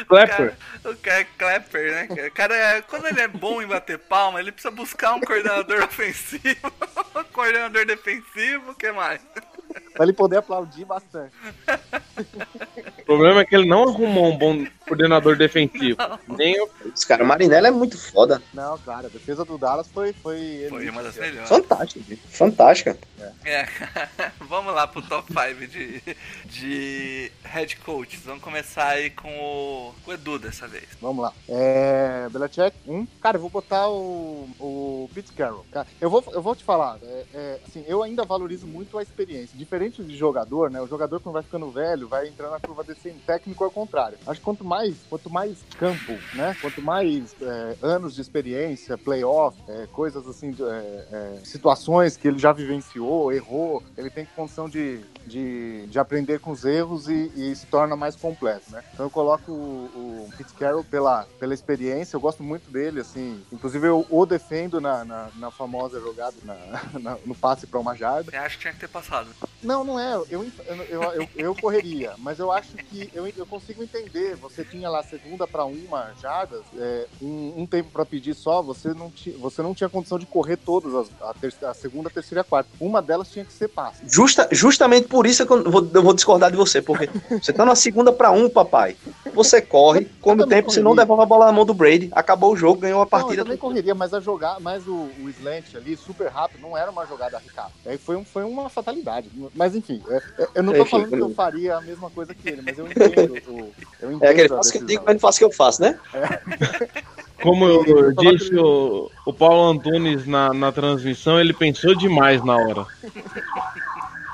Clapper. 0.09 0.55
O 0.85 0.97
cara 0.97 1.21
é 1.21 1.25
Clapper, 1.25 1.93
né? 1.93 2.07
cara? 2.07 2.29
O 2.29 2.33
cara, 2.33 2.57
é- 2.57 2.83
quando 2.83 3.07
ele 3.07 3.21
é 3.21 3.29
bom 3.29 3.63
em 3.63 3.67
bater 3.67 3.99
palma, 3.99 4.41
ele 4.41 4.51
precisa 4.53 4.71
buscar 4.75 5.15
um 5.15 5.21
coordenador 5.21 5.83
ofensivo, 5.85 6.73
um 7.17 7.25
coordenador 7.33 7.87
defensivo, 7.87 8.73
o 8.73 8.75
que 8.75 8.91
mais? 8.93 9.21
Pra 9.95 10.05
ele 10.05 10.13
poder 10.13 10.39
aplaudir 10.39 10.85
bastante. 10.85 11.33
O 12.99 13.05
problema 13.05 13.41
é 13.41 13.45
que 13.45 13.55
ele 13.55 13.69
não 13.69 13.85
arrumou 13.85 14.33
um 14.33 14.37
bom 14.37 14.67
coordenador 14.91 15.37
defensivo. 15.37 15.97
Nem 16.29 16.61
o 16.61 16.69
Os 16.95 17.05
caras, 17.05 17.27
Marinella 17.27 17.69
é 17.69 17.71
muito 17.71 17.97
foda. 17.97 18.43
Não, 18.53 18.77
cara, 18.79 19.07
a 19.07 19.11
defesa 19.11 19.45
do 19.45 19.57
Dallas 19.57 19.89
foi. 19.89 20.13
Foi, 20.13 20.67
Foi 20.69 20.89
uma 20.89 21.03
das 21.03 21.17
melhores. 21.17 21.49
Fantástica. 21.49 22.05
gente. 22.09 22.23
Fantástica. 22.29 22.99
É, 23.45 23.67
vamos 24.41 24.75
lá 24.75 24.87
pro 24.87 25.03
top 25.03 25.33
5 25.33 25.67
de, 25.67 26.03
de 26.47 27.33
head 27.45 27.77
coaches. 27.77 28.21
Vamos 28.25 28.43
começar 28.43 28.89
aí 28.89 29.11
com 29.11 29.29
o, 29.29 29.95
com 30.05 30.11
o 30.11 30.15
Edu 30.15 30.39
dessa 30.39 30.67
vez. 30.67 30.89
Vamos 31.01 31.23
lá. 31.23 31.33
É. 31.49 32.29
Belichick, 32.31 32.77
um. 32.87 33.07
Cara, 33.21 33.37
eu 33.37 33.41
vou 33.41 33.51
botar 33.51 33.89
o. 33.89 34.49
O 34.59 35.11
Pete 35.15 35.33
Carroll. 35.33 35.65
Cara, 35.71 35.87
eu 36.01 36.11
vou, 36.11 36.25
eu 36.33 36.43
vou 36.43 36.57
te 36.57 36.65
falar. 36.65 36.99
É, 37.03 37.25
é, 37.33 37.61
assim, 37.67 37.85
eu 37.87 38.03
ainda 38.03 38.25
valorizo 38.25 38.67
muito 38.67 38.99
a 38.99 39.03
experiência. 39.03 39.57
Diferente 39.57 40.03
de 40.03 40.17
jogador, 40.17 40.71
né? 40.71 40.81
O 40.81 40.87
jogador, 40.87 41.21
quando 41.21 41.35
vai 41.35 41.43
ficando 41.43 41.71
velho, 41.71 42.09
vai 42.09 42.29
entrando 42.29 42.53
na 42.53 42.61
curva 42.61 42.83
descendo. 42.83 43.21
Técnico 43.27 43.65
é 43.65 43.67
o 43.67 43.71
contrário. 43.71 44.19
Acho 44.27 44.41
que 44.41 44.45
quanto 44.45 44.65
mais, 44.65 44.80
quanto 45.09 45.31
mais 45.31 45.59
campo, 45.79 46.13
né? 46.35 46.57
Quanto 46.61 46.81
mais 46.83 47.35
é, 47.41 47.77
anos 47.83 48.15
de 48.15 48.21
experiência, 48.21 48.97
playoff, 48.99 49.57
é, 49.69 49.87
coisas 49.93 50.27
assim, 50.27 50.55
é, 50.61 51.07
é, 51.13 51.41
situações 51.45 52.17
que 52.17 52.29
ele 52.29 52.39
já 52.39 52.53
vivenciou, 52.53 53.33
errou, 53.33 53.83
ele 53.97 54.11
tem 54.11 54.25
condição 54.37 54.69
de, 54.69 55.01
de, 55.27 55.87
de 55.87 55.99
aprender 55.99 56.41
com 56.41 56.51
os 56.51 56.65
erros 56.65 57.09
e, 57.09 57.31
e 57.35 57.55
se 57.57 57.67
torna 57.67 57.97
mais 57.97 58.17
completo, 58.17 58.71
né? 58.71 58.83
Então 58.93 59.07
eu 59.07 59.11
coloco 59.11 59.51
o, 59.53 60.27
o 60.27 60.31
Pete 60.37 60.55
Carroll 60.55 60.85
pela, 60.85 61.27
pela 61.39 61.55
experiência, 61.55 62.17
eu 62.17 62.21
gosto 62.21 62.43
muito 62.43 62.71
dele, 62.71 63.01
assim, 63.01 63.43
inclusive 63.53 63.87
eu 63.87 64.07
o 64.09 64.27
defendo 64.27 64.81
na, 64.81 65.05
na, 65.05 65.29
na 65.37 65.51
famosa 65.51 66.01
jogada, 66.01 66.37
na- 66.45 66.81
na- 67.01 67.19
no 67.25 67.35
passe 67.35 67.67
para 67.67 67.79
uma 67.81 67.95
jarda. 67.95 68.31
Você 68.31 68.37
acha 68.37 68.55
que 68.57 68.61
tinha 68.63 68.73
que 68.73 68.81
ter 68.81 68.89
passado? 68.89 69.29
Não, 69.63 69.85
não 69.85 70.01
é, 70.01 70.15
eu, 70.31 70.47
eu, 70.67 71.03
eu, 71.13 71.29
eu, 71.37 71.55
correria, 71.55 72.15
mas 72.19 72.39
eu 72.39 72.51
acho 72.51 72.77
que 72.77 73.11
eu, 73.13 73.27
eu 73.27 73.45
consigo 73.45 73.83
entender, 73.83 74.35
você 74.37 74.65
tinha 74.65 74.89
lá 74.89 75.03
segunda 75.03 75.47
para 75.47 75.65
uma 75.65 76.13
jardas, 76.21 76.63
é, 76.79 77.07
um, 77.21 77.55
um 77.59 77.67
tempo 77.67 77.91
para 77.91 78.07
pedir 78.07 78.35
só, 78.35 78.63
você 78.63 78.95
não, 78.95 79.11
ti, 79.11 79.31
você 79.33 79.61
não 79.61 79.75
tinha 79.75 79.89
condição 79.89 80.19
de 80.19 80.25
correr 80.25 80.57
todas, 80.57 80.95
as, 80.95 81.11
a, 81.21 81.35
terceira, 81.35 81.71
a 81.71 81.75
segunda, 81.75 82.09
a 82.09 82.13
terceira 82.13 82.41
e 82.41 82.43
a 82.43 82.45
quarta. 82.45 82.71
Uma 82.81 83.03
delas 83.03 83.31
tinha 83.31 83.45
que 83.45 83.53
ser 83.53 83.69
passe. 83.69 84.03
Justa, 84.07 84.49
justamente 84.51 85.09
por 85.09 85.27
isso 85.27 85.47
que 85.47 85.53
eu 85.53 85.71
vou, 85.71 85.89
eu 85.93 86.03
vou 86.03 86.15
discordar 86.15 86.51
de 86.51 86.57
você, 86.57 86.81
porque 86.81 87.11
você 87.31 87.53
tá 87.53 87.65
na 87.65 87.75
segunda 87.75 88.13
pra 88.13 88.31
um, 88.31 88.49
papai. 88.49 88.97
Você 89.35 89.61
corre, 89.61 90.07
come 90.21 90.43
o 90.43 90.47
tempo, 90.47 90.71
você 90.71 90.81
não 90.81 90.97
devolve 90.97 91.23
a 91.23 91.27
bola 91.27 91.47
na 91.47 91.53
mão 91.53 91.67
do 91.67 91.75
Brady. 91.75 92.09
Acabou 92.13 92.53
o 92.53 92.57
jogo, 92.57 92.81
ganhou 92.81 93.01
a 93.01 93.05
Não, 93.05 93.05
eu 93.05 93.11
partida. 93.11 93.45
também 93.45 93.59
correria, 93.59 93.95
mas 93.95 94.15
a 94.15 94.21
jogar, 94.21 94.59
mas 94.61 94.89
o, 94.89 95.11
o 95.21 95.29
slant 95.29 95.75
ali, 95.75 95.97
super 95.97 96.29
rápido, 96.29 96.63
não 96.63 96.77
era 96.77 96.91
uma 96.91 97.07
jogada 97.07 97.37
arriscada. 97.37 97.71
Aí 97.85 97.99
foi, 97.99 98.17
um, 98.17 98.25
foi 98.25 98.45
uma 98.45 98.69
fatalidade. 98.69 99.31
Mas 99.55 99.75
enfim, 99.75 100.01
é- 100.09 100.43
é- 100.43 100.49
eu 100.57 100.63
não 100.63 100.73
tô 100.73 100.83
Enfim, 100.83 100.91
falando 100.91 101.11
que 101.11 101.21
eu 101.23 101.31
faria 101.31 101.77
a 101.77 101.81
mesma 101.81 102.11
coisa 102.11 102.35
que 102.35 102.49
ele, 102.49 102.63
mas 102.63 102.79
eu 102.79 102.87
entendo. 102.87 103.35
o- 103.49 103.73
eu 104.01 104.13
entendo 104.13 104.25
É 104.25 104.29
aquele 104.31 104.49
faço 104.49 104.73
que 104.73 104.79
eu 104.79 104.87
digo, 104.87 105.03
mas 105.05 105.15
não 105.15 105.21
faço 105.21 105.37
o 105.37 105.39
que 105.41 105.45
eu 105.45 105.53
faço, 105.53 105.83
né? 105.83 105.99
Como 107.43 107.65
eu 107.67 107.85
Eu 107.87 108.15
disse 108.15 108.55
o, 108.57 109.11
o 109.27 109.33
Paulo 109.33 109.71
Antunes 109.71 110.27
na, 110.27 110.53
na 110.53 110.71
transmissão, 110.71 111.41
ele 111.41 111.55
pensou 111.55 111.95
demais 111.95 112.45
na 112.45 112.57
hora. 112.57 112.87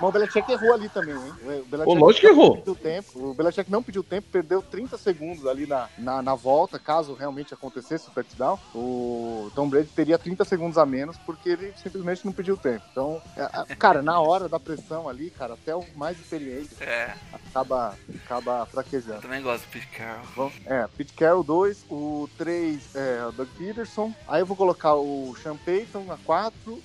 Mas 0.00 0.08
o 0.08 0.12
Belichick 0.12 0.50
errou 0.52 0.74
ali 0.74 0.88
também, 0.88 1.14
hein? 1.14 1.32
O 1.42 1.64
Belichick 1.64 1.86
Ô, 1.90 1.94
lógico 1.94 2.26
que 2.26 2.32
não 2.32 2.42
errou. 2.42 2.56
pediu 2.58 2.74
tempo. 2.74 3.30
O 3.30 3.34
Belichick 3.34 3.70
não 3.70 3.82
pediu 3.82 4.02
tempo, 4.04 4.28
perdeu 4.30 4.62
30 4.62 4.98
segundos 4.98 5.46
ali 5.46 5.66
na, 5.66 5.88
na, 5.98 6.22
na 6.22 6.34
volta, 6.34 6.78
caso 6.78 7.14
realmente 7.14 7.54
acontecesse 7.54 8.08
o 8.08 8.10
touchdown. 8.10 8.58
O 8.74 9.50
Tom 9.54 9.68
Brady 9.68 9.88
teria 9.88 10.18
30 10.18 10.44
segundos 10.44 10.78
a 10.78 10.84
menos, 10.86 11.16
porque 11.18 11.48
ele 11.50 11.72
simplesmente 11.82 12.24
não 12.24 12.32
pediu 12.32 12.56
tempo. 12.56 12.82
Então, 12.92 13.20
é, 13.36 13.72
é, 13.72 13.74
cara, 13.76 14.02
na 14.02 14.20
hora 14.20 14.48
da 14.48 14.60
pressão 14.60 15.08
ali, 15.08 15.30
cara, 15.30 15.54
até 15.54 15.74
o 15.74 15.84
mais 15.94 16.18
experiente 16.18 16.70
É, 16.80 17.14
acaba, 17.32 17.94
acaba 18.24 18.60
eu 18.60 18.66
fraquejando. 18.66 19.20
também 19.22 19.42
gosto 19.42 19.64
do 19.64 19.70
Pete 19.70 19.86
Carroll. 19.88 20.26
Vamos- 20.36 20.54
É, 20.66 20.86
Pete 20.96 21.12
Carroll 21.14 21.42
2, 21.44 21.84
o 21.90 22.28
3 22.36 22.94
é 22.94 23.24
o 23.26 23.32
Doug 23.32 23.48
Peterson. 23.56 24.12
Aí 24.28 24.40
eu 24.42 24.46
vou 24.46 24.56
colocar 24.56 24.94
o 24.94 25.34
Sean 25.42 25.56
Payton 25.56 26.04
na 26.04 26.16
4. 26.18 26.82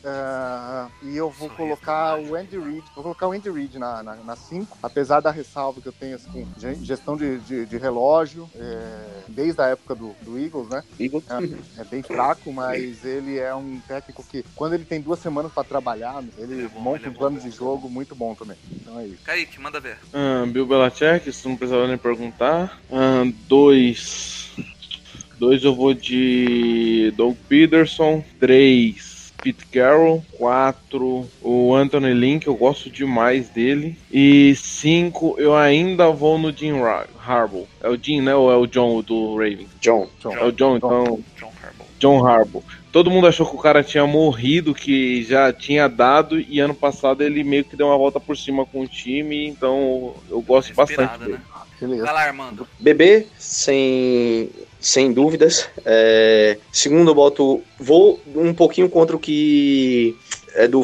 e 1.04 1.18
eu 1.18 1.30
vou 1.30 1.50
Sorriso 1.50 1.56
colocar 1.56 2.20
o 2.20 2.36
Andy 2.36 2.58
Reid. 2.58 2.84
Vou 3.02 3.16
colocar 3.16 3.28
o 3.28 3.32
Andy 3.32 3.50
Reid 3.50 3.80
na 3.80 3.98
5. 3.98 4.04
Na, 4.04 4.16
na 4.16 4.36
cinco, 4.36 4.78
apesar 4.84 5.22
da 5.22 5.32
ressalva 5.32 5.82
que 5.82 5.88
eu 5.88 5.92
tenho 5.92 6.16
assim, 6.16 6.46
com 6.46 6.86
gestão 6.86 7.18
de, 7.18 7.40
de, 7.40 7.66
de 7.66 7.78
relógio, 7.78 8.48
é, 8.56 9.24
desde 9.28 9.60
a 9.60 9.66
época 9.66 9.96
do, 9.96 10.16
do 10.22 10.38
Eagles, 10.38 10.70
né? 10.70 10.84
Eagles. 11.00 11.24
É 11.80 11.84
bem 11.84 12.04
fraco, 12.04 12.54
mas 12.54 13.04
ele 13.04 13.40
é 13.40 13.56
um 13.56 13.80
técnico 13.88 14.24
que, 14.24 14.46
quando 14.56 14.74
ele 14.74 14.86
tem 14.86 15.02
duas 15.02 15.18
semanas 15.20 15.52
pra 15.52 15.64
trabalhar, 15.64 16.24
ele 16.38 16.54
Ele 16.54 16.66
é 16.66 16.68
bom, 16.68 16.80
monta 16.80 16.98
ele 17.00 17.08
é 17.08 17.10
um 17.10 17.14
plano 17.14 17.40
bom. 17.40 17.50
de 17.50 17.56
jogo 17.56 17.90
muito 17.90 18.14
bom 18.14 18.36
também. 18.36 18.58
Então 18.72 19.00
é 19.00 19.08
isso. 19.08 19.24
Kaique, 19.24 19.60
manda 19.60 19.80
ver. 19.80 19.98
Ah, 20.14 20.46
Bill 20.46 20.68
Belichick, 20.68 21.28
isso 21.28 21.50
não 21.50 21.58
precisava 21.58 21.88
nem 21.88 21.98
perguntar. 21.98 22.80
Ah, 22.92 23.24
dois. 23.48 24.52
Dois 25.40 25.64
eu 25.64 25.74
vou 25.74 25.92
de 25.96 27.12
Doug 27.18 27.36
Peterson. 27.50 28.24
Três, 28.40 29.11
Pete 29.42 29.66
Carroll. 29.68 30.24
Quatro, 30.38 31.28
o 31.42 31.74
Anthony 31.76 32.40
que 32.40 32.48
eu 32.48 32.56
gosto 32.56 32.90
demais 32.90 33.50
dele. 33.50 33.98
E 34.12 34.56
cinco, 34.56 35.36
eu 35.38 35.56
ainda 35.56 36.10
vou 36.10 36.38
no 36.38 36.52
Jim 36.52 36.74
Harbaugh. 37.26 37.68
É 37.82 37.90
o 37.90 37.98
Jim, 38.02 38.22
né? 38.22 38.36
Ou 38.36 38.52
é 38.52 38.56
o 38.56 38.68
John 38.68 39.02
do 39.02 39.36
Ravens? 39.36 39.70
John. 39.80 40.08
É 40.26 40.44
o 40.44 40.52
John, 40.52 40.78
então. 40.78 41.20
John 41.38 41.52
Harbaugh. 41.62 41.88
John 42.00 42.26
Harbaugh. 42.26 42.64
Todo 42.92 43.10
mundo 43.10 43.28
achou 43.28 43.46
que 43.46 43.56
o 43.56 43.60
cara 43.60 43.84
tinha 43.84 44.06
morrido, 44.06 44.74
que 44.74 45.24
já 45.24 45.54
tinha 45.54 45.88
dado, 45.88 46.40
e 46.40 46.60
ano 46.60 46.74
passado 46.76 47.24
ele 47.24 47.44
meio 47.44 47.64
que 47.64 47.78
deu 47.78 47.88
uma 47.88 47.98
volta 47.98 48.20
por 48.20 48.36
cima 48.36 48.66
com 48.66 48.82
o 48.82 48.88
time, 48.88 49.48
então 49.48 50.14
eu 50.30 50.42
gosto 50.42 50.74
bastante 50.74 51.18
dele. 51.20 51.34
né? 51.34 51.42
Beleza. 51.80 52.04
Vai 52.04 52.14
lá, 52.14 52.22
Armando. 52.24 52.68
BB, 52.80 53.28
sem, 53.40 54.50
sem 54.82 55.14
dúvidas. 55.14 55.70
É, 55.86 56.58
segundo, 56.72 57.12
eu 57.12 57.16
boto. 57.16 57.62
Vou 57.80 58.20
um 58.36 58.54
pouquinho 58.54 58.90
contra 58.90 59.16
o 59.16 59.20
que 59.20 60.18
é 60.56 60.68
do, 60.68 60.82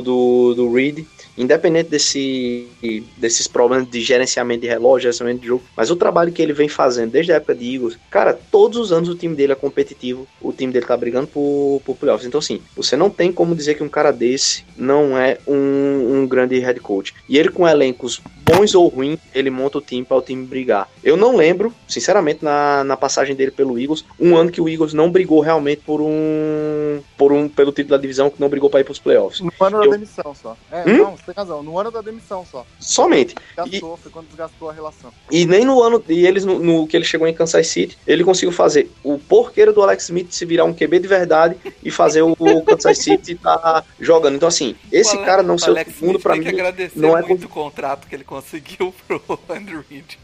do, 0.00 0.54
do 0.54 0.72
Reed. 0.72 1.04
Independente 1.36 1.88
desse, 1.88 2.68
desses 3.16 3.46
problemas 3.48 3.88
de 3.88 4.00
gerenciamento 4.00 4.60
de 4.62 4.68
relógio, 4.68 5.02
gerenciamento 5.04 5.40
de 5.40 5.46
jogo, 5.46 5.62
mas 5.76 5.90
o 5.90 5.96
trabalho 5.96 6.30
que 6.32 6.42
ele 6.42 6.52
vem 6.52 6.68
fazendo 6.68 7.10
desde 7.12 7.32
a 7.32 7.36
época 7.36 7.54
de 7.54 7.74
Eagles, 7.74 7.98
cara, 8.10 8.38
todos 8.50 8.78
os 8.78 8.92
anos 8.92 9.08
o 9.08 9.14
time 9.14 9.34
dele 9.34 9.52
é 9.52 9.56
competitivo, 9.56 10.26
o 10.40 10.52
time 10.52 10.72
dele 10.72 10.86
tá 10.86 10.96
brigando 10.96 11.26
por, 11.28 11.80
por 11.84 11.96
playoffs. 11.96 12.26
Então, 12.26 12.38
assim, 12.38 12.60
você 12.76 12.96
não 12.96 13.08
tem 13.10 13.32
como 13.32 13.54
dizer 13.54 13.74
que 13.74 13.82
um 13.82 13.88
cara 13.88 14.10
desse 14.12 14.64
não 14.76 15.16
é 15.16 15.38
um, 15.46 16.18
um 16.22 16.26
grande 16.26 16.58
head 16.58 16.78
coach. 16.80 17.14
E 17.28 17.38
ele 17.38 17.48
com 17.48 17.66
elencos 17.66 18.20
bons 18.44 18.74
ou 18.74 18.88
ruins, 18.88 19.18
ele 19.34 19.50
monta 19.50 19.78
o 19.78 19.80
time 19.80 20.04
para 20.04 20.16
o 20.16 20.22
time 20.22 20.44
brigar. 20.44 20.88
Eu 21.02 21.16
não 21.16 21.34
lembro, 21.36 21.72
sinceramente, 21.88 22.44
na, 22.44 22.84
na 22.84 22.96
passagem 22.96 23.34
dele 23.34 23.50
pelo 23.50 23.78
Eagles, 23.78 24.04
um 24.20 24.36
ano 24.36 24.50
que 24.50 24.60
o 24.60 24.68
Eagles 24.68 24.92
não 24.92 25.10
brigou 25.10 25.40
realmente 25.40 25.80
por 25.86 26.00
um, 26.02 27.00
por 27.16 27.32
um 27.32 27.48
pelo 27.48 27.72
título 27.72 27.96
da 27.96 28.02
divisão, 28.02 28.28
que 28.28 28.40
não 28.40 28.48
brigou 28.48 28.68
para 28.68 28.80
ir 28.80 28.84
para 28.84 28.92
os 28.92 28.98
playoffs. 28.98 29.40
No 29.40 29.50
ano 29.60 29.78
da 29.78 29.84
Eu- 29.86 29.90
demissão 29.92 30.34
só. 30.34 30.56
É, 30.70 30.82
Hum? 30.88 30.96
não, 30.98 31.16
você 31.24 31.32
tem 31.32 31.34
razão. 31.42 31.62
No 31.62 31.78
ano 31.78 31.90
da 31.90 32.00
demissão 32.00 32.44
só. 32.50 32.66
Somente. 32.80 33.34
Gastou, 33.56 33.96
foi 33.96 34.10
quando 34.10 34.26
desgastou 34.28 34.70
a 34.70 34.72
relação. 34.72 35.12
E 35.30 35.46
nem 35.46 35.64
no 35.64 35.82
ano 35.82 36.02
e 36.08 36.26
eles 36.26 36.44
no, 36.44 36.58
no 36.58 36.86
que 36.86 36.96
ele 36.96 37.04
chegou 37.04 37.26
em 37.28 37.34
Kansas 37.34 37.66
City, 37.68 37.96
ele 38.06 38.24
conseguiu 38.24 38.52
fazer 38.52 38.90
o 39.04 39.18
porqueiro 39.18 39.72
do 39.72 39.82
Alex 39.82 40.04
Smith 40.04 40.32
se 40.32 40.44
virar 40.44 40.64
um 40.64 40.74
QB 40.74 40.98
de 40.98 41.08
verdade 41.08 41.56
e 41.82 41.90
fazer 41.90 42.22
o 42.22 42.34
Kansas 42.66 42.98
City 42.98 43.34
tá 43.36 43.84
jogando. 44.00 44.36
Então 44.36 44.48
assim, 44.48 44.74
esse 44.90 45.14
O 45.14 45.18
Ale- 45.18 45.26
cara 45.26 45.42
não 45.42 45.54
o 45.54 45.58
ser 45.58 45.70
o 45.70 45.72
Alex 45.72 45.92
para 46.22 46.32
tem 46.32 46.40
mim 46.42 46.48
que 46.48 46.54
agradecer 46.54 46.98
não 46.98 47.16
é 47.16 47.22
muito 47.22 47.46
o 47.46 47.48
contrato 47.48 48.06
que 48.08 48.14
ele 48.14 48.24
conseguiu 48.24 48.92
pro 49.06 49.22
Andrew 49.48 49.84
Reid. 49.88 50.18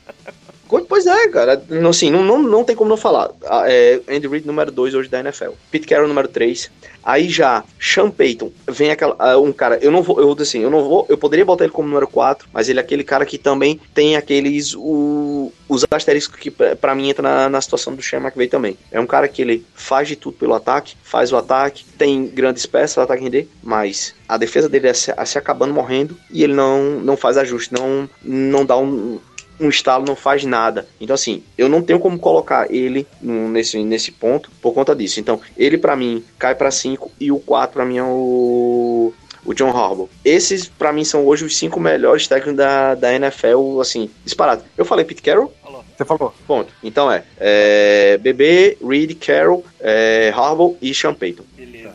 Pois 0.88 1.06
é, 1.06 1.28
cara. 1.28 1.62
Não, 1.68 1.90
assim, 1.90 2.10
não, 2.10 2.22
não, 2.22 2.42
não 2.42 2.64
tem 2.64 2.76
como 2.76 2.90
não 2.90 2.96
falar. 2.96 3.30
Ah, 3.46 3.64
É, 3.66 4.00
Andy 4.08 4.28
Reid 4.28 4.46
número 4.46 4.70
2 4.70 4.94
hoje 4.94 5.08
da 5.08 5.20
NFL. 5.20 5.50
Pete 5.70 5.86
Carroll 5.86 6.08
número 6.08 6.28
3. 6.28 6.70
Aí 7.02 7.28
já, 7.28 7.64
Sean 7.80 8.10
Payton, 8.10 8.52
vem 8.68 8.90
aquela, 8.90 9.16
ah, 9.18 9.38
um 9.38 9.50
cara, 9.50 9.78
eu 9.80 9.90
não 9.90 10.02
vou, 10.02 10.20
eu 10.20 10.36
assim, 10.38 10.60
eu 10.60 10.68
não 10.68 10.84
vou, 10.84 11.06
eu 11.08 11.16
poderia 11.16 11.44
botar 11.44 11.64
ele 11.64 11.72
como 11.72 11.88
número 11.88 12.06
4, 12.06 12.46
mas 12.52 12.68
ele 12.68 12.78
é 12.78 12.82
aquele 12.82 13.02
cara 13.02 13.24
que 13.24 13.38
também 13.38 13.80
tem 13.94 14.14
aqueles, 14.14 14.74
o, 14.74 15.50
os 15.66 15.86
asteriscos 15.90 16.38
que 16.38 16.50
pra 16.50 16.94
mim 16.94 17.08
entra 17.08 17.22
na, 17.22 17.48
na 17.48 17.60
situação 17.62 17.94
do 17.94 18.02
Sean 18.02 18.20
McVay 18.20 18.48
também. 18.48 18.76
É 18.90 19.00
um 19.00 19.06
cara 19.06 19.26
que 19.26 19.40
ele 19.40 19.64
faz 19.74 20.06
de 20.06 20.16
tudo 20.16 20.36
pelo 20.36 20.52
ataque, 20.52 20.96
faz 21.02 21.32
o 21.32 21.36
ataque, 21.38 21.82
tem 21.96 22.26
grandes 22.26 22.66
peças, 22.66 22.98
o 22.98 23.00
ataque 23.00 23.22
render, 23.22 23.48
mas 23.62 24.14
a 24.28 24.36
defesa 24.36 24.68
dele 24.68 24.88
é 24.88 24.92
se, 24.92 25.10
é 25.10 25.24
se 25.24 25.38
acabando 25.38 25.72
morrendo 25.72 26.14
e 26.30 26.44
ele 26.44 26.52
não, 26.52 27.00
não 27.00 27.16
faz 27.16 27.38
ajuste, 27.38 27.72
não, 27.72 28.08
não 28.22 28.66
dá 28.66 28.76
um, 28.76 29.18
um 29.60 29.68
estalo 29.68 30.04
não 30.04 30.14
faz 30.16 30.44
nada. 30.44 30.86
Então, 31.00 31.14
assim, 31.14 31.42
eu 31.56 31.68
não 31.68 31.82
tenho 31.82 31.98
como 31.98 32.18
colocar 32.18 32.72
ele 32.72 33.06
no- 33.20 33.48
nesse, 33.48 33.82
nesse 33.82 34.12
ponto 34.12 34.50
por 34.62 34.72
conta 34.72 34.94
disso. 34.94 35.18
Então, 35.20 35.40
ele 35.56 35.76
pra 35.78 35.96
mim 35.96 36.24
cai 36.38 36.54
pra 36.54 36.70
5 36.70 37.10
e 37.20 37.30
o 37.32 37.38
4 37.40 37.72
pra 37.74 37.84
mim 37.84 37.98
é 37.98 38.02
o. 38.04 39.12
O 39.44 39.54
John 39.54 39.70
Harbaugh. 39.70 40.10
Esses, 40.22 40.66
pra 40.68 40.92
mim, 40.92 41.04
são 41.04 41.24
hoje 41.24 41.42
os 41.44 41.56
cinco 41.56 41.80
melhores 41.80 42.26
técnicos 42.28 42.56
da, 42.56 42.94
da 42.94 43.14
NFL, 43.14 43.80
assim, 43.80 44.10
disparado. 44.22 44.62
Eu 44.76 44.84
falei 44.84 45.06
Pete 45.06 45.22
Carroll? 45.22 45.54
Falou. 45.62 45.84
Você 45.96 46.04
falou. 46.04 46.34
Ponto. 46.46 46.70
Então 46.82 47.10
é, 47.10 47.22
é 47.38 48.18
BB, 48.18 48.76
Reed, 48.86 49.16
Carroll, 49.18 49.64
é, 49.80 50.32
Harbaugh 50.36 50.76
e 50.82 50.92
Sean 50.92 51.14
Payton. 51.14 51.44
Beleza. 51.56 51.88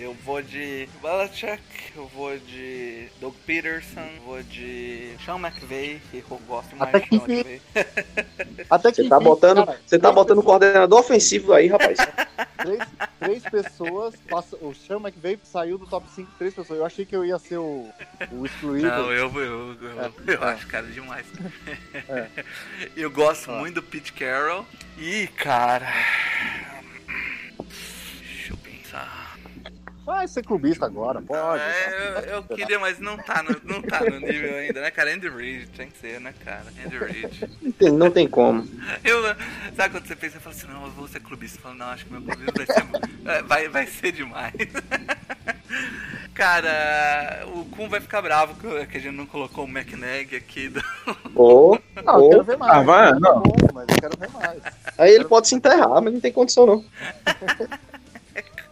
Eu 0.00 0.16
vou 0.24 0.42
de 0.42 0.88
Belichick, 1.00 1.60
eu 1.96 2.08
vou 2.16 2.36
de 2.38 3.07
Doug 3.20 3.34
Peterson, 3.44 4.08
vou 4.24 4.40
de 4.44 5.12
Sean 5.24 5.38
McVay, 5.38 6.00
que 6.10 6.22
eu 6.30 6.38
gosto 6.46 6.76
mais 6.76 6.94
Até 6.94 7.00
de 7.00 7.08
que 7.08 7.16
Sean 7.16 7.24
enfim. 7.24 7.34
McVay. 7.34 7.60
Até 8.70 8.92
que 8.92 9.02
Você 9.02 9.08
tá 9.08 9.18
botando, 9.20 9.66
cara, 9.66 9.80
você 9.84 9.98
tá 9.98 10.12
botando 10.12 10.38
o 10.38 10.42
coordenador 10.42 11.00
ofensivo 11.00 11.52
aí, 11.52 11.66
rapaz. 11.66 11.98
Três, 12.58 12.80
três 13.20 13.42
pessoas. 13.44 14.14
Passa, 14.28 14.56
o 14.56 14.74
Sean 14.74 14.96
McVay 14.98 15.38
saiu 15.44 15.78
do 15.78 15.86
top 15.86 16.08
5 16.10 16.30
três 16.38 16.52
pessoas. 16.54 16.78
Eu 16.78 16.84
achei 16.86 17.04
que 17.06 17.14
eu 17.14 17.24
ia 17.24 17.38
ser 17.38 17.56
o, 17.58 17.88
o 18.32 18.44
excluído. 18.46 18.88
Não, 18.88 19.12
eu, 19.12 19.30
eu, 19.32 19.42
eu, 19.42 19.76
eu, 20.26 20.42
É, 20.42 20.44
é. 20.44 20.52
acho 20.52 20.66
cara 20.66 20.86
demais. 20.86 21.26
É. 22.08 22.26
Eu 22.96 23.10
gosto 23.10 23.50
muito 23.52 23.76
do 23.76 23.82
Pete 23.82 24.12
Carroll. 24.12 24.66
E, 24.98 25.28
cara. 25.28 25.86
Deixa 28.20 28.52
eu 28.52 28.56
pensar. 28.56 29.27
Vai 30.08 30.26
ser 30.26 30.42
clubista 30.42 30.86
agora, 30.86 31.20
pode. 31.20 31.62
É, 31.62 32.24
eu, 32.28 32.36
eu 32.36 32.42
queria, 32.44 32.78
mas 32.78 32.98
não 32.98 33.18
tá, 33.18 33.42
no, 33.42 33.54
não 33.62 33.82
tá 33.82 34.00
no 34.00 34.18
nível 34.18 34.56
ainda, 34.56 34.80
né, 34.80 34.90
cara? 34.90 35.12
Andy 35.12 35.28
Reid, 35.28 35.68
tem 35.76 35.90
que 35.90 35.98
ser, 35.98 36.18
né, 36.18 36.32
cara? 36.42 36.64
Andy 36.82 36.96
Reid. 36.96 37.50
Não 37.60 37.72
tem, 37.72 37.92
não 37.92 38.10
tem 38.10 38.26
como. 38.26 38.66
Eu, 39.04 39.22
sabe 39.76 39.90
quando 39.90 40.06
você 40.06 40.16
pensa, 40.16 40.38
você 40.38 40.40
fala 40.40 40.56
assim, 40.56 40.66
não, 40.66 40.86
eu 40.86 40.92
vou 40.92 41.06
ser 41.08 41.20
clubista. 41.20 41.58
Você 41.58 41.62
fala, 41.62 41.74
não, 41.74 41.86
acho 41.88 42.06
que 42.06 42.12
meu 42.14 42.22
clubista 42.22 42.52
vai 42.54 42.66
ser, 42.66 43.28
é, 43.28 43.42
vai, 43.42 43.68
vai 43.68 43.86
ser 43.86 44.12
demais. 44.12 44.54
Cara, 46.32 47.44
o 47.48 47.66
Kun 47.66 47.90
vai 47.90 48.00
ficar 48.00 48.22
bravo 48.22 48.54
que 48.86 48.96
a 48.96 49.00
gente 49.00 49.14
não 49.14 49.26
colocou 49.26 49.66
o 49.66 49.68
McNag 49.68 50.34
aqui. 50.36 50.70
Do... 50.70 50.82
Não, 52.02 52.24
eu 52.24 52.30
quero 52.30 52.44
ver 52.44 52.56
mais. 52.56 52.72
Ah, 52.72 52.82
vai, 52.82 53.12
não. 53.12 53.42
bom, 53.42 53.56
mas 53.74 53.86
eu 53.90 54.00
quero 54.00 54.16
ver 54.16 54.30
mais. 54.30 54.62
Aí 54.96 55.10
ele 55.10 55.24
pode 55.26 55.48
se 55.48 55.54
enterrar, 55.54 56.00
mas 56.00 56.14
não 56.14 56.20
tem 56.20 56.32
condição 56.32 56.64
não. 56.64 56.84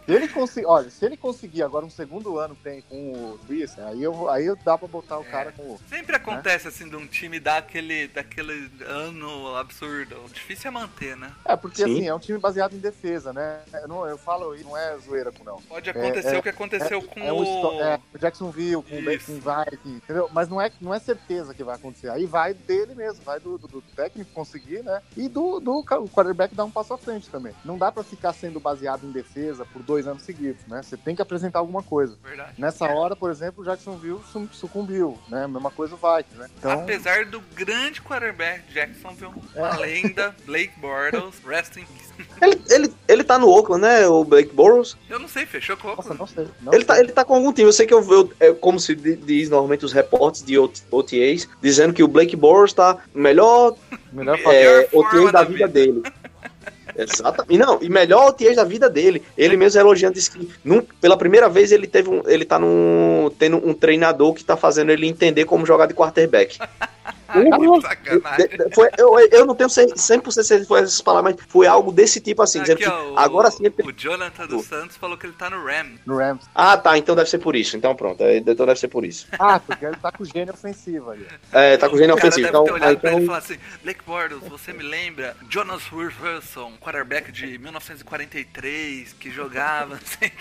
Se 0.07 0.13
ele 0.13 0.27
conseguir, 0.29 0.65
olha, 0.65 0.89
se 0.89 1.05
ele 1.05 1.17
conseguir 1.17 1.63
agora 1.63 1.85
um 1.85 1.89
segundo 1.89 2.39
ano 2.39 2.55
tem 2.63 2.81
com 2.81 3.11
o 3.11 3.39
Reese, 3.47 3.79
aí 3.81 4.01
eu 4.01 4.29
aí 4.29 4.45
eu 4.45 4.55
dá 4.55 4.77
pra 4.77 4.87
botar 4.87 5.17
o 5.19 5.25
cara 5.25 5.51
com 5.51 5.63
o 5.63 5.79
Sempre 5.89 6.15
acontece 6.15 6.65
assim 6.69 6.87
de 6.87 6.95
um 6.95 7.05
time 7.05 7.41
dar 7.41 7.57
aquele, 7.57 8.07
daquele 8.07 8.71
ano 8.85 9.53
absurdo. 9.57 10.15
O 10.25 10.29
difícil 10.29 10.69
é 10.69 10.71
manter, 10.71 11.17
né? 11.17 11.33
É, 11.43 11.57
porque 11.57 11.83
Sim. 11.83 11.91
assim, 11.97 12.07
é 12.07 12.15
um 12.15 12.19
time 12.19 12.39
baseado 12.39 12.73
em 12.73 12.79
defesa, 12.79 13.33
né? 13.33 13.59
Eu, 13.73 13.87
não, 13.89 14.07
eu 14.07 14.17
falo, 14.17 14.55
isso 14.55 14.63
não 14.63 14.77
é 14.77 14.97
zoeira 14.99 15.29
com 15.29 15.43
não. 15.43 15.61
Pode 15.63 15.89
acontecer 15.89 16.35
é- 16.35 16.39
o 16.39 16.43
que 16.43 16.49
aconteceu 16.49 17.01
com 17.01 17.19
É 17.19 17.33
o, 17.33 17.43
é, 17.81 17.99
o 18.13 18.17
Jacksonville, 18.17 18.81
com 18.83 18.95
o 18.95 19.11
Isso. 19.11 19.25
com 19.25 19.33
o 19.33 19.41
Vikings, 19.65 19.97
entendeu? 20.03 20.29
Mas 20.31 20.47
não 20.47 20.61
é, 20.61 20.71
não 20.79 20.93
é 20.93 20.99
certeza 20.99 21.53
que 21.53 21.65
vai 21.65 21.75
acontecer. 21.75 22.09
Aí 22.09 22.25
vai 22.25 22.53
dele 22.53 22.95
mesmo, 22.95 23.21
vai 23.25 23.41
do, 23.41 23.57
do- 23.57 23.67
do 23.67 23.81
técnico 23.93 24.31
conseguir, 24.33 24.83
né? 24.83 25.01
E 25.17 25.27
do, 25.27 25.59
do 25.59 25.83
quarterback 25.83 26.55
dar 26.55 26.63
um 26.63 26.71
passo 26.71 26.93
à 26.93 26.97
frente 26.97 27.27
também. 27.29 27.53
Não 27.65 27.77
dá 27.77 27.91
pra 27.91 28.03
ficar 28.03 28.31
sendo 28.31 28.57
baseado 28.59 29.03
em 29.05 29.11
defesa 29.11 29.65
por 29.65 29.83
dois 29.83 29.96
dois 29.97 30.07
anos 30.07 30.21
seguidos, 30.21 30.61
né? 30.67 30.81
Você 30.83 30.95
tem 30.95 31.15
que 31.15 31.21
apresentar 31.23 31.57
alguma 31.59 31.81
coisa. 31.81 32.15
Verdade. 32.23 32.51
Nessa 32.57 32.85
hora, 32.85 33.15
por 33.15 33.31
exemplo, 33.31 33.63
o 33.63 33.65
Jacksonville 33.65 34.19
sucumbiu, 34.51 35.17
né? 35.27 35.45
A 35.45 35.47
mesma 35.47 35.71
coisa 35.71 35.95
o 35.95 35.97
Vikings, 35.97 36.37
né? 36.39 36.47
Então, 36.59 36.71
Apesar 36.71 37.25
do 37.25 37.41
grande 37.55 37.99
quarterback 38.01 38.61
Jacksonville, 38.71 39.33
a 39.55 39.75
É. 39.75 39.77
lenda 39.79 40.35
Blake 40.45 40.79
Bortles, 40.79 41.35
rest 41.45 41.75
in 41.77 41.85
peace. 41.85 42.07
Ele, 42.41 42.61
ele, 42.69 42.93
ele 43.07 43.23
tá 43.23 43.39
no 43.39 43.47
Oakland, 43.49 43.81
né? 43.81 44.07
O 44.07 44.23
Blake 44.23 44.53
Bortles. 44.53 44.95
Eu 45.09 45.17
não 45.19 45.27
sei, 45.27 45.45
fechou 45.45 45.75
com 45.77 45.87
o 45.87 45.95
nossa, 45.95 46.13
Oakland? 46.13 46.19
não 46.19 46.27
sei. 46.27 46.47
Não 46.61 46.73
Ele 46.73 46.85
tá, 46.85 46.93
sei. 46.95 47.03
ele 47.03 47.11
tá 47.11 47.25
com 47.25 47.33
algum 47.35 47.51
time. 47.51 47.67
Eu 47.67 47.73
sei 47.73 47.87
que 47.87 47.93
eu, 47.93 48.01
eu- 48.11 48.31
é 48.39 48.53
como 48.53 48.79
se 48.79 48.93
di- 48.95 49.15
diz 49.15 49.49
normalmente 49.49 49.83
os 49.85 49.93
reportes 49.93 50.43
de 50.43 50.57
OT- 50.59 50.83
OTAs, 50.91 51.47
dizendo 51.61 51.93
que 51.93 52.03
o 52.03 52.07
Blake 52.07 52.35
Bortles 52.35 52.73
tá 52.73 52.97
melhor 53.13 53.75
Melhor 54.11 54.39
É, 54.45 54.83
é, 54.83 54.89
OTAs 54.93 55.25
da 55.25 55.31
da 55.31 55.43
vida 55.43 55.67
vida. 55.67 55.67
dele. 55.67 56.03
Exatamente. 56.97 57.53
E 57.53 57.57
não, 57.57 57.77
e 57.81 57.89
melhor 57.89 58.29
OTAs 58.29 58.55
da 58.55 58.63
vida 58.63 58.89
dele. 58.89 59.21
Ele 59.37 59.55
mesmo 59.55 59.79
elogiando, 59.79 60.15
disse 60.15 60.31
que 60.31 60.49
num- 60.63 60.81
pela 60.99 61.15
primeira 61.15 61.47
vez 61.47 61.71
ele 61.71 61.85
teve 61.87 62.09
um, 62.09 62.21
ele 62.25 62.43
tá 62.45 62.57
num, 62.57 63.31
tendo 63.37 63.57
um 63.57 63.73
treinador 63.73 64.33
que 64.33 64.43
tá 64.43 64.57
fazendo 64.57 64.91
ele 64.91 65.07
entender 65.07 65.45
como 65.45 65.65
jogar 65.65 65.85
de 65.85 65.93
quarterback. 65.93 66.57
Que 67.43 68.57
de- 68.57 68.75
foi, 68.75 68.89
eu, 68.97 69.19
eu 69.31 69.45
não 69.45 69.55
tenho 69.55 69.69
100%, 69.69 69.97
100 69.97 70.43
se 70.43 70.65
foi 70.65 70.81
essas 70.81 71.01
palavras, 71.01 71.35
mas 71.35 71.45
foi 71.49 71.67
algo 71.67 71.91
desse 71.91 72.19
tipo 72.19 72.41
assim, 72.41 72.59
dizendo 72.61 72.75
Aqui, 72.77 72.83
que 72.85 72.89
ó, 72.89 73.13
o, 73.13 73.19
agora 73.19 73.51
sim 73.51 73.65
ele 73.65 73.71
tem- 73.75 73.85
o 73.87 73.91
Jonathan 73.91 74.47
dos 74.47 74.65
Santos 74.65 74.97
falou 74.97 75.17
que 75.17 75.25
ele 75.25 75.33
tá 75.33 75.49
no 75.49 75.63
Ram. 75.65 75.91
No 76.05 76.17
Rams. 76.17 76.45
Ah, 76.53 76.77
tá, 76.77 76.97
então 76.97 77.15
deve 77.15 77.29
ser 77.29 77.39
por 77.39 77.55
isso. 77.55 77.75
Então 77.77 77.95
pronto, 77.95 78.21
é, 78.23 78.37
então 78.37 78.65
deve 78.65 78.79
ser 78.79 78.87
por 78.87 79.05
isso. 79.05 79.27
Ah, 79.39 79.59
porque 79.59 79.85
ele 79.85 79.95
tá 79.95 80.11
com 80.11 80.23
gênio 80.25 80.53
ofensivo 80.53 81.11
aí. 81.11 81.25
É, 81.51 81.77
tá 81.77 81.89
com 81.89 81.97
gênio 81.97 82.15
o 82.15 82.17
cara 82.17 82.29
ofensivo. 82.29 82.47
deve 82.51 82.57
Então, 82.57 82.63
ter 82.65 82.71
olhado 82.73 82.99
pra 82.99 83.11
ele 83.11 83.19
e 83.19 83.23
então 83.23 83.27
falar 83.35 83.39
assim, 83.39 83.57
Blake 83.83 84.03
Bortles, 84.05 84.41
você 84.49 84.73
me 84.73 84.83
lembra 84.83 85.35
Jonas 85.49 85.83
Wilson, 85.91 86.73
quarterback 86.79 87.31
de 87.31 87.57
1943, 87.57 89.13
que 89.13 89.29
jogava, 89.31 89.95
não 89.95 90.01
sei 90.05 90.31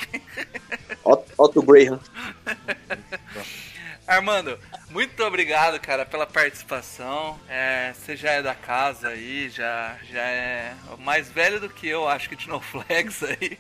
o. 1.05 1.13
Otto, 1.13 1.33
Otto 1.39 1.63
Graham. 1.63 2.01
Armando, 4.07 4.57
muito 4.89 5.21
obrigado, 5.25 5.81
cara, 5.81 6.07
pela 6.07 6.27
participação. 6.27 7.37
É, 7.49 7.93
você 7.93 8.17
já 8.17 8.31
é 8.31 8.43
da 8.43 8.55
casa 8.55 9.09
aí, 9.09 9.49
já, 9.49 9.97
já 10.09 10.21
é 10.23 10.75
mais 11.01 11.29
velho 11.29 11.59
do 11.59 11.69
que 11.69 11.89
eu, 11.89 12.09
acho 12.09 12.29
que 12.29 12.37
de 12.37 12.49
No 12.49 12.61
Flex 12.63 13.25
aí. 13.25 13.59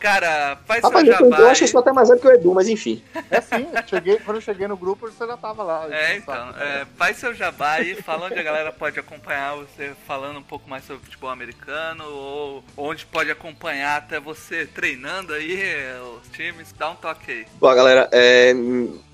Cara, 0.00 0.58
faz 0.66 0.82
Rapaz, 0.82 1.04
seu 1.04 1.12
eu, 1.14 1.18
jabá 1.18 1.38
eu 1.38 1.48
acho 1.48 1.60
que 1.60 1.70
sou 1.70 1.80
até 1.80 1.92
mais 1.92 2.08
velho 2.08 2.20
que 2.20 2.26
o 2.26 2.32
Edu, 2.32 2.52
mas 2.52 2.68
enfim. 2.68 3.02
É 3.30 3.40
sim, 3.40 3.68
cheguei, 3.86 4.18
quando 4.18 4.38
eu 4.38 4.40
cheguei 4.40 4.66
no 4.66 4.76
grupo, 4.76 5.08
você 5.08 5.26
já 5.26 5.36
tava 5.36 5.62
lá. 5.62 5.86
É, 5.90 6.16
então, 6.16 6.50
é, 6.58 6.84
faz 6.96 7.16
seu 7.16 7.32
jabá 7.32 7.74
aí, 7.74 7.94
fala 7.94 8.26
onde 8.26 8.38
a 8.38 8.42
galera 8.42 8.72
pode 8.72 8.98
acompanhar 8.98 9.54
você 9.56 9.92
falando 10.06 10.40
um 10.40 10.42
pouco 10.42 10.68
mais 10.68 10.84
sobre 10.84 11.04
futebol 11.04 11.30
americano, 11.30 12.04
ou 12.04 12.64
onde 12.76 13.06
pode 13.06 13.30
acompanhar 13.30 13.98
até 13.98 14.18
você 14.18 14.66
treinando 14.66 15.32
aí 15.32 15.62
é, 15.62 15.98
os 16.00 16.28
times, 16.36 16.74
dá 16.76 16.90
um 16.90 16.96
toque 16.96 17.30
aí. 17.30 17.46
Bom, 17.60 17.74
galera, 17.74 18.08
é, 18.12 18.52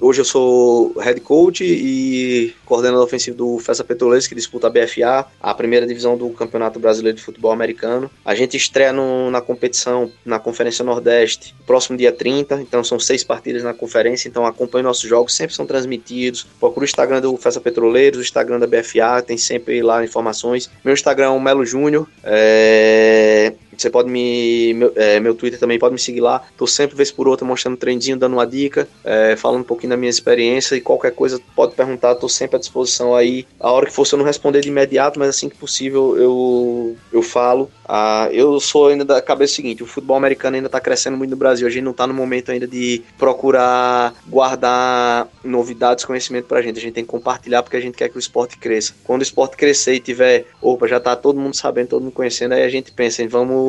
hoje 0.00 0.20
eu 0.20 0.21
sou 0.24 0.92
head 0.98 1.20
coach 1.20 1.64
e 1.64 2.54
coordenador 2.64 3.04
ofensivo 3.04 3.36
do 3.36 3.58
Festa 3.58 3.84
Petroleiros, 3.84 4.26
que 4.26 4.34
disputa 4.34 4.66
a 4.66 4.70
BFA, 4.70 5.26
a 5.40 5.54
primeira 5.54 5.86
divisão 5.86 6.16
do 6.16 6.30
Campeonato 6.30 6.78
Brasileiro 6.78 7.16
de 7.16 7.22
Futebol 7.24 7.52
Americano. 7.52 8.10
A 8.24 8.34
gente 8.34 8.56
estreia 8.56 8.92
no- 8.92 9.30
na 9.30 9.40
competição, 9.40 10.10
na 10.24 10.38
Conferência 10.38 10.84
Nordeste, 10.84 11.54
próximo 11.66 11.96
dia 11.96 12.12
30, 12.12 12.60
então 12.60 12.82
são 12.82 12.98
seis 12.98 13.22
partidas 13.24 13.62
na 13.62 13.74
conferência, 13.74 14.28
então 14.28 14.46
acompanhe 14.46 14.82
nossos 14.82 15.08
jogos, 15.08 15.34
sempre 15.34 15.54
são 15.54 15.66
transmitidos. 15.66 16.46
Procura 16.58 16.84
o 16.84 16.88
Instagram 16.88 17.20
do 17.20 17.36
Festa 17.36 17.60
Petroleiros, 17.60 18.18
o 18.18 18.22
Instagram 18.22 18.58
da 18.58 18.66
BFA, 18.66 19.22
tem 19.22 19.36
sempre 19.36 19.82
lá 19.82 20.04
informações. 20.04 20.70
Meu 20.84 20.94
Instagram 20.94 21.26
é 21.26 21.30
o 21.30 21.40
Melo 21.40 21.64
Júnior, 21.64 22.06
é, 22.24 23.52
você 23.76 23.90
pode 23.90 24.10
me. 24.10 24.74
Meu, 24.74 24.92
é, 24.96 25.20
meu 25.20 25.34
Twitter 25.34 25.58
também 25.58 25.78
pode 25.78 25.94
me 25.94 26.00
seguir 26.00 26.20
lá. 26.20 26.42
Tô 26.56 26.66
sempre, 26.66 26.96
vez 26.96 27.10
por 27.10 27.28
outra, 27.28 27.46
mostrando 27.46 27.76
trendinho, 27.76 28.16
dando 28.16 28.34
uma 28.34 28.46
dica, 28.46 28.88
é, 29.04 29.36
falando 29.36 29.60
um 29.60 29.64
pouquinho 29.64 29.90
da 29.90 29.96
minha 29.96 30.10
experiência 30.10 30.76
e 30.76 30.80
qualquer 30.80 31.12
coisa 31.12 31.40
pode 31.54 31.74
perguntar, 31.74 32.14
tô 32.14 32.28
sempre 32.28 32.56
à 32.56 32.58
disposição 32.58 33.14
aí. 33.14 33.46
A 33.58 33.70
hora 33.70 33.86
que 33.86 33.92
for, 33.92 34.06
se 34.06 34.14
eu 34.14 34.18
não 34.18 34.24
responder 34.24 34.60
de 34.60 34.68
imediato, 34.68 35.18
mas 35.18 35.28
assim 35.28 35.48
que 35.48 35.56
possível 35.56 36.16
eu, 36.16 36.96
eu 37.12 37.22
falo. 37.22 37.70
Ah, 37.88 38.28
eu 38.32 38.58
sou 38.58 38.88
ainda 38.88 39.04
da 39.04 39.20
cabeça 39.20 39.54
seguinte: 39.54 39.82
o 39.82 39.86
futebol 39.86 40.16
americano 40.16 40.56
ainda 40.56 40.68
tá 40.68 40.80
crescendo 40.80 41.16
muito 41.16 41.30
no 41.30 41.36
Brasil. 41.36 41.66
A 41.66 41.70
gente 41.70 41.84
não 41.84 41.92
tá 41.92 42.06
no 42.06 42.14
momento 42.14 42.50
ainda 42.50 42.66
de 42.66 43.02
procurar 43.18 44.14
guardar 44.26 45.28
novidades, 45.44 46.04
conhecimento 46.04 46.46
pra 46.46 46.62
gente. 46.62 46.78
A 46.78 46.82
gente 46.82 46.94
tem 46.94 47.04
que 47.04 47.10
compartilhar 47.10 47.62
porque 47.62 47.76
a 47.76 47.80
gente 47.80 47.96
quer 47.96 48.08
que 48.08 48.16
o 48.16 48.18
esporte 48.18 48.56
cresça. 48.56 48.94
Quando 49.04 49.20
o 49.20 49.22
esporte 49.22 49.56
crescer 49.56 49.94
e 49.94 50.00
tiver, 50.00 50.46
opa, 50.60 50.86
já 50.86 50.98
tá 50.98 51.14
todo 51.14 51.38
mundo 51.38 51.54
sabendo, 51.54 51.88
todo 51.88 52.02
mundo 52.02 52.12
conhecendo, 52.12 52.52
aí 52.54 52.62
a 52.62 52.68
gente 52.68 52.90
pensa 52.92 53.22
em 53.22 53.28
vamos, 53.28 53.61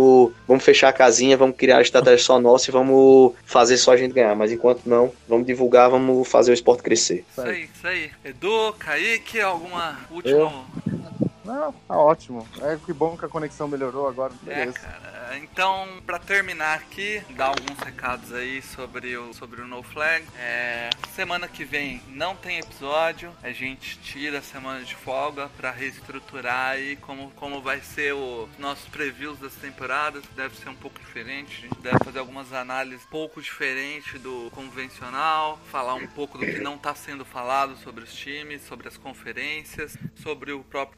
vamos 0.47 0.63
fechar 0.63 0.89
a 0.89 0.93
casinha, 0.93 1.37
vamos 1.37 1.55
criar 1.55 1.77
a 1.77 1.81
estratégia 1.81 2.23
só 2.23 2.39
nossa 2.39 2.69
e 2.69 2.73
vamos 2.73 3.33
fazer 3.45 3.77
só 3.77 3.93
a 3.93 3.97
gente 3.97 4.13
ganhar. 4.13 4.35
Mas 4.35 4.51
enquanto 4.51 4.81
não, 4.85 5.11
vamos 5.27 5.45
divulgar, 5.45 5.89
vamos 5.89 6.27
fazer 6.27 6.51
o 6.51 6.53
esporte 6.53 6.83
crescer. 6.83 7.25
Isso 7.31 7.41
aí, 7.41 7.69
isso 7.73 7.87
aí. 7.87 8.11
Edu, 8.23 8.73
Kaique, 8.79 9.41
alguma 9.41 9.99
última. 10.11 10.65
Não, 11.43 11.71
tá 11.73 11.97
ótimo. 11.97 12.47
É 12.61 12.77
que 12.85 12.93
bom 12.93 13.17
que 13.17 13.25
a 13.25 13.29
conexão 13.29 13.67
melhorou 13.67 14.07
agora. 14.07 14.33
É, 14.47 14.55
Beleza. 14.55 14.79
cara. 14.79 15.37
Então, 15.37 15.87
pra 16.05 16.19
terminar 16.19 16.77
aqui, 16.77 17.21
dar 17.31 17.47
alguns 17.47 17.79
recados 17.79 18.31
aí 18.33 18.61
sobre 18.61 19.17
o, 19.17 19.33
sobre 19.33 19.61
o 19.61 19.67
No 19.67 19.81
Flag. 19.81 20.25
É, 20.37 20.89
semana 21.15 21.47
que 21.47 21.65
vem 21.65 22.01
não 22.07 22.35
tem 22.35 22.59
episódio. 22.59 23.31
A 23.41 23.51
gente 23.51 23.97
tira 23.99 24.39
a 24.39 24.41
semana 24.41 24.83
de 24.83 24.95
folga 24.95 25.49
pra 25.57 25.71
reestruturar 25.71 26.71
aí 26.71 26.95
como, 26.97 27.31
como 27.31 27.61
vai 27.61 27.81
ser 27.81 28.13
o 28.13 28.47
nossos 28.59 28.87
previews 28.89 29.39
das 29.39 29.55
temporadas. 29.55 30.23
Deve 30.35 30.55
ser 30.55 30.69
um 30.69 30.75
pouco 30.75 30.99
diferente. 30.99 31.65
A 31.65 31.67
gente 31.67 31.81
deve 31.81 32.03
fazer 32.03 32.19
algumas 32.19 32.53
análises 32.53 33.03
um 33.05 33.09
pouco 33.09 33.41
diferentes 33.41 34.21
do 34.21 34.51
convencional. 34.51 35.59
Falar 35.71 35.95
um 35.95 36.07
pouco 36.07 36.37
do 36.37 36.45
que 36.45 36.59
não 36.59 36.77
tá 36.77 36.93
sendo 36.93 37.25
falado 37.25 37.75
sobre 37.77 38.03
os 38.03 38.13
times, 38.13 38.61
sobre 38.63 38.87
as 38.87 38.97
conferências, 38.97 39.97
sobre 40.15 40.51
o 40.51 40.63
próprio 40.63 40.97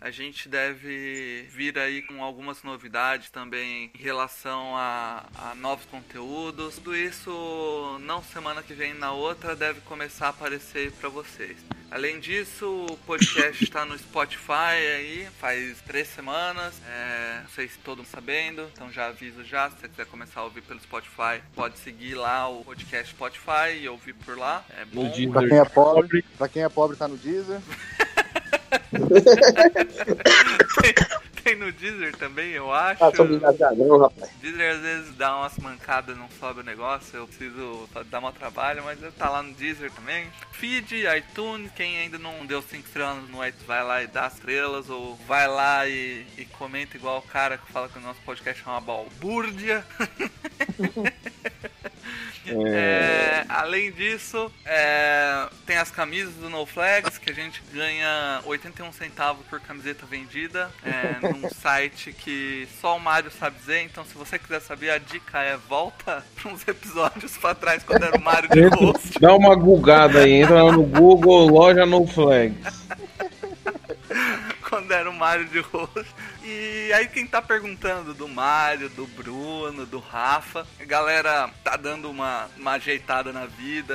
A 0.00 0.10
gente 0.10 0.48
deve 0.48 1.46
vir 1.50 1.78
aí 1.78 2.02
com 2.02 2.22
algumas 2.22 2.62
novidades 2.62 3.30
também 3.30 3.90
em 3.94 3.98
relação 4.02 4.76
a, 4.76 5.24
a 5.34 5.54
novos 5.54 5.84
conteúdos. 5.86 6.76
Tudo 6.76 6.96
isso, 6.96 7.98
não 8.02 8.22
semana 8.22 8.62
que 8.62 8.74
vem, 8.74 8.94
na 8.94 9.12
outra, 9.12 9.56
deve 9.56 9.80
começar 9.82 10.26
a 10.26 10.30
aparecer 10.30 10.92
para 10.92 11.08
vocês. 11.08 11.56
Além 11.90 12.18
disso, 12.18 12.86
o 12.90 12.96
podcast 13.06 13.62
está 13.62 13.84
no 13.84 13.96
Spotify 13.96 14.76
aí, 14.96 15.28
faz 15.40 15.80
três 15.82 16.08
semanas. 16.08 16.74
É, 16.86 17.40
não 17.42 17.50
sei 17.50 17.68
se 17.68 17.78
todo 17.78 17.98
mundo 17.98 18.08
sabendo, 18.08 18.68
então 18.72 18.90
já 18.90 19.06
aviso 19.06 19.44
já. 19.44 19.70
Se 19.70 19.76
você 19.80 19.88
quiser 19.88 20.06
começar 20.06 20.40
a 20.40 20.44
ouvir 20.44 20.62
pelo 20.62 20.80
Spotify, 20.80 21.40
pode 21.54 21.78
seguir 21.78 22.14
lá 22.14 22.48
o 22.48 22.64
podcast 22.64 23.14
Spotify 23.14 23.78
e 23.80 23.88
ouvir 23.88 24.14
por 24.14 24.36
lá. 24.36 24.64
É 24.76 24.84
bom. 24.84 25.10
Pra 25.32 25.48
quem 25.48 25.58
é 25.58 25.64
pobre, 25.64 26.24
pra 26.36 26.48
quem 26.48 26.62
é 26.62 26.68
pobre 26.68 26.96
tá 26.96 27.06
no 27.06 27.16
Deezer. 27.16 27.60
tem, 30.82 30.94
tem 31.44 31.56
no 31.56 31.70
Deezer 31.72 32.16
também, 32.16 32.50
eu 32.50 32.72
acho. 32.72 33.04
Ah, 33.04 33.12
sou 33.14 33.26
não, 33.26 33.98
rapaz. 33.98 34.30
Deezer 34.40 34.74
às 34.74 34.80
vezes 34.80 35.14
dá 35.16 35.36
umas 35.36 35.56
mancadas, 35.58 36.16
não 36.16 36.28
sobe 36.40 36.60
o 36.60 36.64
negócio, 36.64 37.16
eu 37.16 37.26
preciso 37.26 37.88
dar 38.10 38.20
meu 38.20 38.32
trabalho, 38.32 38.82
mas 38.84 38.98
tá 39.14 39.28
lá 39.28 39.42
no 39.42 39.52
Deezer 39.54 39.90
também. 39.92 40.26
Feed, 40.52 41.04
iTunes, 41.16 41.70
quem 41.74 41.98
ainda 41.98 42.18
não 42.18 42.46
deu 42.46 42.62
5 42.62 42.86
estrelas 42.86 43.28
no 43.28 43.46
iTunes, 43.46 43.66
vai 43.66 43.84
lá 43.84 44.02
e 44.02 44.06
dá 44.06 44.26
estrelas, 44.26 44.88
ou 44.88 45.16
vai 45.26 45.46
lá 45.46 45.86
e, 45.86 46.26
e 46.38 46.44
comenta 46.46 46.96
igual 46.96 47.18
o 47.18 47.22
cara 47.22 47.58
que 47.58 47.70
fala 47.72 47.88
que 47.88 47.98
o 47.98 48.02
nosso 48.02 48.20
podcast 48.24 48.62
é 48.66 48.70
uma 48.70 48.80
balbúrdia. 48.80 49.84
É, 52.50 53.44
além 53.48 53.90
disso, 53.92 54.50
é, 54.64 55.48
tem 55.66 55.76
as 55.76 55.90
camisas 55.90 56.34
do 56.34 56.48
No 56.48 56.66
Flags 56.66 57.18
que 57.18 57.30
a 57.30 57.34
gente 57.34 57.62
ganha 57.72 58.40
81 58.44 58.92
centavos 58.92 59.44
por 59.46 59.60
camiseta 59.60 60.06
vendida 60.06 60.70
é, 60.84 61.28
num 61.28 61.48
site 61.62 62.12
que 62.12 62.68
só 62.80 62.96
o 62.96 63.00
Mário 63.00 63.30
sabe 63.30 63.58
dizer. 63.58 63.82
Então, 63.82 64.04
se 64.04 64.14
você 64.14 64.38
quiser 64.38 64.60
saber, 64.60 64.90
a 64.90 64.98
dica 64.98 65.40
é 65.40 65.56
volta 65.56 66.24
para 66.34 66.52
uns 66.52 66.66
episódios 66.66 67.36
pra 67.36 67.54
trás 67.54 67.82
quando 67.82 68.04
era 68.04 68.16
o 68.16 68.22
Mário 68.22 68.48
de 68.48 68.66
host. 68.66 69.18
Dá 69.20 69.34
uma 69.34 69.54
gugada 69.54 70.20
aí, 70.20 70.32
entra 70.32 70.62
lá 70.62 70.72
no 70.72 70.82
Google, 70.82 71.48
loja 71.48 71.86
no 71.86 72.06
flags. 72.06 72.56
quando 74.68 74.90
era 74.92 75.08
o 75.08 75.14
Mário 75.14 75.46
de 75.46 75.60
host. 75.60 76.06
E 76.42 76.92
aí 76.92 77.06
quem 77.08 77.26
tá 77.26 77.40
perguntando 77.40 78.12
do 78.12 78.28
Mário, 78.28 78.88
do 78.90 79.06
Bruno, 79.06 79.86
do 79.86 79.98
Rafa, 79.98 80.66
a 80.80 80.84
galera 80.84 81.50
tá 81.62 81.76
dando 81.76 82.10
uma, 82.10 82.48
uma 82.56 82.72
ajeitada 82.72 83.32
na 83.32 83.46
vida, 83.46 83.94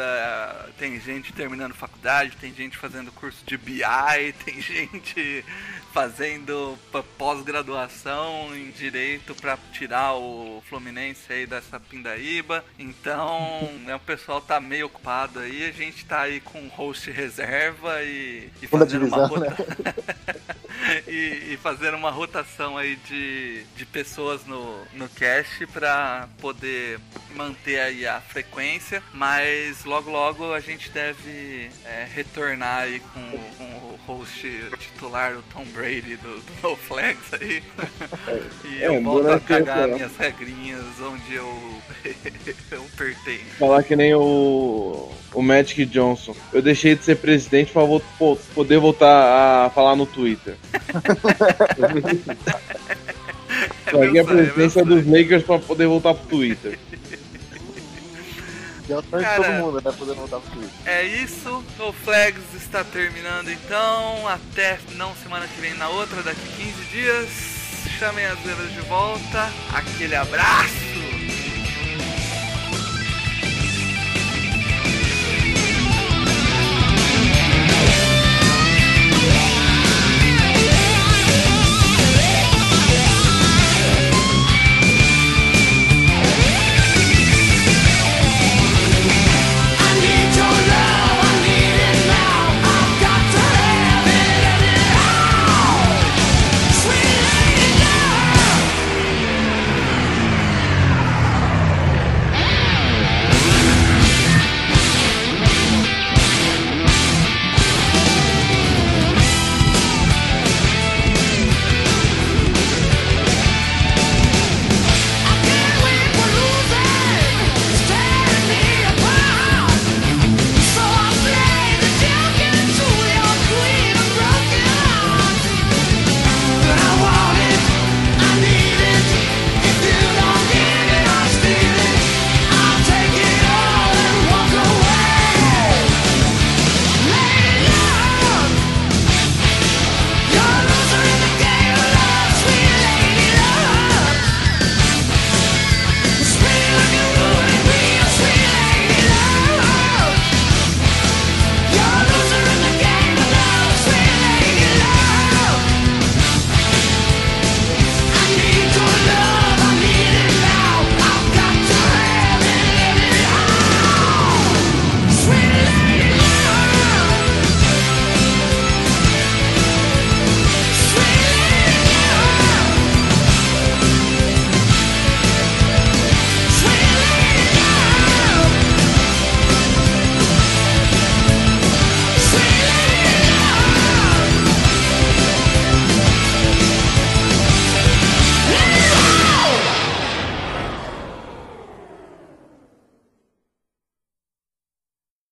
tem 0.78 1.00
gente 1.00 1.34
terminando 1.34 1.74
faculdade, 1.74 2.38
tem 2.38 2.54
gente 2.54 2.78
fazendo 2.78 3.12
curso 3.12 3.44
de 3.46 3.58
BI, 3.58 3.82
tem 4.44 4.62
gente 4.62 5.46
fazendo 5.94 6.78
pós-graduação 7.18 8.56
em 8.56 8.72
direito 8.72 9.36
pra 9.36 9.58
tirar 9.74 10.16
o 10.16 10.64
Fluminense 10.68 11.32
aí 11.32 11.46
dessa 11.46 11.80
pindaíba. 11.80 12.64
Então, 12.80 13.70
né, 13.86 13.96
o 13.96 14.00
pessoal 14.00 14.42
tá 14.42 14.60
meio 14.60 14.86
ocupado 14.88 15.40
aí, 15.40 15.66
a 15.66 15.72
gente 15.72 16.06
tá 16.06 16.22
aí 16.22 16.40
com 16.40 16.68
host 16.70 17.12
reserva 17.12 18.02
e, 18.04 18.50
e 18.62 18.68
fazendo 18.68 19.06
uma 19.08 19.18
né? 19.18 19.28
rota... 19.28 19.56
e, 21.08 21.54
e 21.54 21.60
fazendo 21.62 21.98
uma 21.98 22.10
rotação 22.10 22.78
aí 22.78 22.96
de, 23.08 23.64
de 23.76 23.86
pessoas 23.86 24.46
no, 24.46 24.84
no 24.94 25.10
cast 25.10 25.66
pra 25.68 26.28
poder 26.40 27.00
manter 27.36 27.80
aí 27.80 28.08
a 28.08 28.20
frequência, 28.22 29.04
mas 29.14 29.84
logo 29.84 30.10
logo 30.10 30.54
a 30.54 30.60
gente 30.60 30.90
deve 30.90 31.70
é, 31.86 32.08
retornar 32.14 32.84
aí 32.84 33.00
com, 33.00 33.32
com 33.58 33.64
o 33.64 34.00
host 34.06 34.48
titular, 34.80 35.38
o 35.38 35.42
Tom 35.44 35.66
Brady 35.66 35.81
do, 35.82 36.18
do 36.18 36.42
No 36.64 36.76
Flags 36.76 37.34
aí. 37.40 37.64
e 38.66 38.84
É, 38.84 38.88
eu 38.88 39.02
volto 39.04 39.28
a 39.30 39.40
cagar 39.40 39.88
minhas 39.88 40.16
regrinhas 40.16 40.84
onde 41.02 41.34
eu, 41.36 41.82
eu 42.72 42.86
pertenço. 42.96 43.44
Falar 43.58 43.82
que 43.84 43.96
nem 43.96 44.14
o, 44.14 45.12
o 45.34 45.42
Magic 45.42 45.86
Johnson. 45.86 46.36
Eu 46.54 46.62
deixei 46.62 46.96
de 46.96 47.04
ser 47.04 47.16
presidente 47.18 47.72
pra 47.72 47.84
vo- 47.84 48.02
po- 48.20 48.38
poder 48.54 48.78
voltar 48.80 49.66
a 49.66 49.70
falar 49.72 49.96
no 49.96 50.06
Twitter. 50.06 50.56
É 53.88 53.96
Larguei 53.96 54.22
a 54.22 54.24
é 54.24 54.26
meu 54.26 54.36
presidência 54.38 54.84
sonho. 54.84 54.86
dos 55.02 55.06
Lakers 55.06 55.44
pra 55.44 55.60
poder 55.60 55.86
voltar 55.88 56.14
pro 56.14 56.28
Twitter. 56.38 56.80
É 58.92 58.98
o 58.98 59.04
sonho 59.04 59.24
de 59.24 59.30
Cara, 59.30 59.44
todo 59.44 59.54
mundo, 59.54 59.82
né? 59.84 59.92
Poder 59.98 60.16
voltar 60.16 60.40
pro 60.40 60.52
Twitter. 60.52 60.72
É 60.86 61.04
isso, 61.04 61.64
o 61.80 61.94
Flags 61.94 62.54
está 62.56 62.84
terminando 62.84 63.50
então. 63.50 64.28
Até 64.28 64.80
não 64.96 65.16
semana 65.16 65.48
que 65.48 65.62
vem, 65.62 65.74
na 65.76 65.90
outra, 65.90 66.22
daqui 66.24 66.42
15 66.58 66.84
dias. 66.92 67.30
Chamem 68.00 68.26
as 68.26 68.40
velas 68.40 68.72
de 68.72 68.82
volta. 68.82 69.50
Aquele 69.74 70.16
abraço! 70.16 70.81